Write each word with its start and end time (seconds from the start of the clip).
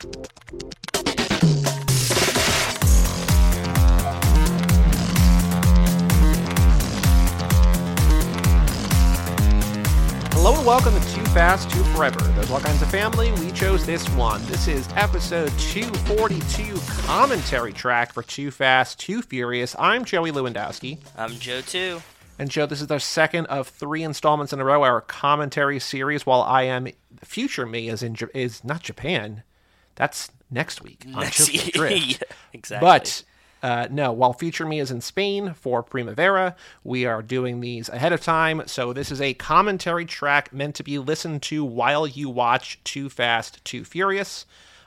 Hello 0.00 0.14
and 10.56 10.64
welcome 10.64 10.94
to 10.94 11.14
Too 11.14 11.24
Fast, 11.26 11.70
Too 11.70 11.84
Forever. 11.94 12.18
There's 12.18 12.50
all 12.50 12.60
kinds 12.60 12.80
of 12.80 12.90
family. 12.90 13.30
We 13.32 13.50
chose 13.50 13.84
this 13.84 14.08
one. 14.10 14.42
This 14.46 14.68
is 14.68 14.88
episode 14.96 15.52
242 15.58 16.80
commentary 17.02 17.74
track 17.74 18.14
for 18.14 18.22
Too 18.22 18.50
Fast, 18.50 18.98
Too 19.00 19.20
Furious. 19.20 19.76
I'm 19.78 20.06
Joey 20.06 20.32
Lewandowski. 20.32 21.00
I'm 21.14 21.32
Joe 21.32 21.60
too. 21.60 22.00
And 22.38 22.50
Joe, 22.50 22.64
this 22.64 22.80
is 22.80 22.90
our 22.90 22.98
second 22.98 23.44
of 23.48 23.68
three 23.68 24.02
installments 24.02 24.54
in 24.54 24.60
a 24.60 24.64
row, 24.64 24.82
our 24.82 25.02
commentary 25.02 25.78
series. 25.78 26.24
While 26.24 26.40
I 26.40 26.62
am 26.62 26.88
future 27.22 27.66
me 27.66 27.90
is 27.90 28.02
in 28.02 28.16
is 28.32 28.64
not 28.64 28.82
Japan. 28.82 29.42
That's 29.94 30.30
next 30.50 30.82
week 30.82 31.04
on 31.14 31.22
Next- 31.22 31.48
Drift. 31.72 31.96
yeah, 32.06 32.16
exactly. 32.52 32.86
But 32.86 33.24
uh, 33.62 33.88
no, 33.90 34.12
while 34.12 34.32
Future 34.32 34.64
Me 34.66 34.80
is 34.80 34.90
in 34.90 35.00
Spain 35.00 35.54
for 35.54 35.82
Primavera, 35.82 36.56
we 36.82 37.04
are 37.04 37.22
doing 37.22 37.60
these 37.60 37.88
ahead 37.88 38.12
of 38.12 38.20
time. 38.22 38.62
So 38.66 38.92
this 38.92 39.10
is 39.12 39.20
a 39.20 39.34
commentary 39.34 40.06
track 40.06 40.52
meant 40.52 40.74
to 40.76 40.82
be 40.82 40.98
listened 40.98 41.42
to 41.42 41.64
while 41.64 42.06
you 42.06 42.30
watch 42.30 42.82
Too 42.84 43.08
Fast, 43.08 43.64
Too 43.64 43.84
Furious. 43.84 44.46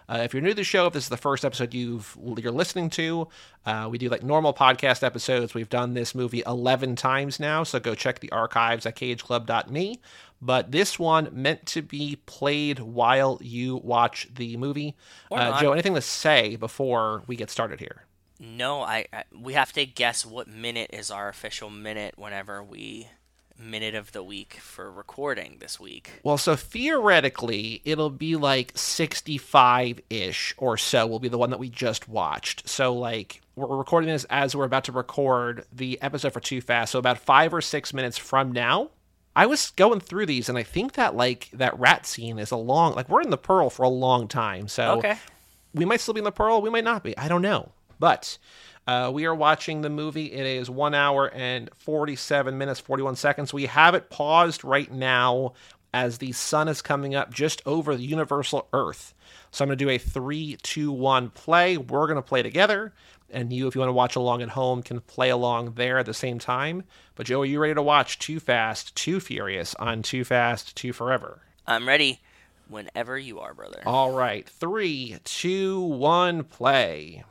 Uh, 0.10 0.20
if 0.24 0.34
you're 0.34 0.42
new 0.42 0.50
to 0.50 0.56
the 0.56 0.64
show, 0.64 0.88
if 0.88 0.94
this 0.94 1.04
is 1.04 1.10
the 1.10 1.18
first 1.18 1.46
episode 1.46 1.74
you've 1.74 2.18
you're 2.38 2.52
listening 2.52 2.90
to, 2.90 3.28
uh, 3.66 3.88
we 3.90 3.98
do 3.98 4.10
like 4.10 4.22
normal 4.22 4.54
podcast 4.54 5.02
episodes. 5.02 5.54
We've 5.54 5.70
done 5.70 5.94
this 5.94 6.14
movie 6.14 6.44
11 6.46 6.98
times 6.98 7.40
now, 7.40 7.64
so 7.64 7.80
go 7.80 7.96
check 7.96 8.20
the 8.20 8.32
archives 8.32 8.86
at 8.86 8.98
cageclub.me. 8.98 10.00
But 10.46 10.72
this 10.72 11.00
one 11.00 11.30
meant 11.32 11.66
to 11.68 11.82
be 11.82 12.18
played 12.26 12.80
while 12.80 13.40
you 13.42 13.78
watch 13.78 14.28
the 14.34 14.58
movie. 14.58 14.96
Uh. 15.32 15.60
Joe, 15.62 15.72
anything 15.72 15.96
to 15.96 16.02
say 16.02 16.56
before 16.56 17.24
we 17.28 17.36
get 17.36 17.50
started 17.50 17.80
here? 17.80 18.06
no, 18.40 18.82
I, 18.82 19.06
I 19.14 19.24
we 19.34 19.54
have 19.54 19.72
to 19.74 19.86
guess 19.86 20.26
what 20.26 20.48
minute 20.48 20.90
is 20.92 21.10
our 21.10 21.30
official 21.30 21.70
minute 21.70 22.16
whenever 22.18 22.62
we 22.64 23.08
minute 23.58 23.96
of 23.96 24.12
the 24.12 24.24
week 24.24 24.56
for 24.56 24.92
recording 24.92 25.58
this 25.60 25.80
week. 25.80 26.20
Well, 26.24 26.38
so 26.38 26.56
theoretically, 26.56 27.82
it'll 27.86 28.10
be 28.10 28.36
like 28.36 28.74
65 28.76 30.02
ish 30.10 30.54
or 30.58 30.78
so, 30.78 31.08
will 31.08 31.20
be 31.20 31.30
the 31.30 31.38
one 31.38 31.52
that 31.52 31.60
we 31.60 31.70
just 31.70 32.10
watched. 32.10 32.68
So, 32.68 32.94
like, 32.94 33.42
we're 33.56 33.78
recording 33.78 34.10
this 34.10 34.26
as 34.30 34.56
we're 34.56 34.66
about 34.66 34.86
to 34.86 34.92
record 34.92 35.66
the 35.72 36.02
episode 36.02 36.34
for 36.34 36.40
Too 36.40 36.62
Fast. 36.62 36.92
So, 36.92 37.00
about 37.00 37.20
five 37.20 37.54
or 37.54 37.62
six 37.62 37.94
minutes 37.94 38.18
from 38.18 38.52
now, 38.52 38.90
I 39.36 39.46
was 39.48 39.72
going 39.72 40.00
through 40.00 40.28
these, 40.28 40.48
and 40.50 40.58
I 40.58 40.64
think 40.64 40.94
that, 40.94 41.16
like, 41.16 41.50
that 41.54 41.78
rat 41.80 42.06
scene 42.06 42.38
is 42.40 42.52
a 42.52 42.56
long, 42.58 42.94
like, 42.96 43.10
we're 43.10 43.22
in 43.22 43.30
the 43.32 43.38
Pearl 43.38 43.70
for 43.70 43.84
a 43.84 43.90
long 43.90 44.28
time. 44.28 44.68
So, 44.68 44.98
Okay. 45.00 45.18
we 45.74 45.86
might 45.86 46.02
still 46.02 46.14
be 46.14 46.20
in 46.20 46.24
the 46.24 46.32
Pearl, 46.32 46.62
we 46.62 46.70
might 46.70 46.84
not 46.84 47.04
be. 47.04 47.18
I 47.18 47.28
don't 47.28 47.42
know. 47.42 47.72
But 48.00 48.38
uh, 48.88 49.10
we 49.14 49.26
are 49.26 49.34
watching 49.34 49.82
the 49.82 49.90
movie. 49.90 50.32
It 50.34 50.46
is 50.46 50.70
one 50.70 50.94
hour 50.94 51.32
and 51.34 51.70
47 51.80 52.58
minutes, 52.58 52.80
41 52.80 53.16
seconds. 53.16 53.54
We 53.54 53.66
have 53.68 53.96
it 53.96 54.10
paused 54.10 54.64
right 54.64 54.92
now 54.92 55.54
as 55.94 56.18
the 56.18 56.32
sun 56.32 56.68
is 56.68 56.82
coming 56.82 57.16
up 57.16 57.32
just 57.32 57.62
over 57.66 57.96
the 57.96 58.04
universal 58.04 58.68
Earth. 58.74 59.14
So 59.52 59.64
I'm 59.64 59.70
going 59.70 59.78
to 59.78 59.86
do 59.86 59.90
a 59.90 59.98
three, 59.98 60.58
two, 60.64 60.92
one 60.92 61.30
play. 61.30 61.78
We're 61.78 62.08
going 62.08 62.16
to 62.18 62.22
play 62.22 62.42
together. 62.44 62.94
And 63.34 63.52
you, 63.52 63.68
if 63.68 63.74
you 63.74 63.80
want 63.80 63.90
to 63.90 63.94
watch 63.94 64.16
along 64.16 64.44
at 64.44 64.50
home, 64.50 64.84
can 64.84 65.02
play 65.02 65.30
along 65.30 65.74
there 65.74 65.98
at 65.98 66.06
the 66.06 66.14
same 66.14 66.38
time. 66.38 66.84
But 67.16 67.26
Joe, 67.26 67.42
are 67.42 67.46
you 67.46 67.60
ready 67.60 67.74
to 67.74 67.82
watch 67.82 68.20
Too 68.20 68.40
Fast, 68.40 68.96
Too 68.96 69.20
Furious 69.20 69.74
on 69.76 70.04
Too 70.04 70.24
Fast, 70.24 70.76
Too 70.76 70.94
Forever? 70.94 71.42
I'm 71.66 71.88
ready 71.88 72.22
whenever 72.68 73.18
you 73.18 73.40
are, 73.40 73.56
brother. 73.56 73.82
All 73.86 74.12
right, 74.12 74.48
three, 74.48 75.18
two, 75.24 75.82
one, 75.82 76.44
play. 76.44 77.24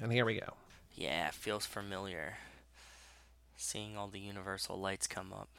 And 0.00 0.12
here 0.12 0.24
we 0.24 0.40
go. 0.40 0.54
Yeah, 0.94 1.30
feels 1.30 1.64
familiar. 1.64 2.38
Seeing 3.56 3.96
all 3.96 4.08
the 4.08 4.18
universal 4.18 4.76
lights 4.80 5.06
come 5.06 5.32
up. 5.32 5.50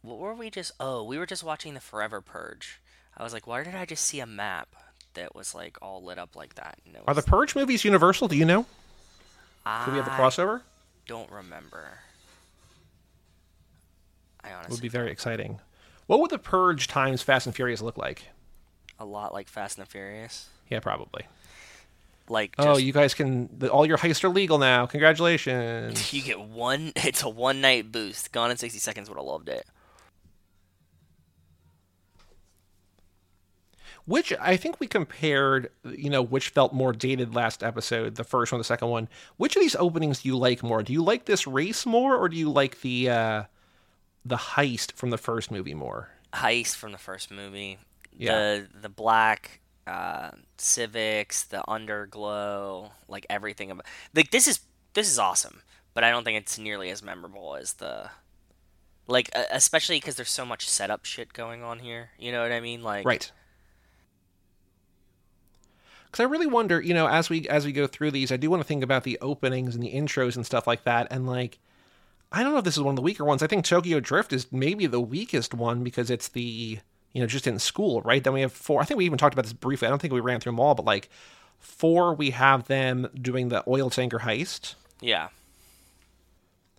What 0.00 0.18
were 0.18 0.34
we 0.34 0.48
just? 0.48 0.72
Oh, 0.80 1.04
we 1.04 1.18
were 1.18 1.26
just 1.26 1.44
watching 1.44 1.74
the 1.74 1.80
Forever 1.80 2.20
Purge. 2.20 2.80
I 3.16 3.22
was 3.22 3.32
like, 3.32 3.46
why 3.46 3.64
did 3.64 3.74
I 3.74 3.84
just 3.84 4.04
see 4.04 4.20
a 4.20 4.26
map 4.26 4.68
that 5.18 5.34
was 5.34 5.54
like 5.54 5.76
all 5.82 6.02
lit 6.02 6.18
up 6.18 6.34
like 6.34 6.54
that? 6.54 6.78
And 6.86 6.96
it 6.96 7.02
Are 7.06 7.14
the 7.14 7.22
Purge 7.22 7.54
movies 7.54 7.84
universal? 7.84 8.28
Do 8.28 8.36
you 8.36 8.44
know? 8.44 8.62
Do 9.84 9.90
we 9.92 9.98
have 9.98 10.06
the 10.06 10.12
I 10.12 10.16
crossover? 10.18 10.62
don't 11.06 11.30
remember. 11.30 11.86
I 14.42 14.48
It 14.48 14.52
honestly 14.54 14.74
would 14.74 14.82
be 14.82 14.88
very 14.88 15.10
exciting. 15.10 15.60
What 16.06 16.20
would 16.20 16.30
the 16.30 16.38
Purge 16.38 16.86
times 16.86 17.22
Fast 17.22 17.46
and 17.46 17.54
Furious 17.54 17.82
look 17.82 17.98
like? 17.98 18.22
a 19.00 19.04
lot 19.04 19.32
like 19.32 19.48
Fast 19.48 19.78
and 19.78 19.86
Furious. 19.86 20.48
Yeah, 20.68 20.80
probably. 20.80 21.26
Like 22.28 22.54
oh, 22.58 22.64
just, 22.64 22.74
Oh, 22.74 22.78
you 22.78 22.92
guys 22.92 23.14
can. 23.14 23.48
The, 23.56 23.70
all 23.70 23.86
your 23.86 23.96
heists 23.98 24.24
are 24.24 24.28
legal 24.28 24.58
now. 24.58 24.86
Congratulations. 24.86 26.12
you 26.12 26.20
get 26.22 26.40
one. 26.40 26.92
It's 26.96 27.22
a 27.22 27.28
one 27.28 27.60
night 27.60 27.92
boost. 27.92 28.32
Gone 28.32 28.50
in 28.50 28.56
sixty 28.56 28.78
seconds. 28.80 29.08
Would 29.08 29.16
have 29.16 29.24
loved 29.24 29.48
it. 29.48 29.66
Which 34.08 34.32
I 34.40 34.56
think 34.56 34.80
we 34.80 34.86
compared, 34.86 35.70
you 35.84 36.08
know, 36.08 36.22
which 36.22 36.48
felt 36.48 36.72
more 36.72 36.94
dated 36.94 37.34
last 37.34 37.62
episode, 37.62 38.14
the 38.14 38.24
first 38.24 38.50
one, 38.50 38.58
the 38.58 38.64
second 38.64 38.88
one. 38.88 39.06
Which 39.36 39.54
of 39.54 39.60
these 39.60 39.76
openings 39.76 40.22
do 40.22 40.30
you 40.30 40.38
like 40.38 40.62
more? 40.62 40.82
Do 40.82 40.94
you 40.94 41.04
like 41.04 41.26
this 41.26 41.46
race 41.46 41.84
more, 41.84 42.16
or 42.16 42.30
do 42.30 42.36
you 42.36 42.50
like 42.50 42.80
the 42.80 43.10
uh, 43.10 43.42
the 44.24 44.36
heist 44.36 44.92
from 44.92 45.10
the 45.10 45.18
first 45.18 45.50
movie 45.50 45.74
more? 45.74 46.08
Heist 46.32 46.76
from 46.76 46.92
the 46.92 46.98
first 46.98 47.30
movie. 47.30 47.76
Yeah. 48.16 48.32
The 48.32 48.68
the 48.80 48.88
black 48.88 49.60
uh, 49.86 50.30
Civics, 50.56 51.42
the 51.42 51.62
underglow, 51.68 52.92
like 53.08 53.26
everything 53.28 53.70
about. 53.70 53.84
Like 54.14 54.30
this 54.30 54.48
is 54.48 54.60
this 54.94 55.10
is 55.10 55.18
awesome, 55.18 55.60
but 55.92 56.02
I 56.02 56.10
don't 56.10 56.24
think 56.24 56.38
it's 56.38 56.58
nearly 56.58 56.88
as 56.88 57.02
memorable 57.02 57.56
as 57.56 57.74
the. 57.74 58.08
Like 59.06 59.30
especially 59.50 59.96
because 59.96 60.16
there's 60.16 60.30
so 60.30 60.46
much 60.46 60.66
setup 60.66 61.04
shit 61.04 61.34
going 61.34 61.62
on 61.62 61.78
here. 61.78 62.10
You 62.18 62.32
know 62.32 62.40
what 62.40 62.52
I 62.52 62.60
mean? 62.60 62.82
Like 62.82 63.06
Right. 63.06 63.30
Because 66.10 66.20
I 66.24 66.28
really 66.28 66.46
wonder, 66.46 66.80
you 66.80 66.94
know, 66.94 67.06
as 67.06 67.28
we 67.28 67.46
as 67.48 67.66
we 67.66 67.72
go 67.72 67.86
through 67.86 68.10
these, 68.12 68.32
I 68.32 68.36
do 68.36 68.48
want 68.50 68.62
to 68.62 68.66
think 68.66 68.82
about 68.82 69.04
the 69.04 69.18
openings 69.20 69.74
and 69.74 69.84
the 69.84 69.92
intros 69.92 70.36
and 70.36 70.44
stuff 70.46 70.66
like 70.66 70.84
that. 70.84 71.06
And 71.10 71.26
like, 71.26 71.58
I 72.32 72.42
don't 72.42 72.52
know 72.52 72.58
if 72.58 72.64
this 72.64 72.76
is 72.76 72.82
one 72.82 72.92
of 72.92 72.96
the 72.96 73.02
weaker 73.02 73.24
ones. 73.24 73.42
I 73.42 73.46
think 73.46 73.64
Tokyo 73.64 74.00
Drift 74.00 74.32
is 74.32 74.50
maybe 74.52 74.86
the 74.86 75.00
weakest 75.00 75.52
one 75.54 75.84
because 75.84 76.10
it's 76.10 76.28
the 76.28 76.80
you 77.12 77.20
know 77.20 77.26
just 77.26 77.46
in 77.46 77.58
school, 77.58 78.00
right? 78.02 78.24
Then 78.24 78.32
we 78.32 78.40
have 78.40 78.52
four. 78.52 78.80
I 78.80 78.84
think 78.84 78.96
we 78.98 79.04
even 79.04 79.18
talked 79.18 79.34
about 79.34 79.44
this 79.44 79.52
briefly. 79.52 79.86
I 79.86 79.90
don't 79.90 80.00
think 80.00 80.14
we 80.14 80.20
ran 80.20 80.40
through 80.40 80.52
them 80.52 80.60
all, 80.60 80.74
but 80.74 80.86
like 80.86 81.10
four, 81.58 82.14
we 82.14 82.30
have 82.30 82.66
them 82.68 83.08
doing 83.20 83.50
the 83.50 83.62
oil 83.68 83.90
tanker 83.90 84.20
heist. 84.20 84.74
Yeah. 85.02 85.28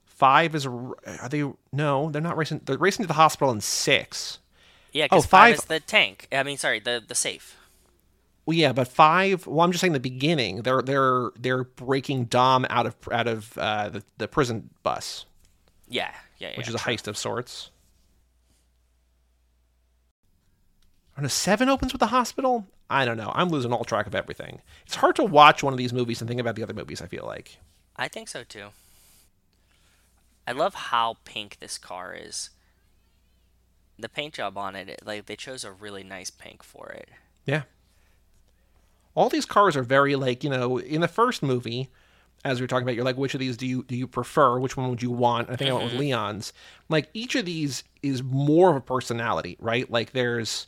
Five 0.06 0.54
is 0.56 0.66
are 0.66 1.30
they? 1.30 1.44
No, 1.72 2.10
they're 2.10 2.22
not 2.22 2.36
racing. 2.36 2.62
They're 2.66 2.78
racing 2.78 3.04
to 3.04 3.08
the 3.08 3.14
hospital 3.14 3.52
in 3.52 3.62
six. 3.62 4.40
Yeah, 4.92 5.08
Oh, 5.12 5.22
five 5.22 5.30
five- 5.30 5.54
is 5.56 5.66
the 5.66 5.80
tank. 5.80 6.28
I 6.32 6.44
mean, 6.44 6.58
sorry, 6.58 6.80
the 6.80 7.02
the 7.06 7.16
safe. 7.16 7.56
Well, 8.50 8.58
yeah, 8.58 8.74
but 8.74 8.88
five. 8.88 9.46
Well, 9.46 9.64
I'm 9.64 9.72
just 9.72 9.80
saying 9.80 9.94
the 9.94 10.00
beginning. 10.00 10.64
They're 10.64 10.82
they're 10.82 11.30
they're 11.40 11.66
breaking 11.66 12.26
Dom 12.26 12.66
out 12.72 12.88
of 12.88 12.96
out 13.12 13.28
of 13.28 13.56
uh, 13.60 13.90
the 13.90 14.04
the 14.18 14.28
prison 14.28 14.72
bus, 14.82 15.28
Yeah, 15.88 16.10
yeah, 16.40 16.50
yeah. 16.50 16.58
which 16.58 16.68
is 16.68 16.74
a 16.74 16.80
heist 16.80 17.08
of 17.08 17.16
sorts. 17.16 17.70
I 21.16 21.18
don't 21.18 21.24
know. 21.26 21.28
Seven 21.30 21.70
opens 21.70 21.94
with 21.94 22.00
the 22.00 22.08
hospital. 22.08 22.66
I 22.90 23.06
don't 23.06 23.18
know. 23.18 23.32
I'm 23.36 23.50
losing 23.50 23.72
all 23.72 23.84
track 23.84 24.08
of 24.08 24.16
everything. 24.16 24.62
It's 24.88 24.96
hard 24.96 25.16
to 25.18 25.24
watch 25.24 25.62
one 25.62 25.72
of 25.72 25.78
these 25.78 25.94
movies 25.94 26.20
and 26.20 26.28
think 26.28 26.42
about 26.42 26.56
the 26.56 26.64
other 26.64 26.74
movies. 26.74 27.04
I 27.04 27.06
feel 27.06 27.28
like. 27.28 27.60
I 27.98 28.08
think 28.08 28.30
so 28.30 28.44
too. 28.44 28.70
I 30.48 30.54
love 30.54 30.74
how 30.74 31.18
pink 31.24 31.58
this 31.60 31.78
car 31.78 32.16
is. 32.20 32.50
The 34.00 34.10
paint 34.10 34.34
job 34.34 34.58
on 34.58 34.76
it, 34.76 34.90
it- 34.90 35.06
like 35.06 35.28
they 35.28 35.36
chose 35.36 35.64
a 35.64 35.72
really 35.72 36.04
nice 36.04 36.32
pink 36.32 36.64
for 36.64 36.90
it. 36.90 37.10
Yeah. 37.46 37.62
All 39.20 39.28
these 39.28 39.46
cars 39.46 39.76
are 39.76 39.84
very 39.84 40.16
like 40.16 40.46
you 40.46 40.50
know 40.50 40.80
in 40.80 41.02
the 41.02 41.10
first 41.10 41.44
movie, 41.44 41.90
as 42.46 42.60
we 42.60 42.64
were 42.64 42.68
talking 42.68 42.84
about, 42.84 42.96
you're 42.96 43.04
like, 43.04 43.18
which 43.18 43.34
of 43.34 43.42
these 43.42 43.58
do 43.58 43.68
you 43.68 43.84
do 43.84 43.96
you 43.96 44.08
prefer? 44.08 44.58
Which 44.58 44.78
one 44.78 44.90
would 44.90 45.02
you 45.02 45.12
want? 45.12 45.50
I 45.50 45.58
think 45.58 45.70
I 45.70 45.74
went 45.74 45.92
with 45.92 46.00
Leon's. 46.00 46.54
Like 46.88 47.10
each 47.14 47.36
of 47.36 47.44
these 47.44 47.84
is 48.02 48.24
more 48.24 48.70
of 48.70 48.78
a 48.78 48.82
personality, 48.82 49.58
right? 49.60 49.92
Like 49.92 50.14
there's 50.14 50.68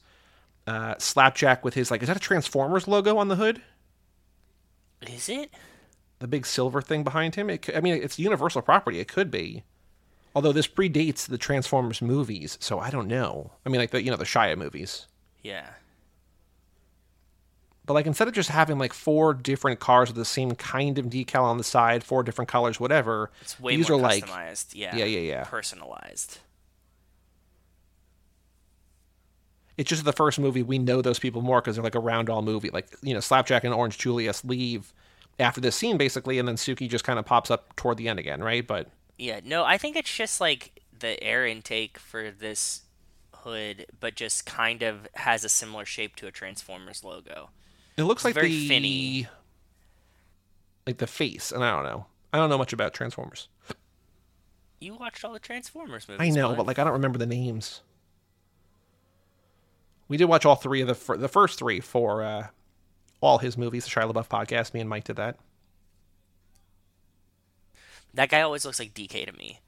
uh, 0.67 0.95
Slapjack 0.97 1.63
with 1.63 1.75
his 1.75 1.89
like, 1.91 2.01
is 2.01 2.09
that 2.09 2.17
a 2.17 2.19
Transformers 2.19 2.89
logo 2.89 3.17
on 3.17 3.29
the 3.29 3.37
hood? 3.37 3.61
Is 5.07 5.29
it? 5.29 5.51
The 6.19 6.27
big 6.27 6.45
silver 6.45 6.81
thing 6.81 7.03
behind 7.03 7.35
him. 7.35 7.49
It, 7.49 7.69
I 7.73 7.79
mean, 7.79 7.95
it's 8.03 8.19
Universal 8.19 8.63
property. 8.63 8.99
It 8.99 9.07
could 9.07 9.31
be. 9.31 9.63
Although 10.35 10.51
this 10.51 10.67
predates 10.67 11.25
the 11.25 11.37
Transformers 11.37 12.01
movies, 12.01 12.57
so 12.59 12.79
I 12.79 12.89
don't 12.89 13.07
know. 13.07 13.51
I 13.65 13.69
mean, 13.69 13.79
like 13.79 13.91
the 13.91 14.03
you 14.03 14.11
know 14.11 14.17
the 14.17 14.25
Shia 14.25 14.57
movies. 14.57 15.07
Yeah. 15.41 15.67
But 17.91 17.95
like 17.95 18.05
instead 18.07 18.29
of 18.29 18.33
just 18.33 18.47
having 18.47 18.77
like 18.77 18.93
four 18.93 19.33
different 19.33 19.81
cars 19.81 20.07
with 20.07 20.15
the 20.15 20.23
same 20.23 20.51
kind 20.51 20.97
of 20.97 21.07
decal 21.07 21.43
on 21.43 21.57
the 21.57 21.63
side, 21.65 22.05
four 22.05 22.23
different 22.23 22.47
colors, 22.47 22.79
whatever, 22.79 23.31
It's 23.41 23.59
way 23.59 23.75
these 23.75 23.89
more 23.89 23.99
are 23.99 24.01
like 24.01 24.25
customized. 24.25 24.67
yeah. 24.71 24.95
Yeah, 24.95 25.03
yeah, 25.03 25.19
yeah. 25.19 25.43
Personalized. 25.43 26.37
it's 29.75 29.89
just 29.89 30.05
the 30.05 30.13
first 30.13 30.39
movie 30.39 30.63
we 30.63 30.79
know 30.79 31.01
those 31.01 31.19
people 31.19 31.41
more 31.41 31.59
because 31.59 31.75
they're 31.75 31.83
like 31.83 31.97
around 31.97 32.29
all 32.29 32.41
movie. 32.41 32.69
Like 32.69 32.87
you 33.01 33.13
know, 33.13 33.19
Slapjack 33.19 33.65
and 33.65 33.73
Orange 33.73 33.97
Julius 33.97 34.45
leave 34.45 34.93
after 35.37 35.59
this 35.59 35.75
scene 35.75 35.97
basically, 35.97 36.39
and 36.39 36.47
then 36.47 36.55
Suki 36.55 36.87
just 36.87 37.03
kind 37.03 37.19
of 37.19 37.25
pops 37.25 37.51
up 37.51 37.75
toward 37.75 37.97
the 37.97 38.07
end 38.07 38.19
again, 38.19 38.41
right? 38.41 38.65
But 38.65 38.87
Yeah, 39.17 39.41
no, 39.43 39.65
I 39.65 39.77
think 39.77 39.97
it's 39.97 40.15
just 40.15 40.39
like 40.39 40.81
the 40.97 41.21
air 41.21 41.45
intake 41.45 41.99
for 41.99 42.31
this 42.31 42.83
hood, 43.33 43.85
but 43.99 44.15
just 44.15 44.45
kind 44.45 44.81
of 44.81 45.09
has 45.15 45.43
a 45.43 45.49
similar 45.49 45.83
shape 45.83 46.15
to 46.15 46.27
a 46.27 46.31
Transformers 46.31 47.03
logo. 47.03 47.49
It 47.97 48.03
looks 48.03 48.23
like 48.25 48.33
very 48.33 48.49
the 48.49 48.67
finny. 48.67 49.27
like 50.87 50.97
the 50.97 51.07
face, 51.07 51.51
and 51.51 51.63
I 51.63 51.71
don't 51.75 51.83
know. 51.83 52.05
I 52.33 52.37
don't 52.37 52.49
know 52.49 52.57
much 52.57 52.73
about 52.73 52.93
Transformers. 52.93 53.47
You 54.79 54.95
watched 54.95 55.23
all 55.23 55.33
the 55.33 55.39
Transformers 55.39 56.07
movies. 56.07 56.21
I 56.21 56.29
know, 56.29 56.55
but 56.55 56.65
like 56.65 56.79
I 56.79 56.83
don't 56.83 56.93
remember 56.93 57.19
the 57.19 57.25
names. 57.27 57.81
We 60.07 60.17
did 60.17 60.25
watch 60.25 60.45
all 60.45 60.55
three 60.55 60.81
of 60.81 60.87
the 60.87 60.95
fir- 60.95 61.17
the 61.17 61.27
first 61.27 61.59
three 61.59 61.79
for 61.79 62.23
uh, 62.23 62.47
all 63.21 63.37
his 63.37 63.57
movies. 63.57 63.85
The 63.85 63.91
Shia 63.91 64.11
LaBeouf 64.11 64.27
podcast. 64.27 64.73
Me 64.73 64.79
and 64.79 64.89
Mike 64.89 65.03
did 65.03 65.17
that. 65.17 65.37
that 68.13 68.29
guy 68.29 68.41
always 68.41 68.65
looks 68.65 68.79
like 68.79 68.93
DK 68.93 69.25
to 69.25 69.33
me. 69.37 69.59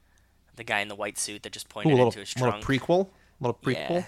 The 0.55 0.63
guy 0.63 0.79
in 0.81 0.87
the 0.87 0.95
white 0.95 1.17
suit 1.17 1.43
that 1.43 1.51
just 1.51 1.69
pointed 1.69 1.91
a 1.91 1.95
little, 1.95 2.07
into 2.07 2.19
his 2.19 2.35
little 2.35 2.59
trunk. 2.61 2.65
prequel. 2.65 3.09
Little 3.39 3.57
prequel. 3.61 3.89
Yeah. 3.89 4.03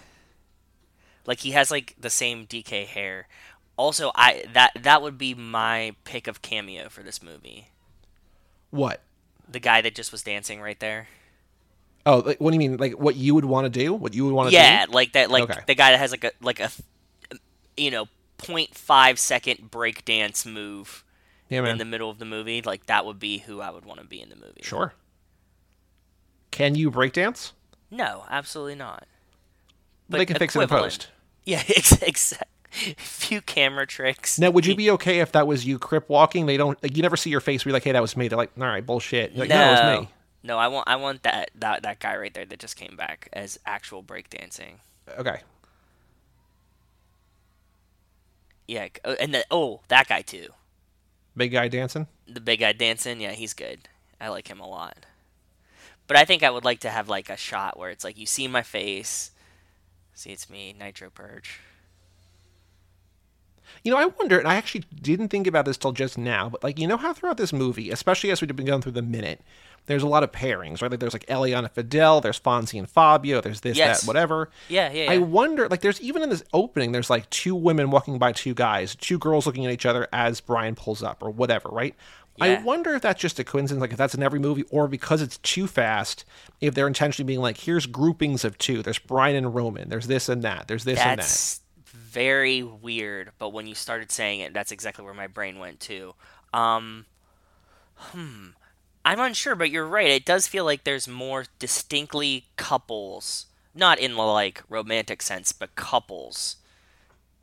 Like 1.26 1.40
he 1.40 1.52
has 1.52 1.72
like 1.72 1.96
the 2.00 2.10
same 2.10 2.46
DK 2.46 2.86
hair. 2.86 3.28
Also, 3.78 4.12
I 4.16 4.46
that 4.54 4.72
that 4.82 5.02
would 5.02 5.18
be 5.18 5.34
my 5.34 5.96
pick 6.04 6.28
of 6.28 6.42
cameo 6.42 6.90
for 6.90 7.04
this 7.04 7.22
movie. 7.22 7.70
What? 8.72 9.02
The 9.48 9.60
guy 9.60 9.82
that 9.82 9.96
just 9.96 10.12
was 10.12 10.22
dancing 10.24 10.62
right 10.62 10.80
there. 10.80 11.08
Oh, 12.06 12.20
like, 12.20 12.40
what 12.40 12.52
do 12.52 12.56
you 12.56 12.60
mean? 12.60 12.78
Like 12.78 12.94
what 12.94 13.16
you 13.16 13.34
would 13.36 13.46
want 13.46 13.66
to 13.66 13.70
do? 13.70 13.94
What 13.94 14.14
you 14.14 14.26
would 14.26 14.34
want 14.34 14.50
to 14.50 14.52
Yeah, 14.54 14.86
do? 14.86 14.86
Yeah, 14.92 14.94
like 14.94 15.14
that. 15.14 15.30
Like 15.32 15.44
Okay. 15.44 15.62
the 15.66 15.76
guy 15.76 15.92
that 15.92 15.98
has 16.00 16.12
like 16.12 16.24
a 16.24 16.32
like 16.42 16.60
a 16.60 16.70
you 17.78 17.92
know 17.92 18.08
0.5 18.38 19.18
second 19.18 19.72
break 19.72 20.06
dance 20.06 20.46
move 20.46 21.04
Yeah, 21.50 21.66
in 21.66 21.78
the 21.78 21.86
middle 21.86 22.10
of 22.10 22.20
the 22.20 22.26
movie. 22.26 22.62
Like 22.62 22.88
that 22.88 23.06
would 23.06 23.20
be 23.20 23.40
who 23.40 23.62
I 23.62 23.72
would 23.72 23.86
want 23.86 24.02
to 24.02 24.06
be 24.08 24.22
in 24.22 24.30
the 24.30 24.36
movie. 24.36 24.64
Sure. 24.64 24.94
Can 26.52 26.74
you 26.76 26.90
breakdance? 26.90 27.52
No, 27.90 28.26
absolutely 28.30 28.76
not. 28.76 29.08
But 30.10 30.18
they 30.18 30.26
can 30.26 30.36
fix 30.36 30.56
it 30.56 30.62
in 30.62 30.68
post. 30.68 31.10
Yeah, 31.46 31.62
exactly. 31.70 32.48
Few 32.98 33.42
camera 33.42 33.88
tricks. 33.88 34.38
Now, 34.38 34.52
would 34.52 34.66
you 34.66 34.76
be 34.76 34.92
okay 34.92 35.20
if 35.20 35.32
that 35.32 35.48
was 35.48 35.66
you 35.66 35.80
crip 35.80 36.10
walking? 36.10 36.46
They 36.46 36.58
don't. 36.58 36.82
Like, 36.84 36.98
you 36.98 37.04
never 37.04 37.16
see 37.16 37.30
your 37.30 37.40
face. 37.40 37.64
Where 37.64 37.70
you're 37.70 37.76
like, 37.76 37.84
"Hey, 37.84 37.94
that 37.94 38.02
was 38.02 38.18
me." 38.18 38.28
They're 38.28 38.38
like, 38.38 38.52
"All 38.58 38.66
right, 38.66 38.86
bullshit." 38.86 39.36
Like, 39.36 39.50
no, 39.50 39.62
it 39.62 39.72
was 39.72 40.02
me. 40.02 40.10
No, 40.44 40.58
I 40.58 40.68
want 40.68 40.88
I 40.88 40.98
want 40.98 41.24
that 41.24 41.52
that 41.56 41.84
that 41.84 42.00
guy 42.00 42.16
right 42.18 42.34
there 42.34 42.46
that 42.46 42.60
just 42.60 42.76
came 42.76 42.96
back 42.96 43.30
as 43.34 43.60
actual 43.66 44.04
breakdancing. 44.04 44.80
Okay. 45.18 45.42
Yeah, 48.68 48.88
oh, 49.04 49.14
and 49.14 49.34
the, 49.34 49.46
oh, 49.52 49.82
that 49.88 50.08
guy 50.08 50.22
too. 50.22 50.48
Big 51.38 51.52
guy 51.52 51.68
dancing. 51.68 52.08
The 52.28 52.42
big 52.42 52.60
guy 52.60 52.74
dancing. 52.74 53.22
Yeah, 53.22 53.32
he's 53.32 53.54
good. 53.54 53.88
I 54.20 54.30
like 54.30 54.48
him 54.48 54.60
a 54.60 54.68
lot. 54.68 55.06
But 56.08 56.18
I 56.18 56.26
think 56.26 56.44
I 56.44 56.50
would 56.50 56.66
like 56.66 56.80
to 56.82 56.90
have 56.90 57.10
like 57.10 57.30
a 57.30 57.38
shot 57.38 57.78
where 57.80 57.90
it's 57.90 58.04
like 58.04 58.18
you 58.18 58.26
see 58.26 58.48
my 58.48 58.62
face, 58.62 59.32
see 60.14 60.32
it's 60.32 60.50
me, 60.50 60.76
Nitro 60.78 61.10
Purge. 61.10 61.60
You 63.84 63.92
know, 63.92 63.98
I 63.98 64.06
wonder, 64.06 64.40
and 64.40 64.48
I 64.48 64.56
actually 64.56 64.84
didn't 65.02 65.30
think 65.30 65.48
about 65.48 65.66
this 65.66 65.78
till 65.78 65.92
just 65.92 66.18
now, 66.18 66.50
but 66.50 66.64
like, 66.64 66.80
you 66.80 66.88
know 66.88 66.98
how 66.98 67.14
throughout 67.14 67.38
this 67.38 67.54
movie, 67.54 67.92
especially 67.92 68.32
as 68.32 68.42
we've 68.42 68.56
been 68.56 68.66
going 68.66 68.82
through 68.82 68.94
the 68.94 69.02
minute, 69.02 69.42
there's 69.88 70.02
a 70.04 70.08
lot 70.08 70.24
of 70.24 70.32
pairings, 70.32 70.82
right? 70.82 70.90
Like, 70.90 71.00
there's 71.00 71.14
like 71.14 71.28
Eliana 71.28 71.70
Fidel, 71.70 72.20
there's 72.22 72.40
Fonzie 72.40 72.80
and 72.80 72.90
Fabio, 72.90 73.40
there's 73.42 73.62
this, 73.62 73.78
Yes. 73.78 74.02
that, 74.02 74.08
whatever. 74.08 74.50
Yeah, 74.68 74.92
yeah. 74.92 75.12
I 75.12 75.20
wonder, 75.20 75.70
like, 75.70 75.82
there's 75.82 76.02
even 76.02 76.24
in 76.24 76.30
this 76.30 76.44
opening, 76.54 76.92
there's 76.92 77.10
like 77.10 77.30
two 77.30 77.56
women 77.56 77.92
walking 77.92 78.18
by 78.18 78.32
two 78.32 78.54
guys, 78.56 78.96
two 78.96 79.20
girls 79.20 79.46
looking 79.46 79.66
at 79.66 79.72
each 79.72 79.86
other 79.86 80.08
as 80.12 80.42
Brian 80.42 80.74
pulls 80.76 81.04
up 81.04 81.22
or 81.22 81.30
whatever, 81.30 81.70
right? 81.70 81.96
Yeah. 82.38 82.46
I 82.46 82.64
wonder 82.64 82.94
if 82.96 83.02
that's 83.02 83.22
just 83.22 83.40
a 83.40 83.44
coincidence, 83.46 83.80
like 83.80 83.92
if 83.92 83.98
that's 83.98 84.14
in 84.16 84.22
every 84.24 84.40
movie, 84.40 84.64
or 84.72 84.88
because 84.88 85.22
it's 85.22 85.38
too 85.38 85.68
fast, 85.68 86.26
if 86.60 86.74
they're 86.74 86.88
intentionally 86.88 87.26
being 87.28 87.40
like, 87.40 87.58
here's 87.58 87.86
groupings 87.86 88.44
of 88.44 88.58
two. 88.58 88.82
There's 88.82 89.00
Brian 89.00 89.36
and 89.38 89.54
Roman. 89.56 89.88
There's 89.88 90.08
this 90.08 90.28
and 90.28 90.42
that. 90.42 90.68
There's 90.68 90.84
this 90.84 91.00
and 91.00 91.20
that. 91.20 91.65
Very 92.16 92.64
weird, 92.64 93.34
but 93.38 93.50
when 93.50 93.68
you 93.68 93.76
started 93.76 94.10
saying 94.10 94.40
it, 94.40 94.54
that's 94.54 94.72
exactly 94.72 95.04
where 95.04 95.14
my 95.14 95.28
brain 95.28 95.60
went 95.60 95.82
to. 95.82 96.16
Um, 96.54 97.08
hmm. 97.96 98.52
I'm 99.04 99.20
unsure, 99.20 99.54
but 99.54 99.70
you're 99.70 99.86
right. 99.86 100.08
It 100.08 100.24
does 100.24 100.48
feel 100.48 100.64
like 100.64 100.86
there's 100.86 101.10
more 101.10 101.44
distinctly 101.60 102.46
couples, 102.56 103.48
not 103.74 104.00
in 104.00 104.14
the 104.14 104.22
like 104.22 104.64
romantic 104.70 105.22
sense, 105.22 105.52
but 105.52 105.76
couples 105.76 106.56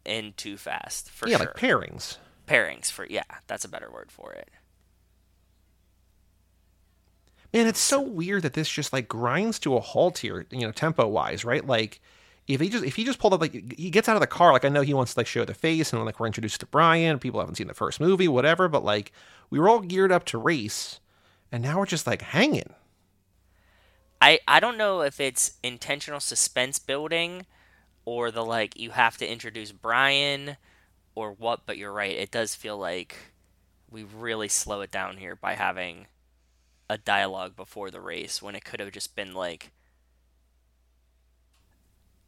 in 0.06 0.32
Too 0.38 0.56
Fast 0.56 1.10
for 1.10 1.28
yeah, 1.28 1.36
sure. 1.36 1.46
like 1.48 1.56
pairings. 1.56 2.16
Pairings 2.48 2.90
for 2.90 3.04
yeah, 3.04 3.24
that's 3.48 3.66
a 3.66 3.68
better 3.68 3.90
word 3.92 4.10
for 4.10 4.32
it. 4.32 4.48
Man, 7.52 7.66
it's 7.66 7.78
so 7.78 8.00
weird 8.00 8.42
that 8.44 8.54
this 8.54 8.70
just 8.70 8.94
like 8.94 9.06
grinds 9.06 9.58
to 9.58 9.76
a 9.76 9.80
halt 9.80 10.16
here, 10.16 10.46
you 10.50 10.60
know, 10.60 10.72
tempo 10.72 11.06
wise, 11.06 11.44
right? 11.44 11.66
Like 11.66 12.00
if 12.48 12.60
he 12.60 12.68
just 12.68 12.84
if 12.84 12.96
he 12.96 13.04
just 13.04 13.18
pulled 13.18 13.34
up 13.34 13.40
like 13.40 13.78
he 13.78 13.90
gets 13.90 14.08
out 14.08 14.16
of 14.16 14.20
the 14.20 14.26
car, 14.26 14.52
like 14.52 14.64
I 14.64 14.68
know 14.68 14.82
he 14.82 14.94
wants 14.94 15.14
to 15.14 15.20
like 15.20 15.26
show 15.26 15.44
the 15.44 15.54
face 15.54 15.92
and 15.92 16.04
like 16.04 16.18
we're 16.18 16.26
introduced 16.26 16.60
to 16.60 16.66
Brian, 16.66 17.18
people 17.18 17.40
haven't 17.40 17.56
seen 17.56 17.68
the 17.68 17.74
first 17.74 18.00
movie, 18.00 18.28
whatever, 18.28 18.68
but 18.68 18.84
like 18.84 19.12
we 19.50 19.58
were 19.58 19.68
all 19.68 19.80
geared 19.80 20.12
up 20.12 20.24
to 20.26 20.38
race 20.38 21.00
and 21.50 21.62
now 21.62 21.78
we're 21.78 21.86
just 21.86 22.06
like 22.06 22.22
hanging. 22.22 22.74
I 24.20 24.40
I 24.48 24.60
don't 24.60 24.78
know 24.78 25.02
if 25.02 25.20
it's 25.20 25.54
intentional 25.62 26.20
suspense 26.20 26.78
building 26.78 27.46
or 28.04 28.30
the 28.30 28.44
like 28.44 28.78
you 28.78 28.90
have 28.90 29.16
to 29.18 29.30
introduce 29.30 29.72
Brian 29.72 30.56
or 31.14 31.32
what, 31.32 31.66
but 31.66 31.76
you're 31.78 31.92
right. 31.92 32.16
It 32.16 32.30
does 32.30 32.54
feel 32.54 32.78
like 32.78 33.16
we 33.90 34.02
really 34.02 34.48
slow 34.48 34.80
it 34.80 34.90
down 34.90 35.18
here 35.18 35.36
by 35.36 35.54
having 35.54 36.06
a 36.88 36.98
dialogue 36.98 37.54
before 37.54 37.90
the 37.90 38.00
race 38.00 38.42
when 38.42 38.54
it 38.54 38.64
could 38.64 38.80
have 38.80 38.92
just 38.92 39.14
been 39.14 39.34
like 39.34 39.70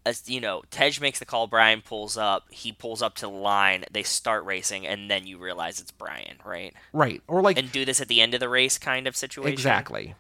as 0.06 0.28
you 0.28 0.40
know, 0.40 0.62
Tej 0.70 0.92
makes 1.00 1.18
the 1.18 1.24
call, 1.24 1.46
Brian 1.46 1.80
pulls 1.80 2.16
up, 2.16 2.44
he 2.50 2.72
pulls 2.72 3.02
up 3.02 3.14
to 3.16 3.22
the 3.22 3.28
line, 3.32 3.84
they 3.90 4.02
start 4.02 4.44
racing, 4.44 4.86
and 4.86 5.10
then 5.10 5.26
you 5.26 5.38
realize 5.38 5.80
it's 5.80 5.90
Brian, 5.90 6.36
right? 6.44 6.74
Right. 6.92 7.22
Or 7.26 7.40
like 7.42 7.58
And 7.58 7.72
do 7.72 7.84
this 7.84 8.00
at 8.00 8.08
the 8.08 8.20
end 8.20 8.34
of 8.34 8.40
the 8.40 8.48
race 8.48 8.78
kind 8.78 9.06
of 9.06 9.16
situation. 9.16 9.52
exactly. 9.52 10.14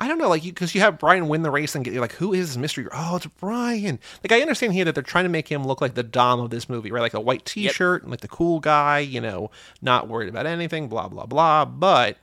I 0.00 0.08
don't 0.08 0.18
know, 0.18 0.28
like 0.28 0.44
you 0.44 0.52
because 0.52 0.74
you 0.74 0.80
have 0.80 0.98
Brian 0.98 1.28
win 1.28 1.42
the 1.42 1.52
race 1.52 1.74
and 1.76 1.84
get 1.84 1.94
you're 1.94 2.02
like, 2.02 2.14
who 2.14 2.34
is 2.34 2.48
this 2.48 2.56
mystery? 2.56 2.86
Oh, 2.92 3.16
it's 3.16 3.26
Brian. 3.26 4.00
Like 4.24 4.32
I 4.32 4.42
understand 4.42 4.72
here 4.72 4.84
that 4.86 4.94
they're 4.94 5.04
trying 5.04 5.24
to 5.24 5.30
make 5.30 5.46
him 5.48 5.64
look 5.64 5.80
like 5.80 5.94
the 5.94 6.02
dom 6.02 6.40
of 6.40 6.50
this 6.50 6.68
movie, 6.68 6.90
right? 6.90 7.00
Like 7.00 7.14
a 7.14 7.20
white 7.20 7.44
T-shirt 7.44 8.02
and 8.02 8.10
like 8.10 8.20
the 8.20 8.28
cool 8.28 8.58
guy, 8.58 8.98
you 8.98 9.20
know, 9.20 9.50
not 9.80 10.08
worried 10.08 10.28
about 10.28 10.46
anything, 10.46 10.88
blah 10.88 11.08
blah 11.08 11.26
blah. 11.26 11.64
But 11.64 12.18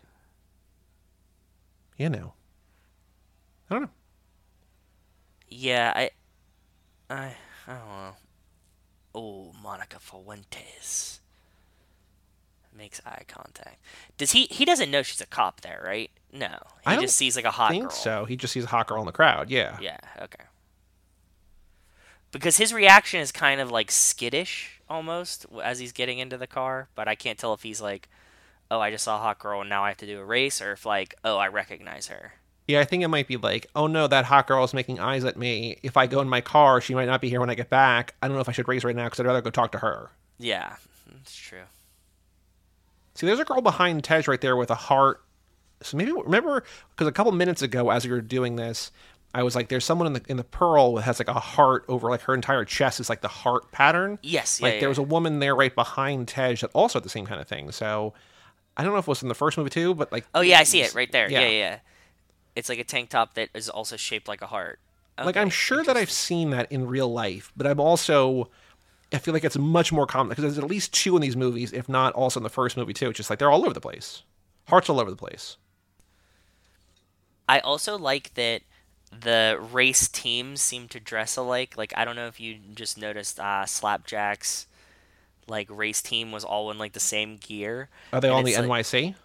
you 1.97 2.09
know, 2.09 2.33
I 3.69 3.75
don't 3.75 3.83
know. 3.83 3.89
Yeah, 5.49 5.91
I, 5.95 6.09
I, 7.11 7.35
I 7.67 7.73
don't 7.73 7.87
know. 7.87 8.15
Oh, 9.13 9.53
Monica 9.61 9.99
Fuentes 9.99 11.19
makes 12.75 13.01
eye 13.05 13.23
contact. 13.27 13.79
Does 14.17 14.31
he? 14.31 14.47
He 14.49 14.63
doesn't 14.63 14.89
know 14.89 15.03
she's 15.03 15.21
a 15.21 15.25
cop 15.25 15.61
there, 15.61 15.81
right? 15.85 16.09
No, 16.31 16.47
he 16.85 16.91
I 16.91 17.01
just 17.01 17.17
sees 17.17 17.35
like 17.35 17.45
a 17.45 17.51
hot 17.51 17.71
think 17.71 17.83
girl. 17.83 17.91
so. 17.91 18.25
He 18.25 18.37
just 18.37 18.53
sees 18.53 18.63
a 18.63 18.67
hot 18.67 18.87
girl 18.87 19.01
in 19.01 19.05
the 19.05 19.11
crowd. 19.11 19.49
Yeah. 19.49 19.77
Yeah. 19.81 19.97
Okay. 20.21 20.45
Because 22.31 22.55
his 22.55 22.73
reaction 22.73 23.19
is 23.19 23.33
kind 23.33 23.59
of 23.59 23.69
like 23.69 23.91
skittish 23.91 24.79
almost 24.89 25.45
as 25.61 25.79
he's 25.79 25.91
getting 25.91 26.19
into 26.19 26.37
the 26.37 26.47
car, 26.47 26.87
but 26.95 27.07
I 27.09 27.15
can't 27.15 27.37
tell 27.37 27.53
if 27.53 27.63
he's 27.63 27.81
like, 27.81 28.07
"Oh, 28.69 28.79
I 28.79 28.89
just 28.89 29.03
saw 29.03 29.17
a 29.17 29.21
hot 29.21 29.39
girl 29.39 29.59
and 29.59 29.69
now 29.69 29.83
I 29.83 29.89
have 29.89 29.97
to 29.97 30.05
do 30.05 30.19
a 30.19 30.25
race," 30.25 30.61
or 30.61 30.71
if 30.71 30.85
like, 30.85 31.13
"Oh, 31.25 31.37
I 31.37 31.49
recognize 31.49 32.07
her." 32.07 32.35
Yeah, 32.71 32.79
I 32.79 32.85
think 32.85 33.03
it 33.03 33.07
might 33.09 33.27
be 33.27 33.37
like, 33.37 33.67
oh 33.75 33.87
no, 33.87 34.07
that 34.07 34.25
hot 34.25 34.47
girl 34.47 34.63
is 34.63 34.73
making 34.73 34.99
eyes 34.99 35.25
at 35.25 35.37
me. 35.37 35.77
If 35.83 35.97
I 35.97 36.07
go 36.07 36.21
in 36.21 36.29
my 36.29 36.41
car, 36.41 36.79
she 36.81 36.95
might 36.95 37.05
not 37.05 37.21
be 37.21 37.29
here 37.29 37.39
when 37.39 37.49
I 37.49 37.55
get 37.55 37.69
back. 37.69 38.15
I 38.21 38.27
don't 38.27 38.35
know 38.35 38.41
if 38.41 38.49
I 38.49 38.53
should 38.53 38.67
race 38.67 38.83
right 38.83 38.95
now 38.95 39.05
because 39.05 39.19
I'd 39.19 39.25
rather 39.25 39.41
go 39.41 39.49
talk 39.49 39.71
to 39.73 39.79
her. 39.79 40.11
Yeah, 40.39 40.75
that's 41.11 41.35
true. 41.35 41.63
See, 43.15 43.25
there's 43.27 43.39
a 43.39 43.45
girl 43.45 43.61
behind 43.61 44.03
Tej 44.03 44.23
right 44.27 44.39
there 44.41 44.55
with 44.55 44.71
a 44.71 44.75
heart. 44.75 45.21
So 45.81 45.97
maybe 45.97 46.11
remember 46.11 46.63
because 46.91 47.07
a 47.07 47.11
couple 47.11 47.31
minutes 47.31 47.61
ago, 47.61 47.89
as 47.89 48.05
we 48.05 48.11
were 48.11 48.21
doing 48.21 48.55
this, 48.55 48.91
I 49.33 49.43
was 49.43 49.55
like, 49.55 49.69
"There's 49.69 49.85
someone 49.85 50.07
in 50.07 50.13
the 50.13 50.21
in 50.27 50.37
the 50.37 50.43
pearl 50.43 50.95
that 50.95 51.03
has 51.03 51.19
like 51.19 51.27
a 51.27 51.33
heart 51.33 51.85
over 51.87 52.09
like 52.09 52.21
her 52.21 52.33
entire 52.33 52.65
chest 52.65 52.99
is 52.99 53.09
like 53.09 53.21
the 53.21 53.27
heart 53.27 53.71
pattern." 53.71 54.19
Yes, 54.21 54.59
yeah, 54.59 54.67
like 54.67 54.73
yeah. 54.75 54.79
there 54.81 54.89
was 54.89 54.97
a 54.97 55.03
woman 55.03 55.39
there 55.39 55.55
right 55.55 55.73
behind 55.73 56.27
Tej 56.27 56.55
that 56.55 56.71
also 56.73 56.99
had 56.99 57.03
the 57.03 57.09
same 57.09 57.25
kind 57.25 57.41
of 57.41 57.47
thing. 57.47 57.71
So 57.71 58.13
I 58.77 58.83
don't 58.83 58.93
know 58.93 58.99
if 58.99 59.05
it 59.05 59.09
was 59.09 59.21
in 59.21 59.29
the 59.29 59.35
first 59.35 59.57
movie 59.57 59.69
too, 59.69 59.93
but 59.93 60.11
like, 60.11 60.25
Oh 60.33 60.41
yeah, 60.41 60.59
I 60.59 60.63
see 60.63 60.81
it 60.81 60.95
right 60.95 61.11
there. 61.11 61.29
Yeah, 61.29 61.41
Yeah. 61.41 61.49
yeah. 61.49 61.79
It's 62.55 62.69
like 62.69 62.79
a 62.79 62.83
tank 62.83 63.09
top 63.09 63.33
that 63.35 63.49
is 63.53 63.69
also 63.69 63.97
shaped 63.97 64.27
like 64.27 64.41
a 64.41 64.47
heart. 64.47 64.79
like 65.23 65.37
I'm 65.37 65.49
sure 65.49 65.83
that 65.83 65.97
I've 65.97 66.11
seen 66.11 66.49
that 66.51 66.71
in 66.71 66.87
real 66.87 67.11
life, 67.11 67.51
but 67.55 67.67
I'm 67.67 67.79
also 67.79 68.49
I 69.13 69.19
feel 69.19 69.33
like 69.33 69.43
it's 69.45 69.57
much 69.57 69.91
more 69.93 70.07
common 70.07 70.29
because 70.29 70.43
there's 70.43 70.57
at 70.57 70.69
least 70.69 70.93
two 70.93 71.15
in 71.15 71.21
these 71.23 71.37
movies, 71.37 71.73
if 71.73 71.89
not 71.89 72.13
also 72.13 72.39
in 72.39 72.43
the 72.43 72.49
first 72.49 72.77
movie 72.77 72.93
too. 72.93 73.09
It's 73.09 73.17
just 73.17 73.29
like 73.29 73.39
they're 73.39 73.51
all 73.51 73.65
over 73.65 73.73
the 73.73 73.81
place, 73.81 74.23
hearts 74.69 74.89
all 74.89 74.99
over 75.01 75.11
the 75.11 75.17
place. 75.17 75.57
I 77.47 77.59
also 77.59 77.97
like 77.97 78.33
that 78.35 78.61
the 79.11 79.57
race 79.59 80.07
teams 80.07 80.61
seem 80.61 80.87
to 80.89 80.99
dress 80.99 81.35
alike. 81.37 81.75
Like 81.77 81.93
I 81.97 82.05
don't 82.05 82.15
know 82.15 82.27
if 82.27 82.39
you 82.39 82.57
just 82.75 82.97
noticed 82.97 83.39
uh, 83.39 83.65
Slapjack's 83.65 84.67
like 85.47 85.67
race 85.71 86.01
team 86.01 86.31
was 86.31 86.45
all 86.45 86.71
in 86.71 86.77
like 86.77 86.93
the 86.93 87.01
same 87.01 87.37
gear. 87.37 87.89
Are 88.13 88.21
they 88.21 88.29
And 88.29 88.37
all 88.37 88.39
in 88.39 88.45
the 88.45 88.55
like, 88.55 88.55
NYC? 88.55 89.15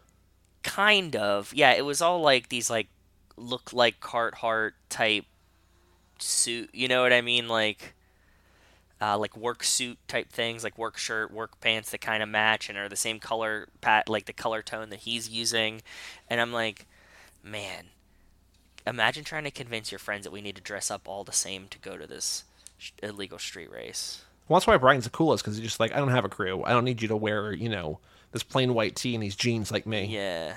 kind 0.63 1.15
of 1.15 1.53
yeah 1.55 1.73
it 1.73 1.85
was 1.85 2.03
all 2.03 2.21
like 2.21 2.49
these 2.49 2.69
like 2.69 2.89
look 3.37 3.73
like 3.73 4.01
Carhartt 4.01 4.73
type 4.89 5.25
suit 6.19 6.71
you 6.73 6.89
know 6.89 7.03
what 7.03 7.13
i 7.13 7.21
mean 7.21 7.47
like 7.47 7.93
uh, 9.03 9.19
like 9.19 9.37
work 9.37 9.63
suit 9.63 9.99
type 10.09 10.31
things 10.31 10.65
like 10.65 10.79
work 10.79 10.97
shirt 10.97 11.31
work 11.31 11.61
pants 11.61 11.91
that 11.91 12.01
kind 12.01 12.23
of 12.23 12.29
match 12.31 12.71
and 12.71 12.79
are 12.79 12.89
the 12.89 12.97
same 12.97 13.19
color 13.19 13.69
pat 13.83 14.09
like 14.09 14.25
the 14.25 14.33
color 14.33 14.63
tone 14.63 14.89
that 14.89 15.01
he's 15.01 15.29
using 15.29 15.83
and 16.31 16.41
i'm 16.41 16.55
like 16.55 16.87
man 17.45 17.85
imagine 18.87 19.23
trying 19.23 19.45
to 19.45 19.51
convince 19.51 19.93
your 19.93 19.99
friends 19.99 20.25
that 20.25 20.31
we 20.31 20.41
need 20.41 20.57
to 20.57 20.63
dress 20.63 20.91
up 20.91 21.07
all 21.07 21.25
the 21.25 21.33
same 21.33 21.69
to 21.69 21.79
go 21.79 21.99
to 21.99 22.07
this 22.07 22.45
sh- 22.79 22.93
illegal 23.03 23.39
street 23.39 23.71
race 23.71 24.25
Well, 24.49 24.59
that's 24.59 24.67
why 24.67 24.77
Brian's 24.77 25.05
the 25.05 25.11
coolest 25.11 25.45
because 25.45 25.57
he's 25.57 25.67
just 25.67 25.81
like, 25.81 25.93
I 25.93 25.99
don't 25.99 26.11
have 26.11 26.25
a 26.25 26.29
crew. 26.29 26.63
I 26.63 26.71
don't 26.71 26.85
need 26.85 27.03
you 27.03 27.09
to 27.09 27.17
wear, 27.17 27.53
you 27.53 27.69
know, 27.69 27.99
this 28.31 28.45
plain 28.45 28.75
white 28.75 28.95
tee 28.95 29.15
and 29.15 29.23
these 29.23 29.35
jeans 29.35 29.73
like 29.73 29.87
me. 29.87 30.05
Yeah. 30.05 30.57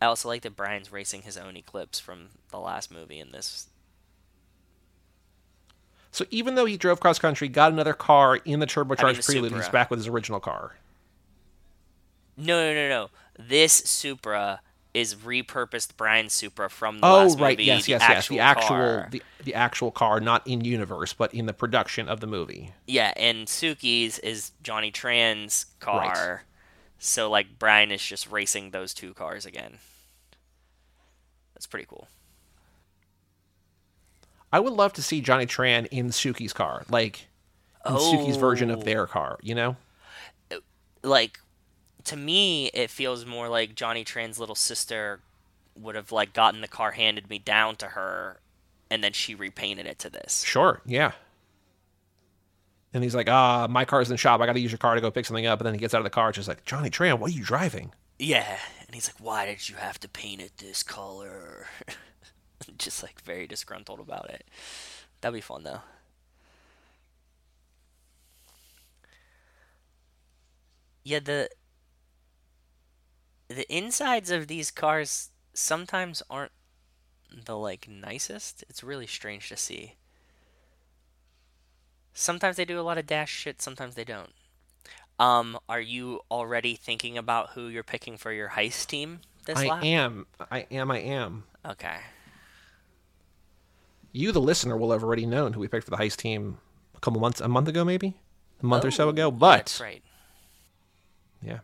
I 0.00 0.06
also 0.06 0.28
like 0.28 0.42
that 0.42 0.56
Brian's 0.56 0.90
racing 0.90 1.22
his 1.22 1.36
own 1.36 1.56
Eclipse 1.56 2.00
from 2.00 2.28
the 2.50 2.58
last 2.58 2.90
movie 2.90 3.18
in 3.20 3.32
this. 3.32 3.66
So 6.12 6.24
even 6.30 6.54
though 6.54 6.64
he 6.64 6.76
drove 6.76 7.00
cross 7.00 7.18
country, 7.18 7.48
got 7.48 7.72
another 7.72 7.94
car 7.94 8.36
in 8.36 8.60
the 8.60 8.66
turbocharged 8.66 9.16
the 9.16 9.22
Prelude, 9.22 9.52
he's 9.52 9.68
back 9.68 9.90
with 9.90 9.98
his 9.98 10.08
original 10.08 10.40
car. 10.40 10.76
No, 12.36 12.60
no, 12.60 12.74
no, 12.74 12.88
no. 12.88 13.10
This 13.38 13.72
Supra 13.72 14.60
is 14.92 15.14
repurposed 15.14 15.96
Brian's 15.96 16.32
Supra 16.32 16.68
from 16.68 17.00
the 17.00 17.06
Oh, 17.06 17.18
last 17.24 17.38
right. 17.38 17.52
movie. 17.56 17.64
yes, 17.66 17.86
yes, 17.86 18.02
yes. 18.08 18.28
The 18.28 18.40
actual, 18.40 18.68
car. 18.68 19.08
the 19.12 19.22
the 19.44 19.54
actual 19.54 19.90
car, 19.92 20.18
not 20.20 20.44
in 20.46 20.64
universe, 20.64 21.12
but 21.12 21.32
in 21.32 21.46
the 21.46 21.52
production 21.52 22.08
of 22.08 22.18
the 22.20 22.26
movie. 22.26 22.72
Yeah, 22.86 23.12
and 23.16 23.46
Suki's 23.46 24.18
is 24.18 24.50
Johnny 24.62 24.90
Tran's 24.90 25.66
car. 25.78 26.42
So 26.98 27.30
like 27.30 27.58
Brian 27.58 27.92
is 27.92 28.02
just 28.04 28.30
racing 28.30 28.70
those 28.70 28.92
two 28.92 29.14
cars 29.14 29.46
again. 29.46 29.78
That's 31.60 31.66
pretty 31.66 31.84
cool. 31.84 32.08
I 34.50 34.60
would 34.60 34.72
love 34.72 34.94
to 34.94 35.02
see 35.02 35.20
Johnny 35.20 35.44
Tran 35.44 35.86
in 35.90 36.06
Suki's 36.08 36.54
car, 36.54 36.86
like 36.88 37.26
in 37.86 37.92
Suki's 37.96 38.38
version 38.38 38.70
of 38.70 38.78
Oh. 38.78 38.82
their 38.82 39.06
car. 39.06 39.38
You 39.42 39.54
know? 39.54 39.76
like 41.02 41.38
to 42.04 42.16
me 42.16 42.68
it 42.68 42.88
feels 42.88 43.26
more 43.26 43.48
like 43.50 43.74
Johnny 43.74 44.04
Tran's 44.04 44.38
little 44.38 44.54
sister 44.54 45.20
would 45.74 45.94
have 45.94 46.12
like 46.12 46.32
gotten 46.32 46.60
the 46.62 46.68
car 46.68 46.92
handed 46.92 47.28
me 47.30 47.38
down 47.38 47.76
to 47.76 47.88
her 47.88 48.40
and 48.90 49.04
then 49.04 49.12
she 49.12 49.34
repainted 49.34 49.84
it 49.86 49.98
to 49.98 50.08
this. 50.08 50.42
Sure. 50.44 50.80
Yeah. 50.86 51.12
And 52.94 53.02
he's 53.04 53.14
like, 53.14 53.28
ah, 53.28 53.66
my 53.68 53.84
car's 53.84 54.08
in 54.08 54.14
the 54.14 54.18
shop. 54.18 54.40
I 54.40 54.46
got 54.46 54.54
to 54.54 54.60
use 54.60 54.72
your 54.72 54.78
car 54.78 54.94
to 54.94 55.00
go 55.02 55.10
pick 55.10 55.26
something 55.26 55.44
up. 55.46 55.60
And 55.60 55.66
then 55.66 55.74
he 55.74 55.78
gets 55.80 55.92
out 55.92 55.98
of 55.98 56.04
the 56.04 56.10
car. 56.10 56.32
Just 56.32 56.48
like, 56.48 56.64
Johnny 56.64 56.88
Tran, 56.90 57.18
what 57.18 57.30
are 57.30 57.34
you 57.34 57.44
driving? 57.44 57.92
Yeah, 58.20 58.58
and 58.86 58.94
he's 58.94 59.08
like, 59.08 59.18
"Why 59.18 59.46
did 59.46 59.68
you 59.68 59.76
have 59.76 59.98
to 60.00 60.08
paint 60.08 60.42
it 60.42 60.58
this 60.58 60.82
color?" 60.82 61.66
Just 62.78 63.02
like 63.02 63.22
very 63.22 63.46
disgruntled 63.46 63.98
about 64.00 64.28
it. 64.30 64.46
That'd 65.20 65.34
be 65.36 65.40
fun 65.40 65.64
though. 65.64 65.80
Yeah, 71.04 71.20
the 71.20 71.50
the 73.48 73.70
insides 73.74 74.30
of 74.30 74.46
these 74.46 74.70
cars 74.70 75.30
sometimes 75.52 76.22
aren't 76.30 76.52
the 77.46 77.56
like 77.58 77.88
nicest. 77.88 78.64
It's 78.68 78.84
really 78.84 79.06
strange 79.06 79.48
to 79.50 79.56
see. 79.56 79.96
Sometimes 82.14 82.56
they 82.56 82.64
do 82.64 82.78
a 82.78 82.82
lot 82.82 82.98
of 82.98 83.06
dash 83.06 83.32
shit, 83.32 83.60
sometimes 83.60 83.96
they 83.96 84.04
don't. 84.04 84.32
Um, 85.20 85.58
are 85.68 85.80
you 85.80 86.20
already 86.30 86.74
thinking 86.74 87.18
about 87.18 87.50
who 87.50 87.68
you're 87.68 87.82
picking 87.84 88.16
for 88.16 88.32
your 88.32 88.48
heist 88.48 88.86
team 88.86 89.20
this 89.44 89.58
I 89.58 89.66
lap? 89.66 89.84
am. 89.84 90.26
I 90.50 90.66
am. 90.70 90.90
I 90.90 90.98
am. 90.98 91.44
Okay. 91.64 91.98
You, 94.12 94.32
the 94.32 94.40
listener, 94.40 94.76
will 94.76 94.90
have 94.92 95.04
already 95.04 95.26
known 95.26 95.52
who 95.52 95.60
we 95.60 95.68
picked 95.68 95.84
for 95.84 95.90
the 95.90 95.98
heist 95.98 96.16
team 96.16 96.58
a 96.96 97.00
couple 97.00 97.20
months, 97.20 97.40
a 97.40 97.48
month 97.48 97.68
ago, 97.68 97.84
maybe 97.84 98.16
a 98.62 98.66
month 98.66 98.84
or 98.84 98.90
so 98.90 99.06
Oh, 99.06 99.10
ago. 99.10 99.30
But 99.30 99.58
that's 99.58 99.80
right. 99.80 100.02
yeah. 101.42 101.58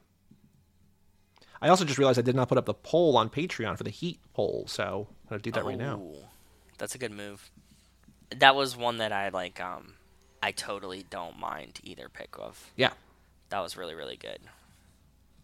I 1.60 1.68
also 1.70 1.84
just 1.86 1.98
realized 1.98 2.18
I 2.18 2.22
did 2.22 2.36
not 2.36 2.48
put 2.48 2.58
up 2.58 2.66
the 2.66 2.75
poll 2.75 3.16
on 3.16 3.30
Patreon 3.30 3.78
for 3.78 3.84
the 3.84 3.90
Heat 3.90 4.20
poll, 4.34 4.66
so 4.68 5.08
I'm 5.25 5.28
gonna 5.30 5.42
do 5.42 5.50
that 5.52 5.64
right 5.64 5.78
now. 5.78 6.02
That's 6.78 6.94
a 6.94 6.98
good 6.98 7.10
move. 7.12 7.50
That 8.36 8.54
was 8.54 8.76
one 8.76 8.98
that 8.98 9.12
I 9.12 9.30
like. 9.30 9.60
Um, 9.60 9.94
I 10.42 10.52
totally 10.52 11.06
don't 11.08 11.38
mind 11.38 11.80
either 11.82 12.08
pick 12.10 12.36
of. 12.38 12.70
Yeah. 12.76 12.90
That 13.50 13.60
was 13.60 13.76
really 13.76 13.94
really 13.94 14.16
good. 14.16 14.38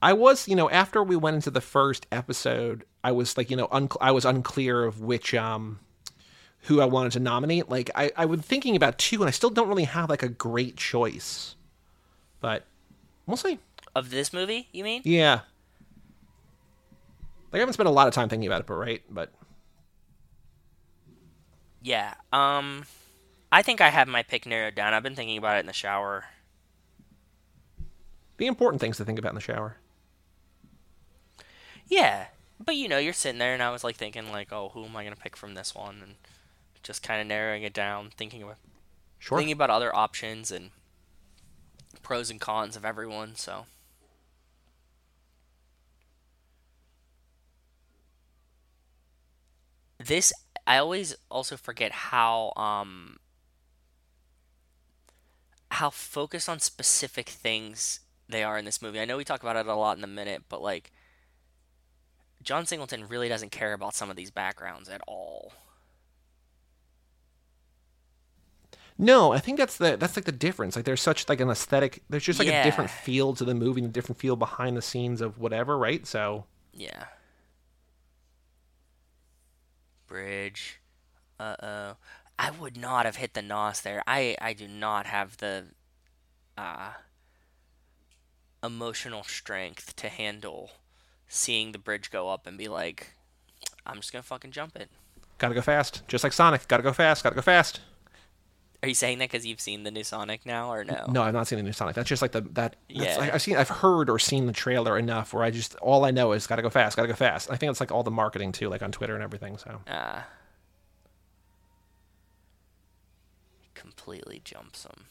I 0.00 0.12
was, 0.14 0.48
you 0.48 0.56
know, 0.56 0.68
after 0.68 1.02
we 1.02 1.14
went 1.14 1.36
into 1.36 1.50
the 1.50 1.60
first 1.60 2.06
episode, 2.10 2.84
I 3.04 3.12
was 3.12 3.36
like, 3.36 3.50
you 3.50 3.56
know, 3.56 3.68
un- 3.70 3.88
I 4.00 4.10
was 4.10 4.24
unclear 4.24 4.84
of 4.84 5.00
which 5.00 5.34
um 5.34 5.78
who 6.66 6.80
I 6.80 6.84
wanted 6.84 7.12
to 7.12 7.20
nominate. 7.20 7.68
Like 7.68 7.90
I 7.94 8.10
I 8.16 8.24
was 8.24 8.40
thinking 8.40 8.76
about 8.76 8.98
two 8.98 9.20
and 9.20 9.28
I 9.28 9.32
still 9.32 9.50
don't 9.50 9.68
really 9.68 9.84
have 9.84 10.10
like 10.10 10.22
a 10.22 10.28
great 10.28 10.76
choice. 10.76 11.54
But 12.40 12.64
we'll 13.26 13.36
see. 13.36 13.58
Of 13.94 14.10
this 14.10 14.32
movie, 14.32 14.68
you 14.72 14.82
mean? 14.84 15.02
Yeah. 15.04 15.40
Like 17.52 17.58
I 17.58 17.58
haven't 17.58 17.74
spent 17.74 17.88
a 17.88 17.92
lot 17.92 18.08
of 18.08 18.14
time 18.14 18.28
thinking 18.28 18.48
about 18.48 18.60
it, 18.60 18.66
but 18.66 18.74
right, 18.74 19.02
but 19.10 19.30
Yeah. 21.82 22.14
Um, 22.32 22.84
I 23.50 23.62
think 23.62 23.80
I 23.80 23.90
have 23.90 24.08
my 24.08 24.22
pick 24.22 24.46
narrowed 24.46 24.74
down. 24.74 24.94
I've 24.94 25.02
been 25.02 25.16
thinking 25.16 25.36
about 25.36 25.56
it 25.56 25.60
in 25.60 25.66
the 25.66 25.72
shower. 25.72 26.24
The 28.36 28.46
important 28.46 28.80
things 28.80 28.96
to 28.98 29.04
think 29.04 29.18
about 29.18 29.30
in 29.30 29.34
the 29.36 29.40
shower. 29.40 29.76
Yeah, 31.88 32.26
but 32.58 32.76
you 32.76 32.88
know, 32.88 32.98
you're 32.98 33.12
sitting 33.12 33.38
there, 33.38 33.54
and 33.54 33.62
I 33.62 33.70
was 33.70 33.84
like 33.84 33.96
thinking, 33.96 34.30
like, 34.30 34.52
oh, 34.52 34.70
who 34.70 34.84
am 34.84 34.96
I 34.96 35.04
gonna 35.04 35.16
pick 35.16 35.36
from 35.36 35.54
this 35.54 35.74
one, 35.74 36.00
and 36.02 36.14
just 36.82 37.02
kind 37.02 37.20
of 37.20 37.26
narrowing 37.26 37.62
it 37.62 37.72
down, 37.74 38.10
thinking 38.16 38.42
about 38.42 38.58
Sure. 39.18 39.38
thinking 39.38 39.52
about 39.52 39.70
other 39.70 39.94
options 39.94 40.50
and 40.50 40.70
pros 42.02 42.30
and 42.30 42.40
cons 42.40 42.76
of 42.76 42.84
everyone. 42.84 43.34
So 43.36 43.66
this, 49.98 50.32
I 50.66 50.78
always 50.78 51.14
also 51.30 51.56
forget 51.56 51.92
how 51.92 52.52
um 52.56 53.18
how 55.70 55.90
focused 55.90 56.48
on 56.48 56.60
specific 56.60 57.28
things 57.28 58.00
they 58.32 58.42
are 58.44 58.58
in 58.58 58.64
this 58.64 58.82
movie. 58.82 59.00
I 59.00 59.04
know 59.04 59.16
we 59.16 59.24
talk 59.24 59.42
about 59.42 59.56
it 59.56 59.66
a 59.66 59.74
lot 59.74 59.96
in 59.96 60.04
a 60.04 60.08
minute, 60.08 60.42
but 60.48 60.62
like 60.62 60.90
John 62.42 62.66
Singleton 62.66 63.06
really 63.08 63.28
doesn't 63.28 63.52
care 63.52 63.72
about 63.72 63.94
some 63.94 64.10
of 64.10 64.16
these 64.16 64.30
backgrounds 64.30 64.88
at 64.88 65.00
all. 65.06 65.52
No, 68.98 69.32
I 69.32 69.38
think 69.38 69.58
that's 69.58 69.78
the 69.78 69.96
that's 69.96 70.16
like 70.16 70.26
the 70.26 70.32
difference. 70.32 70.76
Like 70.76 70.84
there's 70.84 71.00
such 71.00 71.28
like 71.28 71.40
an 71.40 71.50
aesthetic. 71.50 72.02
There's 72.08 72.24
just 72.24 72.38
like 72.38 72.48
a 72.48 72.62
different 72.62 72.90
feel 72.90 73.34
to 73.34 73.44
the 73.44 73.54
movie 73.54 73.80
and 73.80 73.90
a 73.90 73.92
different 73.92 74.18
feel 74.18 74.36
behind 74.36 74.76
the 74.76 74.82
scenes 74.82 75.20
of 75.20 75.38
whatever, 75.38 75.78
right? 75.78 76.06
So 76.06 76.44
Yeah. 76.72 77.06
Bridge. 80.06 80.80
Uh 81.40 81.56
oh. 81.62 81.96
I 82.38 82.50
would 82.50 82.76
not 82.76 83.06
have 83.06 83.16
hit 83.16 83.34
the 83.34 83.42
nos 83.42 83.80
there. 83.80 84.02
I 84.06 84.36
I 84.40 84.52
do 84.52 84.68
not 84.68 85.06
have 85.06 85.38
the 85.38 85.66
uh 86.56 86.92
emotional 88.62 89.24
strength 89.24 89.96
to 89.96 90.08
handle 90.08 90.70
seeing 91.28 91.72
the 91.72 91.78
bridge 91.78 92.10
go 92.10 92.28
up 92.28 92.46
and 92.46 92.56
be 92.58 92.68
like, 92.68 93.14
I'm 93.86 93.96
just 93.96 94.12
gonna 94.12 94.22
fucking 94.22 94.50
jump 94.52 94.76
it. 94.76 94.90
gotta 95.38 95.54
go 95.54 95.62
fast, 95.62 96.02
just 96.08 96.22
like 96.24 96.32
Sonic. 96.32 96.68
Gotta 96.68 96.82
go 96.82 96.92
fast. 96.92 97.24
Gotta 97.24 97.34
go 97.36 97.42
fast. 97.42 97.80
Are 98.84 98.88
you 98.88 98.94
saying 98.94 99.18
that 99.18 99.30
because 99.30 99.46
you've 99.46 99.60
seen 99.60 99.84
the 99.84 99.92
new 99.92 100.02
Sonic 100.02 100.44
now, 100.44 100.72
or 100.72 100.82
no? 100.84 101.06
No, 101.08 101.22
I've 101.22 101.34
not 101.34 101.46
seen 101.46 101.56
the 101.58 101.62
new 101.62 101.72
Sonic. 101.72 101.94
That's 101.94 102.08
just 102.08 102.20
like 102.20 102.32
the 102.32 102.40
that. 102.40 102.54
That's 102.54 102.76
Yeah. 102.88 103.16
like, 103.16 103.34
I've 103.34 103.42
seen, 103.42 103.56
I've 103.56 103.68
heard 103.68 104.10
or 104.10 104.18
seen 104.18 104.46
the 104.46 104.52
trailer 104.52 104.98
enough 104.98 105.32
where 105.32 105.44
I 105.44 105.50
just 105.50 105.76
all 105.76 106.04
I 106.04 106.10
know 106.10 106.32
is 106.32 106.46
gotta 106.48 106.62
go 106.62 106.70
fast, 106.70 106.96
gotta 106.96 107.06
go 107.08 107.14
fast. 107.14 107.48
I 107.50 107.56
think 107.56 107.70
it's 107.70 107.78
like 107.80 107.92
all 107.92 108.02
the 108.02 108.10
marketing 108.10 108.50
too, 108.52 108.68
like 108.68 108.82
on 108.82 108.90
Twitter 108.90 109.14
and 109.14 109.22
everything. 109.22 109.56
So 109.56 109.80
Uh, 109.86 110.22
completely 113.74 114.40
jumps 114.44 114.84
him. 114.84 115.04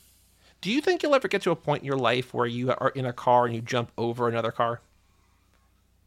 Do 0.61 0.69
you 0.71 0.79
think 0.81 1.01
you'll 1.01 1.15
ever 1.15 1.27
get 1.27 1.41
to 1.43 1.51
a 1.51 1.55
point 1.55 1.81
in 1.81 1.87
your 1.87 1.97
life 1.97 2.33
where 2.33 2.45
you 2.45 2.71
are 2.71 2.89
in 2.89 3.05
a 3.05 3.13
car 3.13 3.45
and 3.45 3.55
you 3.55 3.61
jump 3.61 3.91
over 3.97 4.27
another 4.29 4.51
car? 4.51 4.81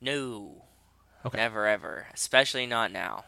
No. 0.01 0.63
Okay. 1.27 1.39
Never 1.39 1.67
ever. 1.67 2.07
Especially 2.15 2.67
not 2.67 2.93
now. 2.93 3.25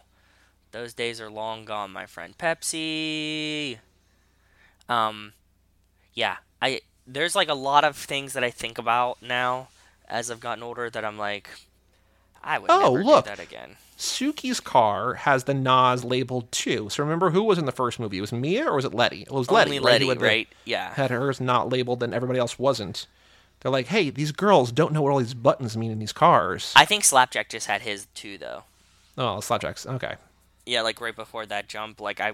Those 0.73 0.93
days 0.95 1.21
are 1.21 1.31
long 1.31 1.65
gone, 1.65 1.91
my 1.91 2.07
friend. 2.07 2.37
Pepsi. 2.39 3.79
Um 4.89 5.33
yeah, 6.15 6.37
I 6.63 6.81
there's 7.07 7.35
like 7.35 7.49
a 7.49 7.55
lot 7.55 7.85
of 7.85 7.97
things 7.97 8.33
that 8.35 8.45
I 8.45 8.51
think 8.51 8.79
about 8.79 9.21
now 9.23 9.69
as 10.09 10.31
I've 10.31 10.41
gotten 10.41 10.63
older 10.63 10.89
that 10.91 11.05
I'm 11.05 11.19
like 11.19 11.49
I 12.43 12.59
would 12.59 12.71
Oh, 12.71 12.95
never 12.95 13.05
look. 13.05 13.25
do 13.25 13.31
that 13.31 13.41
again. 13.41 13.77
Suki's 13.97 14.61
car 14.61 15.15
has 15.15 15.45
the 15.45 15.55
NOS 15.55 16.05
labeled 16.05 16.53
too. 16.53 16.89
So 16.91 17.03
remember 17.03 17.31
who 17.31 17.43
was 17.43 17.59
in 17.59 17.65
the 17.65 17.73
first 17.73 17.99
movie? 17.99 18.19
It 18.19 18.23
was 18.23 18.33
Mia 18.33 18.67
or 18.69 18.77
was 18.77 18.85
it 18.85 18.93
Letty? 18.95 19.23
It 19.23 19.31
was 19.31 19.51
Letty, 19.51 19.71
Only 19.71 19.79
right? 19.79 19.93
Letty, 19.93 20.09
had 20.09 20.19
the- 20.21 20.25
right? 20.27 20.49
Yeah. 20.65 20.95
had 20.95 21.11
hers 21.11 21.41
not 21.41 21.71
labeled 21.71 22.03
and 22.03 22.13
everybody 22.15 22.39
else 22.39 22.59
wasn't. 22.59 23.07
They're 23.61 23.73
like, 23.73 23.87
hey, 23.87 24.11
these 24.11 24.33
girls 24.33 24.71
don't 24.71 24.93
know 24.93 25.01
what 25.01 25.13
all 25.13 25.19
these 25.19 25.33
buttons 25.35 25.77
mean 25.79 25.91
in 25.91 25.99
these 25.99 26.13
cars. 26.13 26.73
I 26.77 26.85
think 26.85 27.05
Slapjack 27.05 27.49
just 27.49 27.67
had 27.67 27.81
his 27.83 28.07
too, 28.15 28.37
though. 28.37 28.65
oh, 29.17 29.39
slapjacks. 29.41 29.87
Okay. 29.87 30.17
Yeah, 30.67 30.83
like 30.83 31.01
right 31.01 31.17
before 31.17 31.47
that 31.47 31.67
jump. 31.69 32.01
Like 32.01 32.21
I, 32.21 32.33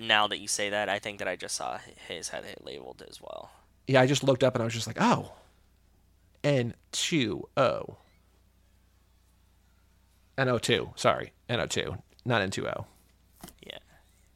now 0.00 0.26
that 0.26 0.38
you 0.38 0.48
say 0.48 0.70
that, 0.70 0.88
I 0.88 0.98
think 0.98 1.20
that 1.20 1.28
I 1.28 1.36
just 1.36 1.54
saw 1.54 1.78
his 2.08 2.30
had 2.30 2.44
it 2.44 2.64
labeled 2.64 3.04
as 3.08 3.20
well. 3.20 3.50
Yeah, 3.86 4.00
I 4.00 4.06
just 4.06 4.24
looked 4.24 4.42
up 4.42 4.54
and 4.56 4.62
I 4.62 4.64
was 4.64 4.74
just 4.74 4.86
like, 4.88 4.96
oh, 5.00 5.32
N2O. 6.42 7.96
NO2, 10.38 10.98
sorry. 10.98 11.32
NO2, 11.48 11.98
not 12.24 12.42
N2O. 12.42 12.84
Yeah. 13.66 13.78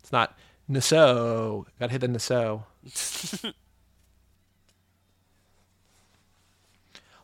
It's 0.00 0.12
not 0.12 0.38
Naso. 0.68 1.66
Gotta 1.80 1.92
hit 1.92 2.00
the 2.00 2.08
Naso. 2.08 2.66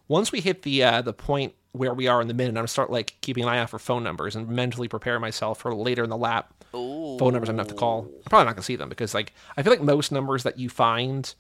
Once 0.09 0.33
we 0.33 0.40
hit 0.40 0.62
the 0.62 0.83
uh, 0.83 1.00
the 1.02 1.12
point 1.12 1.54
where 1.73 1.95
we 1.95 2.07
are 2.07 2.21
in 2.21 2.28
the 2.28 2.35
minute, 2.35 2.50
I'm 2.50 2.54
gonna 2.54 2.69
start 2.69 2.90
like 2.90 3.16
keeping 3.21 3.43
an 3.43 3.49
eye 3.49 3.59
out 3.59 3.71
for 3.71 3.78
phone 3.78 4.02
numbers 4.02 4.37
and 4.37 4.49
mentally 4.49 4.88
prepare 4.88 5.19
myself 5.19 5.61
for 5.61 5.75
later 5.75 6.04
in 6.04 6.11
the 6.11 6.16
lap. 6.16 6.52
Ooh. 6.75 7.16
Phone 7.19 7.33
numbers 7.33 7.49
I'm 7.49 7.57
gonna 7.57 7.62
have 7.62 7.69
to 7.69 7.75
call. 7.75 8.02
I'm 8.02 8.31
probably 8.31 8.47
not 8.47 8.57
gonna 8.57 8.62
see 8.62 8.76
them 8.76 8.88
because 8.88 9.14
like 9.14 9.33
I 9.57 9.62
feel 9.62 9.73
like 9.73 9.83
most 9.83 10.12
numbers 10.12 10.43
that 10.43 10.59
you 10.59 10.69
find 10.69 11.35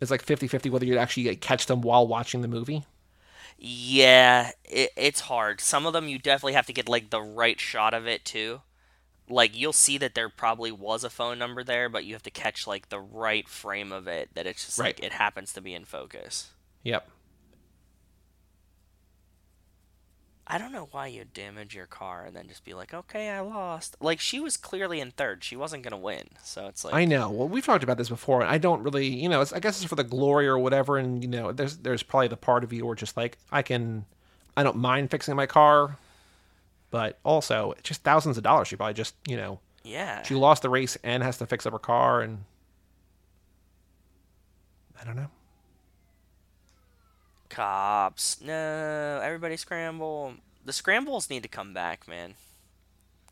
is 0.00 0.10
like 0.10 0.24
50-50 0.24 0.70
whether 0.70 0.84
you 0.84 0.98
actually 0.98 1.28
like, 1.28 1.40
catch 1.40 1.66
them 1.66 1.80
while 1.82 2.06
watching 2.06 2.42
the 2.42 2.48
movie. 2.48 2.84
Yeah, 3.64 4.50
it, 4.64 4.90
it's 4.96 5.20
hard. 5.20 5.60
Some 5.60 5.86
of 5.86 5.92
them 5.92 6.08
you 6.08 6.18
definitely 6.18 6.54
have 6.54 6.66
to 6.66 6.72
get 6.72 6.88
like 6.88 7.10
the 7.10 7.22
right 7.22 7.60
shot 7.60 7.94
of 7.94 8.08
it 8.08 8.24
too. 8.24 8.62
Like 9.28 9.56
you'll 9.56 9.72
see 9.72 9.98
that 9.98 10.16
there 10.16 10.28
probably 10.28 10.72
was 10.72 11.04
a 11.04 11.10
phone 11.10 11.38
number 11.38 11.62
there, 11.62 11.88
but 11.88 12.04
you 12.04 12.14
have 12.14 12.24
to 12.24 12.30
catch 12.30 12.66
like 12.66 12.88
the 12.88 13.00
right 13.00 13.48
frame 13.48 13.92
of 13.92 14.08
it 14.08 14.30
that 14.34 14.48
it's 14.48 14.64
just 14.66 14.78
Right. 14.78 14.98
like 14.98 15.04
it 15.06 15.12
happens 15.12 15.52
to 15.52 15.60
be 15.60 15.74
in 15.74 15.84
focus. 15.84 16.50
Yep. 16.82 17.08
I 20.52 20.58
don't 20.58 20.70
know 20.70 20.88
why 20.90 21.06
you'd 21.06 21.32
damage 21.32 21.74
your 21.74 21.86
car 21.86 22.26
and 22.26 22.36
then 22.36 22.46
just 22.46 22.62
be 22.62 22.74
like, 22.74 22.92
okay, 22.92 23.30
I 23.30 23.40
lost. 23.40 23.96
Like 24.00 24.20
she 24.20 24.38
was 24.38 24.58
clearly 24.58 25.00
in 25.00 25.10
third; 25.10 25.42
she 25.42 25.56
wasn't 25.56 25.82
gonna 25.82 25.96
win. 25.96 26.28
So 26.44 26.66
it's 26.66 26.84
like, 26.84 26.92
I 26.92 27.06
know. 27.06 27.30
Well, 27.30 27.48
we've 27.48 27.64
talked 27.64 27.82
about 27.82 27.96
this 27.96 28.10
before, 28.10 28.42
I 28.42 28.58
don't 28.58 28.82
really, 28.82 29.06
you 29.06 29.30
know, 29.30 29.40
it's, 29.40 29.54
I 29.54 29.60
guess 29.60 29.80
it's 29.80 29.88
for 29.88 29.94
the 29.94 30.04
glory 30.04 30.46
or 30.46 30.58
whatever. 30.58 30.98
And 30.98 31.22
you 31.24 31.30
know, 31.30 31.52
there's 31.52 31.78
there's 31.78 32.02
probably 32.02 32.28
the 32.28 32.36
part 32.36 32.64
of 32.64 32.72
you 32.72 32.84
where 32.84 32.94
just 32.94 33.16
like 33.16 33.38
I 33.50 33.62
can, 33.62 34.04
I 34.54 34.62
don't 34.62 34.76
mind 34.76 35.10
fixing 35.10 35.34
my 35.36 35.46
car, 35.46 35.96
but 36.90 37.18
also 37.24 37.72
it's 37.72 37.88
just 37.88 38.02
thousands 38.02 38.36
of 38.36 38.44
dollars. 38.44 38.68
She 38.68 38.76
probably 38.76 38.92
just, 38.92 39.14
you 39.26 39.38
know, 39.38 39.58
yeah, 39.84 40.22
she 40.22 40.34
lost 40.34 40.60
the 40.60 40.68
race 40.68 40.98
and 41.02 41.22
has 41.22 41.38
to 41.38 41.46
fix 41.46 41.64
up 41.64 41.72
her 41.72 41.78
car, 41.78 42.20
and 42.20 42.44
I 45.00 45.04
don't 45.04 45.16
know. 45.16 45.30
Cops. 47.52 48.40
No, 48.40 49.20
everybody 49.22 49.56
scramble. 49.56 50.34
The 50.64 50.72
scrambles 50.72 51.30
need 51.30 51.42
to 51.42 51.48
come 51.48 51.72
back, 51.74 52.08
man. 52.08 52.34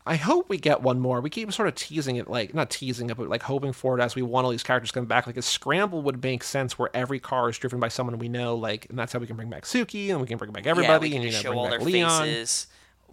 I 0.05 0.15
hope 0.15 0.49
we 0.49 0.57
get 0.57 0.81
one 0.81 0.99
more. 0.99 1.21
We 1.21 1.29
keep 1.29 1.51
sort 1.53 1.67
of 1.67 1.75
teasing 1.75 2.15
it, 2.15 2.27
like 2.27 2.55
not 2.55 2.71
teasing 2.71 3.09
it, 3.11 3.17
but 3.17 3.29
like 3.29 3.43
hoping 3.43 3.71
for 3.71 3.99
it 3.99 4.01
as 4.01 4.15
we 4.15 4.23
want 4.23 4.45
all 4.45 4.51
these 4.51 4.63
characters 4.63 4.89
to 4.89 4.93
come 4.99 5.05
back. 5.05 5.27
Like 5.27 5.37
a 5.37 5.43
scramble 5.43 6.01
would 6.01 6.23
make 6.23 6.43
sense 6.43 6.79
where 6.79 6.89
every 6.95 7.19
car 7.19 7.49
is 7.49 7.57
driven 7.57 7.79
by 7.79 7.87
someone 7.89 8.17
we 8.17 8.27
know, 8.29 8.55
like, 8.55 8.87
and 8.89 8.97
that's 8.97 9.13
how 9.13 9.19
we 9.19 9.27
can 9.27 9.35
bring 9.35 9.49
back 9.49 9.63
Suki 9.63 10.09
and 10.09 10.19
we 10.19 10.25
can 10.25 10.37
bring 10.37 10.51
back 10.51 10.65
everybody 10.65 11.09
yeah, 11.09 11.15
and 11.17 11.25
you 11.25 11.31
know 11.31 11.37
show 11.37 11.53
all 11.53 11.69
their 11.69 11.79
Leon. 11.79 12.23
faces, 12.23 12.65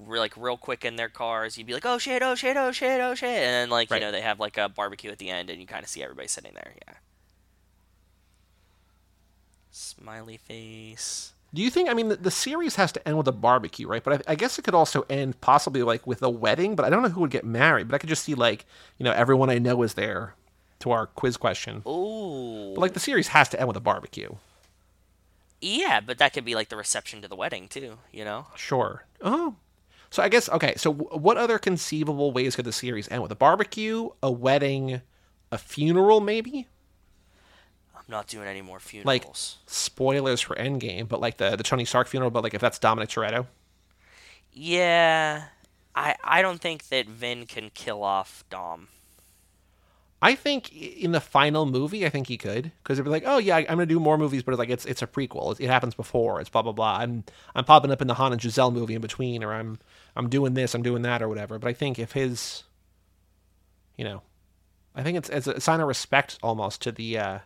like 0.07 0.35
real 0.37 0.57
quick 0.57 0.85
in 0.85 0.97
their 0.97 1.11
cars. 1.11 1.59
You'd 1.59 1.67
be 1.67 1.75
like, 1.75 1.85
"Oh 1.85 1.99
shit! 1.99 2.23
Oh 2.23 2.35
shit! 2.35 2.57
Oh 2.57 2.73
shit! 2.73 3.01
Oh 3.03 3.15
shit!" 3.15 3.29
And 3.29 3.53
then 3.53 3.71
like 3.71 3.91
Right. 3.91 4.01
you 4.01 4.07
know 4.07 4.13
they 4.13 4.23
have 4.23 4.41
like 4.41 4.57
a 4.57 4.71
barbecue 4.71 5.11
at 5.11 5.19
the 5.19 5.29
end, 5.29 5.51
and 5.51 5.61
you 5.61 5.67
kind 5.67 5.83
of 5.83 5.91
see 5.91 6.03
everybody 6.03 6.29
sitting 6.29 6.55
there. 6.55 6.73
Yeah. 6.87 6.95
Smiley 9.79 10.37
face. 10.37 11.33
Do 11.55 11.63
you 11.63 11.71
think? 11.71 11.89
I 11.89 11.95
mean, 11.95 12.09
the, 12.09 12.17
the 12.17 12.31
series 12.31 12.75
has 12.77 12.93
to 12.93 13.09
end 13.09 13.17
with 13.17 13.29
a 13.29 13.33
barbecue, 13.33 13.87
right? 13.89 14.03
But 14.05 14.27
I, 14.29 14.33
I 14.33 14.35
guess 14.35 14.59
it 14.59 14.63
could 14.63 14.75
also 14.75 15.07
end 15.09 15.41
possibly 15.41 15.83
like 15.83 16.07
with 16.07 16.23
a 16.23 16.29
wedding. 16.29 16.77
But 16.77 16.85
I 16.85 16.91
don't 16.91 17.03
know 17.03 17.09
who 17.09 17.21
would 17.23 17.31
get 17.31 17.45
married. 17.45 17.89
But 17.89 17.95
I 17.95 17.99
could 17.99 18.09
just 18.11 18.25
see 18.25 18.35
like 18.35 18.67
you 18.99 19.05
know 19.05 19.13
everyone 19.13 19.49
I 19.49 19.59
know 19.59 19.83
is 19.83 19.95
there 19.95 20.35
to 20.81 20.91
our 20.91 21.07
quiz 21.07 21.37
question. 21.37 21.83
Ooh. 21.87 22.73
But 22.75 22.81
like 22.83 22.93
the 22.93 23.01
series 23.01 23.29
has 23.29 23.49
to 23.51 23.59
end 23.59 23.69
with 23.69 23.77
a 23.77 23.81
barbecue. 23.81 24.35
yeah, 25.61 26.01
but 26.01 26.19
that 26.19 26.33
could 26.33 26.45
be 26.45 26.55
like 26.55 26.69
the 26.69 26.77
reception 26.77 27.23
to 27.23 27.29
the 27.29 27.37
wedding 27.37 27.69
too. 27.69 27.99
You 28.13 28.25
know. 28.25 28.47
Sure. 28.57 29.05
Oh. 29.23 29.57
So 30.11 30.23
I 30.23 30.29
guess 30.29 30.49
okay. 30.51 30.75
So 30.77 30.93
w- 30.93 31.21
what 31.21 31.37
other 31.39 31.59
conceivable 31.59 32.33
ways 32.33 32.57
could 32.57 32.65
the 32.67 32.73
series 32.73 33.09
end 33.11 33.23
with 33.23 33.33
a 33.33 33.37
barbecue, 33.37 34.11
a 34.23 34.31
wedding, 34.31 35.01
a 35.51 35.59
funeral, 35.59 36.21
maybe? 36.21 36.67
I'm 38.09 38.13
not 38.13 38.27
doing 38.27 38.49
any 38.49 38.63
more 38.63 38.81
Like 39.05 39.23
funerals. 39.23 39.59
spoilers 39.67 40.41
for 40.41 40.57
Endgame, 40.57 41.09
but 41.09 41.21
like 41.21 41.37
the 41.37 41.57
the 41.57 41.63
Tony 41.63 41.85
Stark 41.85 42.09
funeral. 42.09 42.31
But 42.31 42.43
like 42.43 42.55
if 42.55 42.61
that's 42.61 42.79
Dominic 42.79 43.11
Toretto, 43.11 43.47
yeah. 44.53 45.45
I 45.95 46.15
I 46.25 46.43
don't 46.43 46.61
think 46.61 46.89
that 46.89 47.07
Vin 47.07 47.47
can 47.47 47.71
kill 47.75 48.03
off 48.03 48.45
Dom. 48.51 48.89
I 50.21 50.35
think 50.35 50.73
in 50.75 51.13
the 51.13 51.21
final 51.21 51.65
movie, 51.65 52.05
I 52.05 52.09
think 52.09 52.27
he 52.27 52.37
could 52.37 52.73
because 52.83 52.99
it'd 52.99 53.05
be 53.05 53.11
like, 53.11 53.23
oh 53.27 53.39
yeah, 53.39 53.57
I'm 53.57 53.65
gonna 53.67 53.87
do 53.87 54.01
more 54.01 54.19
movies, 54.19 54.43
but 54.43 54.53
it's 54.53 54.59
like 54.59 54.71
it's 54.71 54.85
it's 54.87 55.03
a 55.03 55.07
prequel. 55.07 55.53
It, 55.53 55.65
it 55.65 55.69
happens 55.69 55.95
before. 55.95 56.41
It's 56.41 56.51
blah 56.51 56.63
blah 56.63 56.73
blah. 56.73 56.97
I'm 56.99 57.25
I'm 57.55 57.65
popping 57.65 57.91
up 57.93 58.01
in 58.03 58.09
the 58.09 58.15
Han 58.15 58.33
and 58.33 58.41
Giselle 58.43 58.71
movie 58.71 58.95
in 58.95 59.01
between, 59.01 59.45
or 59.45 59.53
I'm 59.53 59.79
I'm 60.17 60.29
doing 60.29 60.55
this, 60.55 60.75
I'm 60.75 60.83
doing 60.83 61.03
that, 61.03 61.23
or 61.23 61.29
whatever. 61.29 61.59
But 61.59 61.69
I 61.69 61.73
think 61.73 61.99
if 62.01 62.13
his, 62.13 62.65
you 63.97 64.05
know, 64.05 64.23
I 64.95 65.03
think 65.05 65.19
it's 65.19 65.29
it's 65.29 65.47
a 65.47 65.61
sign 65.61 65.81
of 65.81 65.87
respect 65.87 66.39
almost 66.43 66.83
to 66.83 66.91
the 66.93 67.19
uh 67.19 67.39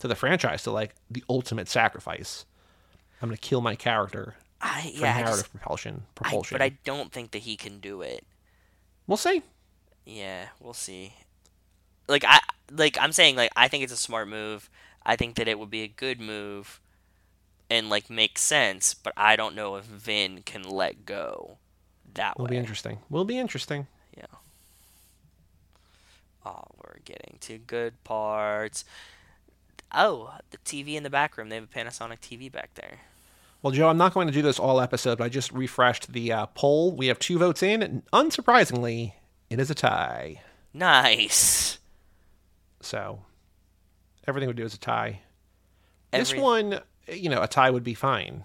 to 0.00 0.08
the 0.08 0.14
franchise, 0.16 0.62
to 0.64 0.70
like 0.72 0.94
the 1.10 1.24
ultimate 1.28 1.68
sacrifice. 1.68 2.44
I'm 3.22 3.28
gonna 3.28 3.36
kill 3.38 3.60
my 3.60 3.76
character 3.76 4.36
I 4.60 4.92
for 4.96 5.06
yeah, 5.06 5.14
I 5.16 5.22
narrative 5.22 5.38
just, 5.44 5.52
propulsion. 5.52 6.02
I, 6.24 6.30
Propulsion. 6.30 6.54
but 6.54 6.62
I 6.62 6.70
don't 6.84 7.12
think 7.12 7.30
that 7.32 7.40
he 7.40 7.56
can 7.56 7.80
do 7.80 8.02
it. 8.02 8.24
we'll 9.06 9.16
see. 9.18 9.42
Yeah, 10.04 10.46
we'll 10.60 10.74
see. 10.74 11.14
Like 12.08 12.24
I 12.26 12.40
like 12.72 12.96
I'm 13.00 13.12
saying 13.12 13.36
like 13.36 13.52
I 13.56 13.68
think 13.68 13.84
it's 13.84 13.92
a 13.92 13.96
smart 13.96 14.28
move. 14.28 14.68
I 15.04 15.16
think 15.16 15.36
that 15.36 15.48
it 15.48 15.58
would 15.58 15.70
be 15.70 15.82
a 15.82 15.88
good 15.88 16.20
move 16.20 16.80
and 17.70 17.88
like 17.88 18.10
make 18.10 18.38
sense, 18.38 18.94
but 18.94 19.12
I 19.16 19.36
don't 19.36 19.54
know 19.54 19.76
if 19.76 19.84
Vin 19.84 20.42
can 20.44 20.62
let 20.62 21.06
go 21.06 21.58
that 22.14 22.38
Will 22.38 22.46
way. 22.46 22.50
be 22.50 22.56
interesting. 22.56 22.98
Will 23.08 23.24
be 23.24 23.38
interesting. 23.38 23.86
Yeah. 24.16 24.26
Oh, 26.44 26.64
we're 26.82 26.98
getting 27.04 27.36
to 27.42 27.58
good 27.58 28.02
parts. 28.04 28.84
Oh, 29.92 30.34
the 30.50 30.58
TV 30.58 30.94
in 30.94 31.02
the 31.02 31.10
back 31.10 31.36
room. 31.36 31.48
They 31.48 31.56
have 31.56 31.64
a 31.64 31.66
Panasonic 31.66 32.20
TV 32.20 32.50
back 32.50 32.70
there. 32.74 32.98
Well, 33.62 33.72
Joe, 33.72 33.88
I'm 33.88 33.98
not 33.98 34.14
going 34.14 34.26
to 34.26 34.32
do 34.32 34.40
this 34.42 34.58
all 34.58 34.80
episode, 34.80 35.18
but 35.18 35.24
I 35.24 35.28
just 35.28 35.52
refreshed 35.52 36.12
the 36.12 36.32
uh, 36.32 36.46
poll. 36.46 36.92
We 36.92 37.08
have 37.08 37.18
two 37.18 37.38
votes 37.38 37.62
in, 37.62 37.82
and 37.82 38.02
unsurprisingly, 38.12 39.12
it 39.50 39.60
is 39.60 39.70
a 39.70 39.74
tie. 39.74 40.40
Nice. 40.72 41.78
So 42.80 43.20
everything 44.26 44.46
would 44.46 44.56
do 44.56 44.64
is 44.64 44.74
a 44.74 44.78
tie. 44.78 45.20
This 46.12 46.34
one, 46.34 46.80
you 47.06 47.28
know, 47.28 47.42
a 47.42 47.46
tie 47.48 47.70
would 47.70 47.84
be 47.84 47.94
fine. 47.94 48.44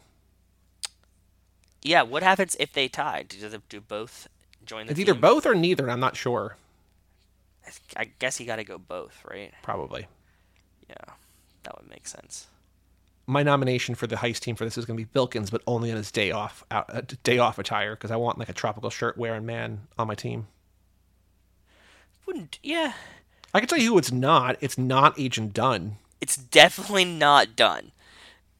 Yeah, 1.81 2.01
what 2.01 2.23
happens 2.23 2.55
if 2.59 2.73
they 2.73 2.87
tie? 2.87 3.23
Do 3.27 3.47
they 3.47 3.57
do 3.69 3.79
both 3.79 4.27
join 4.65 4.87
the 4.87 4.91
It's 4.91 4.97
team? 4.97 5.07
either 5.09 5.19
both 5.19 5.45
or 5.45 5.55
neither, 5.55 5.83
and 5.83 5.91
I'm 5.91 5.99
not 5.99 6.15
sure. 6.17 6.57
I 7.95 8.05
guess 8.19 8.39
you 8.39 8.45
got 8.45 8.57
to 8.57 8.63
go 8.63 8.77
both, 8.77 9.23
right? 9.29 9.53
Probably. 9.63 10.07
Yeah, 10.89 10.95
that 11.65 11.77
would 11.77 11.89
make 11.89 12.07
sense. 12.07 12.47
My 13.27 13.43
nomination 13.43 13.95
for 13.95 14.07
the 14.07 14.17
heist 14.17 14.39
team 14.39 14.55
for 14.55 14.65
this 14.65 14.77
is 14.77 14.85
going 14.85 14.97
to 14.97 15.03
be 15.03 15.09
Bilkins, 15.11 15.49
but 15.49 15.61
only 15.65 15.91
on 15.91 15.97
his 15.97 16.11
day 16.11 16.31
off, 16.31 16.63
out, 16.69 16.95
uh, 16.95 17.01
day 17.23 17.39
off 17.39 17.57
attire, 17.57 17.95
because 17.95 18.11
I 18.11 18.15
want 18.15 18.37
like 18.37 18.49
a 18.49 18.53
tropical 18.53 18.89
shirt 18.89 19.17
wearing 19.17 19.45
man 19.45 19.87
on 19.97 20.07
my 20.07 20.15
team. 20.15 20.47
Wouldn't 22.25 22.59
yeah? 22.63 22.93
I 23.53 23.59
can 23.59 23.67
tell 23.69 23.79
you 23.79 23.91
who 23.91 23.97
it's 23.97 24.11
not. 24.11 24.57
It's 24.61 24.77
not 24.77 25.19
Agent 25.19 25.53
Dunn. 25.53 25.97
It's 26.21 26.37
definitely 26.37 27.05
not 27.05 27.55
Dunn. 27.55 27.91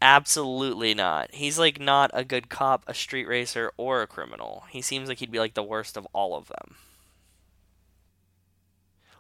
Absolutely 0.02 0.94
not. 0.94 1.34
He's 1.34 1.58
like 1.58 1.80
not 1.80 2.12
a 2.14 2.24
good 2.24 2.50
cop, 2.50 2.84
a 2.88 2.94
street 2.94 3.28
racer, 3.28 3.72
or 3.78 4.02
a 4.02 4.08
criminal. 4.08 4.66
He 4.70 4.82
seems 4.82 5.10
like 5.10 5.20
he'd 5.20 5.32
be 5.32 5.40
like 5.40 5.54
the 5.54 5.64
worst 5.64 5.98
of 5.98 6.08
all 6.14 6.36
of 6.36 6.48
them. 6.48 6.76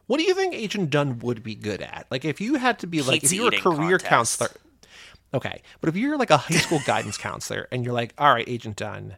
What 0.08 0.18
do 0.18 0.24
you 0.24 0.36
think 0.36 0.54
Agent 0.54 0.90
Dunn 0.92 1.20
would 1.20 1.42
be 1.44 1.56
good 1.56 1.82
at? 1.82 2.06
Like, 2.12 2.26
if 2.26 2.40
you 2.40 2.56
had 2.56 2.80
to 2.80 2.88
be 2.88 3.02
like, 3.02 3.24
if 3.24 3.32
you 3.34 3.44
were 3.44 3.50
a 3.50 3.60
career 3.60 3.98
contest. 3.98 4.06
counselor, 4.40 4.52
okay, 5.34 5.62
but 5.82 5.90
if 5.90 5.96
you're 5.96 6.18
like 6.18 6.30
a 6.30 6.38
high 6.38 6.56
school 6.58 6.80
guidance 6.86 7.18
counselor 7.18 7.68
and 7.72 7.84
you're 7.84 7.94
like, 7.94 8.14
all 8.18 8.34
right, 8.34 8.48
Agent 8.48 8.76
Dunn, 8.76 9.18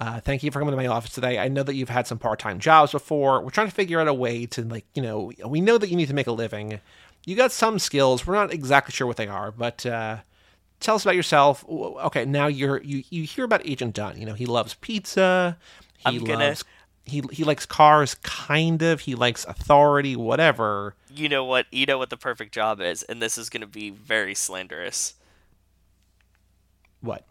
uh, 0.00 0.20
thank 0.20 0.42
you 0.42 0.50
for 0.50 0.58
coming 0.58 0.72
to 0.72 0.76
my 0.76 0.88
office 0.88 1.10
today. 1.12 1.38
I 1.38 1.48
know 1.48 1.62
that 1.62 1.74
you've 1.74 1.88
had 1.88 2.06
some 2.06 2.18
part 2.18 2.38
time 2.38 2.58
jobs 2.58 2.92
before. 2.92 3.40
We're 3.42 3.50
trying 3.50 3.68
to 3.68 3.74
figure 3.74 4.00
out 4.00 4.08
a 4.08 4.14
way 4.14 4.46
to, 4.46 4.62
like, 4.62 4.84
you 4.94 5.02
know, 5.02 5.32
we 5.46 5.60
know 5.60 5.78
that 5.78 5.88
you 5.88 5.96
need 5.96 6.08
to 6.08 6.14
make 6.14 6.26
a 6.26 6.32
living. 6.32 6.80
You 7.24 7.34
got 7.36 7.50
some 7.52 7.78
skills. 7.78 8.26
We're 8.26 8.34
not 8.34 8.52
exactly 8.52 8.92
sure 8.92 9.06
what 9.06 9.16
they 9.16 9.26
are, 9.28 9.50
but 9.52 9.86
uh, 9.86 10.18
tell 10.80 10.96
us 10.96 11.02
about 11.04 11.16
yourself. 11.16 11.64
Okay, 11.68 12.24
now 12.24 12.46
you're 12.46 12.82
you 12.82 13.04
you 13.10 13.22
hear 13.24 13.44
about 13.44 13.66
Agent 13.66 13.94
Dunn. 13.94 14.18
You 14.18 14.26
know, 14.26 14.34
he 14.34 14.46
loves 14.46 14.74
pizza. 14.74 15.56
He 15.98 16.04
I'm 16.18 16.24
gonna- 16.24 16.48
loves 16.48 16.64
he 17.06 17.22
he 17.32 17.44
likes 17.44 17.64
cars, 17.64 18.14
kind 18.16 18.82
of. 18.82 19.00
He 19.00 19.14
likes 19.14 19.44
authority, 19.44 20.16
whatever. 20.16 20.94
You 21.08 21.28
know 21.28 21.44
what? 21.44 21.66
You 21.70 21.86
know 21.86 21.98
what 21.98 22.10
the 22.10 22.16
perfect 22.16 22.52
job 22.52 22.80
is, 22.80 23.02
and 23.04 23.22
this 23.22 23.38
is 23.38 23.48
going 23.48 23.62
to 23.62 23.66
be 23.66 23.90
very 23.90 24.34
slanderous. 24.34 25.14
What? 27.00 27.24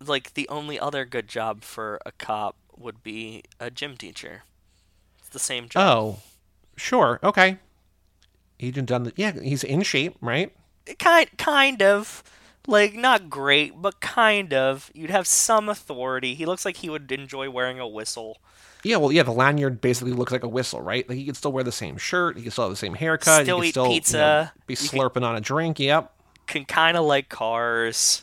Like 0.00 0.34
the 0.34 0.48
only 0.48 0.78
other 0.78 1.04
good 1.04 1.28
job 1.28 1.62
for 1.62 2.00
a 2.06 2.12
cop 2.12 2.56
would 2.76 3.02
be 3.02 3.42
a 3.60 3.70
gym 3.70 3.96
teacher. 3.96 4.44
It's 5.18 5.28
the 5.28 5.38
same 5.38 5.68
job. 5.68 5.82
Oh, 5.82 6.18
sure. 6.76 7.20
Okay. 7.22 7.58
Agent 8.60 8.88
Dunn. 8.88 9.12
Yeah, 9.16 9.32
he's 9.32 9.64
in 9.64 9.82
shape, 9.82 10.16
right? 10.20 10.52
kind 10.98 11.28
kind 11.38 11.82
of 11.82 12.22
like 12.66 12.94
not 12.94 13.28
great 13.28 13.80
but 13.82 14.00
kind 14.00 14.52
of 14.54 14.90
you'd 14.94 15.10
have 15.10 15.26
some 15.26 15.68
authority 15.68 16.34
he 16.34 16.46
looks 16.46 16.64
like 16.64 16.76
he 16.78 16.88
would 16.88 17.10
enjoy 17.10 17.50
wearing 17.50 17.80
a 17.80 17.86
whistle 17.88 18.38
Yeah, 18.84 18.96
well, 18.98 19.12
yeah, 19.12 19.22
the 19.22 19.32
lanyard 19.32 19.80
basically 19.80 20.12
looks 20.12 20.32
like 20.32 20.42
a 20.42 20.48
whistle, 20.48 20.80
right? 20.80 21.08
Like 21.08 21.16
he 21.18 21.24
could 21.24 21.36
still 21.36 21.52
wear 21.52 21.62
the 21.64 21.70
same 21.70 21.96
shirt, 21.96 22.36
he 22.36 22.42
could 22.42 22.52
still 22.52 22.64
have 22.64 22.72
the 22.72 22.76
same 22.76 22.94
haircut, 22.94 23.42
Still 23.44 23.60
he 23.60 23.68
could 23.68 23.68
eat 23.68 23.70
still 23.70 23.84
you 23.84 23.90
know, 23.90 23.94
pizza. 23.94 24.52
be 24.66 24.74
You 24.74 24.76
can- 24.88 24.98
slurping 24.98 25.22
on 25.22 25.36
a 25.36 25.40
drink. 25.40 25.78
Yep. 25.78 26.12
can 26.46 26.64
kind 26.64 26.96
of 26.96 27.04
like 27.04 27.28
cars 27.28 28.22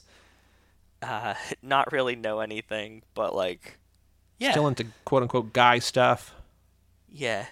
uh 1.01 1.33
not 1.63 1.91
really 1.93 2.15
know 2.17 2.39
anything 2.41 3.03
but 3.13 3.33
like 3.35 3.77
yeah 4.37 4.51
Still 4.51 4.67
into 4.67 4.85
quote 5.05 5.21
unquote 5.23 5.53
guy 5.53 5.79
stuff. 5.79 6.33
yeah 7.11 7.45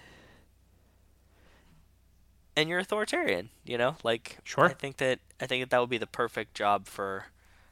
and 2.57 2.67
you're 2.67 2.79
authoritarian 2.79 3.49
you 3.63 3.77
know 3.77 3.95
like 4.03 4.39
Sure. 4.43 4.65
i 4.65 4.73
think 4.73 4.97
that 4.97 5.19
i 5.39 5.45
think 5.45 5.61
that 5.63 5.69
that 5.69 5.79
would 5.79 5.89
be 5.89 5.97
the 5.97 6.07
perfect 6.07 6.53
job 6.53 6.87
for 6.87 7.27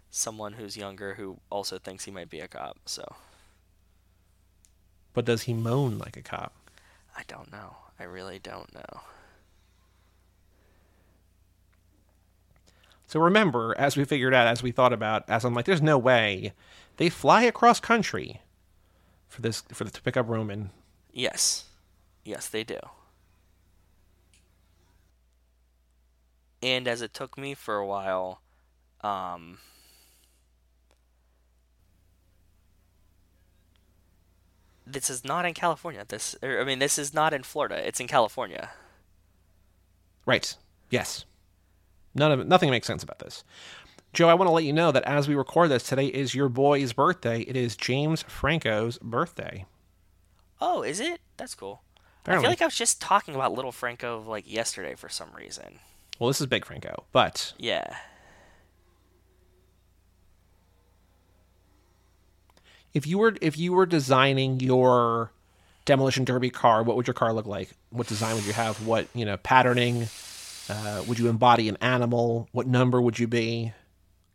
someone 0.10 0.54
who's 0.54 0.78
younger 0.78 1.16
who 1.16 1.38
also 1.50 1.78
thinks 1.78 2.06
he 2.06 2.12
might 2.12 2.30
be 2.30 2.40
a 2.40 2.48
cop 2.48 2.78
so 2.86 3.04
But 5.14 5.26
does 5.26 5.44
he 5.44 5.54
moan 5.54 5.98
like 5.98 6.16
a 6.16 6.22
cop? 6.22 6.54
i 7.18 7.24
don't 7.28 7.52
know 7.52 7.76
i 8.00 8.04
really 8.04 8.40
don't 8.40 8.74
know 8.74 9.02
So 13.08 13.20
remember, 13.20 13.76
as 13.78 13.96
we 13.96 14.04
figured 14.04 14.34
out, 14.34 14.48
as 14.48 14.64
we 14.64 14.72
thought 14.72 14.92
about, 14.92 15.30
as 15.30 15.46
I'm 15.46 15.54
like, 15.54 15.66
there's 15.66 15.82
no 15.82 15.98
way 15.98 16.54
they 16.98 17.10
fly 17.10 17.44
across 17.44 17.80
country 17.80 18.42
for 19.28 19.42
this 19.42 19.62
for 19.74 19.84
the, 19.84 19.92
to 19.92 20.02
pick 20.02 20.18
up 20.18 20.28
Roman. 20.28 20.72
Yes. 21.14 21.66
Yes, 22.24 22.48
they 22.48 22.64
do. 22.64 22.80
And 26.66 26.88
as 26.88 27.04
it 27.04 27.14
took 27.14 27.38
me 27.38 27.54
for 27.54 27.76
a 27.76 27.86
while, 27.86 28.42
um, 29.02 29.60
this 34.88 35.12
is 35.12 35.24
not 35.24 35.46
in 35.46 35.54
California. 35.54 36.04
This, 36.08 36.36
or, 36.42 36.60
I 36.60 36.64
mean, 36.64 36.80
this 36.80 36.98
is 36.98 37.14
not 37.14 37.36
in 37.36 37.44
Florida. 37.44 37.88
It's 37.88 38.00
in 38.00 38.08
California. 38.08 38.72
Right. 40.26 40.58
Yes. 40.90 41.26
None 42.16 42.32
of 42.32 42.48
nothing 42.48 42.72
makes 42.72 42.88
sense 42.88 43.04
about 43.04 43.20
this. 43.20 43.44
Joe, 44.14 44.28
I 44.28 44.34
want 44.34 44.48
to 44.48 44.54
let 44.54 44.64
you 44.64 44.74
know 44.74 44.92
that 44.92 45.04
as 45.04 45.28
we 45.28 45.36
record 45.36 45.70
this, 45.70 45.84
today 45.84 46.08
is 46.08 46.34
your 46.34 46.50
boy's 46.50 46.94
birthday. 46.94 47.42
It 47.42 47.56
is 47.56 47.76
James 47.76 48.24
Franco's 48.24 48.98
birthday. 49.04 49.66
Oh, 50.60 50.82
is 50.82 51.00
it? 51.00 51.22
That's 51.38 51.54
cool. 51.54 51.84
I 52.26 52.40
feel 52.40 52.50
like 52.50 52.64
I 52.64 52.66
was 52.66 52.76
just 52.76 53.00
talking 53.00 53.36
about 53.36 53.54
Little 53.54 53.72
Franco 53.72 54.24
like 54.26 54.52
yesterday 54.52 54.96
for 54.96 55.10
some 55.10 55.30
reason. 55.38 55.78
Well, 56.20 56.28
this 56.30 56.40
is 56.40 56.48
Big 56.48 56.66
Franco, 56.66 57.06
but 57.12 57.54
Yeah. 57.58 57.98
if 62.94 63.06
you 63.06 63.18
were 63.18 63.36
if 63.42 63.58
you 63.58 63.74
were 63.74 63.86
designing 63.86 64.60
your 64.60 65.32
demolition 65.84 66.24
derby 66.26 66.50
car, 66.50 66.84
what 66.84 66.96
would 66.96 67.08
your 67.08 67.14
car 67.14 67.34
look 67.34 67.46
like? 67.46 67.72
What 67.90 68.08
design 68.08 68.36
would 68.36 68.46
you 68.46 68.54
have? 68.54 68.86
What 68.86 69.08
you 69.14 69.26
know 69.26 69.38
patterning? 69.38 70.08
Uh, 70.70 71.04
would 71.08 71.20
you 71.20 71.28
embody 71.30 71.70
an 71.70 71.78
animal? 71.82 72.48
What 72.52 72.66
number 72.68 73.02
would 73.02 73.20
you 73.20 73.28
be? 73.28 73.74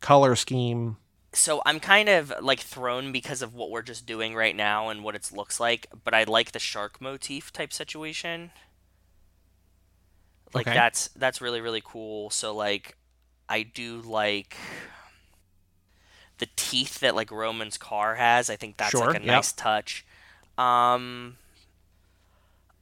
Color 0.00 0.36
scheme? 0.36 0.96
so 1.32 1.62
I'm 1.64 1.78
kind 1.78 2.08
of 2.08 2.32
like 2.42 2.58
thrown 2.58 3.12
because 3.12 3.40
of 3.40 3.54
what 3.54 3.70
we're 3.70 3.82
just 3.82 4.04
doing 4.04 4.34
right 4.34 4.56
now 4.56 4.88
and 4.88 5.04
what 5.04 5.14
it 5.14 5.30
looks 5.32 5.60
like, 5.60 5.86
but 6.02 6.12
I 6.12 6.24
like 6.24 6.50
the 6.50 6.58
shark 6.58 7.00
motif 7.00 7.52
type 7.52 7.72
situation. 7.72 8.50
Like 10.52 10.66
Okay. 10.66 10.72
that's 10.72 11.08
that's 11.16 11.40
really 11.40 11.60
really 11.60 11.82
cool. 11.84 12.30
So 12.30 12.54
like 12.54 12.96
I 13.48 13.62
do 13.62 14.00
like 14.00 14.56
the 16.38 16.48
teeth 16.56 17.00
that 17.00 17.14
like 17.14 17.30
Roman's 17.30 17.76
car 17.76 18.14
has. 18.16 18.50
I 18.50 18.56
think 18.56 18.76
that's 18.76 18.96
Sure, 18.96 19.00
like 19.00 19.14
a 19.14 19.20
yep. 19.22 19.24
nice 19.24 19.52
touch. 19.52 20.04
Um 20.58 21.36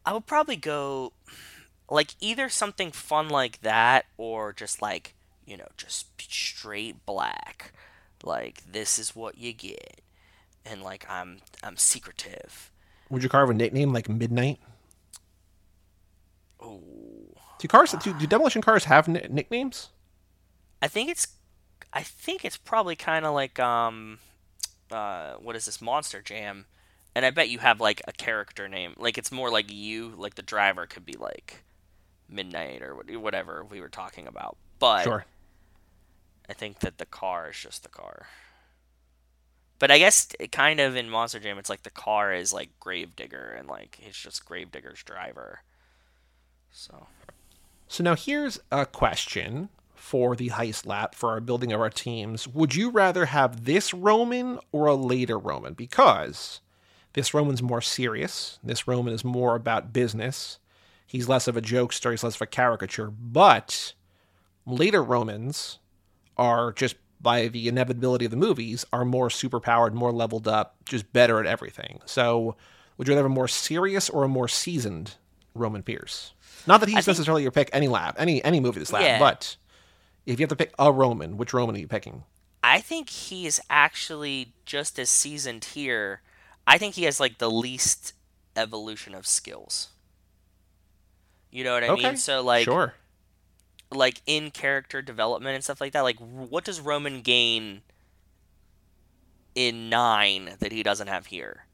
I 0.05 0.13
would 0.13 0.27
probably 0.27 0.57
go 0.57 1.13
like 1.91 2.15
either 2.21 2.49
something 2.49 2.93
fun 2.93 3.29
like 3.29 3.61
that 3.63 4.07
or 4.17 4.53
just 4.53 4.83
like, 4.83 5.15
you 5.47 5.57
know, 5.57 5.69
just 5.77 6.09
straight 6.21 7.05
black. 7.07 7.73
Like 8.23 8.63
this 8.71 8.99
is 8.99 9.15
what 9.17 9.39
you 9.39 9.53
get. 9.53 10.01
And 10.65 10.83
like 10.83 11.07
I'm 11.11 11.41
I'm 11.63 11.77
secretive. 11.77 12.71
Would 13.11 13.23
you 13.23 13.29
carve 13.29 13.51
a 13.51 13.55
nickname 13.55 13.93
like 13.93 14.09
Midnight? 14.09 14.61
Oh. 16.61 17.28
Do 17.59 17.69
cars 17.69 17.93
do, 17.93 18.13
do 18.15 18.27
demolition 18.27 18.63
cars 18.63 18.85
have 18.85 19.09
ni- 19.09 19.27
nicknames? 19.29 19.89
I 20.81 20.89
think 20.89 21.11
it's 21.11 21.27
I 21.93 22.03
think 22.03 22.45
it's 22.45 22.57
probably 22.57 22.97
kind 22.97 23.25
of 23.25 23.35
like 23.35 23.59
um 23.59 24.19
uh 24.91 25.35
what 25.35 25.57
is 25.57 25.65
this 25.67 25.81
Monster 25.81 26.23
Jam? 26.23 26.67
And 27.15 27.27
I 27.27 27.31
bet 27.31 27.49
you 27.49 27.59
have 27.59 27.81
like 27.81 28.01
a 28.07 28.13
character 28.13 28.69
name. 28.69 28.95
Like 28.97 29.19
it's 29.19 29.33
more 29.33 29.51
like 29.51 29.73
you, 29.73 30.13
like 30.17 30.37
the 30.37 30.43
driver 30.43 30.87
could 30.87 31.05
be 31.05 31.15
like 31.15 31.65
Midnight 32.29 32.83
or 32.83 32.95
whatever 33.19 33.65
we 33.65 33.81
were 33.81 33.89
talking 33.89 34.29
about. 34.29 34.57
But 34.79 35.05
Sure. 35.05 35.25
I 36.49 36.53
think 36.53 36.79
that 36.81 36.99
the 36.99 37.07
car 37.07 37.51
is 37.51 37.59
just 37.59 37.83
the 37.83 37.89
car. 37.89 38.27
But 39.81 39.91
I 39.91 39.99
guess 39.99 40.29
it 40.39 40.53
kind 40.53 40.81
of 40.81 40.97
in 40.97 41.09
Monster 41.11 41.39
Jam, 41.41 41.59
it's 41.59 41.71
like 41.71 41.83
the 41.83 41.91
car 41.91 42.33
is 42.33 42.53
like 42.53 42.71
Gravedigger, 42.81 43.55
and 43.59 43.69
like 43.69 43.99
it's 44.01 44.21
just 44.21 44.45
Gravedigger's 44.45 45.03
driver. 45.03 45.61
So 46.71 47.07
So 47.89 48.05
now 48.05 48.15
here's 48.15 48.61
a 48.71 48.85
question 48.85 49.71
for 49.95 50.37
the 50.37 50.51
heist 50.51 50.87
lap 50.87 51.15
for 51.15 51.31
our 51.31 51.41
building 51.41 51.73
of 51.73 51.81
our 51.81 51.91
teams. 51.91 52.47
Would 52.47 52.75
you 52.75 52.91
rather 52.91 53.27
have 53.27 53.65
this 53.65 53.95
Roman 53.95 54.59
or 54.73 54.87
a 54.87 54.95
later 54.95 55.39
Roman? 55.39 55.73
Because 55.73 56.61
this 57.15 57.33
Roman's 57.33 57.63
more 57.63 57.81
serious. 57.81 58.59
This 58.63 58.87
Roman 58.87 59.15
is 59.15 59.25
more 59.25 59.55
about 59.55 59.93
business. 59.93 60.59
He's 61.07 61.29
less 61.29 61.49
of 61.49 61.57
a 61.57 61.63
jokester, 61.63 62.11
he's 62.11 62.23
less 62.23 62.37
of 62.37 62.43
a 62.43 62.47
caricature. 62.47 63.11
But 63.11 63.95
later 64.67 65.03
Romans 65.03 65.79
are 66.37 66.73
just 66.73 66.97
by 67.21 67.49
the 67.49 67.69
inevitability 67.69 68.27
of 68.27 68.31
the 68.31 68.37
movies 68.37 68.85
are 68.93 69.05
more 69.05 69.29
superpowered, 69.29 69.93
more 69.93 70.13
leveled 70.13 70.47
up, 70.47 70.77
just 70.85 71.13
better 71.13 71.41
at 71.41 71.47
everything. 71.47 72.01
So 72.05 72.55
would 72.97 73.09
you 73.09 73.15
rather 73.15 73.23
have 73.23 73.31
a 73.31 73.35
more 73.35 73.49
serious 73.49 74.11
or 74.11 74.25
a 74.25 74.29
more 74.29 74.49
seasoned 74.49 75.17
Roman 75.55 75.83
Pierce? 75.83 76.35
Not 76.67 76.81
that 76.81 76.89
he's 76.89 76.97
think- 77.05 77.07
necessarily 77.09 77.43
your 77.43 77.53
pick 77.53 77.71
any 77.73 77.89
lap, 77.89 78.17
any 78.19 78.43
any 78.45 78.61
movie 78.61 78.79
this 78.81 78.93
lap, 78.93 79.03
Yeah. 79.03 79.19
but 79.19 79.57
if 80.27 80.39
you 80.39 80.45
have 80.45 80.51
to 80.51 80.57
pick 80.57 80.73
a 80.79 80.93
Roman, 80.93 81.37
which 81.37 81.53
Roman 81.55 81.77
are 81.77 81.79
you 81.79 81.89
picking? 81.89 82.25
I 82.63 82.81
think 82.81 83.09
he 83.09 83.47
is 83.47 83.61
actually 83.71 84.53
just 84.67 84.99
as 84.99 85.09
seasoned 85.09 85.65
here. 85.65 86.23
I 86.67 86.77
think 86.77 86.97
he 86.97 87.05
has 87.05 87.19
like 87.21 87.39
the 87.39 87.51
least 87.51 88.13
evolution 88.57 89.15
of 89.15 89.27
skills. 89.27 89.89
You 91.51 91.65
know 91.65 91.75
what 91.75 91.85
I 91.85 91.89
okay, 91.89 92.03
mean? 92.09 92.17
So 92.17 92.43
like 92.43 92.65
sure. 92.65 92.95
like 93.91 94.21
in 94.27 94.51
character 94.51 95.01
development 95.01 95.55
and 95.55 95.65
stuff 95.65 95.81
like 95.81 95.93
that, 95.93 96.03
like 96.03 96.19
what 96.19 96.65
does 96.65 96.81
Roman 96.81 97.23
gain 97.23 97.83
in 99.55 99.89
9 99.89 100.57
that 100.61 100.73
he 100.73 100.83
doesn't 100.83 101.09
have 101.09 101.27
here? 101.27 101.65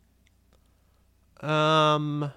Um, 1.40 2.32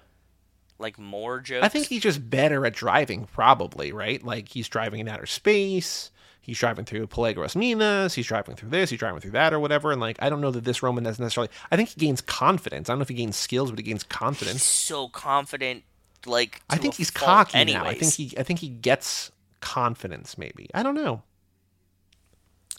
Like 0.78 0.98
more 0.98 1.40
jokes? 1.40 1.64
I 1.64 1.68
think 1.68 1.86
he's 1.86 2.02
just 2.02 2.30
better 2.30 2.64
at 2.64 2.74
driving, 2.74 3.26
probably, 3.26 3.92
right? 3.92 4.22
Like 4.22 4.48
he's 4.48 4.68
driving 4.68 5.00
in 5.00 5.08
outer 5.08 5.26
space. 5.26 6.10
He's 6.40 6.58
driving 6.58 6.86
through 6.86 7.08
Pelagros 7.08 7.54
Minas. 7.54 8.14
He's 8.14 8.26
driving 8.26 8.56
through 8.56 8.70
this. 8.70 8.88
He's 8.88 8.98
driving 8.98 9.20
through 9.20 9.32
that, 9.32 9.52
or 9.52 9.60
whatever. 9.60 9.92
And 9.92 10.00
like, 10.00 10.16
I 10.22 10.30
don't 10.30 10.40
know 10.40 10.50
that 10.50 10.64
this 10.64 10.82
Roman 10.82 11.04
doesn't 11.04 11.22
necessarily. 11.22 11.50
I 11.70 11.76
think 11.76 11.90
he 11.90 12.00
gains 12.00 12.22
confidence. 12.22 12.88
I 12.88 12.92
don't 12.92 13.00
know 13.00 13.02
if 13.02 13.08
he 13.10 13.14
gains 13.14 13.36
skills, 13.36 13.70
but 13.70 13.78
he 13.78 13.82
gains 13.82 14.02
he's 14.02 14.08
confidence. 14.08 14.62
so 14.62 15.08
confident 15.08 15.84
like 16.26 16.62
I 16.70 16.76
think 16.76 16.94
he's 16.94 17.10
cocky 17.10 17.58
anyways. 17.58 17.82
now. 17.82 17.88
I 17.88 17.94
think 17.94 18.14
he. 18.14 18.32
I 18.38 18.42
think 18.44 18.60
he 18.60 18.68
gets 18.68 19.30
confidence. 19.60 20.38
Maybe 20.38 20.70
I 20.72 20.82
don't 20.82 20.94
know. 20.94 21.22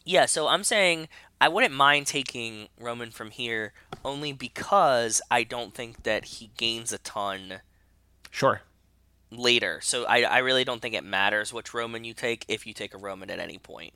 Yeah, 0.05 0.25
so 0.25 0.47
I'm 0.47 0.63
saying 0.63 1.07
I 1.39 1.47
wouldn't 1.47 1.73
mind 1.73 2.07
taking 2.07 2.69
Roman 2.79 3.11
from 3.11 3.29
here 3.29 3.73
only 4.03 4.33
because 4.33 5.21
I 5.29 5.43
don't 5.43 5.73
think 5.73 6.03
that 6.03 6.25
he 6.25 6.49
gains 6.57 6.91
a 6.91 6.97
ton 6.97 7.61
Sure. 8.29 8.61
later. 9.31 9.79
So 9.81 10.05
I, 10.05 10.21
I 10.23 10.37
really 10.39 10.63
don't 10.63 10.81
think 10.81 10.95
it 10.95 11.03
matters 11.03 11.53
which 11.53 11.73
Roman 11.73 12.03
you 12.03 12.13
take 12.13 12.45
if 12.47 12.65
you 12.65 12.73
take 12.73 12.93
a 12.93 12.97
Roman 12.97 13.29
at 13.29 13.39
any 13.39 13.57
point. 13.57 13.93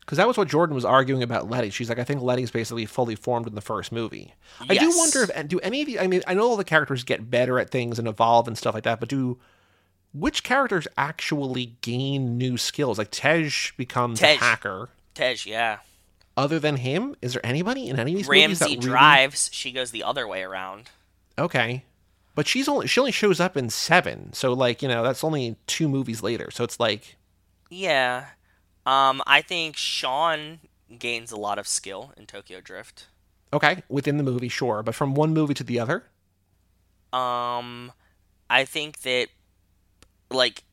Because 0.00 0.18
that 0.18 0.28
was 0.28 0.36
what 0.36 0.48
Jordan 0.48 0.74
was 0.74 0.84
arguing 0.84 1.22
about 1.22 1.48
Letty. 1.48 1.70
She's 1.70 1.88
like, 1.88 1.98
I 1.98 2.04
think 2.04 2.20
Letty's 2.20 2.50
basically 2.50 2.84
fully 2.84 3.14
formed 3.14 3.46
in 3.46 3.54
the 3.54 3.62
first 3.62 3.90
movie. 3.90 4.34
Yes. 4.60 4.70
I 4.70 4.74
do 4.76 4.92
wonder 4.94 5.22
if 5.32 5.48
do 5.48 5.58
any 5.60 5.80
of 5.80 5.86
the. 5.86 5.98
I 5.98 6.06
mean, 6.06 6.22
I 6.26 6.34
know 6.34 6.42
all 6.42 6.56
the 6.58 6.64
characters 6.64 7.04
get 7.04 7.30
better 7.30 7.58
at 7.58 7.70
things 7.70 7.98
and 7.98 8.06
evolve 8.06 8.46
and 8.46 8.58
stuff 8.58 8.74
like 8.74 8.84
that, 8.84 9.00
but 9.00 9.08
do 9.08 9.38
which 10.12 10.42
characters 10.42 10.86
actually 10.98 11.76
gain 11.80 12.36
new 12.36 12.58
skills? 12.58 12.98
Like 12.98 13.10
Tej 13.10 13.50
becomes 13.78 14.20
Tej. 14.20 14.34
a 14.34 14.36
hacker. 14.36 14.90
Tej, 15.14 15.38
yeah. 15.46 15.78
Other 16.36 16.58
than 16.58 16.76
him, 16.76 17.16
is 17.22 17.32
there 17.32 17.46
anybody 17.46 17.88
in 17.88 17.98
any 17.98 18.12
of 18.12 18.18
these 18.18 18.28
movies 18.28 18.58
that 18.58 18.64
Ramsey 18.66 18.76
really- 18.76 18.86
drives. 18.88 19.48
She 19.52 19.72
goes 19.72 19.90
the 19.90 20.02
other 20.02 20.28
way 20.28 20.42
around. 20.42 20.90
Okay. 21.38 21.84
But 22.34 22.46
she's 22.48 22.68
only 22.68 22.86
she 22.88 23.00
only 23.00 23.12
shows 23.12 23.40
up 23.40 23.56
in 23.56 23.70
seven, 23.70 24.32
so 24.32 24.52
like 24.52 24.82
you 24.82 24.88
know 24.88 25.02
that's 25.02 25.24
only 25.24 25.56
two 25.66 25.88
movies 25.88 26.22
later. 26.22 26.50
So 26.50 26.64
it's 26.64 26.80
like 26.80 27.16
Yeah. 27.70 28.28
Um, 28.86 29.22
I 29.26 29.42
think 29.42 29.76
Sean 29.76 30.60
gains 30.98 31.32
a 31.32 31.36
lot 31.36 31.58
of 31.58 31.66
skill 31.66 32.12
in 32.16 32.26
Tokyo 32.26 32.60
Drift. 32.60 33.08
okay 33.52 33.82
within 33.88 34.16
the 34.18 34.22
movie, 34.22 34.48
sure, 34.48 34.82
but 34.82 34.94
from 34.94 35.14
one 35.14 35.32
movie 35.32 35.54
to 35.54 35.64
the 35.64 35.78
other, 35.80 36.04
Um, 37.12 37.92
I 38.50 38.64
think 38.64 39.00
that, 39.02 39.28
like, 40.30 40.64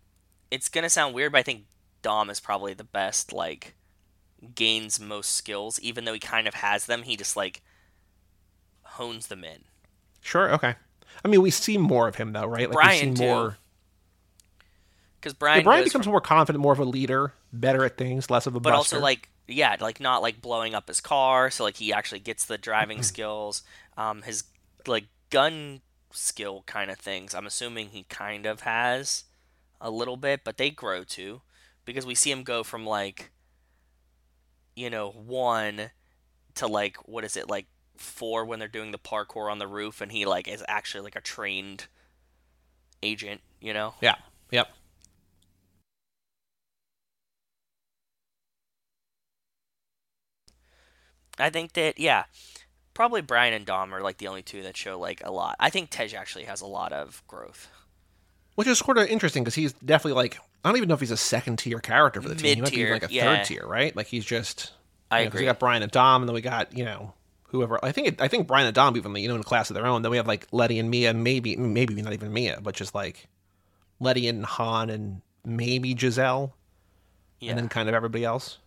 it's 0.52 0.70
gonna 0.70 0.90
sound 0.90 1.16
weird, 1.16 1.32
but 1.32 1.40
I 1.40 1.44
think 1.44 1.66
Dom 2.02 2.30
is 2.30 2.40
probably 2.40 2.74
the 2.74 2.84
best. 2.84 3.34
Like, 3.34 3.76
gains 4.56 5.00
most 5.00 5.32
skills, 5.34 5.80
even 5.82 6.06
though 6.06 6.14
he 6.14 6.20
kind 6.20 6.48
of 6.48 6.56
has 6.56 6.86
them. 6.88 7.04
He 7.04 7.18
just 7.18 7.36
like 7.38 7.62
hones 8.84 9.28
them 9.28 9.44
in. 9.44 9.64
sure, 10.22 10.52
okay. 10.54 10.76
I 11.24 11.28
mean, 11.28 11.42
we 11.42 11.52
see 11.52 11.78
more 11.78 12.08
of 12.08 12.16
him 12.16 12.34
though, 12.34 12.46
right? 12.46 12.68
Like 12.70 12.74
Brian, 12.74 13.10
we 13.12 13.16
too. 13.16 13.18
see 13.18 13.26
more. 13.26 13.58
Because 15.20 15.34
Yeah, 15.34 15.38
Brian, 15.40 15.64
Brian 15.64 15.84
becomes 15.84 16.06
from- 16.06 16.12
more 16.12 16.22
confident, 16.22 16.62
more 16.62 16.74
of 16.74 16.80
a 16.80 16.86
leader, 16.86 17.34
better 17.54 17.86
at 17.86 17.98
things, 17.98 18.30
less 18.30 18.48
of 18.48 18.56
a 18.56 18.60
but 18.60 18.74
also 18.74 19.00
like 19.00 19.30
yeah, 19.48 19.76
like 19.80 20.00
not 20.00 20.22
like 20.22 20.42
blowing 20.42 20.74
up 20.74 20.88
his 20.88 21.02
car. 21.02 21.52
So 21.52 21.64
like 21.64 21.78
he 21.78 21.94
actually 21.94 22.20
gets 22.20 22.46
the 22.46 22.58
driving 22.58 23.04
skills. 23.04 23.64
Um, 23.98 24.22
his 24.24 24.44
like 24.88 25.06
gun 25.30 25.82
skill 26.12 26.64
kind 26.66 26.90
of 26.90 26.98
things. 26.98 27.36
I'm 27.36 27.46
assuming 27.46 27.90
he 27.90 28.04
kind 28.04 28.46
of 28.46 28.62
has 28.62 29.26
a 29.80 29.92
little 29.92 30.18
bit, 30.18 30.42
but 30.44 30.58
they 30.58 30.70
grow 30.70 31.04
too 31.04 31.42
because 31.86 32.06
we 32.06 32.16
see 32.16 32.32
him 32.32 32.44
go 32.44 32.64
from 32.64 32.86
like 32.86 33.32
you 34.76 34.90
know 34.90 35.10
one 35.10 35.92
to 36.56 36.68
like 36.68 36.98
what 37.08 37.24
is 37.24 37.36
it 37.38 37.50
like 37.50 37.68
four 38.02 38.46
when 38.46 38.60
they're 38.60 38.68
doing 38.68 38.92
the 38.92 39.00
parkour 39.00 39.52
on 39.52 39.60
the 39.60 39.68
roof, 39.68 40.02
and 40.02 40.12
he 40.12 40.26
like 40.26 40.48
is 40.48 40.64
actually 40.68 41.04
like 41.04 41.16
a 41.16 41.22
trained 41.22 41.88
agent. 43.02 43.42
You 43.60 43.74
know. 43.74 43.94
yeah, 44.02 44.16
yep. 44.52 44.70
I 51.40 51.50
think 51.50 51.74
that 51.74 52.00
yeah, 52.00 52.26
probably 52.94 53.22
Brian 53.22 53.54
and 53.54 53.66
Dom 53.66 53.94
are 53.94 54.02
like 54.02 54.18
the 54.18 54.28
only 54.28 54.44
two 54.44 54.64
that 54.64 54.78
show 54.78 55.00
like 55.00 55.22
a 55.24 55.32
lot. 55.32 55.56
I 55.60 55.70
think 55.70 55.90
Tej 55.90 56.16
actually 56.16 56.46
has 56.46 56.62
a 56.62 56.68
lot 56.68 56.94
of 56.94 57.24
growth. 57.28 57.70
Which 58.56 58.68
is 58.68 58.80
sort 58.80 58.98
of 58.98 59.08
interesting 59.08 59.44
because 59.44 59.56
he's 59.56 59.74
definitely 59.74 60.22
like 60.22 60.38
I 60.64 60.70
don't 60.70 60.78
even 60.78 60.90
know 60.90 60.96
if 60.96 61.00
he's 61.00 61.12
a 61.12 61.18
second 61.18 61.58
tier 61.58 61.80
character 61.80 62.22
for 62.22 62.30
the 62.30 62.36
team. 62.36 62.56
He 62.56 62.62
might 62.62 62.72
be 62.72 62.78
Mid-tier, 62.78 62.94
like 62.94 63.10
a 63.10 63.14
yeah. 63.14 63.38
third 63.38 63.46
tier, 63.46 63.66
right? 63.66 63.96
Like 63.96 64.08
he's 64.08 64.26
just. 64.26 64.74
I 65.10 65.20
you 65.20 65.26
know, 65.26 65.28
agree. 65.30 65.42
We 65.42 65.46
got 65.46 65.60
Brian 65.60 65.84
and 65.84 65.92
Dom, 65.92 66.22
and 66.22 66.30
then 66.30 66.34
we 66.34 66.42
got 66.42 66.78
you 66.78 66.86
know 66.86 67.14
whoever. 67.52 67.80
I 67.84 67.92
think 67.92 68.08
it, 68.08 68.22
I 68.22 68.28
think 68.28 68.48
Brian 68.48 68.66
and 68.66 68.74
Dom 68.74 68.98
even 68.98 69.16
you 69.16 69.28
know 69.28 69.36
in 69.36 69.42
a 69.42 69.44
class 69.46 69.70
of 69.70 69.76
their 69.76 69.86
own. 69.86 70.02
Then 70.02 70.12
we 70.12 70.18
have 70.18 70.28
like 70.28 70.48
Letty 70.52 70.80
and 70.80 70.90
Mia, 70.90 71.14
maybe 71.14 71.56
maybe 71.56 72.02
not 72.02 72.14
even 72.14 72.34
Mia, 72.34 72.60
but 72.62 72.76
just 72.76 72.96
like 72.96 73.28
Letty 74.00 74.28
and 74.28 74.46
Han 74.46 74.90
and 74.90 75.22
maybe 75.46 75.96
Giselle, 75.98 76.56
Yeah. 77.40 77.52
and 77.52 77.60
then 77.60 77.70
kind 77.70 77.90
of 77.90 77.96
everybody 77.96 78.24
else. 78.24 78.58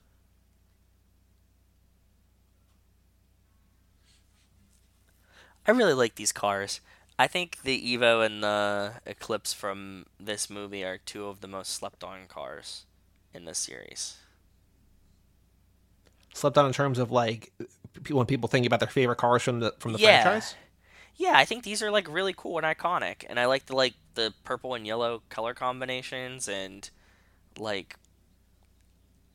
I 5.67 5.71
really 5.71 5.95
like 5.95 6.17
these 6.17 6.33
cars. 6.33 6.81
I 7.19 7.27
think 7.27 7.59
the 7.63 7.97
Evo 7.97 8.25
and 8.27 8.43
the 8.43 8.93
Eclipse 9.07 9.53
from 9.53 10.07
this 10.19 10.51
movie 10.51 10.85
are 10.85 10.99
two 10.99 11.27
of 11.27 11.41
the 11.41 11.49
most 11.49 11.73
slept 11.73 12.03
on 12.05 12.27
cars 12.29 12.85
in 13.33 13.45
this 13.45 13.59
series. 13.59 14.17
Slept 16.35 16.59
on 16.59 16.67
in 16.67 16.73
terms 16.73 16.99
of 16.99 17.11
like 17.13 17.53
when 18.09 18.27
people 18.27 18.49
think 18.49 18.67
about 18.67 18.81
their 18.81 18.89
favorite 18.89 19.17
cars 19.17 19.43
from 19.43 19.61
the 19.61 19.75
from 19.79 19.93
the 19.93 19.99
Yeah. 19.99 20.23
franchise. 20.23 20.55
Yeah, 21.17 21.35
I 21.37 21.45
think 21.45 21.63
these 21.63 21.81
are 21.83 21.91
like 21.91 22.09
really 22.09 22.35
cool 22.37 22.59
and 22.59 22.67
iconic, 22.67 23.25
and 23.29 23.39
I 23.39 23.47
like 23.47 23.67
the 23.67 23.77
like 23.77 23.95
the 24.15 24.35
purple 24.45 24.75
and 24.75 24.87
yellow 24.87 25.23
color 25.29 25.55
combinations, 25.55 26.49
and 26.49 26.89
like 27.59 27.97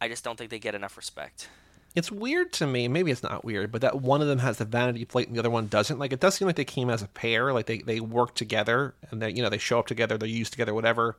I 0.02 0.08
just 0.08 0.24
don't 0.24 0.38
think 0.38 0.50
they 0.52 0.60
get 0.60 0.76
enough 0.76 0.98
respect. 0.98 1.50
It's 1.95 2.12
weird 2.12 2.54
to 2.54 2.67
me. 2.67 2.88
Maybe 2.88 3.12
it's 3.12 3.24
not 3.24 3.43
weird, 3.43 3.72
but 3.72 3.82
that 3.82 4.00
one 4.02 4.22
of 4.22 4.28
them 4.28 4.39
has 4.39 4.58
the 4.58 4.65
vanity 4.65 5.06
plate 5.06 5.28
and 5.28 5.36
the 5.36 5.39
other 5.39 5.50
one 5.50 5.67
doesn't. 5.67 5.98
Like 5.98 6.13
it 6.13 6.19
does 6.19 6.36
seem 6.36 6.45
like 6.48 6.56
they 6.56 6.65
came 6.65 6.89
as 6.89 7.02
a 7.02 7.08
pair. 7.08 7.52
Like 7.54 7.65
they 7.65 7.80
they 7.80 8.00
work 8.00 8.36
together 8.36 8.93
and 9.10 9.22
they 9.22 9.32
you 9.32 9.41
know 9.41 9.50
they 9.50 9.58
show 9.58 9.80
up 9.80 9.88
together. 9.88 10.17
They're 10.17 10.28
used 10.30 10.52
together, 10.52 10.74
whatever. 10.74 11.17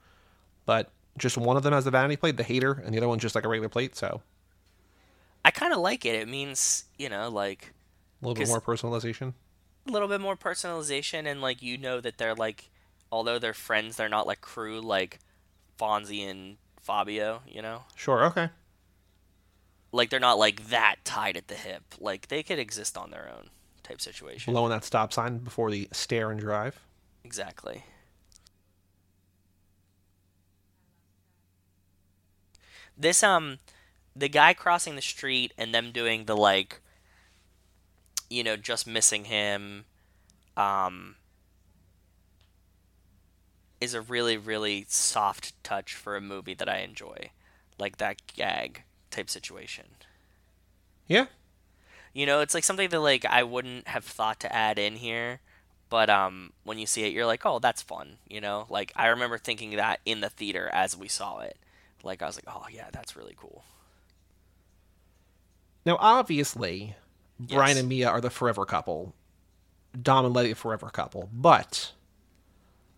But 0.66 0.90
just 1.18 1.37
one 1.37 1.57
of 1.57 1.62
them 1.64 1.72
has 1.72 1.85
the 1.85 1.90
vanity 1.90 2.16
plate, 2.16 2.37
the 2.37 2.44
hater, 2.44 2.72
and 2.85 2.94
the 2.94 2.98
other 2.98 3.09
one's 3.09 3.22
just 3.22 3.35
like 3.35 3.44
a 3.44 3.48
regular 3.48 3.68
plate. 3.68 3.96
So 3.96 4.22
I 5.44 5.50
kind 5.50 5.72
of 5.72 5.81
like 5.81 6.05
it. 6.05 6.14
It 6.14 6.29
means 6.29 6.85
you 6.98 7.09
know 7.09 7.29
like 7.29 7.72
a 8.22 8.26
little 8.26 8.40
bit 8.42 8.48
more 8.48 8.61
personalization. 8.61 9.33
a 9.88 9.90
little 9.92 10.09
bit 10.09 10.20
more 10.20 10.37
personalization 10.37 11.26
and 11.31 11.40
like 11.40 11.62
you 11.62 11.79
know 11.79 12.00
that 12.00 12.18
they're 12.18 12.35
like 12.35 12.70
although 13.11 13.38
they're 13.38 13.55
friends 13.55 13.96
they're 13.96 14.09
not 14.09 14.26
like 14.26 14.40
crew 14.40 14.81
like 14.81 15.18
Fonzie 15.79 16.29
and 16.31 16.59
Fabio 16.83 17.40
you 17.46 17.62
know 17.62 17.85
Sure. 17.96 18.24
Okay. 18.26 18.50
like 19.92 20.11
they're 20.11 20.20
not 20.20 20.38
like 20.38 20.68
that 20.68 20.96
tied 21.05 21.37
at 21.37 21.48
the 21.48 21.55
hip 21.55 21.83
like 21.98 22.29
they 22.29 22.42
could 22.42 22.59
exist 22.59 22.96
on 22.98 23.11
their 23.11 23.29
own 23.35 23.48
type 23.83 24.00
situation 24.00 24.53
Blowing 24.53 24.70
that 24.70 24.85
stop 24.85 25.12
sign 25.12 25.38
before 25.38 25.70
the 25.70 25.88
stare 25.92 26.31
and 26.31 26.38
drive. 26.38 26.79
exactly 27.24 27.85
this 32.96 33.22
um 33.22 33.59
the 34.20 34.28
guy 34.28 34.52
crossing 34.52 34.96
the 34.96 35.02
street 35.02 35.52
and 35.56 35.74
them 35.74 35.92
doing 35.92 36.26
the 36.26 36.37
like 36.37 36.80
you 38.28 38.44
know 38.44 38.54
just 38.54 38.87
missing 38.87 39.24
him 39.24 39.85
um 40.56 41.16
is 43.80 43.94
a 43.94 44.00
really 44.00 44.37
really 44.37 44.85
soft 44.88 45.52
touch 45.64 45.94
for 45.94 46.16
a 46.16 46.20
movie 46.20 46.54
that 46.54 46.68
I 46.68 46.78
enjoy. 46.78 47.30
Like 47.78 47.96
that 47.96 48.20
gag 48.37 48.83
type 49.11 49.30
situation. 49.30 49.87
Yeah. 51.06 51.26
you 52.12 52.26
know 52.26 52.40
it's 52.40 52.54
like 52.54 52.62
something 52.64 52.88
that 52.90 53.00
like 53.00 53.24
I 53.24 53.42
wouldn't 53.42 53.88
have 53.88 54.04
thought 54.04 54.38
to 54.40 54.54
add 54.54 54.78
in 54.78 54.96
here 54.96 55.40
but 55.88 56.09
um 56.11 56.52
when 56.62 56.78
you 56.78 56.87
see 56.87 57.04
it 57.04 57.12
you're 57.12 57.26
like 57.26 57.44
oh 57.46 57.59
that's 57.59 57.83
fun 57.83 58.18
you 58.28 58.40
know? 58.40 58.66
Like 58.68 58.92
I 58.94 59.09
remember 59.09 59.38
thinking 59.38 59.76
that 59.76 60.00
in 60.04 60.20
the 60.20 60.28
theater 60.28 60.68
as 60.72 60.96
we 60.96 61.09
saw 61.09 61.40
it. 61.40 61.56
Like 62.04 62.20
I 62.22 62.26
was 62.26 62.37
like 62.37 62.44
oh 62.46 62.66
yeah 62.70 62.90
that's 62.92 63.16
really 63.16 63.35
cool 63.37 63.64
Now, 65.84 65.96
obviously, 65.98 66.96
Brian 67.38 67.78
and 67.78 67.88
Mia 67.88 68.08
are 68.08 68.20
the 68.20 68.30
forever 68.30 68.64
couple. 68.64 69.14
Dom 70.00 70.24
and 70.26 70.34
Letty, 70.34 70.54
forever 70.54 70.88
couple. 70.90 71.28
But 71.32 71.92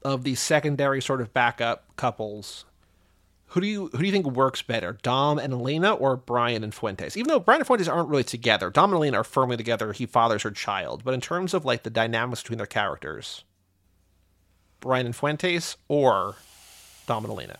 of 0.05 0.25
the 0.25 0.35
secondary 0.35 1.01
sort 1.01 1.21
of 1.21 1.33
backup 1.33 1.97
couples, 1.97 2.64
who 3.47 3.61
do 3.61 3.66
you 3.66 3.88
who 3.92 3.99
do 3.99 4.07
you 4.07 4.12
think 4.12 4.27
works 4.27 4.62
better, 4.62 4.99
Dom 5.03 5.38
and 5.38 5.53
Elena 5.53 5.95
or 5.95 6.16
Brian 6.16 6.64
and 6.64 6.75
Fuentes? 6.75 7.16
Even 7.16 7.29
though 7.29 7.38
Brian 7.38 7.61
and 7.61 7.66
Fuentes 7.66 7.88
aren't 7.88 8.09
really 8.09 8.25
together, 8.25 8.71
Dom 8.71 8.90
and 8.90 8.97
Elena 8.97 9.21
are 9.21 9.25
firmly 9.25 9.57
together. 9.57 9.92
He 9.92 10.07
fathers 10.07 10.42
her 10.42 10.51
child. 10.51 11.03
But 11.05 11.14
in 11.14 11.21
terms 11.21 11.55
of 11.55 11.64
like 11.64 11.83
the 11.83 11.90
dynamics 11.90 12.42
between 12.42 12.59
their 12.59 12.66
characters, 12.66 13.45
Brian 14.81 15.07
and 15.07 15.14
Fuentes 15.14 15.77
or 15.88 16.37
Dom 17.07 17.25
and 17.25 17.33
Elena? 17.33 17.59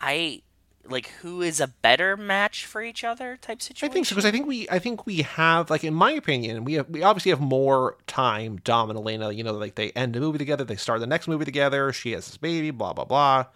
I 0.00 0.42
like 0.88 1.08
who 1.22 1.42
is 1.42 1.60
a 1.60 1.68
better 1.68 2.16
match 2.16 2.66
for 2.66 2.82
each 2.82 3.04
other 3.04 3.36
type 3.40 3.62
situation. 3.62 3.88
I 3.88 3.92
think 3.92 4.06
so 4.06 4.14
because 4.14 4.24
I 4.24 4.30
think 4.30 4.46
we 4.46 4.68
I 4.70 4.78
think 4.78 5.06
we 5.06 5.22
have 5.22 5.70
like 5.70 5.84
in 5.84 5.94
my 5.94 6.12
opinion 6.12 6.64
we 6.64 6.74
have 6.74 6.88
we 6.88 7.02
obviously 7.02 7.30
have 7.30 7.40
more 7.40 7.96
time 8.06 8.58
Dom 8.64 8.90
and 8.90 8.98
Elena 8.98 9.32
you 9.32 9.42
know 9.42 9.52
like 9.52 9.74
they 9.74 9.90
end 9.92 10.16
a 10.16 10.20
movie 10.20 10.38
together 10.38 10.64
they 10.64 10.76
start 10.76 11.00
the 11.00 11.06
next 11.06 11.28
movie 11.28 11.44
together 11.44 11.92
she 11.92 12.12
has 12.12 12.26
this 12.26 12.36
baby 12.36 12.70
blah 12.70 12.92
blah 12.92 13.04
blah 13.04 13.46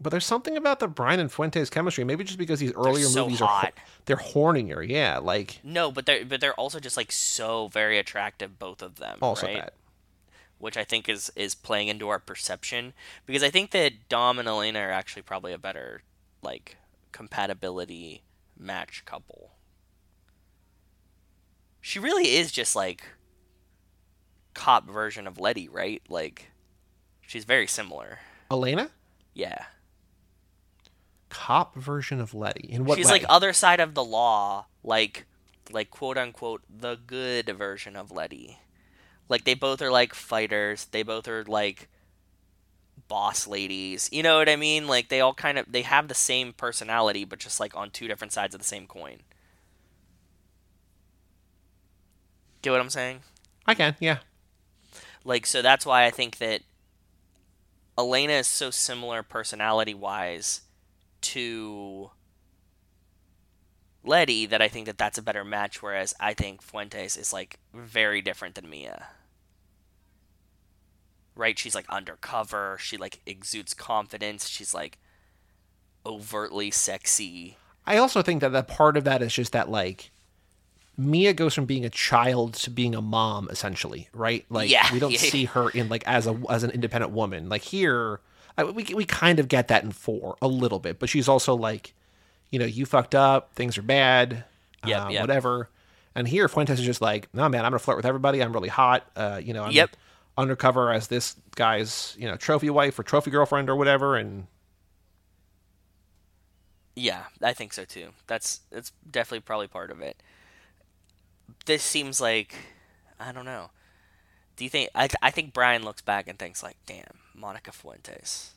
but 0.00 0.10
there's 0.10 0.26
something 0.26 0.56
about 0.56 0.80
the 0.80 0.88
Brian 0.88 1.20
and 1.20 1.30
Fuentes 1.30 1.70
chemistry 1.70 2.04
maybe 2.04 2.24
just 2.24 2.38
because 2.38 2.60
these 2.60 2.72
earlier 2.74 3.04
so 3.06 3.24
movies 3.24 3.40
are 3.40 3.48
hot. 3.48 3.72
ho- 3.76 3.82
they're 4.06 4.16
hornier 4.16 4.86
yeah 4.86 5.18
like 5.18 5.60
no 5.62 5.90
but 5.90 6.06
they're 6.06 6.24
but 6.24 6.40
they're 6.40 6.54
also 6.54 6.80
just 6.80 6.96
like 6.96 7.12
so 7.12 7.68
very 7.68 7.98
attractive 7.98 8.58
both 8.58 8.82
of 8.82 8.96
them 8.96 9.18
also 9.22 9.46
right? 9.46 9.56
that 9.56 9.74
which 10.64 10.76
I 10.78 10.82
think 10.84 11.08
is 11.10 11.30
is 11.36 11.54
playing 11.54 11.88
into 11.88 12.08
our 12.08 12.18
perception 12.18 12.94
because 13.26 13.42
I 13.42 13.50
think 13.50 13.70
that 13.72 14.08
Dom 14.08 14.38
and 14.38 14.48
Elena 14.48 14.78
are 14.80 14.90
actually 14.90 15.22
probably 15.22 15.52
a 15.52 15.58
better 15.58 16.02
like 16.42 16.78
compatibility 17.12 18.22
match 18.58 19.04
couple. 19.04 19.50
She 21.82 21.98
really 21.98 22.34
is 22.34 22.50
just 22.50 22.74
like 22.74 23.04
cop 24.54 24.88
version 24.88 25.26
of 25.26 25.38
Letty, 25.38 25.68
right? 25.68 26.00
Like 26.08 26.50
she's 27.20 27.44
very 27.44 27.66
similar. 27.66 28.20
Elena 28.50 28.90
Yeah. 29.34 29.64
cop 31.28 31.74
version 31.74 32.20
of 32.20 32.32
Letty. 32.32 32.68
In 32.72 32.84
what 32.86 32.96
She's 32.96 33.06
way? 33.06 33.12
like 33.12 33.24
other 33.28 33.52
side 33.52 33.80
of 33.80 33.94
the 33.94 34.04
law, 34.04 34.66
like 34.82 35.26
like 35.70 35.90
quote 35.90 36.16
unquote 36.16 36.62
the 36.70 36.96
good 37.06 37.46
version 37.58 37.96
of 37.96 38.10
Letty. 38.10 38.60
Like 39.28 39.44
they 39.44 39.54
both 39.54 39.80
are 39.82 39.90
like 39.90 40.14
fighters. 40.14 40.86
They 40.86 41.02
both 41.02 41.28
are 41.28 41.44
like 41.44 41.88
boss 43.08 43.46
ladies. 43.46 44.08
You 44.12 44.22
know 44.22 44.38
what 44.38 44.48
I 44.48 44.56
mean? 44.56 44.86
Like 44.86 45.08
they 45.08 45.20
all 45.20 45.34
kind 45.34 45.58
of 45.58 45.70
they 45.70 45.82
have 45.82 46.08
the 46.08 46.14
same 46.14 46.52
personality 46.52 47.24
but 47.24 47.38
just 47.38 47.60
like 47.60 47.76
on 47.76 47.90
two 47.90 48.08
different 48.08 48.32
sides 48.32 48.54
of 48.54 48.60
the 48.60 48.66
same 48.66 48.86
coin. 48.86 49.18
Get 52.62 52.70
what 52.70 52.80
I'm 52.80 52.90
saying? 52.90 53.20
I 53.66 53.74
can, 53.74 53.96
yeah. 54.00 54.18
Like 55.24 55.46
so 55.46 55.62
that's 55.62 55.86
why 55.86 56.04
I 56.04 56.10
think 56.10 56.38
that 56.38 56.62
Elena 57.96 58.34
is 58.34 58.46
so 58.46 58.70
similar 58.70 59.22
personality 59.22 59.94
wise 59.94 60.62
to 61.22 62.10
Letty 64.04 64.46
that 64.46 64.60
I 64.62 64.68
think 64.68 64.86
that 64.86 64.98
that's 64.98 65.18
a 65.18 65.22
better 65.22 65.44
match 65.44 65.82
whereas 65.82 66.14
I 66.20 66.34
think 66.34 66.62
Fuentes 66.62 67.16
is 67.16 67.32
like 67.32 67.58
very 67.72 68.20
different 68.20 68.54
than 68.54 68.68
Mia. 68.68 69.06
Right? 71.34 71.58
She's 71.58 71.74
like 71.74 71.88
undercover, 71.88 72.76
she 72.78 72.96
like 72.96 73.20
exudes 73.26 73.74
confidence, 73.74 74.48
she's 74.48 74.74
like 74.74 74.98
overtly 76.06 76.70
sexy. 76.70 77.56
I 77.86 77.96
also 77.96 78.22
think 78.22 78.40
that 78.40 78.52
that 78.52 78.68
part 78.68 78.96
of 78.96 79.04
that 79.04 79.22
is 79.22 79.32
just 79.32 79.52
that 79.52 79.70
like 79.70 80.10
Mia 80.96 81.32
goes 81.32 81.54
from 81.54 81.64
being 81.64 81.84
a 81.84 81.90
child 81.90 82.54
to 82.54 82.70
being 82.70 82.94
a 82.94 83.02
mom 83.02 83.48
essentially, 83.50 84.08
right? 84.12 84.44
Like 84.48 84.70
Yeah, 84.70 84.92
we 84.92 84.98
don't 85.00 85.12
yeah. 85.12 85.18
see 85.18 85.44
her 85.46 85.70
in 85.70 85.88
like 85.88 86.04
as 86.06 86.26
a 86.26 86.38
as 86.48 86.62
an 86.62 86.70
independent 86.70 87.12
woman. 87.12 87.48
Like 87.48 87.62
here, 87.62 88.20
I, 88.56 88.64
we 88.64 88.84
we 88.94 89.04
kind 89.04 89.38
of 89.38 89.48
get 89.48 89.68
that 89.68 89.82
in 89.82 89.90
four 89.92 90.36
a 90.40 90.46
little 90.48 90.78
bit, 90.78 90.98
but 90.98 91.08
she's 91.08 91.28
also 91.28 91.54
like, 91.54 91.94
you 92.50 92.58
know, 92.58 92.64
you 92.66 92.86
fucked 92.86 93.14
up, 93.14 93.54
things 93.54 93.76
are 93.78 93.82
bad, 93.82 94.44
Yep, 94.86 95.00
uh, 95.06 95.08
yep. 95.08 95.20
whatever. 95.22 95.68
And 96.14 96.28
here, 96.28 96.48
Fuentes 96.48 96.78
is 96.78 96.84
just 96.86 97.00
like, 97.00 97.28
no 97.34 97.48
man, 97.48 97.64
I'm 97.64 97.70
gonna 97.72 97.78
flirt 97.80 97.96
with 97.96 98.06
everybody. 98.06 98.42
I'm 98.42 98.52
really 98.52 98.68
hot. 98.68 99.06
Uh, 99.16 99.40
you 99.42 99.52
know, 99.52 99.64
I'm 99.64 99.72
Yep. 99.72 99.96
undercover 100.38 100.92
as 100.92 101.08
this 101.08 101.36
guy's 101.56 102.16
you 102.18 102.26
know 102.28 102.36
trophy 102.36 102.70
wife 102.70 102.98
or 102.98 103.02
trophy 103.02 103.30
girlfriend 103.30 103.68
or 103.70 103.76
whatever, 103.76 104.16
and 104.16 104.46
Yeah, 106.96 107.24
I 107.42 107.52
think 107.52 107.72
so 107.72 107.84
too. 107.84 108.10
That's 108.26 108.60
that's 108.70 108.92
definitely 109.10 109.40
probably 109.40 109.66
part 109.68 109.90
of 109.90 110.00
it. 110.00 110.22
This 111.66 111.82
seems 111.82 112.20
like 112.20 112.54
I 113.18 113.32
don't 113.32 113.44
know. 113.44 113.70
Do 114.56 114.62
you 114.64 114.70
think 114.70 114.90
I 114.94 115.08
I 115.20 115.30
think 115.30 115.52
Brian 115.52 115.82
looks 115.84 116.02
back 116.02 116.28
and 116.28 116.38
thinks 116.38 116.62
like, 116.62 116.76
"Damn, 116.86 117.18
Monica 117.34 117.72
Fuentes." 117.72 118.52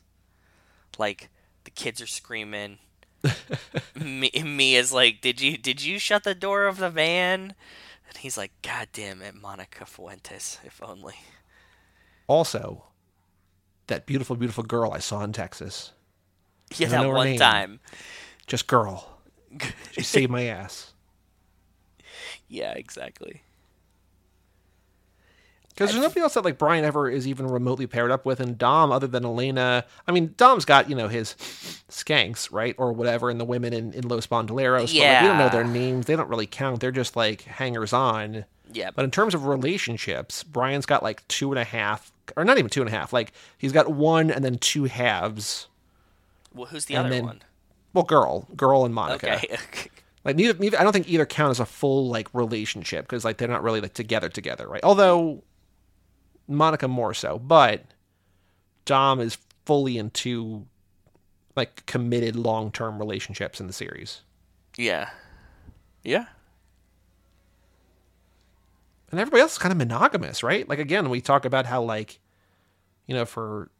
Like 0.98 1.28
the 1.64 1.70
kids 1.70 2.00
are 2.00 2.06
screaming. 2.06 2.78
Me, 3.94 4.30
me 4.44 4.76
is 4.76 4.92
like, 4.92 5.20
"Did 5.20 5.40
you 5.40 5.56
did 5.58 5.82
you 5.82 5.98
shut 5.98 6.24
the 6.24 6.34
door 6.34 6.66
of 6.66 6.78
the 6.78 6.90
van?" 6.90 7.54
And 8.08 8.16
he's 8.18 8.38
like, 8.38 8.52
"God 8.62 8.88
damn 8.92 9.22
it, 9.22 9.34
Monica 9.34 9.84
Fuentes, 9.86 10.58
if 10.64 10.82
only." 10.82 11.16
also 12.28 12.84
that 13.88 14.06
beautiful, 14.06 14.36
beautiful 14.36 14.62
girl 14.62 14.92
I 14.92 14.98
saw 14.98 15.24
in 15.24 15.32
Texas. 15.32 15.92
Yeah, 16.76 16.88
that 16.88 17.08
one 17.08 17.26
name. 17.26 17.38
time. 17.38 17.80
Just 18.46 18.66
girl. 18.68 19.18
She 19.92 20.02
saved 20.02 20.30
my 20.30 20.44
ass. 20.44 20.92
Yeah, 22.50 22.72
exactly. 22.72 23.42
Because 25.78 25.92
there's 25.92 26.02
nobody 26.02 26.22
else 26.22 26.34
that 26.34 26.44
like 26.44 26.58
Brian 26.58 26.84
ever 26.84 27.08
is 27.08 27.28
even 27.28 27.46
remotely 27.46 27.86
paired 27.86 28.10
up 28.10 28.26
with, 28.26 28.40
and 28.40 28.58
Dom 28.58 28.90
other 28.90 29.06
than 29.06 29.24
Elena. 29.24 29.84
I 30.08 30.12
mean, 30.12 30.34
Dom's 30.36 30.64
got 30.64 30.90
you 30.90 30.96
know 30.96 31.06
his 31.06 31.34
skanks, 31.88 32.50
right, 32.52 32.74
or 32.78 32.92
whatever, 32.92 33.30
and 33.30 33.38
the 33.38 33.44
women 33.44 33.72
in, 33.72 33.92
in 33.92 34.08
Los 34.08 34.26
Bandoleros. 34.26 34.92
But, 34.92 34.98
like, 34.98 35.22
we 35.22 35.28
don't 35.28 35.38
know 35.38 35.48
their 35.48 35.62
names. 35.62 36.06
They 36.06 36.16
don't 36.16 36.28
really 36.28 36.48
count. 36.48 36.80
They're 36.80 36.90
just 36.90 37.14
like 37.14 37.42
hangers 37.42 37.92
on. 37.92 38.44
Yeah, 38.72 38.90
But 38.94 39.04
in 39.04 39.12
terms 39.12 39.34
of 39.34 39.46
relationships, 39.46 40.42
Brian's 40.42 40.84
got 40.84 41.02
like 41.04 41.26
two 41.28 41.52
and 41.52 41.58
a 41.60 41.64
half, 41.64 42.12
or 42.36 42.44
not 42.44 42.58
even 42.58 42.70
two 42.70 42.82
and 42.82 42.88
a 42.88 42.92
half. 42.92 43.12
Like 43.12 43.32
he's 43.56 43.72
got 43.72 43.88
one 43.88 44.32
and 44.32 44.44
then 44.44 44.58
two 44.58 44.84
halves. 44.86 45.68
well, 46.52 46.66
who's 46.66 46.86
the 46.86 46.94
and 46.96 47.06
other 47.06 47.14
then- 47.14 47.24
one? 47.24 47.42
Well, 47.94 48.04
girl, 48.04 48.48
girl, 48.56 48.84
and 48.84 48.92
Monica. 48.94 49.36
Okay. 49.36 49.56
Like 50.24 50.34
neither, 50.36 50.58
neither, 50.58 50.78
I 50.78 50.82
don't 50.82 50.92
think 50.92 51.08
either 51.08 51.24
count 51.24 51.52
as 51.52 51.60
a 51.60 51.64
full 51.64 52.08
like 52.08 52.28
relationship 52.34 53.06
because 53.06 53.24
like 53.24 53.38
they're 53.38 53.48
not 53.48 53.62
really 53.62 53.80
like 53.80 53.94
together 53.94 54.28
together, 54.28 54.68
right? 54.68 54.82
Although 54.84 55.42
Monica 56.48 56.88
more 56.88 57.14
so, 57.14 57.38
but 57.38 57.84
Dom 58.84 59.20
is 59.20 59.38
fully 59.66 59.98
into 59.98 60.66
like 61.56 61.84
committed 61.86 62.36
long 62.36 62.72
term 62.72 62.98
relationships 62.98 63.60
in 63.60 63.66
the 63.66 63.72
series, 63.72 64.22
yeah. 64.76 65.10
Yeah. 66.04 66.26
and 69.10 69.20
everybody 69.20 69.40
else 69.40 69.52
is 69.52 69.58
kind 69.58 69.72
of 69.72 69.78
monogamous, 69.78 70.42
right? 70.42 70.68
Like 70.68 70.78
again, 70.78 71.08
we 71.10 71.20
talk 71.20 71.44
about 71.44 71.66
how 71.66 71.82
like 71.82 72.20
you 73.06 73.14
know 73.14 73.24
for 73.24 73.70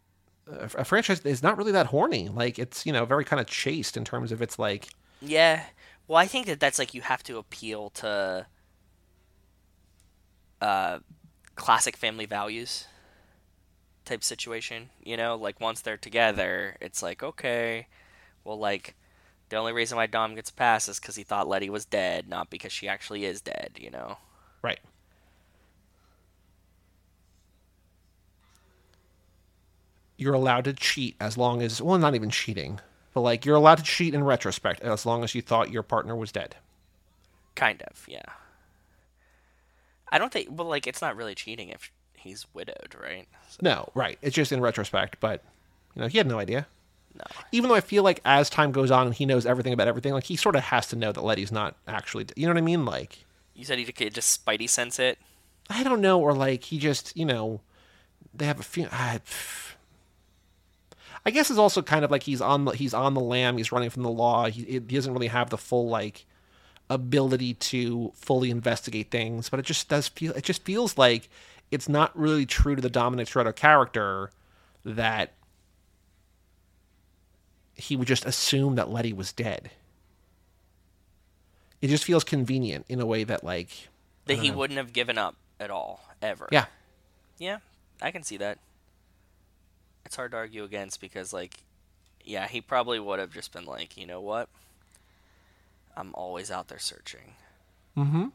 a 0.51 0.71
a 0.79 0.85
franchise 0.85 1.21
is 1.21 1.43
not 1.43 1.57
really 1.59 1.73
that 1.73 1.87
horny. 1.87 2.29
Like 2.29 2.59
it's 2.59 2.87
you 2.87 2.93
know 2.93 3.05
very 3.05 3.25
kind 3.25 3.41
of 3.41 3.47
chaste 3.47 3.97
in 3.97 4.05
terms 4.05 4.33
of 4.33 4.43
its 4.43 4.59
like 4.59 4.89
Yeah. 5.21 5.65
Well, 6.07 6.17
I 6.19 6.27
think 6.27 6.47
that 6.47 6.61
that's 6.61 6.79
like 6.79 6.95
you 6.95 7.03
have 7.03 7.23
to 7.25 7.37
appeal 7.39 7.91
to 7.91 8.47
uh 10.61 10.99
classic 11.59 11.97
family 11.97 12.25
values 12.25 12.87
type 14.05 14.25
situation, 14.25 14.89
you 15.03 15.17
know? 15.17 15.37
Like 15.37 15.61
once 15.61 15.83
they're 15.83 15.99
together, 15.99 16.77
it's 16.81 17.03
like, 17.03 17.23
okay, 17.23 17.89
well 18.45 18.59
like 18.59 18.95
the 19.51 19.57
only 19.57 19.73
reason 19.73 19.97
why 19.97 20.07
Dom 20.07 20.35
gets 20.35 20.51
a 20.51 20.55
pass 20.55 20.89
is 20.89 21.01
cuz 21.01 21.17
he 21.17 21.25
thought 21.25 21.49
Letty 21.49 21.69
was 21.69 21.85
dead, 21.85 22.29
not 22.29 22.49
because 22.49 22.73
she 22.73 22.89
actually 22.89 23.25
is 23.25 23.41
dead, 23.43 23.73
you 23.79 23.91
know. 23.91 24.17
Right. 24.63 24.79
You're 30.17 30.35
allowed 30.35 30.65
to 30.65 30.73
cheat 30.73 31.17
as 31.21 31.37
long 31.37 31.63
as, 31.63 31.83
well, 31.83 31.99
not 31.99 32.15
even 32.15 32.31
cheating, 32.31 32.81
but 33.15 33.21
like 33.23 33.45
you're 33.45 33.57
allowed 33.57 33.79
to 33.79 33.85
cheat 33.85 34.15
in 34.15 34.25
retrospect 34.25 34.81
as 34.81 35.05
long 35.05 35.25
as 35.25 35.35
you 35.35 35.43
thought 35.43 35.71
your 35.71 35.83
partner 35.83 36.15
was 36.15 36.33
dead. 36.33 36.57
Kind 37.55 37.83
of, 37.83 38.05
yeah. 38.09 38.23
I 40.13 40.19
don't 40.19 40.33
think 40.33 40.49
well 40.51 40.67
like 40.69 40.87
it's 40.87 41.03
not 41.03 41.17
really 41.17 41.35
cheating 41.35 41.69
if 41.71 41.91
he's 42.17 42.47
widowed, 42.55 42.95
right? 43.01 43.27
So, 43.49 43.59
No, 43.63 43.91
right. 43.95 44.19
It's 44.23 44.35
just 44.35 44.51
in 44.53 44.61
retrospect, 44.61 45.19
but, 45.21 45.43
you 45.95 46.03
know, 46.03 46.09
he 46.09 46.19
had 46.19 46.27
no 46.27 46.39
idea. 46.39 46.67
no. 47.15 47.25
Even 47.53 47.69
though 47.69 47.77
I 47.77 47.81
feel 47.81 48.03
like 48.03 48.21
as 48.25 48.51
time 48.51 48.73
goes 48.73 48.91
on 48.91 49.07
and 49.07 49.15
he 49.15 49.25
knows 49.25 49.47
everything 49.47 49.73
about 49.73 49.87
everything, 49.89 50.13
like 50.13 50.25
he 50.25 50.35
sort 50.37 50.57
of 50.57 50.65
has 50.65 50.89
to 50.89 50.97
know 50.97 51.13
that 51.13 51.23
Letty's 51.23 51.53
not 51.53 51.77
actually, 51.87 52.27
you 52.35 52.47
know 52.47 52.53
what 52.53 52.59
I 52.59 52.63
mean? 52.63 52.85
Like, 52.85 53.25
You 53.55 53.65
said 53.65 53.79
he 53.79 53.85
could 53.85 54.15
just 54.15 54.45
spidey 54.45 54.69
sense 54.69 54.99
it. 54.99 55.19
I 55.71 55.83
don't 55.85 56.01
know, 56.01 56.19
or 56.21 56.33
like 56.33 56.65
he 56.65 56.79
just, 56.79 57.17
you 57.17 57.25
know, 57.25 57.61
they 58.35 58.47
have 58.47 58.59
a 58.59 58.63
few. 58.65 58.89
I, 58.91 59.21
I 61.27 61.31
guess 61.31 61.51
it's 61.51 61.59
also 61.59 61.83
kind 61.83 62.05
of 62.05 62.11
like 62.11 62.23
he's 62.23 62.41
on 62.41 62.65
the 62.65 62.71
he's 62.73 62.95
on 62.95 63.15
the 63.15 63.21
lam. 63.21 63.59
He's 63.59 63.71
running 63.73 63.91
from 63.91 64.03
the 64.03 64.11
law. 64.11 64.47
He, 64.47 64.63
he 64.65 64.79
doesn't 64.79 65.13
really 65.13 65.27
have 65.27 65.51
the 65.51 65.59
full 65.59 65.89
like 65.89 66.25
ability 66.91 67.55
to 67.55 68.13
fully 68.15 68.51
investigate 68.51 69.11
things. 69.11 69.49
But 69.49 69.61
it 69.61 69.67
just 69.67 69.89
does 69.89 70.09
feel. 70.09 70.33
It 70.33 70.45
just 70.45 70.63
feels 70.65 70.97
like 70.99 71.29
it's 71.71 71.89
not 71.89 72.19
really 72.19 72.47
true 72.47 72.75
to 72.77 72.83
the 72.83 72.91
Dominic 72.91 73.29
Toretto 73.29 73.55
character 73.55 74.31
that 74.85 75.33
he 77.75 77.95
would 77.97 78.09
just 78.09 78.25
assume 78.25 78.75
that 78.77 78.91
Letty 78.91 79.13
was 79.13 79.33
dead. 79.33 79.71
It 81.81 81.89
just 81.89 82.05
feels 82.05 82.25
convenient 82.25 82.87
in 82.89 83.01
a 83.01 83.07
way 83.07 83.23
that 83.25 83.45
like 83.45 83.89
That 84.27 84.39
he 84.39 84.51
wouldn't 84.51 84.79
have 84.79 84.93
given 84.93 85.17
up 85.19 85.37
at 85.61 85.71
all, 85.71 86.01
ever. 86.21 86.49
yeah 86.51 86.67
Yeah, 87.39 87.59
I 88.03 88.11
can 88.11 88.23
see 88.23 88.37
that. 88.39 88.59
It's 90.05 90.17
hard 90.17 90.31
to 90.31 90.39
argue 90.39 90.65
against 90.65 91.01
because, 91.01 91.33
like, 91.33 91.59
yeah, 92.25 92.49
he 92.49 92.61
probably 92.61 92.99
would 92.99 93.19
have 93.19 93.33
just 93.33 93.53
been 93.53 93.67
like, 93.67 93.97
you 93.97 94.07
know 94.07 94.21
what? 94.21 94.49
I'm 95.99 96.15
always 96.15 96.51
out 96.51 96.69
there 96.69 96.79
searching. 96.79 97.35
mm-hmm. 97.97 98.27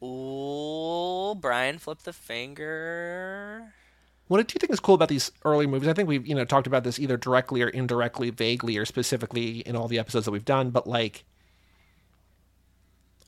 Ooh, 0.00 1.34
Brian 1.34 1.78
flipped 1.78 2.04
the 2.04 2.12
finger. 2.12 3.74
What 4.28 4.46
do 4.46 4.54
you 4.54 4.58
think 4.60 4.70
is 4.70 4.78
cool 4.78 4.94
about 4.94 5.08
these 5.08 5.32
early 5.44 5.66
movies? 5.66 5.88
I 5.88 5.92
think 5.92 6.08
we've 6.08 6.24
you 6.24 6.36
know 6.36 6.44
talked 6.44 6.68
about 6.68 6.84
this 6.84 7.00
either 7.00 7.16
directly 7.16 7.62
or 7.62 7.68
indirectly, 7.68 8.30
vaguely 8.30 8.76
or 8.76 8.84
specifically 8.84 9.60
in 9.60 9.74
all 9.74 9.88
the 9.88 9.98
episodes 9.98 10.26
that 10.26 10.30
we've 10.30 10.44
done. 10.44 10.70
But 10.70 10.86
like, 10.86 11.24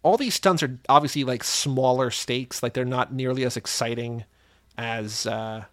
all 0.04 0.16
these 0.16 0.34
stunts 0.34 0.62
are 0.62 0.78
obviously 0.88 1.24
like 1.24 1.42
smaller 1.42 2.12
stakes. 2.12 2.62
Like 2.62 2.74
they're 2.74 2.84
not 2.84 3.12
nearly 3.12 3.44
as 3.44 3.56
exciting 3.56 4.24
as 4.78 5.26
uh, 5.26 5.64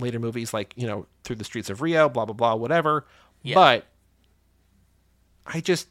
later 0.00 0.18
movies, 0.18 0.52
like 0.54 0.72
you 0.76 0.86
know 0.86 1.06
through 1.24 1.36
the 1.36 1.44
streets 1.44 1.70
of 1.70 1.82
Rio, 1.82 2.08
blah 2.08 2.24
blah 2.24 2.34
blah, 2.34 2.54
whatever. 2.54 3.06
Yeah. 3.42 3.54
But 3.54 3.86
I 5.46 5.60
just 5.60 5.88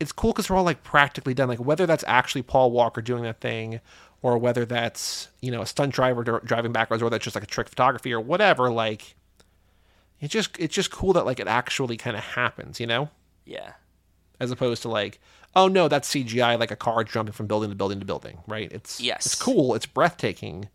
it's 0.00 0.12
cool 0.12 0.32
because 0.32 0.50
we're 0.50 0.56
all 0.56 0.64
like 0.64 0.82
practically 0.82 1.34
done. 1.34 1.48
Like 1.48 1.60
whether 1.60 1.86
that's 1.86 2.04
actually 2.06 2.42
Paul 2.42 2.70
Walker 2.72 3.00
doing 3.00 3.22
that 3.22 3.40
thing, 3.40 3.80
or 4.22 4.36
whether 4.38 4.64
that's 4.64 5.28
you 5.40 5.50
know 5.50 5.62
a 5.62 5.66
stunt 5.66 5.94
driver 5.94 6.22
driving 6.44 6.72
backwards, 6.72 7.02
or 7.02 7.10
that's 7.10 7.24
just 7.24 7.36
like 7.36 7.44
a 7.44 7.48
trick 7.48 7.68
photography 7.68 8.12
or 8.12 8.20
whatever. 8.20 8.70
Like 8.70 9.14
it 10.20 10.28
just 10.28 10.58
it's 10.58 10.74
just 10.74 10.90
cool 10.90 11.12
that 11.14 11.24
like 11.26 11.40
it 11.40 11.46
actually 11.46 11.96
kind 11.96 12.16
of 12.16 12.22
happens, 12.24 12.80
you 12.80 12.86
know, 12.86 13.10
Yeah. 13.44 13.72
as 14.40 14.50
opposed 14.50 14.82
to 14.82 14.88
like 14.88 15.20
oh 15.56 15.68
no 15.68 15.86
that's 15.86 16.12
CGI 16.12 16.58
like 16.58 16.70
a 16.72 16.76
car 16.76 17.04
jumping 17.04 17.32
from 17.32 17.46
building 17.46 17.70
to 17.70 17.76
building 17.76 18.00
to 18.00 18.06
building, 18.06 18.38
right? 18.48 18.70
It's 18.72 19.00
Yes. 19.00 19.26
it's 19.26 19.34
cool, 19.36 19.74
it's 19.74 19.86
breathtaking, 19.86 20.68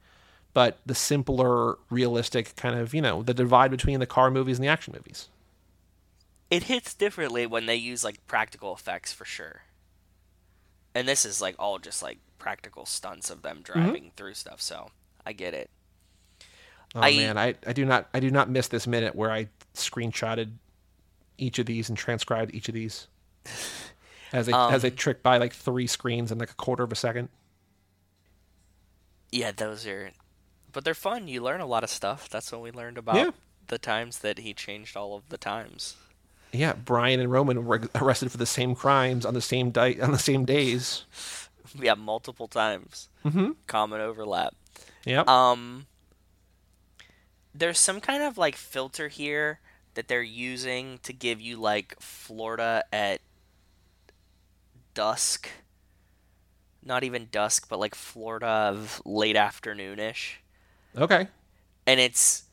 but 0.53 0.79
the 0.85 0.95
simpler, 0.95 1.77
realistic 1.89 2.55
kind 2.55 2.77
of 2.77 2.93
you 2.93 3.01
know 3.01 3.23
the 3.23 3.33
divide 3.33 3.71
between 3.71 3.99
the 3.99 4.05
car 4.05 4.31
movies 4.31 4.57
and 4.57 4.63
the 4.63 4.69
action 4.69 4.93
movies. 4.95 5.29
It 6.49 6.63
hits 6.63 6.93
differently 6.93 7.45
when 7.45 7.67
they 7.67 7.75
use 7.75 8.03
like 8.03 8.25
practical 8.27 8.73
effects 8.73 9.13
for 9.13 9.25
sure. 9.25 9.61
And 10.95 11.07
this 11.07 11.25
is 11.25 11.41
like 11.41 11.55
all 11.59 11.77
just 11.77 12.01
like 12.01 12.17
practical 12.39 12.85
stunts 12.85 13.29
of 13.29 13.41
them 13.41 13.57
mm-hmm. 13.57 13.79
driving 13.79 14.11
through 14.15 14.33
stuff, 14.33 14.61
so 14.61 14.89
I 15.25 15.33
get 15.33 15.53
it. 15.53 15.69
Oh 16.95 17.01
I- 17.01 17.15
man, 17.15 17.37
I, 17.37 17.55
I 17.67 17.73
do 17.73 17.85
not 17.85 18.09
I 18.13 18.19
do 18.19 18.31
not 18.31 18.49
miss 18.49 18.67
this 18.67 18.87
minute 18.87 19.15
where 19.15 19.31
I 19.31 19.49
screenshotted 19.75 20.51
each 21.37 21.59
of 21.59 21.65
these 21.65 21.89
and 21.89 21.97
transcribed 21.97 22.53
each 22.53 22.67
of 22.67 22.73
these 22.73 23.07
as 24.33 24.47
a 24.47 24.53
um, 24.55 24.73
as 24.73 24.83
a 24.83 24.91
trick 24.91 25.21
by 25.21 25.37
like 25.37 25.53
three 25.53 25.87
screens 25.87 26.31
in 26.31 26.39
like 26.39 26.51
a 26.51 26.55
quarter 26.55 26.83
of 26.83 26.91
a 26.91 26.95
second. 26.95 27.29
Yeah, 29.31 29.51
those 29.51 29.85
are 29.85 30.11
but 30.71 30.83
they're 30.83 30.93
fun. 30.93 31.27
You 31.27 31.41
learn 31.41 31.61
a 31.61 31.65
lot 31.65 31.83
of 31.83 31.89
stuff. 31.89 32.29
That's 32.29 32.51
what 32.51 32.61
we 32.61 32.71
learned 32.71 32.97
about 32.97 33.15
Yeah. 33.15 33.31
the 33.67 33.77
times 33.77 34.19
that 34.19 34.39
he 34.39 34.53
changed 34.53 34.95
all 34.97 35.15
of 35.15 35.29
the 35.29 35.37
times. 35.37 35.95
Yeah, 36.51 36.73
Brian 36.73 37.19
and 37.19 37.31
Roman 37.31 37.65
were 37.65 37.81
arrested 37.95 38.31
for 38.31 38.37
the 38.37 38.45
same 38.45 38.73
crimes 38.75 39.25
on 39.25 39.33
the 39.33 39.41
same 39.41 39.69
di- 39.71 39.99
on 40.01 40.11
the 40.11 40.19
same 40.19 40.45
days. 40.45 41.05
Yeah, 41.79 41.93
multiple 41.93 42.47
times. 42.47 43.09
Mm-hmm. 43.23 43.51
Common 43.67 44.01
overlap. 44.01 44.55
Yep. 45.05 45.27
Um, 45.27 45.85
there's 47.53 47.77
some 47.77 48.01
kind 48.01 48.23
of 48.23 48.39
like 48.39 48.55
filter 48.55 49.07
here 49.07 49.59
that 49.93 50.07
they're 50.07 50.23
using 50.23 50.97
to 51.03 51.13
give 51.13 51.39
you 51.39 51.57
like 51.57 51.95
Florida 51.99 52.83
at 52.91 53.21
dusk. 54.95 55.47
Not 56.83 57.03
even 57.03 57.27
dusk, 57.31 57.67
but 57.69 57.79
like 57.79 57.93
Florida 57.93 58.47
of 58.47 59.01
late 59.05 59.35
afternoonish, 59.35 60.37
okay. 60.99 61.27
and 61.87 61.99
it's 61.99 62.43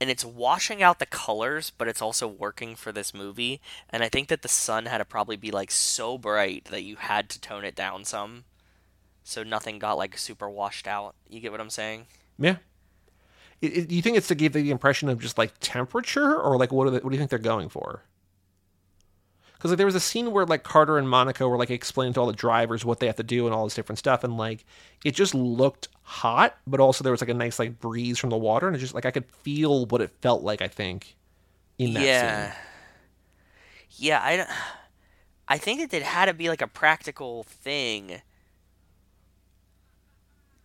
and 0.00 0.10
it's 0.10 0.24
washing 0.24 0.82
out 0.82 0.98
the 0.98 1.06
colors, 1.06 1.70
but 1.70 1.86
it's 1.86 2.02
also 2.02 2.26
working 2.26 2.74
for 2.74 2.90
this 2.90 3.14
movie. 3.14 3.60
And 3.88 4.02
I 4.02 4.08
think 4.08 4.26
that 4.28 4.42
the 4.42 4.48
sun 4.48 4.86
had 4.86 4.98
to 4.98 5.04
probably 5.04 5.36
be 5.36 5.52
like 5.52 5.70
so 5.70 6.18
bright 6.18 6.64
that 6.72 6.82
you 6.82 6.96
had 6.96 7.28
to 7.30 7.40
tone 7.40 7.64
it 7.64 7.76
down 7.76 8.04
some, 8.04 8.42
so 9.22 9.44
nothing 9.44 9.78
got 9.78 9.98
like 9.98 10.18
super 10.18 10.50
washed 10.50 10.88
out. 10.88 11.14
You 11.28 11.38
get 11.38 11.52
what 11.52 11.60
I'm 11.60 11.70
saying? 11.70 12.06
Yeah. 12.36 12.56
It, 13.60 13.76
it- 13.76 13.88
do 13.88 13.94
you 13.94 14.02
think 14.02 14.16
it's 14.16 14.26
to 14.26 14.34
give 14.34 14.54
the 14.54 14.72
impression 14.72 15.08
of 15.08 15.20
just 15.20 15.38
like 15.38 15.52
temperature, 15.60 16.36
or 16.36 16.56
like 16.58 16.72
what? 16.72 16.88
Are 16.88 16.90
they, 16.90 16.98
what 16.98 17.10
do 17.10 17.14
you 17.14 17.18
think 17.20 17.30
they're 17.30 17.38
going 17.38 17.68
for? 17.68 18.02
Because 19.54 19.70
like 19.70 19.78
there 19.78 19.86
was 19.86 19.94
a 19.94 20.00
scene 20.00 20.32
where 20.32 20.44
like 20.44 20.64
Carter 20.64 20.98
and 20.98 21.08
Monica 21.08 21.46
were 21.48 21.56
like 21.56 21.70
explaining 21.70 22.14
to 22.14 22.20
all 22.20 22.26
the 22.26 22.32
drivers 22.32 22.84
what 22.84 22.98
they 22.98 23.06
have 23.06 23.14
to 23.16 23.22
do 23.22 23.46
and 23.46 23.54
all 23.54 23.62
this 23.62 23.76
different 23.76 24.00
stuff, 24.00 24.24
and 24.24 24.36
like 24.36 24.64
it 25.04 25.14
just 25.14 25.32
looked 25.32 25.86
hot, 26.02 26.56
but 26.66 26.80
also 26.80 27.04
there 27.04 27.12
was 27.12 27.20
like 27.20 27.30
a 27.30 27.34
nice 27.34 27.58
like 27.58 27.80
breeze 27.80 28.18
from 28.18 28.30
the 28.30 28.36
water, 28.36 28.68
and 28.68 28.78
just 28.78 28.94
like 28.94 29.06
I 29.06 29.10
could 29.10 29.26
feel 29.26 29.86
what 29.86 30.00
it 30.00 30.10
felt 30.20 30.42
like. 30.42 30.62
I 30.62 30.68
think 30.68 31.16
in 31.78 31.94
that 31.94 32.04
yeah. 32.04 32.50
scene. 32.50 32.58
Yeah, 33.96 34.20
I, 34.22 34.46
I 35.48 35.58
think 35.58 35.90
that 35.90 35.96
it 35.96 36.02
had 36.02 36.26
to 36.26 36.34
be 36.34 36.48
like 36.48 36.62
a 36.62 36.66
practical 36.66 37.44
thing 37.44 38.22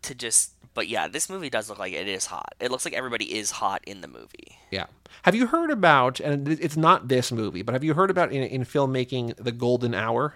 to 0.03 0.15
just. 0.15 0.53
But 0.73 0.87
yeah, 0.87 1.07
this 1.07 1.27
movie 1.27 1.49
does 1.49 1.69
look 1.69 1.79
like 1.79 1.93
it 1.93 2.07
is 2.07 2.27
hot. 2.27 2.53
It 2.59 2.69
looks 2.69 2.85
like 2.85 2.93
everybody 2.93 3.35
is 3.35 3.49
hot 3.49 3.81
in 3.87 4.01
the 4.01 4.07
movie. 4.07 4.57
Yeah. 4.69 4.85
Have 5.23 5.33
you 5.33 5.47
heard 5.47 5.71
about? 5.71 6.19
And 6.19 6.47
it's 6.47 6.77
not 6.77 7.07
this 7.07 7.31
movie, 7.31 7.63
but 7.63 7.73
have 7.73 7.83
you 7.83 7.95
heard 7.95 8.11
about 8.11 8.31
in, 8.31 8.43
in 8.43 8.63
filmmaking 8.63 9.35
the 9.37 9.51
golden 9.51 9.95
hour? 9.95 10.35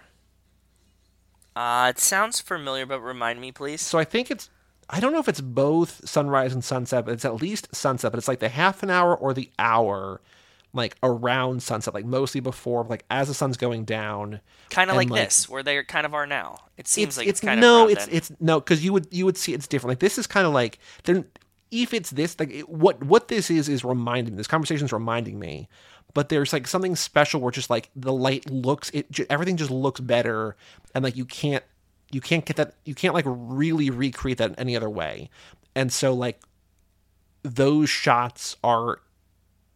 Uh, 1.54 1.92
it 1.94 2.00
sounds 2.00 2.40
familiar, 2.40 2.86
but 2.86 3.00
remind 3.00 3.40
me, 3.40 3.52
please. 3.52 3.80
So 3.80 3.98
I 3.98 4.04
think 4.04 4.32
it's 4.32 4.50
I 4.92 5.00
don't 5.00 5.12
know 5.12 5.18
if 5.18 5.28
it's 5.28 5.40
both 5.40 6.06
sunrise 6.06 6.52
and 6.52 6.62
sunset, 6.62 7.06
but 7.06 7.14
it's 7.14 7.24
at 7.24 7.36
least 7.36 7.74
sunset. 7.74 8.12
But 8.12 8.18
it's 8.18 8.28
like 8.28 8.40
the 8.40 8.50
half 8.50 8.82
an 8.82 8.90
hour 8.90 9.16
or 9.16 9.32
the 9.32 9.50
hour, 9.58 10.20
like 10.74 10.96
around 11.02 11.62
sunset, 11.62 11.94
like 11.94 12.04
mostly 12.04 12.42
before, 12.42 12.84
like 12.84 13.04
as 13.10 13.28
the 13.28 13.34
sun's 13.34 13.56
going 13.56 13.84
down. 13.86 14.40
Kind 14.68 14.90
of 14.90 14.96
like, 14.96 15.08
like- 15.08 15.24
this, 15.24 15.48
where 15.48 15.62
they 15.62 15.82
kind 15.84 16.04
of 16.04 16.12
are 16.12 16.26
now. 16.26 16.58
It 16.76 16.86
seems 16.86 17.08
It's 17.08 17.16
like 17.16 17.26
it's 17.26 17.40
it's 17.40 17.46
kind 17.46 17.60
no, 17.60 17.84
of 17.84 17.90
it's 17.90 18.06
it's 18.08 18.32
no, 18.38 18.60
because 18.60 18.84
you 18.84 18.92
would 18.92 19.08
you 19.10 19.24
would 19.24 19.38
see 19.38 19.54
it's 19.54 19.66
different. 19.66 19.92
Like 19.92 20.00
this 20.00 20.18
is 20.18 20.26
kind 20.26 20.46
of 20.46 20.52
like 20.52 20.78
then 21.04 21.24
if 21.70 21.94
it's 21.94 22.10
this 22.10 22.38
like 22.38 22.50
it, 22.50 22.68
what 22.68 23.02
what 23.02 23.28
this 23.28 23.50
is 23.50 23.68
is 23.70 23.84
reminding 23.84 24.36
this 24.36 24.46
conversation 24.46 24.84
is 24.84 24.92
reminding 24.92 25.38
me. 25.38 25.68
But 26.14 26.28
there's 26.28 26.52
like 26.52 26.66
something 26.66 26.94
special 26.96 27.40
where 27.40 27.50
just 27.50 27.70
like 27.70 27.88
the 27.96 28.12
light 28.12 28.50
looks 28.50 28.90
it 28.90 29.06
everything 29.30 29.56
just 29.56 29.70
looks 29.70 30.00
better 30.00 30.56
and 30.94 31.02
like 31.02 31.16
you 31.16 31.24
can't 31.24 31.64
you 32.12 32.20
can't 32.20 32.44
get 32.44 32.56
that 32.56 32.74
you 32.84 32.94
can't 32.94 33.14
like 33.14 33.24
really 33.26 33.90
recreate 33.90 34.38
that 34.38 34.50
in 34.50 34.58
any 34.58 34.76
other 34.76 34.90
way. 34.90 35.30
And 35.74 35.92
so 35.92 36.12
like 36.12 36.40
those 37.42 37.90
shots 37.90 38.56
are 38.62 39.00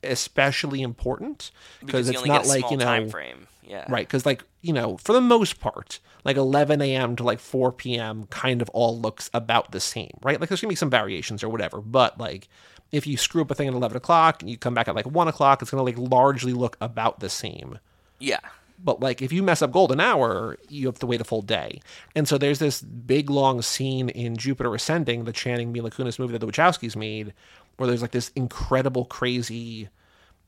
especially 0.02 0.82
important 0.82 1.50
because 1.84 2.08
it's 2.08 2.24
not 2.24 2.46
like 2.46 2.70
you 2.70 2.76
know 2.76 2.84
time 2.84 3.08
frame. 3.08 3.48
Yeah. 3.64 3.84
Right, 3.88 4.06
because 4.06 4.24
like 4.24 4.44
you 4.62 4.72
know, 4.72 4.96
for 4.98 5.12
the 5.12 5.20
most 5.20 5.58
part, 5.58 5.98
like 6.24 6.36
11 6.36 6.80
a.m. 6.82 7.16
to 7.16 7.24
like 7.24 7.40
4 7.40 7.72
p.m. 7.72 8.26
kind 8.26 8.62
of 8.62 8.68
all 8.70 8.96
looks 8.98 9.28
about 9.34 9.72
the 9.72 9.80
same, 9.80 10.12
right? 10.22 10.38
Like 10.38 10.48
there's 10.48 10.60
gonna 10.60 10.70
be 10.70 10.76
some 10.76 10.90
variations 10.90 11.42
or 11.42 11.48
whatever, 11.48 11.80
but 11.80 12.18
like 12.18 12.48
if 12.92 13.06
you 13.06 13.16
screw 13.16 13.42
up 13.42 13.50
a 13.50 13.54
thing 13.54 13.66
at 13.66 13.74
11 13.74 13.96
o'clock 13.96 14.40
and 14.40 14.48
you 14.48 14.56
come 14.56 14.72
back 14.72 14.86
at 14.86 14.94
like 14.94 15.06
1 15.06 15.26
o'clock, 15.26 15.62
it's 15.62 15.70
gonna 15.72 15.82
like 15.82 15.98
largely 15.98 16.52
look 16.52 16.76
about 16.80 17.18
the 17.18 17.28
same. 17.28 17.80
Yeah. 18.20 18.38
But 18.82 19.00
like 19.00 19.22
if 19.22 19.32
you 19.32 19.42
mess 19.42 19.62
up 19.62 19.72
golden 19.72 20.00
hour, 20.00 20.58
you 20.68 20.86
have 20.86 20.98
to 21.00 21.06
wait 21.06 21.20
a 21.20 21.24
full 21.24 21.42
day. 21.42 21.80
And 22.14 22.28
so 22.28 22.38
there's 22.38 22.58
this 22.58 22.80
big 22.82 23.30
long 23.30 23.62
scene 23.62 24.08
in 24.10 24.36
Jupiter 24.36 24.74
Ascending, 24.74 25.24
the 25.24 25.32
Channing 25.32 25.72
Mila 25.72 25.90
Kunis 25.90 26.18
movie 26.18 26.32
that 26.32 26.38
the 26.38 26.46
Wachowskis 26.46 26.94
made, 26.96 27.32
where 27.76 27.86
there's 27.86 28.02
like 28.02 28.12
this 28.12 28.30
incredible, 28.36 29.04
crazy, 29.04 29.88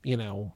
you 0.03 0.15
know, 0.17 0.53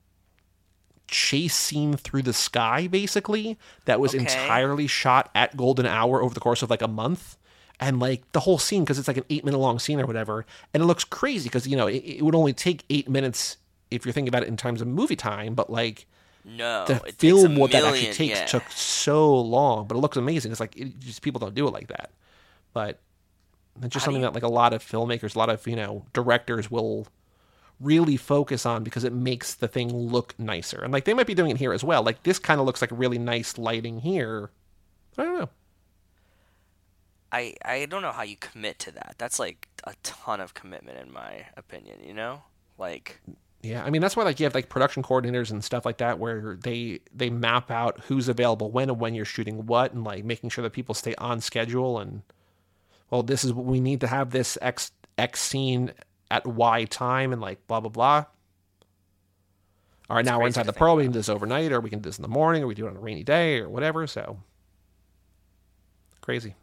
chase 1.08 1.56
scene 1.56 1.96
through 1.96 2.22
the 2.24 2.34
sky, 2.34 2.88
basically, 2.88 3.58
that 3.86 4.00
was 4.00 4.14
Okay. 4.14 4.22
entirely 4.22 4.88
shot 4.88 5.30
at 5.36 5.56
golden 5.58 5.86
hour 5.86 6.22
over 6.22 6.34
the 6.34 6.40
course 6.40 6.62
of 6.62 6.70
like 6.70 6.82
a 6.82 6.88
month. 6.88 7.38
And 7.80 8.00
like 8.00 8.32
the 8.32 8.40
whole 8.42 8.60
scene, 8.60 8.84
because 8.84 8.98
it's 9.00 9.08
like 9.08 9.18
an 9.18 9.26
eight 9.30 9.44
minute 9.44 9.58
long 9.58 9.78
scene 9.80 10.00
or 10.00 10.06
whatever, 10.06 10.46
and 10.74 10.82
it 10.82 10.86
looks 10.86 11.04
crazy 11.04 11.50
because 11.50 11.68
you 11.68 11.76
know 11.76 11.88
it, 11.88 11.98
it 11.98 12.22
would 12.22 12.36
only 12.36 12.54
take 12.54 12.86
eight 12.90 13.10
minutes 13.10 13.58
if 13.92 14.06
you're 14.06 14.14
thinking 14.14 14.30
about 14.30 14.44
it 14.44 14.48
in 14.48 14.56
terms 14.56 14.80
of 14.80 14.88
movie 14.88 15.16
time, 15.16 15.54
but 15.54 15.70
like 15.70 16.06
No. 16.46 16.86
to 16.88 16.94
it 16.96 17.18
takes 17.18 17.24
a 17.24 17.28
film 17.28 17.56
what 17.56 17.72
that 17.72 17.84
actually 17.84 18.14
takes 18.14 18.40
yeah. 18.40 18.46
took 18.46 18.70
so 18.70 19.40
long, 19.40 19.88
but 19.88 19.96
it 19.96 20.00
looks 20.00 20.18
amazing. 20.18 20.52
It's 20.52 20.60
like 20.60 20.76
it, 20.78 21.00
just 21.00 21.22
people 21.22 21.40
don't 21.40 21.56
do 21.56 21.68
it 21.68 21.72
like 21.72 21.88
that, 21.88 22.12
but 22.74 23.00
it's 23.82 23.94
just 23.94 24.04
How 24.04 24.08
something 24.08 24.22
you- 24.22 24.28
that 24.28 24.34
like 24.34 24.44
a 24.44 24.48
lot 24.50 24.74
of 24.74 24.84
filmmakers, 24.84 25.36
a 25.36 25.40
lot 25.40 25.50
of 25.50 25.66
you 25.68 25.76
know 25.76 26.06
directors 26.14 26.70
will 26.70 27.08
really 27.80 28.18
focus 28.18 28.66
on 28.66 28.84
because 28.84 29.04
it 29.04 29.14
makes 29.14 29.56
the 29.56 29.68
thing 29.68 29.94
look 29.94 30.38
nicer. 30.40 30.82
And 30.82 30.94
like 30.94 31.06
they 31.06 31.14
might 31.14 31.28
be 31.28 31.34
doing 31.34 31.52
it 31.52 31.58
here 31.58 31.74
as 31.74 31.84
well. 31.84 32.04
Like 32.04 32.24
this 32.24 32.40
kind 32.40 32.60
of 32.60 32.66
looks 32.66 32.82
like 32.82 32.92
really 32.94 33.18
nice 33.18 33.58
lighting 33.58 34.00
here. 34.02 34.52
I 35.18 35.24
don't 35.24 35.40
know. 35.40 35.50
I 37.32 37.56
I 37.66 37.86
don't 37.88 38.02
know 38.02 38.12
how 38.12 38.24
you 38.24 38.38
commit 38.38 38.80
to 38.80 38.92
that. 38.92 39.16
That's 39.18 39.40
like 39.40 39.68
a 39.86 39.94
ton 40.04 40.40
of 40.40 40.54
commitment 40.54 41.00
in 41.00 41.12
my 41.12 41.48
opinion, 41.58 42.00
you 42.06 42.14
know? 42.14 42.44
Like 42.78 43.22
Yeah, 43.64 43.84
I 43.86 43.90
mean 43.90 44.02
that's 44.02 44.16
why 44.18 44.24
like 44.24 44.40
you 44.42 44.46
have 44.46 44.54
like 44.56 44.68
production 44.68 45.04
coordinators 45.04 45.50
and 45.50 45.64
stuff 45.64 45.86
like 45.86 45.98
that 46.00 46.20
where 46.20 46.58
they 46.62 47.00
they 47.16 47.30
map 47.30 47.72
out 47.72 48.02
who's 48.08 48.28
available 48.28 48.70
when 48.70 48.90
and 48.90 49.00
when 49.00 49.16
you're 49.16 49.24
shooting 49.24 49.66
what 49.66 49.94
and 49.94 50.04
like 50.04 50.26
making 50.26 50.50
sure 50.50 50.64
that 50.64 50.72
people 50.74 50.94
stay 50.94 51.16
on 51.16 51.40
schedule 51.40 51.98
and 51.98 52.24
well 53.10 53.24
this 53.24 53.46
is 53.46 53.54
what 53.54 53.66
we 53.66 53.80
need 53.80 54.02
to 54.02 54.08
have 54.08 54.32
this 54.32 54.58
X 54.62 54.92
X 55.18 55.40
scene 55.40 55.94
at 56.30 56.46
Y 56.46 56.84
time 56.86 57.32
and 57.32 57.42
like 57.42 57.66
blah 57.68 57.80
blah 57.80 57.90
blah. 57.90 58.26
All 60.10 60.18
right, 60.18 60.26
now 60.26 60.38
we're 60.40 60.48
inside 60.48 60.66
the 60.66 60.74
pearl. 60.74 60.98
We 60.98 61.04
can 61.04 61.14
do 61.14 61.20
this 61.20 61.30
overnight, 61.30 61.72
or 61.72 61.80
we 61.80 61.90
can 61.90 62.00
do 62.00 62.10
this 62.10 62.18
in 62.18 62.24
the 62.24 62.28
morning, 62.28 62.62
or 62.64 62.68
we 62.68 62.76
do 62.76 62.86
it 62.86 62.90
on 62.90 62.98
a 62.98 63.00
rainy 63.00 63.24
day, 63.24 63.60
or 63.60 63.70
whatever. 63.70 64.06
So 64.06 64.38
crazy. 66.20 66.56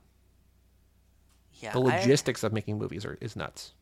yeah, 1.54 1.72
The 1.72 1.80
I- 1.80 2.00
logistics 2.00 2.44
of 2.44 2.52
making 2.52 2.78
movies 2.78 3.06
are 3.06 3.16
is 3.22 3.36
nuts. 3.36 3.72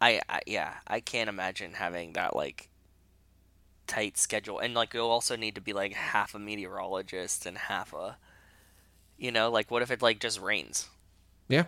I, 0.00 0.20
I 0.28 0.40
yeah, 0.46 0.74
I 0.86 1.00
can't 1.00 1.28
imagine 1.28 1.74
having 1.74 2.14
that 2.14 2.34
like 2.34 2.68
tight 3.86 4.16
schedule, 4.16 4.58
and 4.58 4.74
like 4.74 4.94
you'll 4.94 5.10
also 5.10 5.36
need 5.36 5.56
to 5.56 5.60
be 5.60 5.72
like 5.72 5.92
half 5.92 6.34
a 6.34 6.38
meteorologist 6.38 7.46
and 7.46 7.58
half 7.58 7.92
a, 7.92 8.16
you 9.18 9.30
know, 9.30 9.50
like 9.50 9.70
what 9.70 9.82
if 9.82 9.90
it 9.90 10.02
like 10.02 10.20
just 10.20 10.40
rains? 10.40 10.88
Yeah. 11.48 11.64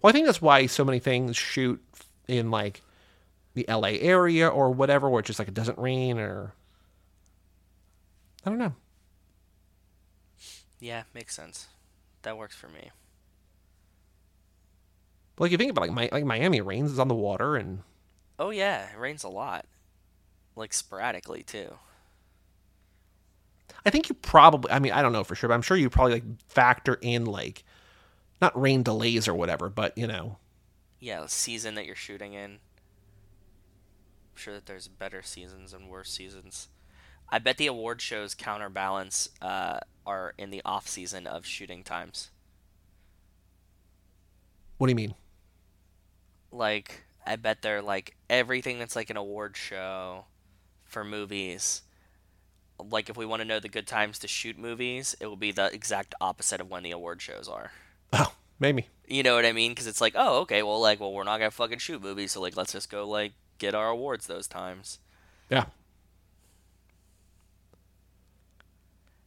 Well, 0.00 0.10
I 0.10 0.12
think 0.12 0.26
that's 0.26 0.40
why 0.40 0.66
so 0.66 0.84
many 0.84 1.00
things 1.00 1.36
shoot 1.36 1.82
in 2.26 2.50
like 2.50 2.80
the 3.54 3.66
LA 3.68 3.98
area 4.00 4.48
or 4.48 4.70
whatever, 4.70 5.10
where 5.10 5.20
it 5.20 5.26
just 5.26 5.38
like 5.38 5.48
it 5.48 5.54
doesn't 5.54 5.78
rain 5.78 6.18
or 6.18 6.54
I 8.46 8.50
don't 8.50 8.58
know. 8.58 8.74
Yeah, 10.80 11.02
makes 11.12 11.34
sense. 11.34 11.66
That 12.22 12.38
works 12.38 12.54
for 12.54 12.68
me. 12.68 12.90
But 15.38 15.44
like 15.44 15.52
you 15.52 15.56
think 15.58 15.70
about 15.70 15.88
like 15.88 16.12
like 16.12 16.24
Miami 16.24 16.60
rains 16.60 16.90
is 16.90 16.98
on 16.98 17.06
the 17.08 17.14
water 17.14 17.54
and 17.56 17.82
Oh 18.40 18.50
yeah, 18.50 18.90
it 18.92 18.98
rains 18.98 19.22
a 19.24 19.28
lot. 19.28 19.66
like 20.56 20.72
sporadically 20.74 21.44
too. 21.44 21.78
I 23.86 23.90
think 23.90 24.08
you 24.08 24.14
probably. 24.16 24.70
I 24.72 24.80
mean, 24.80 24.92
I 24.92 25.02
don't 25.02 25.12
know 25.12 25.24
for 25.24 25.34
sure, 25.36 25.48
but 25.48 25.54
I'm 25.54 25.62
sure 25.62 25.76
you 25.76 25.88
probably 25.88 26.14
like 26.14 26.24
factor 26.48 26.98
in 27.00 27.24
like 27.24 27.62
not 28.42 28.60
rain 28.60 28.82
delays 28.82 29.28
or 29.28 29.34
whatever, 29.34 29.68
but 29.68 29.96
you 29.96 30.06
know, 30.06 30.38
Yeah, 30.98 31.20
the 31.22 31.28
season 31.28 31.74
that 31.76 31.86
you're 31.86 31.94
shooting 31.94 32.34
in. 32.34 32.52
I'm 32.52 34.36
sure 34.36 34.54
that 34.54 34.66
there's 34.66 34.88
better 34.88 35.22
seasons 35.22 35.72
and 35.72 35.88
worse 35.88 36.10
seasons. 36.10 36.68
I 37.30 37.38
bet 37.38 37.56
the 37.58 37.66
award 37.68 38.00
shows 38.00 38.34
counterbalance 38.34 39.28
uh, 39.40 39.80
are 40.06 40.34
in 40.38 40.50
the 40.50 40.62
off 40.64 40.88
season 40.88 41.26
of 41.26 41.46
shooting 41.46 41.84
times. 41.84 42.30
what 44.78 44.86
do 44.86 44.90
you 44.92 44.96
mean? 44.96 45.14
Like, 46.50 47.02
I 47.26 47.36
bet 47.36 47.62
they're 47.62 47.82
like 47.82 48.16
everything 48.30 48.78
that's 48.78 48.96
like 48.96 49.10
an 49.10 49.16
award 49.16 49.56
show 49.56 50.24
for 50.84 51.04
movies. 51.04 51.82
Like, 52.78 53.10
if 53.10 53.16
we 53.16 53.26
want 53.26 53.42
to 53.42 53.48
know 53.48 53.60
the 53.60 53.68
good 53.68 53.86
times 53.86 54.18
to 54.20 54.28
shoot 54.28 54.56
movies, 54.58 55.16
it 55.20 55.26
will 55.26 55.36
be 55.36 55.50
the 55.50 55.72
exact 55.72 56.14
opposite 56.20 56.60
of 56.60 56.70
when 56.70 56.84
the 56.84 56.92
award 56.92 57.20
shows 57.20 57.48
are. 57.48 57.72
Oh, 58.12 58.32
maybe. 58.60 58.86
You 59.06 59.22
know 59.22 59.34
what 59.34 59.44
I 59.44 59.52
mean? 59.52 59.72
Because 59.72 59.86
it's 59.86 60.00
like, 60.00 60.14
oh, 60.16 60.40
okay, 60.40 60.62
well, 60.62 60.80
like, 60.80 61.00
well, 61.00 61.12
we're 61.12 61.24
not 61.24 61.38
gonna 61.38 61.50
fucking 61.50 61.78
shoot 61.78 62.02
movies, 62.02 62.32
so 62.32 62.40
like, 62.40 62.56
let's 62.56 62.72
just 62.72 62.90
go 62.90 63.08
like 63.08 63.32
get 63.58 63.74
our 63.74 63.88
awards 63.88 64.26
those 64.26 64.46
times. 64.46 65.00
Yeah. 65.50 65.66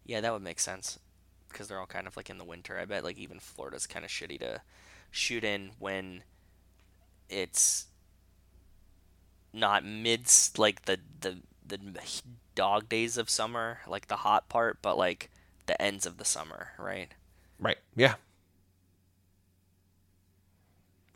Yeah, 0.06 0.22
that 0.22 0.34
would 0.34 0.44
make 0.44 0.60
sense. 0.60 1.00
Because 1.50 1.68
they're 1.68 1.80
all 1.80 1.86
kind 1.86 2.08
of 2.08 2.16
like 2.16 2.30
in 2.30 2.38
the 2.38 2.46
winter. 2.46 2.80
I 2.80 2.86
bet 2.86 3.04
like 3.04 3.18
even 3.18 3.40
Florida's 3.40 3.88
kind 3.88 4.06
of 4.06 4.12
shitty 4.12 4.40
to 4.40 4.62
shoot 5.10 5.44
in 5.44 5.72
when 5.80 6.24
it's 7.32 7.88
not 9.54 9.84
mid 9.86 10.30
like 10.58 10.84
the 10.86 11.00
the 11.20 11.40
the 11.66 11.80
dog 12.56 12.90
days 12.90 13.18
of 13.18 13.30
summer, 13.30 13.80
like 13.88 14.08
the 14.08 14.18
hot 14.18 14.50
part, 14.50 14.82
but 14.82 14.98
like 14.98 15.30
the 15.68 15.82
ends 15.82 16.06
of 16.06 16.18
the 16.18 16.26
summer, 16.26 16.72
right? 16.78 17.12
Right. 17.60 17.78
Yeah. 17.96 18.16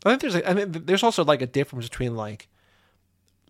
I 0.04 0.10
think 0.10 0.20
there's 0.20 0.34
a, 0.36 0.48
I 0.48 0.54
mean, 0.54 0.72
there's 0.72 1.02
also 1.02 1.24
like 1.24 1.42
a 1.42 1.46
difference 1.46 1.88
between 1.88 2.14
like 2.16 2.48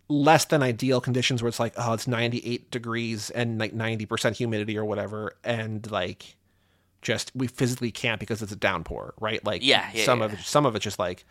less 0.09 0.45
than 0.45 0.63
ideal 0.63 1.01
conditions 1.01 1.43
where 1.43 1.49
it's 1.49 1.59
like 1.59 1.73
oh 1.77 1.93
it's 1.93 2.07
98 2.07 2.71
degrees 2.71 3.29
and 3.31 3.59
like 3.59 3.73
90% 3.73 4.35
humidity 4.37 4.77
or 4.77 4.85
whatever 4.85 5.33
and 5.43 5.89
like 5.91 6.37
just 7.01 7.31
we 7.35 7.47
physically 7.47 7.91
can't 7.91 8.19
because 8.19 8.41
it's 8.41 8.51
a 8.51 8.57
downpour 8.57 9.13
right 9.19 9.43
like 9.45 9.63
Yeah, 9.63 9.89
yeah, 9.93 10.05
some 10.05 10.19
yeah. 10.19 10.25
of 10.25 10.33
it 10.33 10.39
some 10.39 10.65
of 10.65 10.75
it's 10.75 10.83
just 10.83 10.99
like 10.99 11.25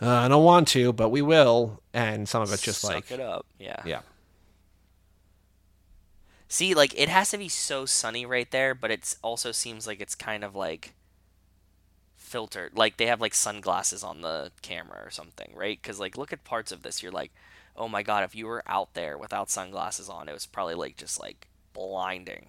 uh, 0.00 0.08
I 0.08 0.28
don't 0.28 0.44
want 0.44 0.68
to 0.68 0.92
but 0.92 1.08
we 1.10 1.22
will 1.22 1.82
and 1.92 2.28
some 2.28 2.42
of 2.42 2.52
it's 2.52 2.62
just 2.62 2.84
like 2.84 3.08
Suck 3.08 3.10
like 3.10 3.20
it 3.20 3.20
up. 3.20 3.46
Yeah. 3.58 3.82
yeah 3.84 4.00
See, 6.48 6.74
like 6.74 6.98
it 6.98 7.08
has 7.08 7.30
to 7.30 7.38
be 7.38 7.48
so 7.48 7.86
sunny 7.86 8.24
right 8.24 8.50
there, 8.50 8.74
but 8.74 8.90
it 8.90 9.16
also 9.22 9.50
seems 9.52 9.86
like 9.86 10.00
it's 10.00 10.14
kind 10.14 10.44
of 10.44 10.54
like 10.54 10.94
filtered. 12.14 12.76
Like 12.76 12.98
they 12.98 13.06
have 13.06 13.20
like 13.20 13.34
sunglasses 13.34 14.04
on 14.04 14.20
the 14.20 14.52
camera 14.62 15.02
or 15.04 15.10
something, 15.10 15.52
right? 15.54 15.80
Because 15.80 15.98
like 15.98 16.16
look 16.16 16.32
at 16.32 16.44
parts 16.44 16.70
of 16.70 16.82
this, 16.82 17.02
you're 17.02 17.12
like, 17.12 17.32
oh 17.76 17.88
my 17.88 18.02
god, 18.02 18.22
if 18.22 18.34
you 18.34 18.46
were 18.46 18.62
out 18.66 18.94
there 18.94 19.18
without 19.18 19.50
sunglasses 19.50 20.08
on, 20.08 20.28
it 20.28 20.32
was 20.32 20.46
probably 20.46 20.74
like 20.74 20.96
just 20.96 21.20
like 21.20 21.48
blinding. 21.72 22.46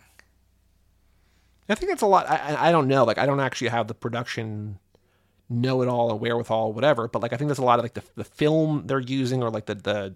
I 1.68 1.76
think 1.76 1.90
that's 1.90 2.02
a 2.04 2.08
lot. 2.08 2.30
I 2.30 2.70
I 2.70 2.72
don't 2.72 2.88
know. 2.88 3.04
Like, 3.04 3.18
I 3.18 3.26
don't 3.26 3.40
actually 3.42 3.70
have 3.70 3.88
the 3.88 3.94
production 3.94 4.80
know 5.50 5.82
it 5.82 5.88
all 5.88 6.12
or 6.12 6.16
wherewithal, 6.16 6.74
whatever. 6.74 7.08
But 7.08 7.22
like, 7.22 7.34
I 7.34 7.38
think 7.38 7.48
there's 7.48 7.58
a 7.58 7.64
lot 7.64 7.80
of 7.80 7.86
like 7.86 7.94
the, 7.94 8.04
the 8.16 8.24
film 8.24 8.84
they're 8.86 9.00
using 9.00 9.44
or 9.44 9.50
like 9.50 9.66
the, 9.66 9.76
the 9.76 10.16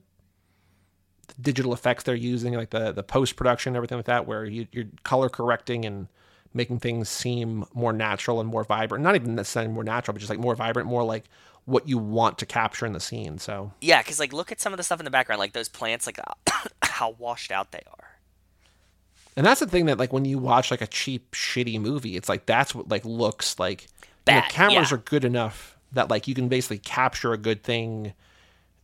the 1.28 1.42
digital 1.42 1.74
effects 1.74 2.04
they're 2.04 2.16
using, 2.16 2.54
like 2.54 2.72
the 2.72 2.92
the 2.92 3.04
post 3.04 3.36
production, 3.36 3.76
everything 3.76 3.98
like 3.98 4.06
that, 4.06 4.28
where 4.28 4.46
you, 4.46 4.68
you're 4.72 4.86
color 5.04 5.30
correcting 5.30 5.86
and 5.86 6.08
making 6.54 6.80
things 6.80 7.08
seem 7.08 7.66
more 7.74 7.94
natural 7.94 8.40
and 8.40 8.50
more 8.50 8.64
vibrant. 8.64 9.04
Not 9.04 9.16
even 9.16 9.36
necessarily 9.36 9.72
more 9.72 9.84
natural, 9.84 10.14
but 10.14 10.20
just 10.20 10.30
like 10.30 10.40
more 10.40 10.56
vibrant, 10.56 10.88
more 10.88 11.04
like 11.04 11.26
what 11.66 11.88
you 11.88 11.98
want 11.98 12.38
to 12.40 12.46
capture 12.46 12.86
in 12.86 12.94
the 12.94 13.00
scene. 13.00 13.38
So 13.38 13.72
Yeah, 13.82 14.02
because 14.02 14.20
like 14.20 14.34
look 14.34 14.52
at 14.52 14.60
some 14.60 14.74
of 14.74 14.78
the 14.78 14.84
stuff 14.84 15.00
in 15.00 15.06
the 15.06 15.12
background, 15.12 15.40
like 15.40 15.54
those 15.54 15.70
plants, 15.70 16.06
like 16.06 16.20
how 16.84 17.12
washed 17.12 17.52
out 17.52 17.72
they 17.72 17.84
are. 17.88 18.08
And 19.38 19.46
that's 19.46 19.62
the 19.62 19.68
thing 19.68 19.86
that 19.86 19.98
like 19.98 20.12
when 20.12 20.26
you 20.26 20.38
watch 20.38 20.72
like 20.72 20.82
a 20.82 20.88
cheap 20.88 21.32
shitty 21.32 21.80
movie, 21.80 22.18
it's 22.18 22.28
like 22.28 22.46
that's 22.46 22.76
what 22.76 22.90
like 22.90 23.06
looks 23.06 23.58
like 23.60 23.88
know, 24.28 24.42
cameras 24.50 24.92
yeah. 24.92 24.96
are 24.96 25.00
good 25.00 25.26
enough 25.26 25.78
that 25.94 26.10
like 26.10 26.28
you 26.28 26.36
can 26.36 26.48
basically 26.48 26.80
capture 26.80 27.34
a 27.34 27.38
good 27.38 27.64
thing 27.64 28.14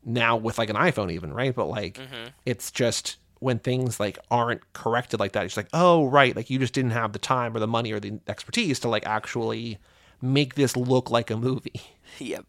now 0.04 0.36
with 0.36 0.58
like 0.58 0.70
an 0.70 0.76
iPhone 0.76 1.12
even, 1.12 1.34
right? 1.34 1.54
But 1.56 1.66
like 1.66 1.96
Mm-hmm. 1.96 2.30
it's 2.46 2.72
just 2.72 3.18
when 3.40 3.60
things 3.60 4.00
like 4.00 4.18
aren't 4.32 4.62
corrected 4.74 5.20
like 5.20 5.34
that, 5.34 5.46
it's 5.46 5.58
like, 5.58 5.70
oh 5.74 6.06
right, 6.08 6.36
like 6.36 6.50
you 6.50 6.58
just 6.60 6.74
didn't 6.74 6.92
have 6.92 7.14
the 7.14 7.20
time 7.20 7.56
or 7.56 7.60
the 7.60 7.68
money 7.68 7.92
or 7.92 8.00
the 8.00 8.20
expertise 8.28 8.80
to 8.80 8.88
like 8.90 9.06
actually 9.06 9.78
make 10.22 10.56
this 10.56 10.76
look 10.76 11.10
like 11.12 11.30
a 11.30 11.38
movie. 11.38 11.82
Yep. 12.20 12.46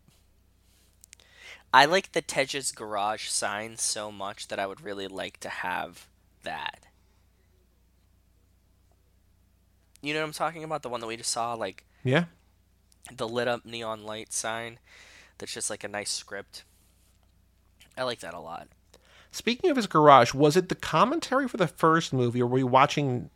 I 1.74 1.84
like 1.84 2.12
the 2.12 2.22
Tej's 2.22 2.72
garage 2.72 3.26
sign 3.28 3.76
so 3.76 4.11
much 4.11 4.49
that 4.49 4.59
I 4.59 4.66
would 4.66 4.80
really 4.80 5.07
like 5.09 5.39
to 5.41 5.51
have 5.51 6.07
that. 6.45 6.86
You 10.01 10.14
know 10.14 10.20
what 10.20 10.26
I'm 10.26 10.32
talking 10.32 10.64
about? 10.64 10.82
The 10.82 10.89
one 10.89 11.01
that 11.01 11.07
we 11.07 11.16
just 11.16 11.30
saw, 11.30 11.55
like 11.55 11.84
Yeah. 12.05 12.24
The 13.14 13.28
lit 13.28 13.49
up 13.49 13.64
neon 13.64 14.05
light 14.05 14.32
sign 14.32 14.78
that's 15.38 15.53
just 15.53 15.70
like 15.70 15.84
a 15.84 15.88
nice 15.88 16.11
script. 16.11 16.64
I 17.96 18.03
like 18.03 18.20
that 18.20 18.34
a 18.34 18.40
lot. 18.40 18.68
Speaking 19.30 19.70
of 19.70 19.76
his 19.76 19.86
garage, 19.86 20.34
was 20.34 20.57
it 20.57 20.68
the 20.68 20.74
commentary 20.74 21.49
for 21.49 21.57
the 21.57 21.66
first 21.66 22.12
movie, 22.12 22.42
or 22.42 22.46
were 22.46 22.55
we 22.55 22.64
watching 22.64 23.30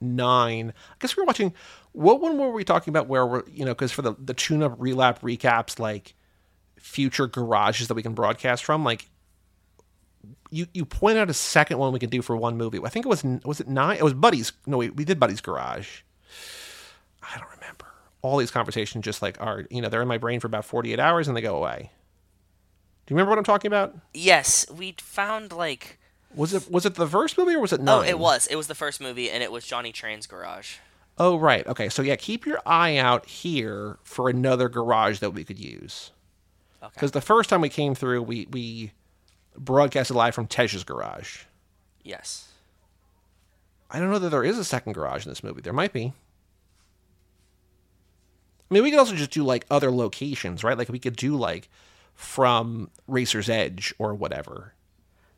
nine? 0.00 0.72
I 0.90 0.94
guess 0.98 1.16
we 1.16 1.22
were 1.22 1.26
watching. 1.26 1.54
What 1.92 2.20
one 2.20 2.38
were 2.38 2.52
we 2.52 2.64
talking 2.64 2.92
about? 2.92 3.08
Where 3.08 3.26
we're 3.26 3.42
you 3.48 3.64
know 3.64 3.74
because 3.74 3.92
for 3.92 4.02
the 4.02 4.14
the 4.18 4.34
tune 4.34 4.62
up 4.62 4.78
relap 4.78 5.20
recaps 5.20 5.78
like 5.78 6.14
future 6.78 7.26
garages 7.26 7.88
that 7.88 7.94
we 7.94 8.02
can 8.02 8.14
broadcast 8.14 8.64
from, 8.64 8.84
like 8.84 9.08
you 10.50 10.66
you 10.72 10.84
point 10.84 11.18
out 11.18 11.30
a 11.30 11.34
second 11.34 11.78
one 11.78 11.92
we 11.92 11.98
could 11.98 12.10
do 12.10 12.22
for 12.22 12.36
one 12.36 12.56
movie. 12.56 12.78
I 12.84 12.88
think 12.88 13.04
it 13.06 13.08
was 13.08 13.24
was 13.44 13.60
it 13.60 13.68
nine? 13.68 13.98
It 13.98 14.04
was 14.04 14.14
Buddy's. 14.14 14.52
No, 14.66 14.78
we 14.78 14.90
we 14.90 15.04
did 15.04 15.18
Buddy's 15.18 15.40
garage. 15.40 16.02
I 18.24 18.28
don't 18.28 18.32
remember. 18.32 18.32
All 18.32 18.38
these 18.38 18.50
conversations 18.50 19.04
just 19.04 19.22
like 19.22 19.40
are 19.40 19.64
you 19.70 19.80
know 19.80 19.88
they're 19.88 20.02
in 20.02 20.08
my 20.08 20.18
brain 20.18 20.40
for 20.40 20.46
about 20.46 20.64
forty 20.64 20.92
eight 20.92 21.00
hours 21.00 21.28
and 21.28 21.36
they 21.36 21.42
go 21.42 21.56
away. 21.56 21.90
Do 23.06 23.12
you 23.12 23.16
remember 23.16 23.30
what 23.30 23.38
I'm 23.38 23.44
talking 23.44 23.68
about? 23.68 23.94
Yes, 24.14 24.66
we 24.70 24.94
found 24.98 25.52
like 25.52 25.98
Was 26.34 26.54
it 26.54 26.70
was 26.70 26.86
it 26.86 26.94
the 26.94 27.06
first 27.06 27.36
movie 27.36 27.54
or 27.54 27.60
was 27.60 27.72
it 27.72 27.80
oh, 27.80 27.84
nine? 27.84 28.08
it 28.08 28.18
was 28.18 28.46
it 28.46 28.56
was 28.56 28.66
the 28.66 28.74
first 28.74 29.00
movie 29.00 29.30
and 29.30 29.42
it 29.42 29.52
was 29.52 29.66
Johnny 29.66 29.92
Tran's 29.92 30.26
garage. 30.26 30.76
Oh 31.18 31.36
right. 31.36 31.66
Okay. 31.66 31.88
So 31.88 32.02
yeah, 32.02 32.16
keep 32.16 32.46
your 32.46 32.60
eye 32.66 32.96
out 32.96 33.26
here 33.26 33.98
for 34.02 34.28
another 34.28 34.68
garage 34.68 35.18
that 35.20 35.30
we 35.30 35.44
could 35.44 35.58
use. 35.58 36.10
Okay. 36.82 36.90
Because 36.94 37.12
the 37.12 37.20
first 37.20 37.50
time 37.50 37.60
we 37.60 37.68
came 37.68 37.94
through, 37.94 38.22
we 38.22 38.46
we 38.50 38.92
broadcasted 39.56 40.16
live 40.16 40.34
from 40.34 40.46
Tej's 40.46 40.82
garage. 40.82 41.44
Yes. 42.02 42.48
I 43.90 44.00
don't 44.00 44.10
know 44.10 44.18
that 44.18 44.30
there 44.30 44.42
is 44.44 44.58
a 44.58 44.64
second 44.64 44.94
garage 44.94 45.24
in 45.24 45.30
this 45.30 45.44
movie. 45.44 45.60
There 45.60 45.72
might 45.72 45.92
be. 45.92 46.14
I 48.74 48.76
mean, 48.76 48.82
we 48.82 48.90
could 48.90 48.98
also 48.98 49.14
just 49.14 49.30
do 49.30 49.44
like 49.44 49.66
other 49.70 49.92
locations, 49.92 50.64
right? 50.64 50.76
Like 50.76 50.88
we 50.88 50.98
could 50.98 51.14
do 51.14 51.36
like 51.36 51.68
from 52.16 52.90
Racer's 53.06 53.48
Edge 53.48 53.94
or 54.00 54.14
whatever. 54.14 54.74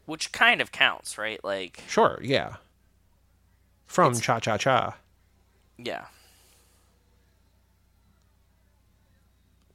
Which 0.06 0.32
kind 0.32 0.62
of 0.62 0.72
counts, 0.72 1.18
right? 1.18 1.38
Like 1.44 1.82
Sure. 1.86 2.18
Yeah. 2.22 2.56
From 3.84 4.14
Cha 4.14 4.40
Cha 4.40 4.56
Cha. 4.56 4.96
yeah. 5.76 6.06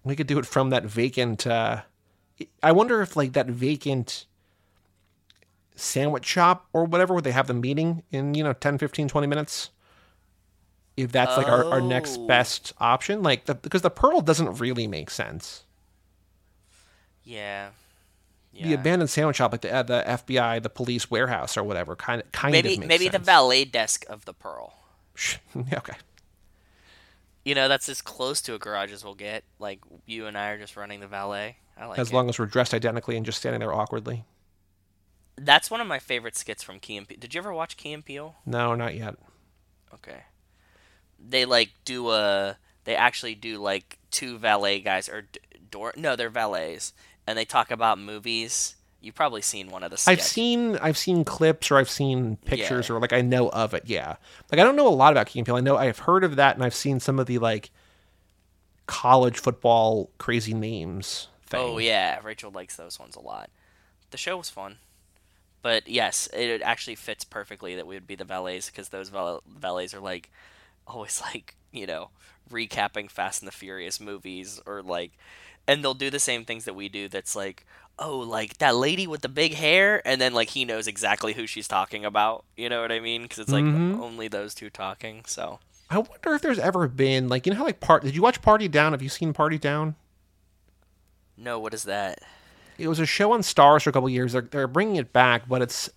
We 0.03 0.15
could 0.15 0.25
do 0.25 0.39
it 0.39 0.47
from 0.47 0.71
that 0.71 0.85
vacant. 0.85 1.45
Uh, 1.45 1.83
I 2.63 2.71
wonder 2.71 3.03
if 3.03 3.15
like 3.15 3.33
that 3.33 3.45
vacant 3.45 4.25
sandwich 5.75 6.25
shop 6.25 6.65
or 6.73 6.85
whatever, 6.85 7.13
where 7.13 7.21
they 7.21 7.31
have 7.31 7.45
the 7.45 7.53
meeting 7.53 8.01
in 8.11 8.33
you 8.33 8.43
know 8.43 8.53
10, 8.53 8.79
15, 8.79 9.07
20 9.07 9.27
minutes. 9.27 9.69
If 11.03 11.11
that's 11.11 11.37
like 11.37 11.47
our, 11.47 11.65
our 11.65 11.81
next 11.81 12.17
Oh. 12.17 12.27
best 12.27 12.73
option, 12.79 13.23
like 13.23 13.45
the, 13.45 13.55
because 13.55 13.81
the 13.81 13.89
pearl 13.89 14.21
doesn't 14.21 14.59
really 14.59 14.87
make 14.87 15.09
sense. 15.09 15.63
Yeah. 17.23 17.69
Yeah. 18.53 18.67
The 18.67 18.73
abandoned 18.73 19.09
sandwich 19.09 19.37
shop, 19.37 19.51
like 19.53 19.61
the 19.61 19.71
uh, 19.73 19.83
the 19.83 20.03
FBI, 20.05 20.61
the 20.61 20.69
police 20.69 21.09
warehouse 21.09 21.55
or 21.57 21.63
whatever, 21.63 21.95
kind 21.95 22.21
of 22.21 22.31
kind 22.31 22.51
maybe 22.51 22.73
of 22.73 22.79
makes 22.79 22.89
maybe 22.89 23.07
the 23.07 23.19
valet 23.19 23.63
desk 23.65 24.05
of 24.09 24.25
the 24.25 24.33
Pearl. 24.33 24.73
okay. 25.73 25.93
You 27.45 27.55
know, 27.55 27.67
that's 27.67 27.87
as 27.89 28.01
close 28.01 28.41
to 28.43 28.53
a 28.53 28.59
garage 28.59 28.91
as 28.91 29.03
we'll 29.03 29.15
get. 29.15 29.43
Like 29.57 29.79
you 30.05 30.25
and 30.27 30.37
I 30.37 30.49
are 30.49 30.57
just 30.59 30.75
running 30.75 30.99
the 30.99 31.07
valet. 31.07 31.57
I 31.77 31.85
like 31.85 31.97
As 31.99 32.09
it. 32.11 32.13
long 32.13 32.27
as 32.29 32.37
we're 32.37 32.45
dressed 32.45 32.73
identically 32.73 33.15
and 33.17 33.25
just 33.25 33.39
standing 33.39 33.59
there 33.59 33.73
awkwardly. 33.73 34.25
That's 35.37 35.71
one 35.71 35.81
of 35.81 35.87
my 35.87 35.97
favorite 35.97 36.35
skits 36.35 36.61
from 36.61 36.79
Key 36.79 36.97
and 36.97 37.07
Peele. 37.07 37.17
Did 37.19 37.33
you 37.33 37.39
ever 37.39 37.53
watch 37.53 37.77
Key 37.77 37.93
and 37.93 38.05
Peele? 38.05 38.35
No, 38.45 38.75
not 38.75 38.95
yet. 38.95 39.15
Okay. 39.93 40.23
They 41.29 41.45
like 41.45 41.71
do 41.85 42.11
a. 42.11 42.57
They 42.83 42.95
actually 42.95 43.35
do 43.35 43.57
like 43.59 43.97
two 44.09 44.37
valet 44.37 44.79
guys 44.79 45.07
or 45.07 45.23
d- 45.23 45.39
door. 45.69 45.93
No, 45.95 46.15
they're 46.15 46.29
valets, 46.29 46.93
and 47.27 47.37
they 47.37 47.45
talk 47.45 47.71
about 47.71 47.99
movies 47.99 48.75
You've 49.03 49.15
probably 49.15 49.41
seen 49.41 49.71
one 49.71 49.81
of 49.81 49.89
the. 49.89 50.03
I've 50.05 50.21
seen 50.21 50.77
I've 50.77 50.97
seen 50.97 51.25
clips 51.25 51.71
or 51.71 51.77
I've 51.77 51.89
seen 51.89 52.35
pictures 52.45 52.87
Yeah. 52.87 52.95
or 52.95 52.99
like 52.99 53.13
I 53.13 53.21
know 53.21 53.49
of 53.49 53.73
it. 53.73 53.83
Yeah, 53.87 54.17
like 54.51 54.59
I 54.59 54.63
don't 54.63 54.75
know 54.75 54.87
a 54.87 54.89
lot 54.89 55.11
about 55.11 55.25
Key 55.25 55.39
and 55.39 55.45
Peele. 55.45 55.55
I 55.55 55.59
know 55.61 55.75
I've 55.75 55.97
heard 55.99 56.23
of 56.23 56.35
that 56.35 56.53
and 56.55 56.63
I've 56.63 56.75
seen 56.75 56.99
some 56.99 57.17
of 57.17 57.25
the 57.25 57.39
like 57.39 57.71
college 58.85 59.39
football 59.39 60.11
crazy 60.19 60.53
names. 60.53 61.29
Thing. 61.47 61.59
Oh 61.59 61.77
yeah, 61.79 62.19
Rachel 62.23 62.51
likes 62.51 62.75
those 62.75 62.99
ones 62.99 63.15
a 63.15 63.19
lot. 63.19 63.49
The 64.11 64.17
show 64.17 64.37
was 64.37 64.51
fun, 64.51 64.77
but 65.63 65.87
yes, 65.87 66.29
it 66.31 66.61
actually 66.61 66.95
fits 66.95 67.23
perfectly 67.23 67.75
that 67.75 67.87
we 67.87 67.95
would 67.95 68.05
be 68.07 68.15
the 68.15 68.23
valets 68.23 68.69
because 68.69 68.89
those 68.89 69.09
val- 69.09 69.41
valets 69.47 69.95
are 69.95 69.99
like 69.99 70.29
always 70.93 71.21
like 71.21 71.55
you 71.71 71.85
know 71.87 72.09
recapping 72.51 73.09
Fast 73.09 73.41
and 73.41 73.47
the 73.47 73.51
Furious 73.53 73.99
movies 73.99 74.59
or 74.65 74.81
like, 74.81 75.11
and 75.67 75.83
they'll 75.83 75.93
do 75.93 76.09
the 76.09 76.19
same 76.19 76.43
things 76.45 76.65
that 76.65 76.73
we 76.75 76.89
do. 76.89 77.07
That's 77.07 77.35
like. 77.35 77.65
Oh, 77.99 78.17
like 78.19 78.57
that 78.57 78.75
lady 78.75 79.05
with 79.05 79.21
the 79.21 79.29
big 79.29 79.53
hair, 79.53 80.01
and 80.07 80.19
then 80.19 80.33
like 80.33 80.49
he 80.51 80.65
knows 80.65 80.87
exactly 80.87 81.33
who 81.33 81.45
she's 81.45 81.67
talking 81.67 82.03
about. 82.03 82.45
You 82.57 82.67
know 82.67 82.81
what 82.81 82.91
I 82.91 82.99
mean? 82.99 83.21
Because 83.23 83.37
it's 83.37 83.51
like 83.51 83.63
Mhm. 83.65 83.99
only 83.99 84.27
those 84.27 84.55
two 84.55 84.71
talking. 84.71 85.21
So 85.27 85.59
I 85.87 85.99
wonder 85.99 86.33
if 86.33 86.41
there's 86.41 86.57
ever 86.57 86.87
been 86.87 87.27
like 87.29 87.45
you 87.45 87.51
know 87.51 87.59
how 87.59 87.65
like 87.65 87.79
part. 87.79 88.01
Did 88.03 88.15
you 88.15 88.23
watch 88.23 88.41
Party 88.41 88.67
Down? 88.67 88.93
Have 88.93 89.03
you 89.03 89.09
seen 89.09 89.33
Party 89.33 89.59
Down? 89.59 89.95
no, 91.37 91.59
what 91.59 91.73
is 91.75 91.83
that? 91.83 92.19
It 92.79 92.87
was 92.87 92.99
a 92.99 93.05
show 93.05 93.33
on 93.33 93.41
Starz 93.41 93.83
for 93.83 93.91
a 93.91 93.93
couple 93.93 94.09
years. 94.09 94.31
They're 94.33 94.41
they're 94.41 94.67
bringing 94.67 94.95
it 94.95 95.13
back, 95.13 95.47
but 95.47 95.61
it's 95.61 95.89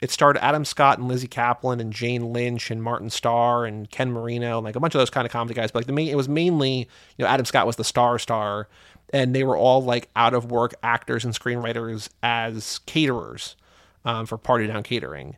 it 0.00 0.10
starred 0.10 0.36
Adam 0.38 0.64
Scott 0.64 0.98
and 0.98 1.08
Lizzy 1.08 1.28
Caplan 1.28 1.80
and 1.80 1.92
Jane 1.92 2.32
Lynch 2.32 2.70
and 2.70 2.82
Martin 2.82 3.10
Starr 3.10 3.64
and 3.64 3.90
Ken 3.90 4.12
Marino 4.12 4.58
and 4.58 4.64
like 4.64 4.76
a 4.76 4.80
bunch 4.80 4.94
of 4.94 4.98
those 5.00 5.10
kind 5.10 5.26
of 5.26 5.32
comedy 5.32 5.54
guys. 5.54 5.70
But 5.70 5.80
like 5.80 5.86
the 5.86 5.92
main, 5.92 6.08
it 6.08 6.16
was 6.16 6.28
mainly 6.28 6.88
you 7.16 7.24
know 7.24 7.26
Adam 7.26 7.46
Scott 7.46 7.66
was 7.66 7.76
the 7.76 7.84
star 7.84 8.18
star, 8.18 8.68
and 9.12 9.34
they 9.34 9.44
were 9.44 9.56
all 9.56 9.82
like 9.82 10.08
out 10.16 10.34
of 10.34 10.50
work 10.50 10.74
actors 10.82 11.24
and 11.24 11.34
screenwriters 11.34 12.08
as 12.22 12.78
caterers 12.86 13.56
um, 14.04 14.26
for 14.26 14.38
Party 14.38 14.66
Down 14.66 14.82
Catering. 14.82 15.36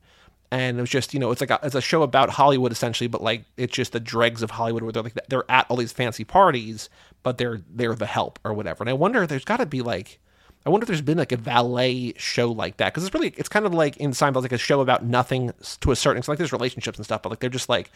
And 0.51 0.79
it 0.79 0.81
was 0.81 0.89
just, 0.89 1.13
you 1.13 1.21
know, 1.21 1.31
it's 1.31 1.43
like 1.43 1.51
a, 1.51 1.61
it's 1.63 1.75
a 1.75 1.81
show 1.83 2.03
about 2.03 2.31
Hollywood 2.31 2.73
essentially, 2.73 3.07
but 3.07 3.23
like 3.23 3.45
it's 3.59 3.75
just 3.75 3.93
the 3.93 4.01
dregs 4.01 4.43
of 4.43 4.53
Hollywood 4.53 4.83
where 4.83 4.93
they're 4.93 5.03
like 5.03 5.19
they're 5.29 5.51
at 5.51 5.67
all 5.69 5.77
these 5.77 5.93
fancy 5.93 6.25
parties, 6.25 6.89
but 7.23 7.37
they're 7.37 7.61
they're 7.71 7.95
the 7.95 8.07
help 8.07 8.39
or 8.45 8.55
whatever. 8.55 8.83
And 8.83 8.89
I 8.89 8.95
wonder 8.95 9.27
there's 9.27 9.45
got 9.45 9.59
to 9.59 9.67
be 9.67 9.83
like 9.83 10.19
I 10.67 10.71
wonder 10.71 10.85
if 10.85 10.89
there's 10.89 11.01
been 11.03 11.19
like 11.19 11.33
a 11.33 11.37
valet 11.37 12.13
show 12.19 12.51
like 12.51 12.77
that 12.79 12.93
because 12.93 13.05
it's 13.05 13.15
really 13.15 13.33
it's 13.37 13.49
kind 13.49 13.65
of 13.65 13.73
like 13.73 13.97
in 13.99 14.11
Seinfeld 14.11 14.43
like 14.43 14.53
a 14.53 14.59
show 14.59 14.81
about 14.81 15.05
nothing 15.05 15.53
to 15.81 15.91
a 15.91 15.97
certain 15.97 16.19
extent. 16.19 16.33
Like 16.33 16.39
there's 16.39 16.53
relationships 16.53 16.99
and 16.99 17.05
stuff, 17.05 17.23
but 17.23 17.31
like 17.31 17.39
they're 17.41 17.49
just 17.51 17.69
like 17.69 17.91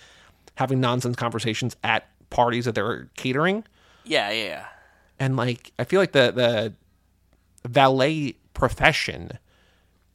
having 0.56 0.80
nonsense 0.80 1.16
conversations 1.16 1.76
at 1.84 2.08
parties 2.30 2.64
that 2.64 2.74
they're 2.74 3.08
catering, 3.16 3.64
Yeah, 4.04 4.30
yeah, 4.30 4.44
yeah. 4.44 4.64
and 5.18 5.36
like 5.36 5.72
I 5.78 5.84
feel 5.84 6.00
like 6.00 6.12
the 6.12 6.30
the 6.32 7.68
valet 7.68 8.36
profession 8.54 9.38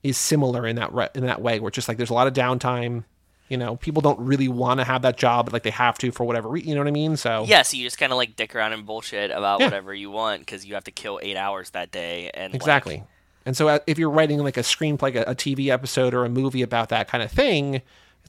is 0.04 0.18
similar 0.18 0.66
in 0.66 0.76
that 0.78 0.94
re- 0.94 1.10
in 1.16 1.26
that 1.26 1.42
way 1.42 1.60
where 1.60 1.68
it's 1.70 1.76
just 1.76 1.88
like 1.88 1.98
there's 1.98 2.10
a 2.10 2.14
lot 2.14 2.28
of 2.28 2.34
downtime. 2.34 3.04
You 3.50 3.58
know, 3.58 3.78
people 3.78 4.02
don't 4.02 4.20
really 4.20 4.48
want 4.50 4.80
to 4.82 4.84
have 4.84 5.04
that 5.04 5.18
job, 5.18 5.46
but 5.46 5.54
like 5.54 5.64
they 5.64 5.70
have 5.70 5.98
to 6.00 6.12
for 6.12 6.26
whatever 6.26 6.50
reason. 6.50 6.68
You 6.70 6.76
know 6.76 6.82
what 6.82 6.88
I 6.88 6.92
mean? 6.92 7.16
So 7.16 7.46
Yeah, 7.48 7.62
so 7.62 7.78
you 7.78 7.84
just 7.84 7.98
kind 7.98 8.12
of 8.12 8.18
like 8.18 8.36
dick 8.36 8.54
around 8.56 8.74
and 8.74 8.86
bullshit 8.86 9.32
about 9.32 9.60
Yeah. 9.62 9.68
whatever 9.68 9.94
you 9.94 10.12
want 10.12 10.42
because 10.42 10.66
you 10.66 10.74
have 10.74 10.84
to 10.86 10.92
kill 10.92 11.20
eight 11.24 11.38
hours 11.38 11.70
that 11.70 11.90
day. 11.92 12.30
And 12.34 12.52
like, 12.52 12.62
Exactly. 12.62 13.04
and 13.46 13.56
so 13.56 13.70
uh, 13.70 13.80
if 13.88 13.98
you're 13.98 14.10
writing 14.10 14.40
like 14.40 14.58
a 14.58 14.62
screenplay, 14.62 15.16
a, 15.16 15.32
a 15.32 15.36
TV 15.36 15.70
episode 15.70 16.14
or 16.14 16.26
a 16.26 16.30
movie 16.30 16.62
about 16.62 16.90
that 16.90 17.08
kind 17.08 17.24
of 17.24 17.32
thing, 17.32 17.82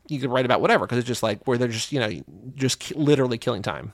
you 0.07 0.21
could 0.21 0.31
write 0.31 0.45
about 0.45 0.61
whatever 0.61 0.87
because 0.87 0.99
it's 0.99 1.07
just 1.09 1.23
like 1.25 1.45
where 1.49 1.59
they're 1.59 1.66
just 1.69 1.91
you 1.93 1.99
know 1.99 2.23
just 2.55 2.95
literally 2.95 3.39
killing 3.39 3.62
time. 3.62 3.93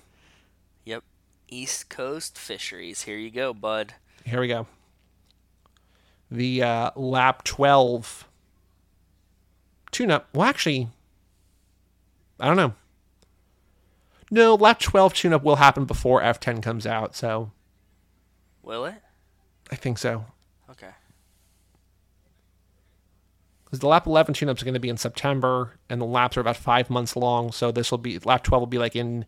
yep. 0.85 1.03
East 1.49 1.89
Coast 1.89 2.37
fisheries. 2.39 3.03
Here 3.03 3.17
you 3.17 3.31
go, 3.31 3.55
bud. 3.55 3.95
Here 4.27 4.41
we 4.41 4.49
go. 4.49 4.67
The 6.31 6.63
uh, 6.63 6.91
lap 6.97 7.45
twelve 7.45 8.27
tune-up. 9.93 10.29
Well, 10.35 10.47
actually, 10.49 10.89
I 12.41 12.47
don't 12.47 12.57
know. 12.57 12.75
No, 14.31 14.55
lap 14.55 14.81
twelve 14.81 15.15
tune-up 15.15 15.45
will 15.45 15.57
happen 15.57 15.85
before 15.85 16.23
F 16.23 16.41
ten 16.41 16.61
comes 16.61 16.87
out, 16.87 17.15
so 17.15 17.53
Will 18.65 18.87
it? 18.87 19.03
I 19.71 19.77
think 19.77 19.99
so. 19.99 20.25
Okay. 20.71 20.91
Because 23.65 23.81
the 23.81 23.89
lap 23.89 24.07
11 24.07 24.35
tune-ups 24.35 24.63
are 24.63 24.65
going 24.65 24.75
to 24.75 24.81
be 24.81 24.89
in 24.89 24.97
September, 24.97 25.79
and 25.91 26.01
the 26.01 26.07
laps 26.07 26.37
are 26.37 26.41
about 26.41 26.57
five 26.57 26.89
months 26.89 27.15
long. 27.17 27.53
So 27.53 27.71
this 27.71 27.91
will 27.91 27.99
be 27.99 28.19
lap 28.21 28.43
12 28.43 28.61
will 28.63 28.67
be 28.67 28.79
like 28.79 28.97
in 28.97 29.27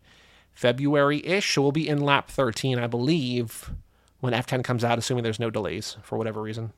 February-ish. 0.53 1.53
So 1.53 1.61
we'll 1.61 1.71
be 1.71 1.87
in 1.87 1.99
lap 1.99 2.29
13, 2.29 2.79
I 2.79 2.87
believe, 2.87 3.71
when 4.19 4.33
F10 4.33 4.63
comes 4.63 4.83
out, 4.83 4.97
assuming 4.97 5.23
there's 5.23 5.39
no 5.39 5.51
delays 5.51 5.97
for 6.01 6.17
whatever 6.17 6.41
reason. 6.41 6.73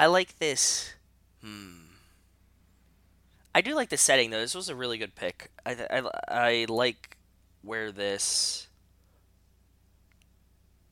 I 0.00 0.06
like 0.06 0.38
this. 0.38 0.94
Hmm. 1.42 1.74
I 3.54 3.60
do 3.60 3.74
like 3.74 3.90
the 3.90 3.96
setting 3.98 4.30
though. 4.30 4.40
This 4.40 4.54
was 4.54 4.70
a 4.70 4.74
really 4.74 4.96
good 4.96 5.14
pick. 5.14 5.50
I 5.66 5.76
I, 5.90 6.02
I 6.28 6.66
like 6.68 7.18
where 7.62 7.92
this 7.92 8.66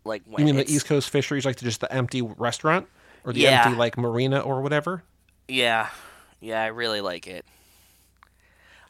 like 0.05 0.23
when 0.27 0.41
You 0.47 0.53
mean 0.53 0.57
the 0.65 0.71
East 0.71 0.87
Coast 0.87 1.09
Fisheries, 1.11 1.45
like 1.47 1.57
just 1.59 1.81
the 1.81 1.93
empty 1.93 2.21
restaurant 2.21 2.87
or 3.25 3.33
the 3.33 3.41
Yeah. 3.41 3.65
empty 3.65 3.79
like 3.79 3.97
marina 3.97 4.41
or 4.41 4.61
whatever? 4.61 5.05
Yeah, 5.49 5.89
yeah, 6.41 6.63
I 6.63 6.67
really 6.67 7.01
like 7.01 7.27
it. 7.27 7.47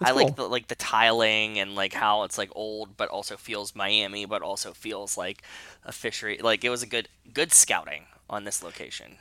That's 0.00 0.10
I 0.12 0.14
like 0.14 0.34
the 0.34 0.48
like 0.48 0.68
the 0.68 0.74
tiling 0.74 1.58
and 1.58 1.74
like 1.74 1.92
how 1.92 2.22
it's 2.24 2.38
like 2.38 2.50
old, 2.54 2.96
but 2.96 3.08
also 3.08 3.36
feels 3.36 3.74
Miami, 3.74 4.24
but 4.24 4.42
also 4.42 4.72
feels 4.72 5.16
like 5.16 5.42
a 5.84 5.92
fishery. 5.92 6.38
Like 6.42 6.64
it 6.64 6.70
was 6.70 6.82
a 6.82 6.86
good 6.86 7.08
good 7.32 7.52
scouting 7.52 8.06
on 8.28 8.42
this 8.44 8.62
location. 8.62 9.18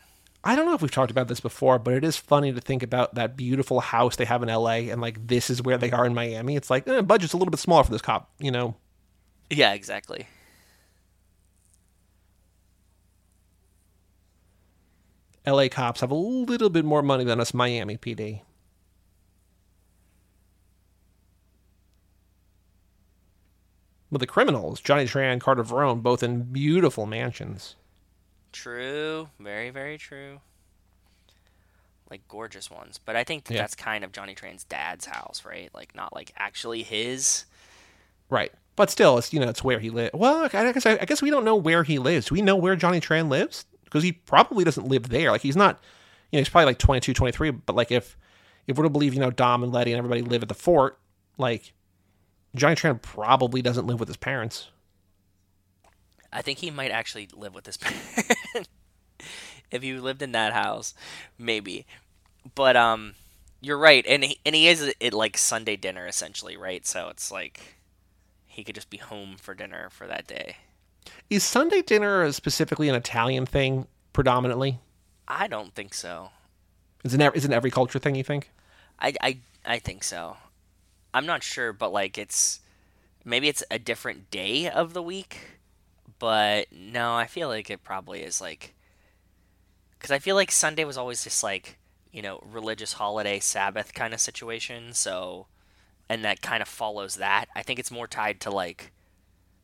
I 0.47 0.55
don't 0.55 0.65
know 0.65 0.73
if 0.73 0.81
we've 0.81 0.89
talked 0.89 1.11
about 1.11 1.27
this 1.27 1.41
before, 1.41 1.77
but 1.77 1.93
it 1.93 2.05
is 2.05 2.15
funny 2.15 2.53
to 2.53 2.61
think 2.61 2.81
about 2.81 3.15
that 3.15 3.35
beautiful 3.35 3.81
house 3.81 4.15
they 4.15 4.23
have 4.23 4.41
in 4.41 4.47
LA 4.47 4.87
and 4.87 5.01
like 5.01 5.27
this 5.27 5.49
is 5.49 5.61
where 5.61 5.77
they 5.77 5.91
are 5.91 6.05
in 6.05 6.13
Miami. 6.13 6.55
It's 6.55 6.69
like 6.69 6.87
eh, 6.87 7.01
budget's 7.01 7.33
a 7.33 7.37
little 7.37 7.51
bit 7.51 7.59
smaller 7.59 7.83
for 7.83 7.91
this 7.91 8.01
cop, 8.01 8.31
you 8.39 8.49
know. 8.49 8.75
Yeah, 9.49 9.73
exactly. 9.73 10.25
LA 15.45 15.67
cops 15.67 15.99
have 15.99 16.11
a 16.11 16.15
little 16.15 16.69
bit 16.69 16.85
more 16.85 17.01
money 17.01 17.25
than 17.25 17.41
us 17.41 17.53
Miami 17.53 17.97
PD. 17.97 18.39
But 24.09 24.21
the 24.21 24.27
criminals, 24.27 24.79
Johnny 24.79 25.03
Tran, 25.03 25.41
Carter 25.41 25.65
Verone, 25.65 26.01
both 26.01 26.23
in 26.23 26.43
beautiful 26.43 27.05
mansions. 27.05 27.75
True, 28.51 29.29
very 29.39 29.69
very 29.69 29.97
true. 29.97 30.39
Like 32.09 32.25
gorgeous 32.29 32.71
ones, 32.71 32.99
but 33.03 33.15
I 33.17 33.23
think 33.23 33.45
that 33.45 33.53
Yeah. 33.55 33.61
that's 33.61 33.75
kind 33.75 34.03
of 34.03 34.11
Johnny 34.13 34.33
Tran's 34.33 34.63
dad's 34.63 35.05
house, 35.05 35.43
right? 35.45 35.69
Like 35.73 35.93
not 35.93 36.13
like 36.15 36.31
actually 36.37 36.83
his. 36.83 37.45
Right. 38.29 38.51
But 38.77 38.89
still, 38.89 39.17
it's 39.17 39.33
you 39.33 39.39
know 39.39 39.49
it's 39.49 39.63
where 39.63 39.79
he 39.79 39.89
lives. 39.89 40.11
Well, 40.13 40.43
I 40.53 40.71
guess 40.71 40.85
I, 40.85 40.93
I 41.01 41.05
guess 41.05 41.21
we 41.21 41.29
don't 41.29 41.43
know 41.43 41.55
where 41.55 41.83
he 41.83 41.99
lives. 41.99 42.27
Do 42.27 42.35
we 42.35 42.41
know 42.41 42.55
where 42.55 42.75
Johnny 42.75 43.01
Tran 43.01 43.29
lives? 43.29 43.65
Because 43.83 44.03
he 44.03 44.11
probably 44.13 44.63
doesn't 44.63 44.87
live 44.87 45.09
there. 45.09 45.31
Like 45.31 45.41
he's 45.41 45.55
not, 45.55 45.79
you 46.31 46.37
know, 46.37 46.41
he's 46.41 46.49
probably 46.49 46.65
like 46.67 46.77
22, 46.77 47.13
23. 47.13 47.51
But 47.51 47.75
like 47.75 47.91
if 47.91 48.15
if 48.67 48.77
we're 48.77 48.83
to 48.83 48.89
believe, 48.89 49.13
you 49.13 49.19
know, 49.19 49.31
Dom 49.31 49.63
and 49.63 49.73
Letty 49.73 49.91
and 49.91 49.97
everybody 49.97 50.21
live 50.21 50.43
at 50.43 50.49
the 50.49 50.53
fort, 50.55 50.97
like 51.37 51.73
Johnny 52.55 52.75
Tran 52.75 53.01
probably 53.01 53.61
doesn't 53.61 53.87
live 53.87 53.99
with 53.99 54.07
his 54.09 54.17
parents. 54.17 54.69
I 56.31 56.41
think 56.41 56.59
he 56.59 56.71
might 56.71 56.91
actually 56.91 57.29
live 57.33 57.53
with 57.53 57.65
his 57.65 57.77
parents. 57.77 58.69
if 59.71 59.83
you 59.83 60.01
lived 60.01 60.21
in 60.21 60.31
that 60.33 60.53
house, 60.53 60.93
maybe. 61.37 61.85
But 62.55 62.75
um, 62.75 63.15
you're 63.61 63.77
right, 63.77 64.05
and 64.07 64.23
he, 64.23 64.39
and 64.45 64.55
he 64.55 64.67
is 64.67 64.93
at 65.01 65.13
like 65.13 65.37
Sunday 65.37 65.75
dinner 65.75 66.07
essentially, 66.07 66.57
right? 66.57 66.85
So 66.85 67.09
it's 67.09 67.31
like 67.31 67.77
he 68.45 68.63
could 68.63 68.75
just 68.75 68.89
be 68.89 68.97
home 68.97 69.35
for 69.37 69.53
dinner 69.53 69.89
for 69.89 70.07
that 70.07 70.27
day. 70.27 70.57
Is 71.29 71.43
Sunday 71.43 71.81
dinner 71.81 72.31
specifically 72.31 72.89
an 72.89 72.95
Italian 72.95 73.45
thing 73.45 73.87
predominantly? 74.13 74.79
I 75.27 75.47
don't 75.47 75.73
think 75.73 75.93
so. 75.93 76.29
Is 77.03 77.13
it, 77.13 77.35
is 77.35 77.45
it 77.45 77.51
every 77.51 77.71
culture 77.71 77.99
thing, 77.99 78.15
you 78.15 78.23
think? 78.23 78.49
I, 78.99 79.13
I, 79.21 79.37
I 79.65 79.79
think 79.79 80.03
so. 80.03 80.37
I'm 81.13 81.25
not 81.25 81.43
sure, 81.43 81.73
but 81.73 81.91
like 81.91 82.17
it's 82.17 82.59
maybe 83.23 83.47
it's 83.47 83.63
a 83.69 83.79
different 83.79 84.31
day 84.31 84.69
of 84.69 84.93
the 84.93 85.01
week, 85.01 85.56
but 86.19 86.67
no, 86.71 87.15
I 87.15 87.25
feel 87.27 87.47
like 87.47 87.69
it 87.69 87.83
probably 87.83 88.21
is 88.21 88.41
like 88.41 88.73
because 89.97 90.11
I 90.11 90.19
feel 90.19 90.35
like 90.35 90.51
Sunday 90.51 90.83
was 90.85 90.97
always 90.97 91.23
just 91.23 91.43
like 91.43 91.77
you 92.11 92.21
know 92.21 92.41
religious 92.51 92.93
holiday 92.93 93.39
Sabbath 93.39 93.93
kind 93.93 94.13
of 94.13 94.19
situation. 94.21 94.93
So, 94.93 95.47
and 96.09 96.23
that 96.25 96.41
kind 96.41 96.61
of 96.61 96.67
follows 96.67 97.15
that. 97.15 97.45
I 97.55 97.63
think 97.63 97.79
it's 97.79 97.91
more 97.91 98.07
tied 98.07 98.39
to 98.41 98.49
like 98.51 98.91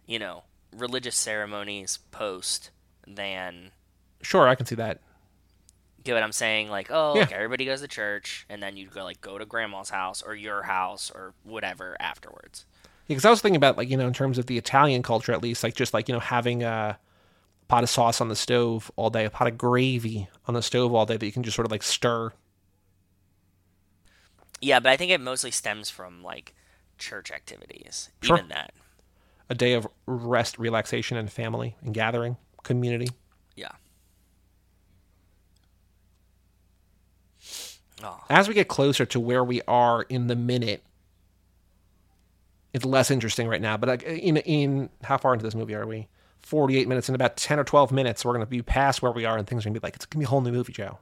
you 0.06 0.20
know 0.20 0.44
religious 0.76 1.16
ceremonies 1.16 2.00
post 2.12 2.72
than 3.08 3.72
Sure, 4.22 4.48
I 4.48 4.56
can 4.56 4.66
see 4.66 4.76
that. 4.76 5.02
Get 6.04 6.14
what 6.16 6.24
I'm 6.24 6.32
saying? 6.34 6.70
Like, 6.70 6.88
oh, 6.90 7.14
Yeah. 7.16 7.22
like 7.22 7.32
everybody 7.32 7.66
goes 7.66 7.82
to 7.82 7.88
church, 7.88 8.46
and 8.50 8.62
then 8.62 8.76
you 8.78 8.88
go 8.88 9.04
like 9.04 9.22
go 9.22 9.38
to 9.38 9.46
grandma's 9.46 9.90
house 9.90 10.22
or 10.22 10.36
your 10.36 10.64
house 10.64 11.12
or 11.14 11.34
whatever 11.44 11.96
afterwards. 12.00 12.66
Because 13.08 13.26
I 13.26 13.30
was 13.30 13.42
thinking 13.42 13.58
about 13.58 13.78
like 13.78 13.90
you 13.90 13.98
know 13.98 14.08
in 14.08 14.14
terms 14.14 14.38
of 14.38 14.46
the 14.46 14.58
Italian 14.58 15.04
culture 15.04 15.34
at 15.34 15.42
least 15.44 15.64
like 15.64 15.76
just 15.76 15.94
like 15.94 16.08
you 16.08 16.14
know 16.14 16.20
having 16.20 16.64
a 16.64 16.98
pot 17.68 17.84
of 17.84 17.90
sauce 17.90 18.22
on 18.22 18.30
the 18.30 18.36
stove 18.36 18.92
all 18.96 19.10
day, 19.10 19.26
a 19.26 19.30
pot 19.30 19.48
of 19.48 19.58
gravy 19.58 20.28
on 20.48 20.54
the 20.54 20.62
stove 20.62 20.94
all 20.94 21.06
day 21.06 21.18
that 21.18 21.26
you 21.26 21.32
can 21.32 21.44
just 21.44 21.56
sort 21.56 21.66
of 21.66 21.72
like 21.72 21.84
stir. 21.84 22.32
Yeah, 24.62 24.80
but 24.80 24.92
I 24.92 24.98
think 24.98 25.12
it 25.12 25.20
mostly 25.20 25.52
stems 25.52 25.90
from 25.90 26.24
like 26.24 26.54
church 26.98 27.32
activities. 27.32 28.10
Sure. 28.22 28.38
Even 28.38 28.50
that. 28.50 28.74
A 29.50 29.56
day 29.56 29.74
of 29.74 29.88
rest, 30.06 30.58
relaxation, 30.58 31.18
and 31.18 31.32
family 31.32 31.76
and 31.82 31.94
gathering, 31.94 32.38
community. 32.64 33.10
Yeah. 33.56 33.72
Oh, 38.02 38.24
As 38.30 38.48
we 38.48 38.54
get 38.54 38.68
closer 38.68 39.06
to 39.06 39.20
where 39.20 39.44
we 39.44 39.62
are 39.68 40.04
in 40.04 40.28
the 40.28 40.36
minute, 40.36 40.84
it's 42.74 42.84
less 42.86 43.12
interesting 43.12 43.48
right 43.48 43.62
now. 43.62 43.78
But 43.78 43.90
like, 43.90 44.04
in 44.04 44.38
in 44.38 44.90
how 45.04 45.18
far 45.18 45.34
into 45.34 45.44
this 45.46 45.56
movie 45.56 45.76
are 45.76 45.86
we? 45.88 46.08
Forty-eight 46.42 46.88
minutes. 46.88 47.08
In 47.08 47.16
about 47.16 47.38
ten 47.38 47.60
or 47.60 47.64
twelve 47.64 47.92
minutes, 47.92 48.26
we're 48.26 48.34
going 48.34 48.46
to 48.46 48.50
be 48.50 48.62
past 48.62 49.02
where 49.02 49.12
we 49.12 49.26
are, 49.26 49.38
and 49.38 49.48
things 49.48 49.64
are 49.66 49.70
going 49.70 49.76
to 49.76 49.80
be 49.80 49.86
like 49.86 49.96
it's 49.96 50.06
going 50.06 50.12
to 50.12 50.18
be 50.20 50.26
a 50.26 50.30
whole 50.30 50.42
new 50.42 50.52
movie, 50.52 50.74
Joe. 50.74 50.98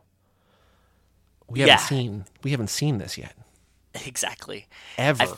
We 1.48 1.60
haven't 1.62 1.72
Yeah. 1.74 1.78
seen 1.78 2.26
we 2.44 2.52
haven't 2.52 2.70
seen 2.70 2.98
this 2.98 3.18
yet 3.18 3.36
exactly. 4.06 4.68
ever. 4.98 5.24
I've- 5.24 5.34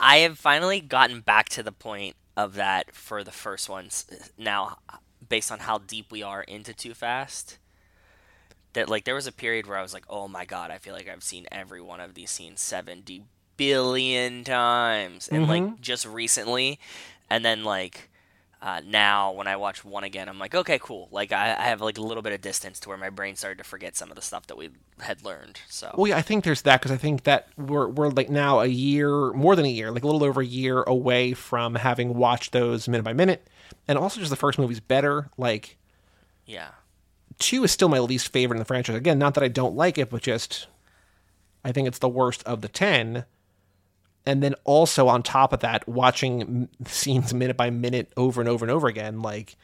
I 0.00 0.16
have 0.18 0.38
finally 0.38 0.80
gotten 0.80 1.20
back 1.20 1.48
to 1.50 1.62
the 1.62 1.72
point 1.72 2.16
of 2.36 2.54
that 2.54 2.92
for 2.94 3.22
the 3.24 3.30
first 3.30 3.68
ones 3.68 4.04
now, 4.36 4.78
based 5.26 5.50
on 5.52 5.60
how 5.60 5.78
deep 5.78 6.10
we 6.10 6.22
are 6.22 6.42
into 6.42 6.74
Too 6.74 6.94
Fast. 6.94 7.58
That 8.74 8.88
like 8.88 9.04
there 9.04 9.14
was 9.14 9.28
a 9.28 9.32
period 9.32 9.66
where 9.66 9.78
I 9.78 9.82
was 9.82 9.94
like, 9.94 10.04
oh 10.10 10.26
my 10.28 10.44
god, 10.44 10.70
I 10.72 10.78
feel 10.78 10.94
like 10.94 11.08
I've 11.08 11.22
seen 11.22 11.46
every 11.52 11.80
one 11.80 12.00
of 12.00 12.14
these 12.14 12.30
scenes 12.30 12.60
seventy 12.60 13.24
billion 13.56 14.44
times, 14.44 15.28
and 15.28 15.48
like 15.48 15.80
just 15.80 16.06
recently, 16.06 16.78
and 17.30 17.44
then 17.44 17.64
like. 17.64 18.10
Uh, 18.62 18.80
now, 18.86 19.30
when 19.30 19.46
I 19.46 19.56
watch 19.56 19.84
one 19.84 20.04
again, 20.04 20.26
I'm 20.26 20.38
like, 20.38 20.54
okay, 20.54 20.78
cool. 20.78 21.08
Like, 21.12 21.32
I, 21.32 21.54
I 21.54 21.64
have 21.64 21.82
like 21.82 21.98
a 21.98 22.00
little 22.00 22.22
bit 22.22 22.32
of 22.32 22.40
distance 22.40 22.80
to 22.80 22.88
where 22.88 22.96
my 22.96 23.10
brain 23.10 23.36
started 23.36 23.58
to 23.58 23.64
forget 23.64 23.94
some 23.94 24.08
of 24.08 24.16
the 24.16 24.22
stuff 24.22 24.46
that 24.46 24.56
we 24.56 24.70
had 25.00 25.22
learned. 25.22 25.60
So, 25.68 25.94
Well, 25.94 26.06
yeah, 26.06 26.16
I 26.16 26.22
think 26.22 26.44
there's 26.44 26.62
that 26.62 26.80
because 26.80 26.90
I 26.90 26.96
think 26.96 27.24
that 27.24 27.48
we're 27.58 27.88
we're 27.88 28.08
like 28.08 28.30
now 28.30 28.60
a 28.60 28.66
year, 28.66 29.34
more 29.34 29.54
than 29.54 29.66
a 29.66 29.68
year, 29.68 29.90
like 29.90 30.02
a 30.02 30.06
little 30.06 30.24
over 30.24 30.40
a 30.40 30.46
year 30.46 30.82
away 30.84 31.34
from 31.34 31.74
having 31.74 32.14
watched 32.14 32.52
those 32.52 32.88
minute 32.88 33.02
by 33.02 33.12
minute, 33.12 33.46
and 33.86 33.98
also 33.98 34.18
just 34.18 34.30
the 34.30 34.36
first 34.36 34.58
movie's 34.58 34.80
better. 34.80 35.28
Like 35.36 35.76
yeah, 36.46 36.68
two 37.38 37.64
is 37.64 37.70
still 37.70 37.90
my 37.90 37.98
least 37.98 38.32
favorite 38.32 38.56
in 38.56 38.60
the 38.60 38.64
franchise. 38.64 38.96
Again, 38.96 39.18
not 39.18 39.34
that 39.34 39.44
I 39.44 39.48
don't 39.48 39.76
like 39.76 39.98
it, 39.98 40.08
but 40.08 40.22
just 40.22 40.68
I 41.64 41.70
think 41.72 41.86
it's 41.86 41.98
the 41.98 42.08
worst 42.08 42.42
of 42.44 42.62
the 42.62 42.68
ten. 42.68 43.24
And 44.26 44.42
then 44.42 44.54
also 44.64 45.08
on 45.08 45.22
top 45.22 45.52
of 45.52 45.60
that, 45.60 45.86
watching 45.86 46.68
scenes 46.86 47.34
minute 47.34 47.56
by 47.56 47.70
minute 47.70 48.12
over 48.16 48.40
and 48.40 48.48
over 48.48 48.64
and 48.64 48.70
over 48.70 48.88
again, 48.88 49.20
like 49.20 49.56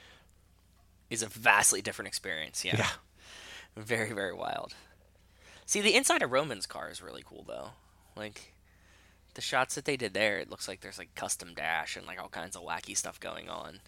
is 1.08 1.22
a 1.22 1.26
vastly 1.26 1.82
different 1.82 2.08
experience. 2.08 2.64
Yeah. 2.64 2.76
yeah, 2.78 2.90
Very, 3.76 4.12
very 4.12 4.32
wild. 4.32 4.74
See, 5.66 5.80
the 5.80 5.94
inside 5.94 6.22
of 6.22 6.30
Roman's 6.32 6.66
car 6.66 6.90
is 6.90 7.02
really 7.02 7.22
cool, 7.24 7.44
though. 7.46 7.70
Like, 8.16 8.54
the 9.34 9.40
shots 9.40 9.74
that 9.74 9.84
they 9.84 9.96
did 9.96 10.14
there, 10.14 10.38
it 10.38 10.50
looks 10.50 10.68
like 10.68 10.80
there's 10.80 10.98
like 10.98 11.14
custom 11.14 11.54
dash 11.54 11.96
and 11.96 12.06
like 12.06 12.20
all 12.20 12.28
kinds 12.28 12.56
of 12.56 12.62
wacky 12.62 12.96
stuff 12.96 13.20
going 13.20 13.48
on. 13.48 13.80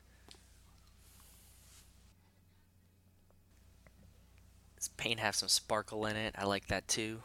Does 4.76 4.88
paint 4.88 5.20
have 5.20 5.34
some 5.34 5.48
sparkle 5.48 6.06
in 6.06 6.16
it? 6.16 6.34
I 6.38 6.44
like 6.44 6.68
that 6.68 6.88
too. 6.88 7.22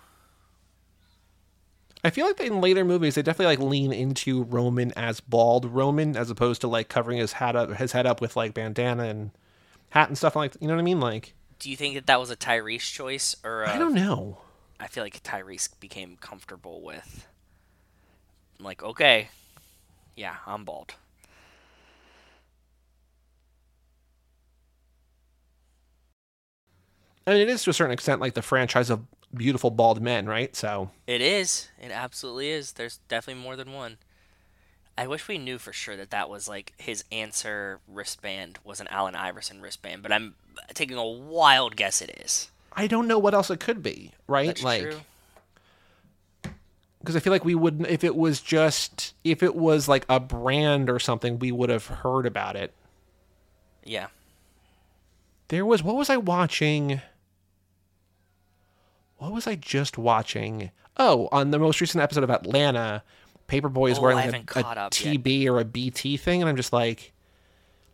I 2.07 2.09
feel 2.09 2.25
like 2.25 2.39
in 2.39 2.61
later 2.61 2.85
movies 2.85 3.15
they 3.15 3.21
definitely 3.21 3.57
like 3.57 3.69
lean 3.69 3.91
into 3.91 4.43
Roman 4.43 4.93
as 4.93 5.19
bald 5.19 5.65
Roman 5.65 6.15
as 6.15 6.29
opposed 6.29 6.61
to 6.61 6.67
like 6.69 6.87
covering 6.87 7.17
his 7.17 7.33
hat 7.33 7.57
up 7.57 7.69
his 7.73 7.91
head 7.91 8.05
up 8.05 8.21
with 8.21 8.37
like 8.37 8.53
bandana 8.53 9.03
and 9.03 9.31
hat 9.89 10.07
and 10.07 10.17
stuff 10.17 10.33
like 10.33 10.55
you 10.61 10.69
know 10.69 10.75
what 10.75 10.79
I 10.79 10.83
mean 10.83 11.01
like 11.01 11.33
Do 11.59 11.69
you 11.69 11.75
think 11.75 11.95
that 11.95 12.07
that 12.07 12.17
was 12.17 12.31
a 12.31 12.37
Tyrese 12.37 12.89
choice 12.93 13.35
or 13.43 13.63
a, 13.63 13.75
I 13.75 13.77
don't 13.77 13.93
know 13.93 14.37
I 14.79 14.87
feel 14.87 15.03
like 15.03 15.21
Tyrese 15.21 15.77
became 15.81 16.15
comfortable 16.21 16.81
with 16.81 17.27
like 18.57 18.81
okay, 18.81 19.27
yeah, 20.15 20.37
I'm 20.45 20.63
bald. 20.63 20.93
I 27.27 27.31
mean 27.33 27.41
it 27.41 27.49
is 27.49 27.63
to 27.63 27.71
a 27.71 27.73
certain 27.73 27.91
extent 27.91 28.21
like 28.21 28.33
the 28.33 28.41
franchise 28.41 28.89
of 28.89 29.05
beautiful 29.37 29.69
bald 29.69 30.01
men 30.01 30.25
right 30.25 30.55
so 30.55 30.89
It 31.05 31.21
is. 31.21 31.69
It 31.79 31.91
absolutely 31.91 32.49
is. 32.49 32.73
There's 32.73 32.97
definitely 33.07 33.41
more 33.41 33.55
than 33.55 33.71
one. 33.71 33.97
I 34.97 35.05
wish 35.07 35.27
we 35.27 35.37
knew 35.37 35.59
for 35.59 35.71
sure 35.71 35.95
that 35.95 36.09
that 36.09 36.29
was 36.29 36.47
like 36.47 36.73
his 36.77 37.03
answer 37.11 37.79
wristband 37.87 38.57
was 38.63 38.79
an 38.79 38.87
Allen 38.89 39.15
Iverson 39.15 39.61
wristband, 39.61 40.01
but 40.01 40.11
I'm 40.11 40.33
taking 40.73 40.97
a 40.97 41.05
wild 41.05 41.75
guess 41.75 42.01
it 42.01 42.19
is. 42.23 42.49
I 42.73 42.87
don't 42.87 43.07
know 43.07 43.19
what 43.19 43.33
else 43.33 43.49
it 43.49 43.59
could 43.59 43.81
be 43.83 44.11
right 44.27 44.47
That's 44.47 44.63
like 44.63 44.95
because 46.99 47.15
I 47.15 47.19
feel 47.19 47.31
like 47.31 47.45
we 47.45 47.55
wouldn't 47.55 47.87
if 47.87 48.03
it 48.03 48.15
was 48.15 48.41
just 48.41 49.13
if 49.23 49.41
it 49.41 49.55
was 49.55 49.87
like 49.87 50.05
a 50.09 50.19
brand 50.19 50.89
or 50.89 50.99
something 50.99 51.39
we 51.39 51.51
would 51.51 51.69
have 51.69 51.87
heard 51.87 52.25
about 52.25 52.55
it 52.55 52.73
Yeah. 53.85 54.07
There 55.49 55.65
was 55.65 55.81
what 55.83 55.95
was 55.95 56.09
I 56.09 56.17
watching? 56.17 57.01
What 59.17 59.31
was 59.33 59.47
I 59.47 59.55
just 59.55 59.97
watching? 59.97 60.71
Oh, 60.97 61.27
on 61.31 61.51
the 61.51 61.59
most 61.59 61.81
recent 61.81 62.01
episode 62.03 62.23
of 62.23 62.29
Atlanta, 62.29 63.03
Paper 63.47 63.69
Boi 63.69 63.91
is 63.91 63.97
Oh, 63.97 64.01
wearing 64.01 64.17
like 64.17 64.55
a, 64.55 64.59
a 64.59 64.61
up 64.63 64.77
yet. 64.77 64.91
TB 65.23 65.47
or 65.47 65.59
a 65.59 65.65
BT 65.65 66.17
thing, 66.17 66.41
and 66.41 66.49
I'm 66.49 66.55
just 66.55 66.73
like, 66.73 67.13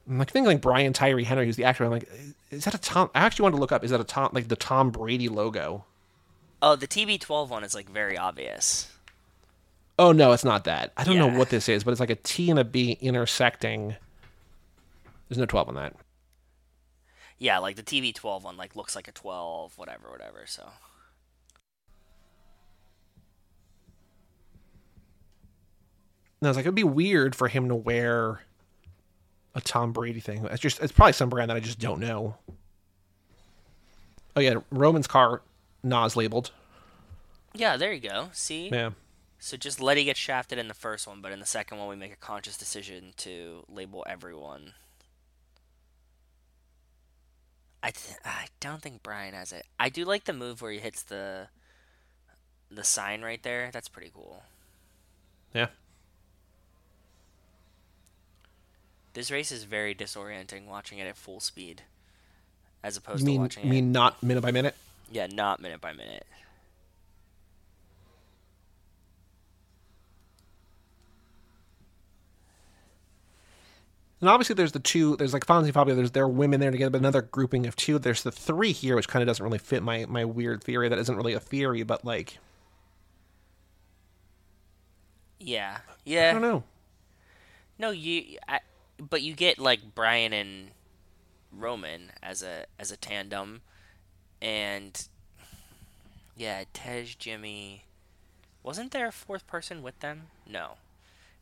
I'm 0.07 0.17
like 0.17 0.31
thinking 0.31 0.47
like 0.47 0.61
Brian 0.61 0.93
Tyree 0.93 1.23
Henry, 1.23 1.45
who's 1.45 1.55
the 1.55 1.63
actor. 1.63 1.83
I'm 1.85 1.91
like, 1.91 2.09
is 2.51 2.65
that 2.65 2.73
a 2.73 2.77
Tom? 2.77 3.09
I 3.15 3.19
actually 3.21 3.43
wanted 3.43 3.55
to 3.57 3.61
look 3.61 3.71
up. 3.71 3.83
Is 3.83 3.91
that 3.91 3.99
a 4.01 4.05
Tom 4.05 4.29
like 4.33 4.47
the 4.47 4.55
Tom 4.55 4.89
Brady 4.91 5.29
logo? 5.29 5.85
Oh, 6.61 6.75
the 6.75 6.87
TB12 6.87 7.49
one 7.49 7.63
is 7.63 7.73
like 7.75 7.89
very 7.89 8.17
obvious. 8.17 8.89
Oh 9.99 10.11
no, 10.11 10.31
it's 10.31 10.45
not 10.45 10.63
that. 10.63 10.91
I 10.97 11.03
don't 11.03 11.17
know 11.17 11.27
what 11.37 11.49
this 11.49 11.69
is, 11.69 11.83
but 11.83 11.91
it's 11.91 11.99
like 11.99 12.09
a 12.09 12.15
T 12.15 12.49
and 12.49 12.57
a 12.59 12.63
B 12.63 12.97
intersecting. 12.99 13.95
There's 15.29 15.37
no 15.37 15.45
12 15.45 15.69
on 15.69 15.75
that. 15.75 15.95
Yeah, 17.37 17.59
like 17.59 17.75
the 17.75 17.83
TB12 17.83 18.43
one 18.43 18.57
like 18.57 18.75
looks 18.75 18.95
like 18.95 19.07
a 19.07 19.11
12, 19.11 19.77
whatever, 19.77 20.09
whatever. 20.09 20.45
So 20.47 20.63
And 26.43 26.47
I 26.47 26.49
was 26.49 26.57
like, 26.57 26.65
it'd 26.65 26.75
be 26.75 26.83
weird 26.83 27.37
for 27.37 27.47
him 27.47 27.69
to 27.69 27.75
wear 27.75 28.41
a 29.55 29.61
Tom 29.61 29.93
Brady 29.93 30.19
thing. 30.19 30.45
It's 30.51 30.59
just, 30.59 30.81
it's 30.81 30.91
probably 30.91 31.13
some 31.13 31.29
brand 31.29 31.49
that 31.49 31.55
I 31.55 31.61
just 31.61 31.79
don't 31.79 32.01
know. 32.01 32.35
Oh 34.35 34.41
yeah, 34.41 34.55
Roman's 34.69 35.07
car, 35.07 35.41
NOS 35.83 36.17
labeled. 36.17 36.51
yeah, 37.53 37.77
there 37.77 37.93
you 37.93 38.01
go. 38.01 38.27
See, 38.33 38.67
Yeah, 38.67 38.89
so 39.39 39.55
just 39.55 39.79
let 39.79 39.85
Letty 39.91 40.03
gets 40.03 40.19
shafted 40.19 40.59
in 40.59 40.67
the 40.67 40.73
first 40.73 41.07
one, 41.07 41.21
but 41.21 41.31
in 41.31 41.39
the 41.39 41.45
second 41.45 41.77
one 41.77 41.87
we 41.87 41.95
make 41.95 42.11
a 42.11 42.17
conscious 42.17 42.57
decision 42.57 43.13
to 43.19 43.63
label 43.69 44.03
everyone. 44.05 44.73
I 47.81 47.91
th- 47.91 48.17
I 48.25 48.47
don't 48.59 48.81
think 48.81 49.01
Brian 49.01 49.33
has 49.33 49.53
it. 49.53 49.65
I 49.79 49.87
do 49.87 50.03
like 50.03 50.25
the 50.25 50.33
move 50.33 50.61
where 50.61 50.73
he 50.73 50.79
hits 50.79 51.03
the 51.03 51.47
the 52.69 52.83
sign 52.83 53.21
right 53.21 53.41
there. 53.43 53.69
That's 53.71 53.87
pretty 53.87 54.11
cool. 54.13 54.43
yeah. 55.53 55.67
This 59.13 59.29
race 59.29 59.51
is 59.51 59.63
very 59.63 59.93
disorienting 59.93 60.65
watching 60.65 60.97
it 60.97 61.05
at 61.07 61.15
full 61.17 61.39
speed, 61.39 61.83
as 62.83 62.97
opposed 62.97 63.19
You 63.21 63.25
to 63.25 63.31
mean, 63.31 63.41
watching 63.41 63.63
you 63.65 63.69
mean 63.69 63.89
it. 63.89 63.91
not 63.91 64.23
minute 64.23 64.41
by 64.41 64.51
minute? 64.51 64.75
Yeah, 65.11 65.27
not 65.27 65.59
minute 65.61 65.81
by 65.81 65.93
minute. 65.93 66.25
And 74.21 74.29
obviously, 74.29 74.55
there's 74.55 74.71
the 74.71 74.79
two. 74.79 75.17
There's 75.17 75.33
like 75.33 75.45
Fonzie 75.45 75.73
Fabio. 75.73 75.95
There's 75.95 76.11
their 76.11 76.29
women 76.29 76.61
there 76.61 76.71
together, 76.71 76.89
but 76.91 76.99
another 76.99 77.21
grouping 77.21 77.65
of 77.65 77.75
two. 77.75 77.99
There's 77.99 78.23
the 78.23 78.31
three 78.31 78.71
here, 78.71 78.95
which 78.95 79.09
kind 79.09 79.21
of 79.21 79.27
doesn't 79.27 79.43
really 79.43 79.57
fit 79.57 79.83
my 79.83 80.05
my 80.07 80.23
weird 80.23 80.63
theory. 80.63 80.87
That 80.87 80.97
isn't 80.99 81.15
really 81.15 81.33
a 81.33 81.41
theory, 81.41 81.83
but 81.83 82.05
like 82.05 82.37
Yeah, 85.39 85.79
yeah. 86.05 86.29
I 86.29 86.33
don't 86.33 86.41
know. 86.41 86.63
No, 87.77 87.91
you. 87.91 88.37
I, 88.47 88.61
but 89.09 89.21
you 89.21 89.33
get 89.33 89.59
like 89.59 89.95
Brian 89.95 90.33
and 90.33 90.71
Roman 91.51 92.11
as 92.21 92.41
a 92.43 92.65
as 92.79 92.91
a 92.91 92.97
tandem, 92.97 93.61
and 94.41 95.07
yeah, 96.35 96.63
Tej, 96.73 97.15
Jimmy. 97.19 97.85
Wasn't 98.63 98.91
there 98.91 99.07
a 99.07 99.11
fourth 99.11 99.45
person 99.45 99.81
with 99.83 99.99
them? 99.99 100.27
No, 100.47 100.73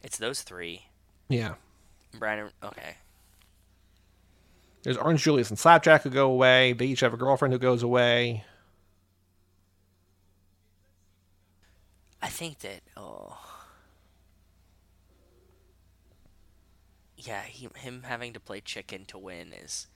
it's 0.01 0.17
those 0.17 0.41
three. 0.41 0.87
Yeah, 1.29 1.53
Brian. 2.17 2.39
and- 2.39 2.51
Okay. 2.63 2.95
There's 4.83 4.97
Orange 4.97 5.21
Julius 5.21 5.49
and 5.51 5.59
Slapjack 5.59 6.01
who 6.01 6.09
go 6.09 6.25
away. 6.31 6.73
They 6.73 6.87
each 6.87 7.01
have 7.01 7.13
a 7.13 7.17
girlfriend 7.17 7.53
who 7.53 7.59
goes 7.59 7.83
away. 7.83 8.43
I 12.21 12.29
think 12.29 12.59
that 12.59 12.81
oh 12.97 13.37
yeah, 17.21 17.43
he, 17.43 17.67
him 17.75 18.03
having 18.03 18.33
to 18.33 18.39
play 18.39 18.61
chicken 18.61 19.05
to 19.05 19.17
win 19.17 19.53
is 19.53 19.87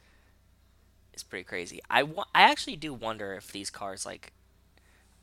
is 1.13 1.23
pretty 1.23 1.43
crazy. 1.43 1.79
I 1.89 2.03
wa- 2.03 2.25
I 2.33 2.43
actually 2.43 2.75
do 2.75 2.93
wonder 2.93 3.33
if 3.33 3.51
these 3.51 3.69
cars 3.69 4.05
like 4.05 4.33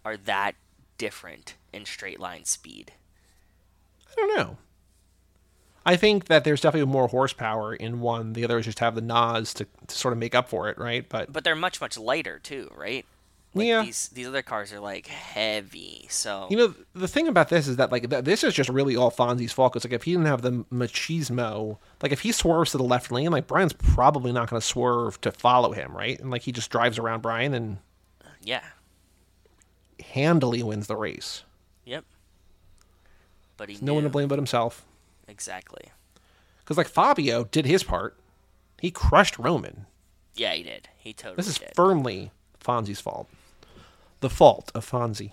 are 0.04 0.16
that 0.16 0.54
different 0.98 1.56
in 1.72 1.84
straight 1.84 2.20
line 2.20 2.44
speed. 2.44 2.92
I 4.10 4.14
don't 4.16 4.36
know. 4.36 4.56
I 5.84 5.96
think 5.96 6.26
that 6.26 6.44
there's 6.44 6.60
definitely 6.60 6.92
more 6.92 7.08
horsepower 7.08 7.74
in 7.74 8.00
one. 8.00 8.34
The 8.34 8.44
others 8.44 8.66
just 8.66 8.78
have 8.78 8.94
the 8.94 9.00
NOS 9.00 9.52
to, 9.54 9.66
to 9.88 9.94
sort 9.94 10.12
of 10.12 10.18
make 10.18 10.34
up 10.34 10.48
for 10.48 10.68
it, 10.68 10.78
right? 10.78 11.08
But 11.08 11.32
But 11.32 11.44
they're 11.44 11.56
much 11.56 11.80
much 11.80 11.98
lighter 11.98 12.38
too, 12.38 12.70
right? 12.76 13.04
Like 13.54 13.66
Yeah. 13.66 13.82
These 13.82 14.08
these 14.08 14.26
other 14.28 14.40
cars 14.42 14.72
are 14.72 14.80
like 14.80 15.08
heavy, 15.08 16.06
so 16.08 16.46
you 16.50 16.56
know, 16.56 16.74
the 16.94 17.06
thing 17.08 17.28
about 17.28 17.50
this 17.50 17.68
is 17.68 17.76
that 17.76 17.92
like 17.92 18.08
th- 18.08 18.24
this 18.24 18.42
is 18.42 18.54
just 18.54 18.70
really 18.70 18.96
all 18.96 19.10
Fonzie's 19.10 19.52
fault. 19.52 19.72
Because 19.74 19.84
like 19.84 19.92
if 19.92 20.04
he 20.04 20.12
didn't 20.12 20.26
have 20.26 20.40
the 20.42 20.64
machismo, 20.72 21.76
like 22.02 22.12
if 22.12 22.20
he 22.20 22.32
swerves 22.32 22.70
to 22.70 22.78
the 22.78 22.82
left 22.84 23.12
lane, 23.12 23.30
like 23.30 23.46
Brian's 23.46 23.74
probably 23.74 24.32
not 24.32 24.48
going 24.48 24.60
to 24.60 24.66
swerve 24.66 25.20
to 25.20 25.30
follow 25.30 25.72
him, 25.72 25.94
right? 25.94 26.18
And 26.18 26.30
like 26.30 26.42
he 26.42 26.52
just 26.52 26.70
drives 26.70 26.98
around 26.98 27.20
Brian 27.20 27.52
and 27.52 27.76
yeah, 28.42 28.64
handily 30.12 30.62
wins 30.62 30.86
the 30.86 30.96
race. 30.96 31.44
yep. 31.84 32.04
But 33.56 33.68
he 33.68 33.78
No 33.80 33.94
one 33.94 34.02
to 34.04 34.08
blame 34.08 34.28
but 34.28 34.38
himself. 34.38 34.84
exactly. 35.28 35.84
Because 36.60 36.76
like 36.78 36.88
Fabio 36.88 37.44
did 37.44 37.66
his 37.66 37.84
part, 37.84 38.16
he 38.80 38.90
crushed 38.90 39.38
Roman. 39.38 39.86
Yeah, 40.34 40.54
he 40.54 40.62
did. 40.62 40.88
He 40.96 41.12
totally 41.12 41.36
This 41.36 41.48
is 41.48 41.58
did. 41.58 41.72
firmly 41.76 42.30
Fonzie's 42.64 43.00
fault. 43.00 43.28
The 44.22 44.30
fault 44.30 44.70
of 44.74 44.88
Fonzie. 44.88 45.32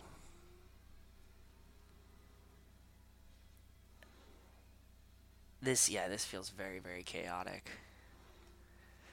this 5.62 5.90
yeah 5.90 6.08
this 6.08 6.26
feels 6.26 6.50
very 6.50 6.80
very 6.80 7.04
chaotic. 7.04 7.70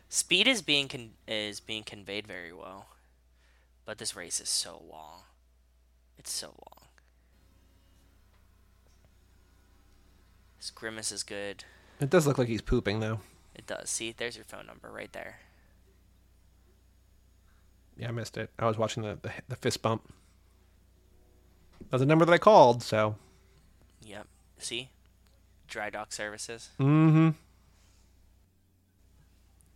Speed 0.09 0.47
is 0.47 0.63
being 0.63 0.89
con- 0.89 1.13
is 1.27 1.61
being 1.61 1.83
conveyed 1.83 2.27
very 2.27 2.53
well 2.53 2.87
but 3.85 3.99
this 3.99 4.17
race 4.17 4.41
is 4.41 4.49
so 4.49 4.83
long. 4.91 5.23
It's 6.19 6.33
so 6.33 6.47
long. 6.49 6.89
This 10.59 10.71
grimace 10.71 11.13
is 11.13 11.23
good. 11.23 11.65
It 12.01 12.11
does 12.11 12.27
look 12.27 12.39
like 12.39 12.49
he's 12.49 12.63
pooping 12.63 13.01
though. 13.01 13.21
it 13.55 13.67
does. 13.67 13.91
See 13.91 14.15
there's 14.17 14.37
your 14.37 14.45
phone 14.45 14.67
number 14.67 14.91
right 14.91 15.13
there 15.13 15.41
Yeah, 17.97 18.09
I 18.09 18.11
missed 18.13 18.37
it. 18.37 18.51
I 18.59 18.67
was 18.67 18.77
watching 18.79 19.03
the 19.03 19.19
the, 19.23 19.31
the 19.49 19.57
fist 19.57 19.83
bump. 19.83 20.03
That 21.81 21.93
was 21.93 22.03
a 22.03 22.07
number 22.07 22.25
that 22.25 22.33
I 22.33 22.39
called, 22.39 22.83
so. 22.83 23.17
yep 24.05 24.27
see 24.59 24.91
dry 25.69 25.91
dock 25.91 26.13
services 26.13 26.71
Mm-hmm. 26.81 27.31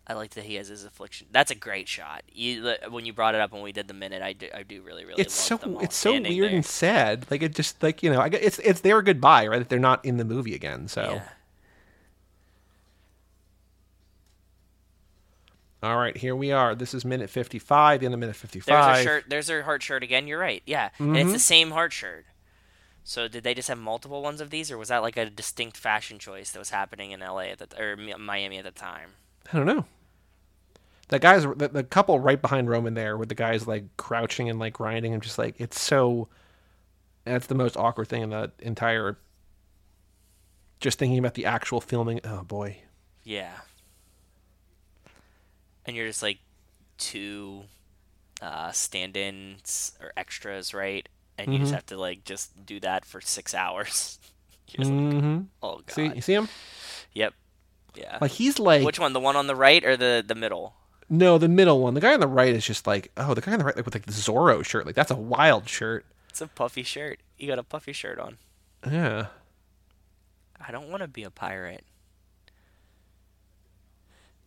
i 0.07 0.15
like 0.15 0.31
that 0.31 0.45
he 0.45 0.55
has 0.55 0.69
his 0.69 0.85
affliction 0.85 1.27
that's 1.31 1.51
a 1.51 1.55
great 1.55 1.87
shot 1.87 2.23
you 2.33 2.75
when 2.91 3.05
you 3.05 3.13
brought 3.13 3.35
it 3.35 3.41
up 3.41 3.53
when 3.53 3.63
we 3.63 3.73
did 3.73 3.87
the 3.89 3.95
minute 3.95 4.23
i 4.23 4.33
do, 4.33 4.49
I 4.55 4.63
do 4.63 4.81
really 4.83 5.05
really 5.05 5.21
It's 5.23 5.35
so 5.35 5.59
it's 5.81 5.97
so 5.97 6.13
weird 6.13 6.25
there. 6.51 6.57
and 6.57 6.65
sad. 6.65 7.27
Like 7.31 7.43
it 7.43 7.55
just 7.55 7.83
like 7.83 8.03
you 8.03 8.11
know, 8.13 8.21
I 8.21 8.27
it's 8.29 8.59
it's 8.61 8.81
their 8.81 9.03
goodbye, 9.03 9.47
right? 9.47 9.59
That 9.59 9.69
they're 9.69 9.79
not 9.79 10.05
in 10.05 10.17
the 10.17 10.25
movie 10.25 10.55
again. 10.55 10.89
So 10.89 11.03
yeah. 11.03 11.23
All 15.83 15.97
right, 15.97 16.17
here 16.17 16.37
we 16.37 16.53
are. 16.53 16.75
This 16.75 16.93
is 16.93 17.05
minute 17.05 17.31
fifty 17.31 17.59
five. 17.59 18.01
The 18.01 18.07
end 18.07 18.15
of 18.15 18.21
minute 18.21 18.37
55. 18.37 18.67
There's 18.67 18.99
her 18.99 19.03
shirt. 19.03 19.25
There's 19.29 19.49
her 19.49 19.63
heart 19.63 19.83
shirt 19.83 20.03
again. 20.03 20.27
You're 20.27 20.39
right. 20.39 20.63
Yeah, 20.67 20.91
and 20.99 21.17
it's 21.17 21.25
the 21.25 21.31
mm-hmm. 21.31 21.39
same 21.39 21.71
heart 21.71 21.93
shirt. 21.93 22.27
So 23.03 23.29
did 23.29 23.45
they 23.45 23.55
just 23.55 23.69
have 23.69 23.79
multiple 23.79 24.23
ones 24.23 24.41
of 24.41 24.51
these, 24.51 24.71
or 24.71 24.77
was 24.77 24.89
that 24.89 25.03
like 25.03 25.17
a 25.17 25.31
distinct 25.31 25.77
fashion 25.77 26.19
choice 26.19 26.51
that 26.51 26.59
was 26.59 26.71
happening 26.71 27.13
in 27.13 27.23
L.A. 27.23 27.47
at 27.51 27.59
the 27.59 27.83
or 27.83 27.97
Miami 27.97 28.59
at 28.59 28.65
the 28.65 28.71
time? 28.71 29.11
I 29.53 29.57
don't 29.57 29.67
know. 29.67 29.87
The 31.09 31.19
guys, 31.19 31.43
the, 31.43 31.69
the 31.69 31.83
couple 31.83 32.21
right 32.21 32.41
behind 32.41 32.69
Roman 32.69 32.95
there, 32.95 33.17
with 33.17 33.31
the 33.31 33.35
guys 33.35 33.67
like 33.67 33.97
crouching 33.97 34.49
and 34.51 34.59
like 34.59 34.75
grinding. 34.75 35.15
I'm 35.15 35.21
just 35.21 35.39
like, 35.39 35.57
it's 35.59 35.81
so. 35.81 36.29
That's 37.25 37.47
the 37.47 37.55
most 37.55 37.77
awkward 37.77 38.09
thing 38.09 38.23
in 38.23 38.31
the 38.31 38.53
entire. 38.61 39.19
Just 40.79 40.99
thinking 40.99 41.19
about 41.19 41.35
the 41.35 41.47
actual 41.47 41.81
filming. 41.81 42.21
Oh 42.23 42.43
boy. 42.43 42.83
Yeah. 43.25 43.53
And 45.87 45.97
you're 45.97 46.07
just 46.07 46.23
like 46.23 46.39
two 46.99 47.63
uh, 48.43 48.71
stand-ins 48.73 49.93
or 50.01 50.13
extras, 50.17 50.73
right? 50.75 51.09
And 51.39 51.53
you 51.53 51.59
just 51.61 51.73
have 51.73 51.87
to 51.87 51.97
like 51.97 52.25
just 52.25 52.67
do 52.67 52.81
that 52.81 53.05
for 53.05 53.21
six 53.21 53.55
hours. 53.55 54.19
You're 54.69 54.85
just 54.85 54.91
like, 54.93 55.01
Mm-hmm. 55.01 55.41
oh 55.63 55.77
god. 55.87 55.91
See, 55.91 56.07
you 56.15 56.21
see 56.21 56.35
him? 56.35 56.49
Yep. 57.15 57.35
Yeah. 57.97 58.19
Like 58.21 58.31
he's 58.33 58.59
like 58.59 58.85
Which 58.85 58.99
one? 59.01 59.13
The 59.15 59.21
one 59.21 59.37
on 59.37 59.47
the 59.47 59.57
right 59.57 59.85
or 59.85 59.97
the 59.97 60.23
the 60.27 60.35
middle? 60.35 60.75
no, 61.09 61.39
the 61.39 61.49
middle 61.49 61.81
one. 61.81 61.95
The 61.95 62.01
guy 62.01 62.15
on 62.15 62.21
the 62.21 62.29
right 62.29 62.55
is 62.55 62.65
just 62.65 62.87
like, 62.87 63.11
oh, 63.17 63.35
the 63.35 63.41
guy 63.41 63.53
on 63.53 63.59
the 63.59 63.65
right 63.65 63.75
like 63.75 63.85
with 63.85 63.95
like 63.95 64.07
the 64.07 64.13
Zorro 64.13 64.65
shirt. 64.65 64.87
Like 64.87 64.95
that's 64.95 65.11
a 65.11 65.17
wild 65.17 65.69
shirt. 65.69 66.05
It's 66.29 66.41
a 66.41 66.47
puffy 66.47 66.85
shirt. 66.85 67.19
You 67.37 67.49
got 67.49 67.59
a 67.59 67.65
puffy 67.65 67.93
shirt 67.93 68.19
on. 68.21 68.37
Yeah. 68.89 69.27
I 70.65 70.71
don't 70.71 70.89
want 70.89 71.03
to 71.03 71.09
be 71.09 71.25
a 71.25 71.31
pirate. 71.31 71.85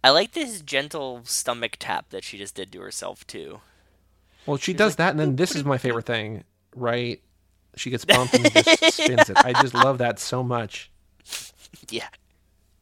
I 0.04 0.10
like 0.10 0.34
this 0.34 0.62
gentle 0.62 1.22
stomach 1.24 1.78
tap 1.80 2.10
that 2.10 2.24
she 2.24 2.38
just 2.38 2.56
did 2.56 2.72
to 2.74 2.82
herself 2.82 3.26
too. 3.26 3.62
Well, 4.45 4.58
she 4.58 4.74
does 4.74 4.97
that, 4.97 5.12
and 5.12 5.20
then 5.20 5.38
this 5.38 5.56
is 5.56 5.64
my 5.64 5.78
favorite 5.78 6.06
thing, 6.06 6.43
right? 6.76 7.22
She 7.76 7.89
gets 7.89 8.04
bumped 8.04 8.34
and 8.34 8.51
just 8.51 8.93
spins 8.93 9.30
it. 9.30 9.38
I 9.38 9.54
just 9.54 9.74
love 9.74 9.99
that 9.99 10.20
so 10.20 10.43
much. 10.43 10.91
Yeah. 11.89 12.08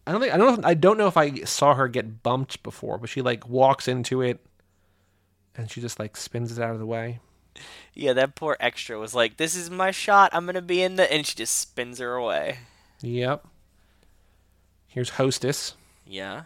I 0.08 0.12
don't 0.12 0.22
think 0.22 0.34
I 0.34 0.38
don't 0.38 0.62
know, 0.62 0.68
I 0.68 0.74
don't 0.74 0.98
know 0.98 1.08
if 1.08 1.18
I 1.18 1.44
saw 1.44 1.76
her 1.76 1.88
get 1.88 2.24
bumped 2.24 2.64
before, 2.64 2.98
but 2.98 3.10
she 3.10 3.22
like 3.22 3.48
walks 3.48 3.88
into 3.88 4.22
it 4.22 4.44
and 5.56 5.70
she 5.70 5.80
just 5.82 6.00
like 6.00 6.18
spins 6.18 6.58
it 6.58 6.62
out 6.62 6.74
of 6.74 6.80
the 6.80 6.86
way. 6.86 7.20
Yeah, 7.94 8.14
that 8.14 8.36
poor 8.36 8.58
extra 8.60 8.98
was 8.98 9.14
like, 9.14 9.38
"This 9.38 9.56
is 9.56 9.70
my 9.70 9.92
shot. 9.92 10.32
I'm 10.34 10.46
gonna 10.46 10.62
be 10.62 10.82
in 10.82 10.96
the," 10.96 11.12
and 11.12 11.26
she 11.28 11.36
just 11.36 11.58
spins 11.58 12.00
her 12.00 12.16
away. 12.16 12.60
Yep. 13.02 13.46
Here's 14.88 15.12
Hostess. 15.12 15.76
Yeah. 16.06 16.44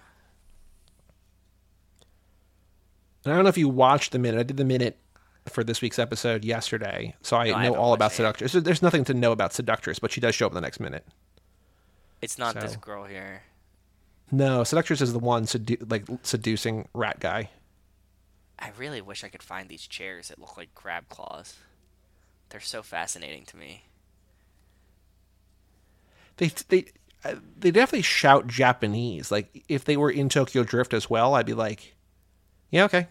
And 3.25 3.33
I 3.33 3.35
don't 3.37 3.43
know 3.43 3.49
if 3.49 3.57
you 3.57 3.67
watched 3.67 4.11
the 4.11 4.19
minute. 4.19 4.39
I 4.39 4.43
did 4.43 4.57
the 4.57 4.65
minute 4.65 4.97
for 5.49 5.63
this 5.63 5.81
week's 5.81 5.99
episode 5.99 6.45
yesterday, 6.45 7.15
so 7.21 7.37
I 7.37 7.45
No, 7.47 7.51
know 7.53 7.57
haven't 7.59 7.79
all 7.79 7.93
about. 7.93 8.11
Seductress. 8.11 8.53
There's 8.53 8.81
nothing 8.81 9.03
to 9.05 9.13
know 9.13 9.31
about 9.31 9.53
Seductress, 9.53 9.99
but 9.99 10.11
she 10.11 10.21
does 10.21 10.35
show 10.35 10.45
up 10.45 10.51
in 10.51 10.55
the 10.55 10.61
next 10.61 10.79
minute. 10.79 11.05
It's 12.21 12.37
not 12.37 12.55
this 12.55 12.75
girl 12.75 13.03
here. 13.05 13.43
No, 14.31 14.63
Seductress 14.63 15.01
is 15.01 15.13
the 15.13 15.19
one 15.19 15.45
sedu- 15.45 15.89
like 15.89 16.05
seducing 16.23 16.87
rat 16.93 17.19
guy. 17.19 17.49
I 18.57 18.71
really 18.77 19.01
wish 19.01 19.23
I 19.23 19.27
could 19.27 19.43
find 19.43 19.69
these 19.69 19.85
chairs 19.85 20.29
that 20.29 20.39
look 20.39 20.57
like 20.57 20.73
crab 20.73 21.09
claws. 21.09 21.57
They're 22.49 22.59
so 22.61 22.81
fascinating 22.81 23.45
to 23.45 23.57
me. 23.57 23.83
They 26.37 26.47
they 26.69 26.85
uh, 27.23 27.35
they 27.57 27.71
definitely 27.71 28.01
shout 28.03 28.47
Japanese. 28.47 29.31
Like 29.31 29.63
if 29.67 29.85
they 29.85 29.97
were 29.97 30.11
in 30.11 30.29
Tokyo 30.29 30.63
Drift 30.63 30.93
as 30.93 31.09
well, 31.09 31.33
I'd 31.35 31.45
be 31.45 31.53
like, 31.53 31.95
yeah, 32.71 32.85
okay. 32.85 33.07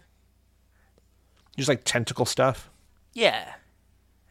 Just 1.57 1.69
like 1.69 1.81
tentacle 1.85 2.25
stuff. 2.25 2.69
Yeah. 3.13 3.53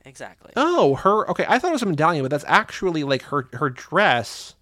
Exactly. 0.04 0.52
Oh, 0.56 0.96
her. 0.96 1.28
Okay, 1.30 1.46
I 1.48 1.58
thought 1.58 1.68
it 1.70 1.72
was 1.72 1.82
a 1.82 1.86
medallion, 1.86 2.22
but 2.22 2.30
that's 2.30 2.44
actually 2.46 3.04
like 3.04 3.22
her 3.22 3.48
her 3.54 3.70
dress 3.70 4.54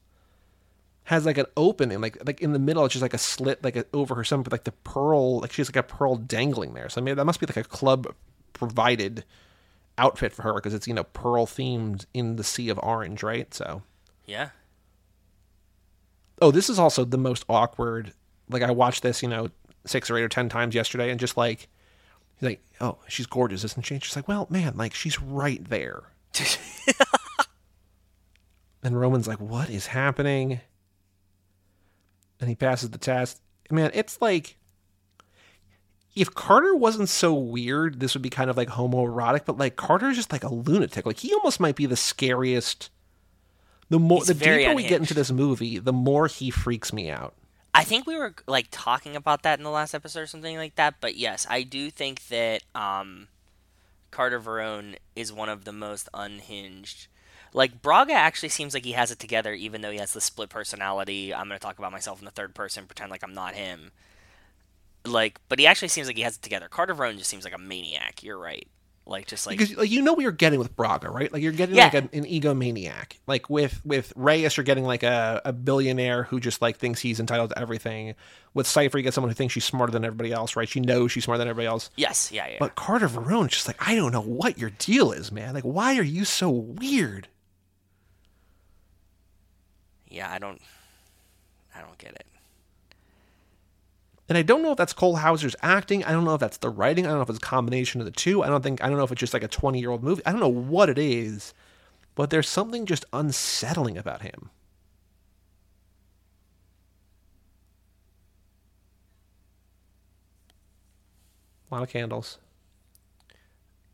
has 1.04 1.26
like 1.26 1.36
an 1.38 1.46
opening, 1.56 2.00
like 2.00 2.16
like 2.24 2.40
in 2.40 2.52
the 2.52 2.60
middle. 2.60 2.84
It's 2.84 2.92
just 2.94 3.02
like 3.02 3.14
a 3.14 3.18
slit, 3.18 3.64
like 3.64 3.74
a, 3.74 3.84
over 3.92 4.14
her 4.14 4.22
something, 4.22 4.52
like 4.52 4.62
the 4.64 4.70
pearl, 4.72 5.40
like 5.40 5.52
she's 5.52 5.68
like 5.68 5.76
a 5.76 5.82
pearl 5.82 6.14
dangling 6.14 6.74
there. 6.74 6.88
So 6.88 7.00
maybe 7.00 7.16
that 7.16 7.24
must 7.24 7.40
be 7.40 7.46
like 7.46 7.56
a 7.56 7.64
club 7.64 8.14
provided 8.52 9.24
outfit 9.98 10.32
for 10.32 10.42
her 10.42 10.54
because 10.54 10.72
it's 10.74 10.86
you 10.86 10.94
know 10.94 11.04
pearl 11.04 11.44
themed 11.44 12.06
in 12.14 12.36
the 12.36 12.44
sea 12.44 12.68
of 12.68 12.78
orange, 12.80 13.24
right? 13.24 13.52
So 13.52 13.82
Yeah. 14.26 14.50
oh, 16.40 16.52
this 16.52 16.70
is 16.70 16.78
also 16.78 17.04
the 17.04 17.18
most 17.18 17.44
awkward. 17.48 18.12
Like 18.48 18.62
I 18.62 18.70
watched 18.70 19.02
this, 19.02 19.22
you 19.22 19.28
know, 19.28 19.48
six 19.86 20.08
or 20.10 20.16
eight 20.16 20.22
or 20.22 20.28
ten 20.28 20.48
times 20.48 20.74
yesterday, 20.74 21.10
and 21.10 21.18
just 21.18 21.36
like 21.36 21.68
he's 22.36 22.48
like, 22.48 22.64
oh, 22.80 22.98
she's 23.08 23.26
gorgeous, 23.26 23.64
isn't 23.64 23.84
she? 23.84 23.94
And 23.94 24.04
she's 24.04 24.16
like, 24.16 24.28
well, 24.28 24.46
man, 24.50 24.76
like 24.76 24.94
she's 24.94 25.20
right 25.20 25.62
there. 25.68 26.02
And 28.82 28.98
Roman's 28.98 29.28
like, 29.28 29.40
what 29.40 29.70
is 29.70 29.86
happening? 29.86 30.60
And 32.40 32.48
he 32.48 32.56
passes 32.56 32.90
the 32.90 32.98
test. 32.98 33.40
Man, 33.70 33.90
it's 33.94 34.20
like 34.20 34.56
if 36.14 36.34
Carter 36.34 36.74
wasn't 36.74 37.08
so 37.08 37.32
weird, 37.32 38.00
this 38.00 38.14
would 38.14 38.22
be 38.22 38.28
kind 38.28 38.50
of 38.50 38.56
like 38.56 38.68
homoerotic, 38.68 39.44
but 39.46 39.56
like 39.56 39.76
Carter's 39.76 40.16
just 40.16 40.32
like 40.32 40.44
a 40.44 40.52
lunatic. 40.52 41.06
Like 41.06 41.20
he 41.20 41.32
almost 41.32 41.60
might 41.60 41.76
be 41.76 41.86
the 41.86 41.96
scariest. 41.96 42.90
The 43.88 43.98
more 43.98 44.18
He's 44.18 44.28
the 44.28 44.34
deeper 44.34 44.74
we 44.74 44.82
get 44.82 45.00
into 45.00 45.14
this 45.14 45.30
movie, 45.30 45.78
the 45.78 45.92
more 45.92 46.26
he 46.26 46.50
freaks 46.50 46.92
me 46.92 47.10
out. 47.10 47.34
I 47.74 47.84
think 47.84 48.06
we 48.06 48.16
were 48.16 48.34
like 48.46 48.68
talking 48.70 49.16
about 49.16 49.42
that 49.42 49.58
in 49.58 49.64
the 49.64 49.70
last 49.70 49.94
episode 49.94 50.20
or 50.20 50.26
something 50.26 50.56
like 50.56 50.74
that. 50.74 50.96
But 51.00 51.16
yes, 51.16 51.46
I 51.48 51.62
do 51.62 51.90
think 51.90 52.26
that 52.28 52.62
um, 52.74 53.28
Carter 54.10 54.40
Verone 54.40 54.96
is 55.16 55.32
one 55.32 55.48
of 55.48 55.64
the 55.64 55.72
most 55.72 56.08
unhinged. 56.12 57.06
Like 57.54 57.82
Braga 57.82 58.12
actually 58.12 58.48
seems 58.50 58.74
like 58.74 58.84
he 58.84 58.92
has 58.92 59.10
it 59.10 59.18
together, 59.18 59.52
even 59.52 59.80
though 59.80 59.90
he 59.90 59.98
has 59.98 60.12
the 60.12 60.20
split 60.20 60.48
personality. 60.48 61.34
I'm 61.34 61.48
going 61.48 61.58
to 61.58 61.64
talk 61.64 61.78
about 61.78 61.92
myself 61.92 62.18
in 62.18 62.24
the 62.24 62.30
third 62.30 62.54
person, 62.54 62.86
pretend 62.86 63.10
like 63.10 63.22
I'm 63.22 63.34
not 63.34 63.54
him. 63.54 63.92
Like, 65.04 65.40
but 65.48 65.58
he 65.58 65.66
actually 65.66 65.88
seems 65.88 66.06
like 66.06 66.16
he 66.16 66.22
has 66.22 66.36
it 66.36 66.42
together. 66.42 66.68
Carter 66.68 66.94
Verone 66.94 67.18
just 67.18 67.28
seems 67.28 67.44
like 67.44 67.54
a 67.54 67.58
maniac. 67.58 68.22
You're 68.22 68.38
right. 68.38 68.68
Like 69.05 69.26
just 69.26 69.48
like 69.48 69.59
because 69.59 69.76
like 69.76 69.90
you 69.90 70.00
know 70.00 70.12
what 70.12 70.22
you're 70.22 70.30
getting 70.30 70.61
with 70.61 70.76
Braga, 70.76 71.11
right? 71.11 71.32
Like 71.32 71.42
you're 71.42 71.50
getting 71.50 71.74
Yeah. 71.74 71.84
like 71.86 71.94
an, 71.94 72.11
an 72.12 72.24
egomaniac. 72.24 73.14
Like 73.26 73.50
with 73.50 73.84
with 73.84 74.12
Reyes, 74.14 74.57
you're 74.57 74.62
getting 74.62 74.84
like 74.84 75.03
a, 75.03 75.42
a 75.44 75.53
billionaire 75.53 76.22
who 76.22 76.38
just 76.38 76.62
like 76.62 76.76
thinks 76.76 77.00
he's 77.00 77.18
entitled 77.18 77.50
to 77.50 77.59
everything. 77.59 78.14
With 78.55 78.66
Cipher, 78.68 78.98
you 78.98 79.03
get 79.05 79.12
someone 79.12 79.30
who 79.30 79.34
thinks 79.34 79.55
she's 79.55 79.64
smarter 79.64 79.90
than 79.90 80.05
everybody 80.05 80.30
else, 80.32 80.55
right? 80.55 80.68
She 80.68 80.78
knows 80.78 81.11
she's 81.11 81.24
smarter 81.24 81.38
than 81.38 81.48
everybody 81.48 81.66
else. 81.66 81.90
yes, 81.96 82.30
yeah, 82.30 82.46
yeah. 82.46 82.57
But 82.61 82.76
Carter 82.76 83.09
Verone, 83.09 83.48
just 83.48 83.66
like, 83.66 83.76
I 83.84 83.96
don't 83.96 84.12
know 84.12 84.20
what 84.20 84.57
your 84.59 84.70
deal 84.70 85.11
is, 85.11 85.32
man. 85.32 85.53
Like, 85.53 85.64
why 85.64 85.96
are 85.98 86.03
you 86.05 86.24
so 86.24 86.48
weird? 86.50 87.26
yeah, 90.09 90.30
I 90.30 90.38
don't, 90.38 90.61
I 91.74 91.80
don't 91.80 91.96
get 91.98 92.11
it. 92.12 92.26
And 94.32 94.38
I 94.38 94.40
don't 94.40 94.62
know 94.62 94.70
if 94.70 94.78
that's 94.78 94.94
Cole 94.94 95.16
Hauser's 95.16 95.54
acting. 95.60 96.02
I 96.04 96.12
don't 96.12 96.24
know 96.24 96.32
if 96.32 96.40
that's 96.40 96.56
the 96.56 96.70
writing. 96.70 97.04
I 97.04 97.10
don't 97.10 97.18
know 97.18 97.22
if 97.24 97.28
it's 97.28 97.36
a 97.36 97.42
combination 97.42 98.00
of 98.00 98.06
the 98.06 98.10
two. 98.10 98.42
I 98.42 98.48
don't 98.48 98.62
think 98.62 98.82
I 98.82 98.88
don't 98.88 98.96
know 98.96 99.04
if 99.04 99.12
it's 99.12 99.20
just 99.20 99.34
like 99.34 99.42
a 99.42 99.46
20 99.46 99.78
year 99.78 99.90
old 99.90 100.02
movie. 100.02 100.22
I 100.24 100.30
don't 100.30 100.40
know 100.40 100.48
what 100.48 100.88
it 100.88 100.96
is, 100.96 101.52
but 102.14 102.30
there's 102.30 102.48
something 102.48 102.86
just 102.86 103.04
unsettling 103.12 103.98
about 103.98 104.22
him. 104.22 104.48
A 111.70 111.74
lot 111.74 111.82
of 111.82 111.90
candles. 111.90 112.38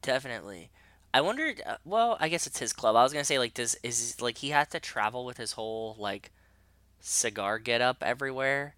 Definitely. 0.02 0.70
I 1.12 1.20
wondered. 1.20 1.62
Uh, 1.66 1.78
well, 1.84 2.16
I 2.20 2.28
guess 2.28 2.46
it's 2.46 2.60
his 2.60 2.72
club. 2.72 2.94
I 2.94 3.02
was 3.02 3.12
gonna 3.12 3.24
say 3.24 3.40
like, 3.40 3.54
does 3.54 3.74
is 3.82 4.20
like 4.20 4.38
he 4.38 4.50
has 4.50 4.68
to 4.68 4.78
travel 4.78 5.24
with 5.24 5.36
his 5.36 5.50
whole 5.50 5.96
like 5.98 6.30
cigar 7.00 7.58
get 7.58 7.80
up 7.80 8.04
everywhere? 8.04 8.76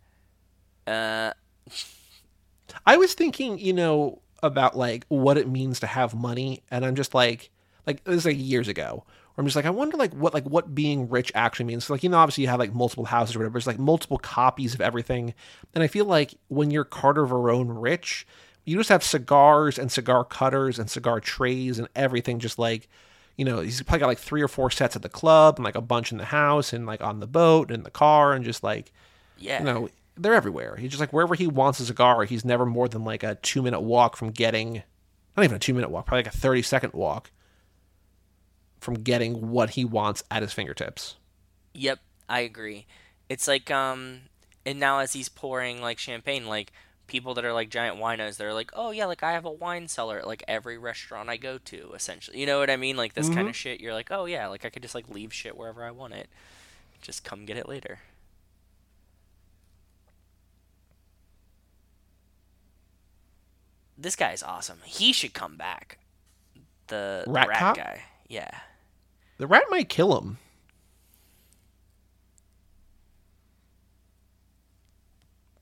Uh, 0.86 1.32
I 2.86 2.96
was 2.96 3.14
thinking, 3.14 3.58
you 3.58 3.72
know, 3.72 4.20
about 4.42 4.76
like 4.76 5.04
what 5.08 5.38
it 5.38 5.48
means 5.48 5.80
to 5.80 5.86
have 5.86 6.14
money, 6.14 6.62
and 6.70 6.84
I'm 6.84 6.94
just 6.94 7.14
like, 7.14 7.50
like 7.86 8.04
this 8.04 8.16
is 8.16 8.26
like 8.26 8.36
years 8.38 8.68
ago. 8.68 9.04
Where 9.34 9.42
I'm 9.42 9.46
just 9.46 9.56
like, 9.56 9.66
I 9.66 9.70
wonder 9.70 9.96
like 9.96 10.12
what 10.14 10.34
like 10.34 10.44
what 10.44 10.74
being 10.74 11.08
rich 11.08 11.30
actually 11.34 11.66
means. 11.66 11.84
So, 11.84 11.94
like, 11.94 12.02
you 12.02 12.08
know, 12.08 12.18
obviously 12.18 12.42
you 12.42 12.48
have 12.48 12.58
like 12.58 12.74
multiple 12.74 13.04
houses 13.04 13.36
or 13.36 13.40
whatever. 13.40 13.58
It's 13.58 13.66
like 13.66 13.78
multiple 13.78 14.18
copies 14.18 14.74
of 14.74 14.80
everything, 14.80 15.34
and 15.74 15.84
I 15.84 15.86
feel 15.86 16.04
like 16.04 16.34
when 16.48 16.70
you're 16.70 16.84
Carter 16.84 17.26
Verone 17.26 17.80
rich, 17.80 18.26
you 18.64 18.76
just 18.76 18.88
have 18.88 19.04
cigars 19.04 19.78
and 19.78 19.90
cigar 19.90 20.24
cutters 20.24 20.78
and 20.78 20.90
cigar 20.90 21.20
trays 21.20 21.78
and 21.78 21.88
everything. 21.94 22.38
Just 22.38 22.58
like, 22.58 22.88
you 23.36 23.44
know, 23.44 23.60
he's 23.60 23.82
probably 23.82 24.00
got 24.00 24.06
like 24.06 24.18
three 24.18 24.42
or 24.42 24.48
four 24.48 24.70
sets 24.70 24.96
at 24.96 25.02
the 25.02 25.08
club 25.08 25.56
and 25.56 25.64
like 25.64 25.76
a 25.76 25.80
bunch 25.80 26.12
in 26.12 26.18
the 26.18 26.24
house 26.24 26.72
and 26.72 26.86
like 26.86 27.00
on 27.00 27.20
the 27.20 27.26
boat 27.26 27.68
and 27.68 27.78
in 27.78 27.84
the 27.84 27.90
car 27.90 28.32
and 28.32 28.44
just 28.44 28.62
like 28.62 28.92
yeah. 29.40 29.58
you 29.58 29.64
know, 29.64 29.88
they're 30.16 30.34
everywhere. 30.34 30.76
He's 30.76 30.90
just 30.90 31.00
like 31.00 31.12
wherever 31.12 31.34
he 31.34 31.46
wants 31.46 31.80
a 31.80 31.86
cigar, 31.86 32.24
he's 32.24 32.44
never 32.44 32.66
more 32.66 32.88
than 32.88 33.04
like 33.04 33.22
a 33.22 33.36
two 33.36 33.62
minute 33.62 33.80
walk 33.80 34.16
from 34.16 34.30
getting, 34.30 34.82
not 35.36 35.44
even 35.44 35.56
a 35.56 35.60
two 35.60 35.74
minute 35.74 35.90
walk, 35.90 36.06
probably 36.06 36.24
like 36.24 36.34
a 36.34 36.36
30 36.36 36.62
second 36.62 36.92
walk 36.92 37.30
from 38.80 38.94
getting 38.94 39.50
what 39.50 39.70
he 39.70 39.84
wants 39.84 40.22
at 40.30 40.42
his 40.42 40.52
fingertips. 40.52 41.16
Yep, 41.74 42.00
I 42.28 42.40
agree. 42.40 42.86
It's 43.28 43.46
like 43.46 43.70
um, 43.70 44.22
and 44.66 44.80
now 44.80 44.98
as 44.98 45.12
he's 45.12 45.28
pouring 45.28 45.80
like 45.80 45.98
champagne, 45.98 46.46
like 46.46 46.72
people 47.06 47.34
that 47.34 47.44
are 47.44 47.52
like 47.52 47.70
giant 47.70 47.98
winos, 47.98 48.36
they're 48.36 48.54
like, 48.54 48.70
oh 48.74 48.90
yeah, 48.90 49.06
like 49.06 49.22
I 49.22 49.32
have 49.32 49.44
a 49.44 49.50
wine 49.50 49.88
cellar 49.88 50.18
at 50.18 50.26
like 50.26 50.42
every 50.48 50.78
restaurant 50.78 51.28
I 51.28 51.36
go 51.36 51.58
to, 51.58 51.92
essentially. 51.94 52.40
You 52.40 52.46
know 52.46 52.58
what 52.58 52.70
I 52.70 52.76
mean? 52.76 52.96
Like 52.96 53.14
this 53.14 53.28
kind 53.28 53.48
of 53.48 53.56
shit. 53.56 53.80
You're 53.80 53.94
like, 53.94 54.10
oh 54.10 54.24
yeah, 54.24 54.46
like 54.48 54.64
I 54.64 54.70
could 54.70 54.82
just 54.82 54.94
like 54.94 55.08
leave 55.08 55.32
shit 55.32 55.56
wherever 55.56 55.84
I 55.84 55.90
want 55.90 56.14
it. 56.14 56.28
Just 57.02 57.24
come 57.24 57.44
get 57.44 57.56
it 57.56 57.68
later. 57.68 57.98
This 64.00 64.16
guy's 64.16 64.42
awesome. 64.42 64.78
He 64.84 65.12
should 65.12 65.34
come 65.34 65.56
back. 65.56 65.98
The, 66.86 67.22
the 67.26 67.32
Rat 67.32 67.48
rat 67.48 67.76
guy. 67.76 68.02
Yeah. 68.28 68.50
The 69.38 69.46
rat 69.46 69.64
might 69.70 69.88
kill 69.88 70.18
him. 70.18 70.38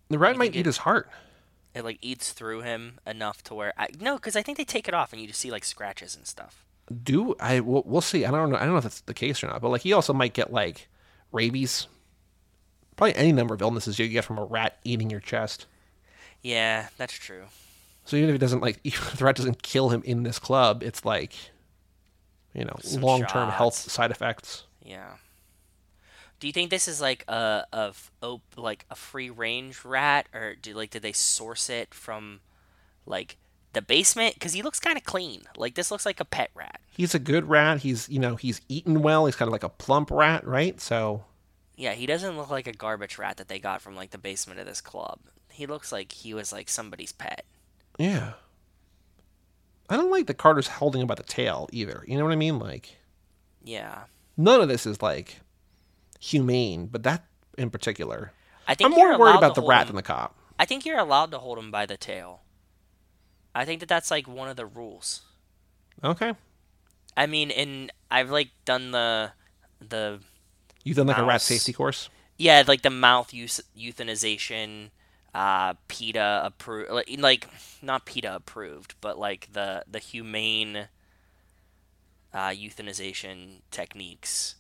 The 0.08 0.18
rat 0.18 0.34
You 0.34 0.38
might 0.38 0.54
eat 0.54 0.60
it- 0.60 0.66
his 0.66 0.78
heart. 0.78 1.10
it 1.74 1.84
like 1.84 1.98
eats 2.00 2.32
through 2.32 2.62
him 2.62 2.98
enough 3.06 3.42
to 3.44 3.54
where 3.54 3.72
I 3.76 3.88
no, 4.00 4.16
because 4.16 4.36
I 4.36 4.42
think 4.42 4.56
they 4.58 4.64
take 4.64 4.88
it 4.88 4.94
off 4.94 5.12
and 5.12 5.20
you 5.20 5.28
just 5.28 5.40
see 5.40 5.50
like 5.50 5.64
scratches 5.64 6.16
and 6.16 6.26
stuff. 6.26 6.64
Do 7.02 7.34
I? 7.38 7.60
We'll, 7.60 7.82
we'll 7.84 8.00
see. 8.00 8.24
I 8.24 8.30
don't 8.30 8.48
know. 8.50 8.56
I 8.56 8.60
don't 8.60 8.70
know 8.70 8.78
if 8.78 8.84
that's 8.84 9.02
the 9.02 9.12
case 9.14 9.42
or 9.44 9.48
not. 9.48 9.60
But 9.60 9.68
like, 9.68 9.82
he 9.82 9.92
also 9.92 10.14
might 10.14 10.32
get 10.32 10.50
like 10.52 10.88
rabies. 11.32 11.86
Probably 12.96 13.14
any 13.14 13.32
number 13.32 13.54
of 13.54 13.60
illnesses 13.60 13.98
you 13.98 14.08
get 14.08 14.24
from 14.24 14.38
a 14.38 14.44
rat 14.44 14.78
eating 14.84 15.10
your 15.10 15.20
chest. 15.20 15.66
Yeah, 16.42 16.88
that's 16.96 17.12
true. 17.12 17.44
So 18.08 18.16
even 18.16 18.30
if 18.30 18.36
it 18.36 18.38
doesn't 18.38 18.60
like, 18.60 18.80
even 18.84 19.00
if 19.06 19.16
the 19.18 19.24
rat 19.26 19.36
doesn't 19.36 19.62
kill 19.62 19.90
him 19.90 20.02
in 20.04 20.22
this 20.22 20.38
club, 20.38 20.82
it's 20.82 21.04
like, 21.04 21.34
you 22.54 22.64
know, 22.64 22.74
Some 22.80 23.02
long 23.02 23.22
term 23.24 23.50
health 23.50 23.74
shots. 23.74 23.92
side 23.92 24.10
effects. 24.10 24.64
Yeah. 24.82 25.12
Do 26.40 26.46
you 26.46 26.52
think 26.54 26.70
this 26.70 26.88
is 26.88 27.00
like 27.02 27.24
a 27.28 27.66
of 27.72 28.10
op- 28.22 28.40
like 28.56 28.86
a 28.90 28.94
free 28.94 29.28
range 29.28 29.84
rat, 29.84 30.26
or 30.32 30.54
do 30.54 30.72
like 30.72 30.90
did 30.90 31.02
they 31.02 31.12
source 31.12 31.68
it 31.68 31.92
from 31.92 32.40
like 33.04 33.36
the 33.74 33.82
basement? 33.82 34.34
Because 34.34 34.54
he 34.54 34.62
looks 34.62 34.80
kind 34.80 34.96
of 34.96 35.04
clean. 35.04 35.42
Like 35.56 35.74
this 35.74 35.90
looks 35.90 36.06
like 36.06 36.18
a 36.18 36.24
pet 36.24 36.50
rat. 36.54 36.80
He's 36.90 37.14
a 37.14 37.18
good 37.18 37.48
rat. 37.48 37.80
He's 37.80 38.08
you 38.08 38.20
know 38.20 38.36
he's 38.36 38.62
eaten 38.70 39.02
well. 39.02 39.26
He's 39.26 39.36
kind 39.36 39.48
of 39.48 39.52
like 39.52 39.64
a 39.64 39.68
plump 39.68 40.10
rat, 40.10 40.46
right? 40.46 40.80
So 40.80 41.24
Yeah, 41.76 41.92
he 41.92 42.06
doesn't 42.06 42.38
look 42.38 42.50
like 42.50 42.66
a 42.68 42.72
garbage 42.72 43.18
rat 43.18 43.36
that 43.36 43.48
they 43.48 43.58
got 43.58 43.82
from 43.82 43.94
like 43.96 44.12
the 44.12 44.18
basement 44.18 44.60
of 44.60 44.66
this 44.66 44.80
club. 44.80 45.18
He 45.50 45.66
looks 45.66 45.90
like 45.92 46.12
he 46.12 46.32
was 46.32 46.52
like 46.52 46.68
somebody's 46.70 47.12
pet. 47.12 47.44
Yeah. 47.98 48.32
I 49.90 49.96
don't 49.96 50.10
like 50.10 50.26
that 50.26 50.34
Carter's 50.38 50.68
holding 50.68 51.00
him 51.00 51.06
by 51.06 51.14
the 51.14 51.22
tail 51.22 51.68
either. 51.72 52.04
You 52.06 52.18
know 52.18 52.24
what 52.24 52.32
I 52.32 52.36
mean? 52.36 52.58
Like 52.58 52.98
Yeah. 53.64 54.04
none 54.36 54.60
of 54.60 54.68
this 54.68 54.84
is 54.86 55.00
like 55.02 55.40
humane, 56.20 56.86
but 56.86 57.02
that 57.04 57.24
in 57.56 57.70
particular, 57.70 58.32
I 58.66 58.74
think 58.74 58.90
I'm 58.90 58.94
more 58.96 59.18
worried 59.18 59.36
about 59.36 59.54
the 59.54 59.62
rat 59.62 59.82
him- 59.82 59.86
than 59.88 59.96
the 59.96 60.02
cop. 60.02 60.34
I 60.58 60.64
think 60.66 60.84
you're 60.84 60.98
allowed 60.98 61.30
to 61.30 61.38
hold 61.38 61.58
him 61.58 61.70
by 61.70 61.86
the 61.86 61.96
tail. 61.96 62.42
I 63.54 63.64
think 63.64 63.80
that 63.80 63.88
that's 63.88 64.10
like 64.10 64.28
one 64.28 64.48
of 64.48 64.56
the 64.56 64.66
rules. 64.66 65.22
Okay, 66.04 66.34
I 67.16 67.26
mean, 67.26 67.50
and 67.50 67.90
I've 68.10 68.30
like 68.30 68.50
done 68.64 68.90
the 68.92 69.32
the 69.80 70.20
you've 70.84 70.96
done 70.96 71.06
like 71.06 71.18
a 71.18 71.24
rat 71.24 71.40
safety 71.40 71.72
course. 71.72 72.08
yeah, 72.36 72.62
like 72.66 72.82
the 72.82 72.90
mouth 72.90 73.32
use 73.32 73.60
euthanization, 73.76 74.90
uh, 75.34 75.74
PETA 75.88 76.42
approved, 76.44 76.90
like, 77.18 77.48
not 77.82 78.06
PETA 78.06 78.34
approved, 78.34 78.94
but 79.00 79.18
like 79.18 79.52
the 79.52 79.84
the 79.90 79.98
humane 79.98 80.88
uh, 82.32 82.48
euthanization 82.50 83.60
techniques. 83.70 84.56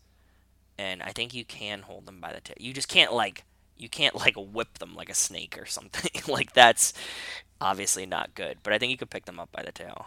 And 0.78 1.02
I 1.02 1.10
think 1.10 1.34
you 1.34 1.44
can 1.44 1.82
hold 1.82 2.06
them 2.06 2.20
by 2.20 2.32
the 2.32 2.40
tail. 2.40 2.56
You 2.58 2.72
just 2.72 2.88
can't 2.88 3.12
like 3.12 3.44
you 3.76 3.88
can't 3.88 4.14
like 4.14 4.34
whip 4.36 4.78
them 4.78 4.94
like 4.94 5.10
a 5.10 5.14
snake 5.14 5.56
or 5.58 5.66
something. 5.78 6.10
like 6.28 6.52
that's 6.52 6.92
obviously 7.60 8.06
not 8.06 8.34
good. 8.34 8.58
But 8.62 8.72
I 8.72 8.78
think 8.78 8.90
you 8.90 8.98
could 8.98 9.10
pick 9.10 9.24
them 9.26 9.40
up 9.40 9.50
by 9.52 9.62
the 9.62 9.72
tail. 9.72 10.06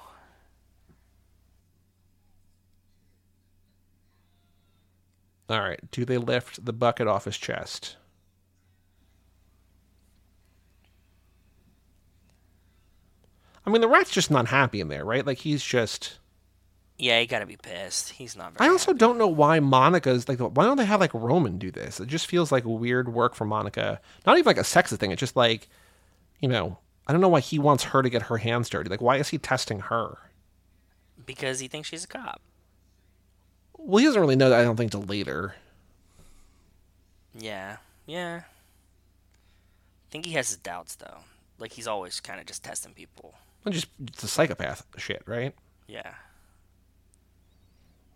All 5.50 5.60
right. 5.60 5.80
Do 5.92 6.06
they 6.06 6.18
lift 6.18 6.66
the 6.66 6.74
bucket 6.74 7.08
off 7.08 7.26
his 7.26 7.38
chest? 7.38 7.98
I 13.66 13.70
mean, 13.70 13.82
the 13.82 13.88
rat's 13.88 14.12
just 14.12 14.32
not 14.32 14.48
happy 14.48 14.82
in 14.82 14.88
there, 14.88 15.06
right? 15.06 15.26
Like 15.26 15.40
he's 15.40 15.64
just. 15.64 16.18
Yeah, 16.98 17.20
he 17.20 17.26
gotta 17.26 17.46
be 17.46 17.58
pissed. 17.58 18.10
He's 18.10 18.36
not 18.36 18.54
very. 18.54 18.68
I 18.68 18.72
also 18.72 18.92
happy. 18.92 19.00
don't 19.00 19.18
know 19.18 19.28
why 19.28 19.60
Monica's 19.60 20.28
like. 20.30 20.40
Why 20.40 20.66
don't 20.66 20.78
they 20.78 20.86
have 20.86 21.00
like 21.00 21.14
Roman 21.14 21.58
do 21.58 21.72
this? 21.72 22.00
It 22.00 22.08
just 22.08 22.28
feels 22.28 22.52
like 22.52 22.64
weird 22.66 23.14
work 23.14 23.36
for 23.36 23.46
Monica. 23.46 24.00
Not 24.26 24.38
even 24.38 24.46
like 24.46 24.58
a 24.58 24.62
sexist 24.62 24.98
thing. 24.98 25.12
It's 25.12 25.20
just 25.20 25.36
like, 25.36 25.68
you 26.40 26.50
know, 26.50 26.78
I 27.08 27.12
don't 27.12 27.22
know 27.22 27.30
why 27.30 27.40
he 27.40 27.60
wants 27.60 27.86
her 27.86 28.02
to 28.02 28.10
get 28.10 28.24
her 28.24 28.38
hands 28.38 28.70
dirty. 28.70 28.90
Like, 28.90 29.02
why 29.02 29.18
is 29.18 29.30
he 29.30 29.38
testing 29.38 29.80
her? 29.80 30.18
because 31.26 31.60
he 31.60 31.68
thinks 31.68 31.88
she's 31.88 32.04
a 32.04 32.08
cop. 32.08 32.42
Well, 33.78 33.98
he 34.00 34.06
doesn't 34.06 34.20
really 34.22 34.36
know 34.36 34.50
that. 34.50 34.60
I 34.60 34.64
don't 34.64 34.76
think 34.76 34.92
till 34.92 35.04
later. 35.04 35.56
Yeah, 37.38 37.78
yeah. 38.06 38.42
I 38.44 40.08
think 40.12 40.26
he 40.26 40.34
has 40.34 40.50
his 40.50 40.58
doubts 40.58 40.96
though. 40.96 41.20
Like 41.58 41.74
he's 41.74 41.88
always 41.88 42.20
kind 42.20 42.40
of 42.40 42.46
just 42.46 42.64
testing 42.64 42.94
people. 42.94 43.36
Well, 43.64 43.74
just 43.74 43.88
it's 44.08 44.24
a 44.24 44.28
psychopath 44.28 44.86
shit, 44.98 45.24
right? 45.26 45.54
Yeah. 45.88 46.14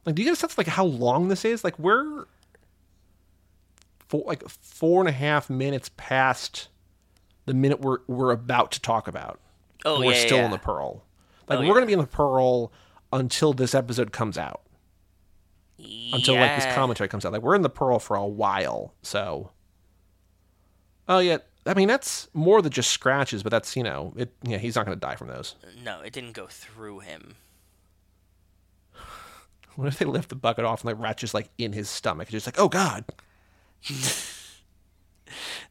Like, 0.05 0.15
do 0.15 0.21
you 0.21 0.27
get 0.27 0.33
a 0.33 0.39
sense 0.39 0.57
like 0.57 0.67
how 0.67 0.85
long 0.85 1.27
this 1.27 1.45
is? 1.45 1.63
Like, 1.63 1.77
we're 1.79 2.25
four 4.07 4.23
like 4.25 4.47
four 4.49 5.01
and 5.01 5.09
a 5.09 5.13
half 5.13 5.49
minutes 5.49 5.89
past 5.97 6.69
the 7.45 7.53
minute 7.53 7.81
we're 7.81 7.99
we're 8.07 8.31
about 8.31 8.71
to 8.73 8.81
talk 8.81 9.07
about. 9.07 9.39
Oh, 9.83 9.99
we're 9.99 10.13
yeah, 10.13 10.25
still 10.25 10.37
yeah. 10.37 10.45
in 10.45 10.51
the 10.51 10.57
Pearl. 10.57 11.03
Like 11.47 11.59
Oh, 11.59 11.61
we're 11.61 11.67
yeah. 11.67 11.73
gonna 11.73 11.85
be 11.85 11.93
in 11.93 11.99
the 11.99 12.07
Pearl 12.07 12.71
until 13.13 13.53
this 13.53 13.75
episode 13.75 14.11
comes 14.11 14.37
out. 14.37 14.61
Until 15.77 16.35
like 16.35 16.55
this 16.55 16.73
commentary 16.73 17.07
comes 17.07 17.25
out. 17.25 17.33
Like 17.33 17.41
we're 17.41 17.55
in 17.55 17.61
the 17.61 17.69
Pearl 17.69 17.99
for 17.99 18.15
a 18.15 18.25
while. 18.25 18.93
So. 19.03 19.51
Oh 21.07 21.19
yeah. 21.19 21.37
I 21.65 21.73
mean 21.73 21.87
that's 21.87 22.27
more 22.33 22.61
than 22.61 22.71
just 22.71 22.91
scratches, 22.91 23.41
but 23.43 23.49
that's 23.51 23.75
you 23.75 23.83
know 23.83 24.13
it. 24.15 24.33
Yeah, 24.43 24.57
he's 24.57 24.75
not 24.75 24.85
gonna 24.85 24.95
die 24.97 25.15
from 25.15 25.27
those. 25.27 25.55
No, 25.83 26.01
it 26.01 26.13
didn't 26.13 26.33
go 26.33 26.47
through 26.47 26.99
him. 26.99 27.35
What 29.75 29.89
if 29.89 29.99
they 29.99 30.05
lift 30.05 30.29
the 30.29 30.35
bucket 30.35 30.63
off 30.63 30.85
and 30.85 30.87
like 30.87 31.03
rat's 31.03 31.19
just 31.19 31.33
like 31.33 31.49
in 31.57 31.73
his 31.73 31.89
stomach? 31.89 32.27
It's 32.27 32.31
just 32.31 32.47
like 32.47 32.57
oh 32.59 32.69
god. 32.69 33.03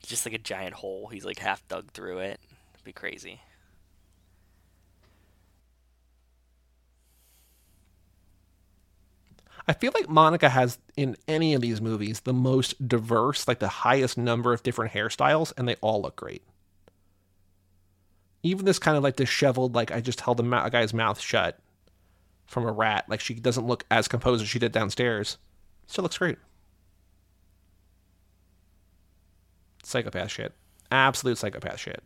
Just 0.07 0.27
like 0.27 0.35
a 0.35 0.39
giant 0.39 0.75
hole. 0.75 1.09
He's 1.09 1.25
like 1.25 1.39
half 1.39 1.67
dug 1.69 1.91
through 1.93 2.19
it. 2.19 2.39
It'd 2.75 2.85
be 2.85 2.93
crazy. 2.93 3.41
I 9.67 9.73
feel 9.73 9.93
like 9.95 10.09
Monica 10.09 10.49
has 10.49 10.79
in 10.97 11.17
any 11.27 11.55
of 11.55 11.63
these 11.63 11.81
movies 11.81 12.21
the 12.21 12.35
most 12.35 12.87
diverse, 12.87 13.49
like 13.49 13.61
the 13.61 13.69
highest 13.69 14.19
number 14.19 14.53
of 14.53 14.63
different 14.63 14.93
hairstyles, 14.93 15.53
and 15.57 15.67
they 15.67 15.77
all 15.77 16.03
look 16.03 16.17
great. 16.17 16.43
Even 18.43 18.67
this 18.67 18.79
kind 18.79 18.97
of 18.97 19.03
like 19.03 19.17
disheveled, 19.17 19.75
like 19.75 19.91
I 19.91 20.01
just 20.01 20.21
held 20.21 20.39
a, 20.39 20.43
ma- 20.43 20.67
a 20.67 20.71
guy's 20.71 20.93
mouth 20.93 21.19
shut 21.19 21.59
from 22.45 22.67
a 22.67 22.73
rat. 22.73 23.07
Like 23.09 23.21
she 23.21 23.35
doesn't 23.35 23.67
look 23.67 23.87
as 23.91 24.07
composed 24.07 24.43
as 24.43 24.49
she 24.49 24.59
did 24.59 24.73
downstairs. 24.73 25.39
Still 25.87 26.03
looks 26.03 26.19
great. 26.19 26.37
Psychopath 29.83 30.31
shit. 30.31 30.53
Absolute 30.91 31.39
psychopath 31.39 31.79
shit. 31.79 32.03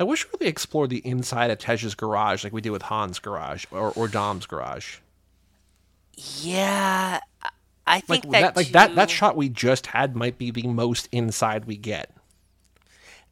I 0.00 0.04
wish 0.04 0.24
we 0.26 0.30
really 0.38 0.50
explored 0.50 0.90
the 0.90 1.04
inside 1.06 1.50
of 1.50 1.58
Tej's 1.58 1.94
garage 1.94 2.44
like 2.44 2.52
we 2.52 2.60
did 2.60 2.70
with 2.70 2.82
Han's 2.82 3.18
garage 3.18 3.64
or, 3.70 3.92
or 3.92 4.06
Dom's 4.08 4.46
garage. 4.46 4.98
Yeah, 6.14 7.20
I- 7.86 8.00
think 8.00 8.24
Like 8.24 8.32
that 8.32 8.40
that, 8.40 8.56
like 8.56 8.68
that 8.68 8.94
that 8.96 9.10
shot 9.10 9.36
we 9.36 9.48
just 9.48 9.88
had 9.88 10.14
might 10.14 10.38
be 10.38 10.50
the 10.50 10.66
most 10.66 11.08
inside 11.10 11.64
we 11.64 11.76
get. 11.76 12.14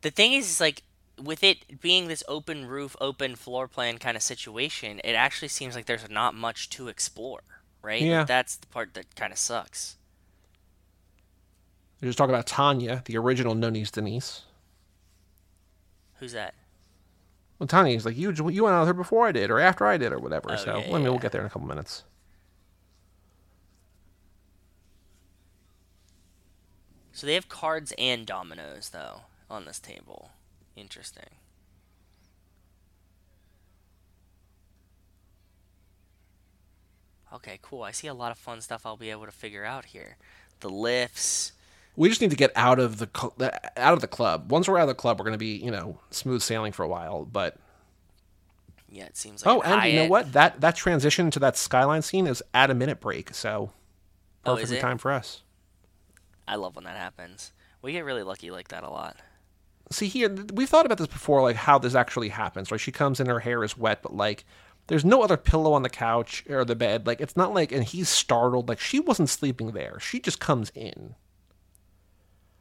The 0.02 0.10
thing 0.10 0.32
is, 0.32 0.50
is 0.50 0.60
like 0.60 0.82
with 1.22 1.42
it 1.44 1.80
being 1.80 2.08
this 2.08 2.22
open 2.28 2.66
roof, 2.66 2.96
open 3.00 3.36
floor 3.36 3.68
plan 3.68 3.98
kind 3.98 4.16
of 4.16 4.22
situation, 4.22 5.00
it 5.04 5.12
actually 5.12 5.48
seems 5.48 5.74
like 5.74 5.86
there's 5.86 6.08
not 6.08 6.34
much 6.34 6.70
to 6.70 6.88
explore, 6.88 7.42
right? 7.82 8.02
Yeah. 8.02 8.24
That's 8.24 8.56
the 8.56 8.66
part 8.68 8.94
that 8.94 9.14
kind 9.14 9.32
of 9.32 9.38
sucks. 9.38 9.96
They're 12.00 12.08
just 12.08 12.18
talking 12.18 12.34
about 12.34 12.46
Tanya, 12.46 13.02
the 13.06 13.16
original 13.16 13.54
Noni's 13.54 13.90
Denise. 13.90 14.42
Who's 16.18 16.32
that? 16.32 16.54
Well, 17.58 17.66
Tanya's 17.66 18.04
like 18.04 18.16
you 18.16 18.32
you 18.50 18.64
went 18.64 18.74
out 18.74 18.80
with 18.80 18.88
her 18.88 18.94
before 18.94 19.26
I 19.26 19.32
did 19.32 19.50
or 19.50 19.58
after 19.58 19.86
I 19.86 19.96
did 19.96 20.12
or 20.12 20.18
whatever. 20.18 20.52
Oh, 20.52 20.56
so 20.56 20.78
yeah, 20.78 20.92
let 20.92 21.02
me 21.02 21.08
we'll 21.08 21.18
get 21.18 21.32
there 21.32 21.40
in 21.40 21.46
a 21.46 21.50
couple 21.50 21.68
minutes. 21.68 22.04
So 27.12 27.26
they 27.26 27.34
have 27.34 27.48
cards 27.48 27.94
and 27.96 28.26
dominoes 28.26 28.90
though 28.90 29.22
on 29.50 29.64
this 29.64 29.80
table. 29.80 30.32
Interesting. 30.76 31.30
Okay, 37.32 37.58
cool. 37.62 37.82
I 37.82 37.90
see 37.90 38.06
a 38.06 38.14
lot 38.14 38.32
of 38.32 38.38
fun 38.38 38.60
stuff 38.60 38.86
I'll 38.86 38.96
be 38.96 39.10
able 39.10 39.26
to 39.26 39.32
figure 39.32 39.64
out 39.64 39.86
here. 39.86 40.16
The 40.60 40.70
lifts. 40.70 41.52
We 41.96 42.08
just 42.08 42.20
need 42.20 42.30
to 42.30 42.36
get 42.36 42.52
out 42.54 42.78
of 42.78 42.98
the 42.98 43.08
cl- 43.16 43.34
out 43.76 43.94
of 43.94 44.00
the 44.00 44.06
club. 44.08 44.50
Once 44.52 44.68
we're 44.68 44.78
out 44.78 44.82
of 44.82 44.88
the 44.88 44.94
club, 44.94 45.18
we're 45.18 45.24
going 45.24 45.32
to 45.34 45.38
be 45.38 45.56
you 45.56 45.70
know 45.70 45.98
smooth 46.10 46.42
sailing 46.42 46.72
for 46.72 46.82
a 46.84 46.88
while. 46.88 47.24
But 47.24 47.56
Yeah, 48.88 49.04
it 49.04 49.16
seems 49.16 49.44
like 49.44 49.54
oh, 49.56 49.60
an 49.62 49.80
and 49.80 49.92
you 49.92 50.00
know 50.00 50.08
what? 50.08 50.32
That 50.32 50.60
that 50.60 50.76
transition 50.76 51.30
to 51.32 51.38
that 51.40 51.56
skyline 51.56 52.02
scene 52.02 52.26
is 52.26 52.42
at 52.54 52.70
a 52.70 52.74
minute 52.74 53.00
break. 53.00 53.34
So 53.34 53.72
Oh, 54.44 54.54
perfectly 54.54 54.76
it? 54.78 54.80
time 54.80 54.98
for 54.98 55.10
us. 55.10 55.42
I 56.46 56.54
love 56.56 56.76
when 56.76 56.84
that 56.84 56.96
happens. 56.96 57.52
We 57.82 57.92
get 57.92 58.04
really 58.04 58.22
lucky 58.22 58.50
like 58.50 58.68
that 58.68 58.82
a 58.84 58.90
lot. 58.90 59.16
see 59.90 60.08
here 60.08 60.28
we've 60.54 60.68
thought 60.68 60.86
about 60.86 60.98
this 60.98 61.06
before 61.06 61.42
like 61.42 61.56
how 61.56 61.78
this 61.78 61.94
actually 61.94 62.28
happens 62.30 62.70
right 62.72 62.80
she 62.80 62.90
comes 62.92 63.20
in 63.20 63.26
her 63.28 63.40
hair 63.40 63.62
is 63.64 63.76
wet 63.78 64.02
but 64.02 64.14
like 64.14 64.44
there's 64.88 65.04
no 65.04 65.22
other 65.22 65.36
pillow 65.36 65.72
on 65.72 65.82
the 65.82 65.88
couch 65.88 66.44
or 66.48 66.64
the 66.64 66.74
bed 66.74 67.06
like 67.06 67.20
it's 67.20 67.36
not 67.36 67.54
like 67.54 67.70
and 67.70 67.84
he's 67.84 68.08
startled 68.08 68.68
like 68.68 68.80
she 68.80 68.98
wasn't 68.98 69.28
sleeping 69.28 69.70
there 69.72 69.98
she 70.00 70.18
just 70.18 70.40
comes 70.40 70.70
in 70.74 71.14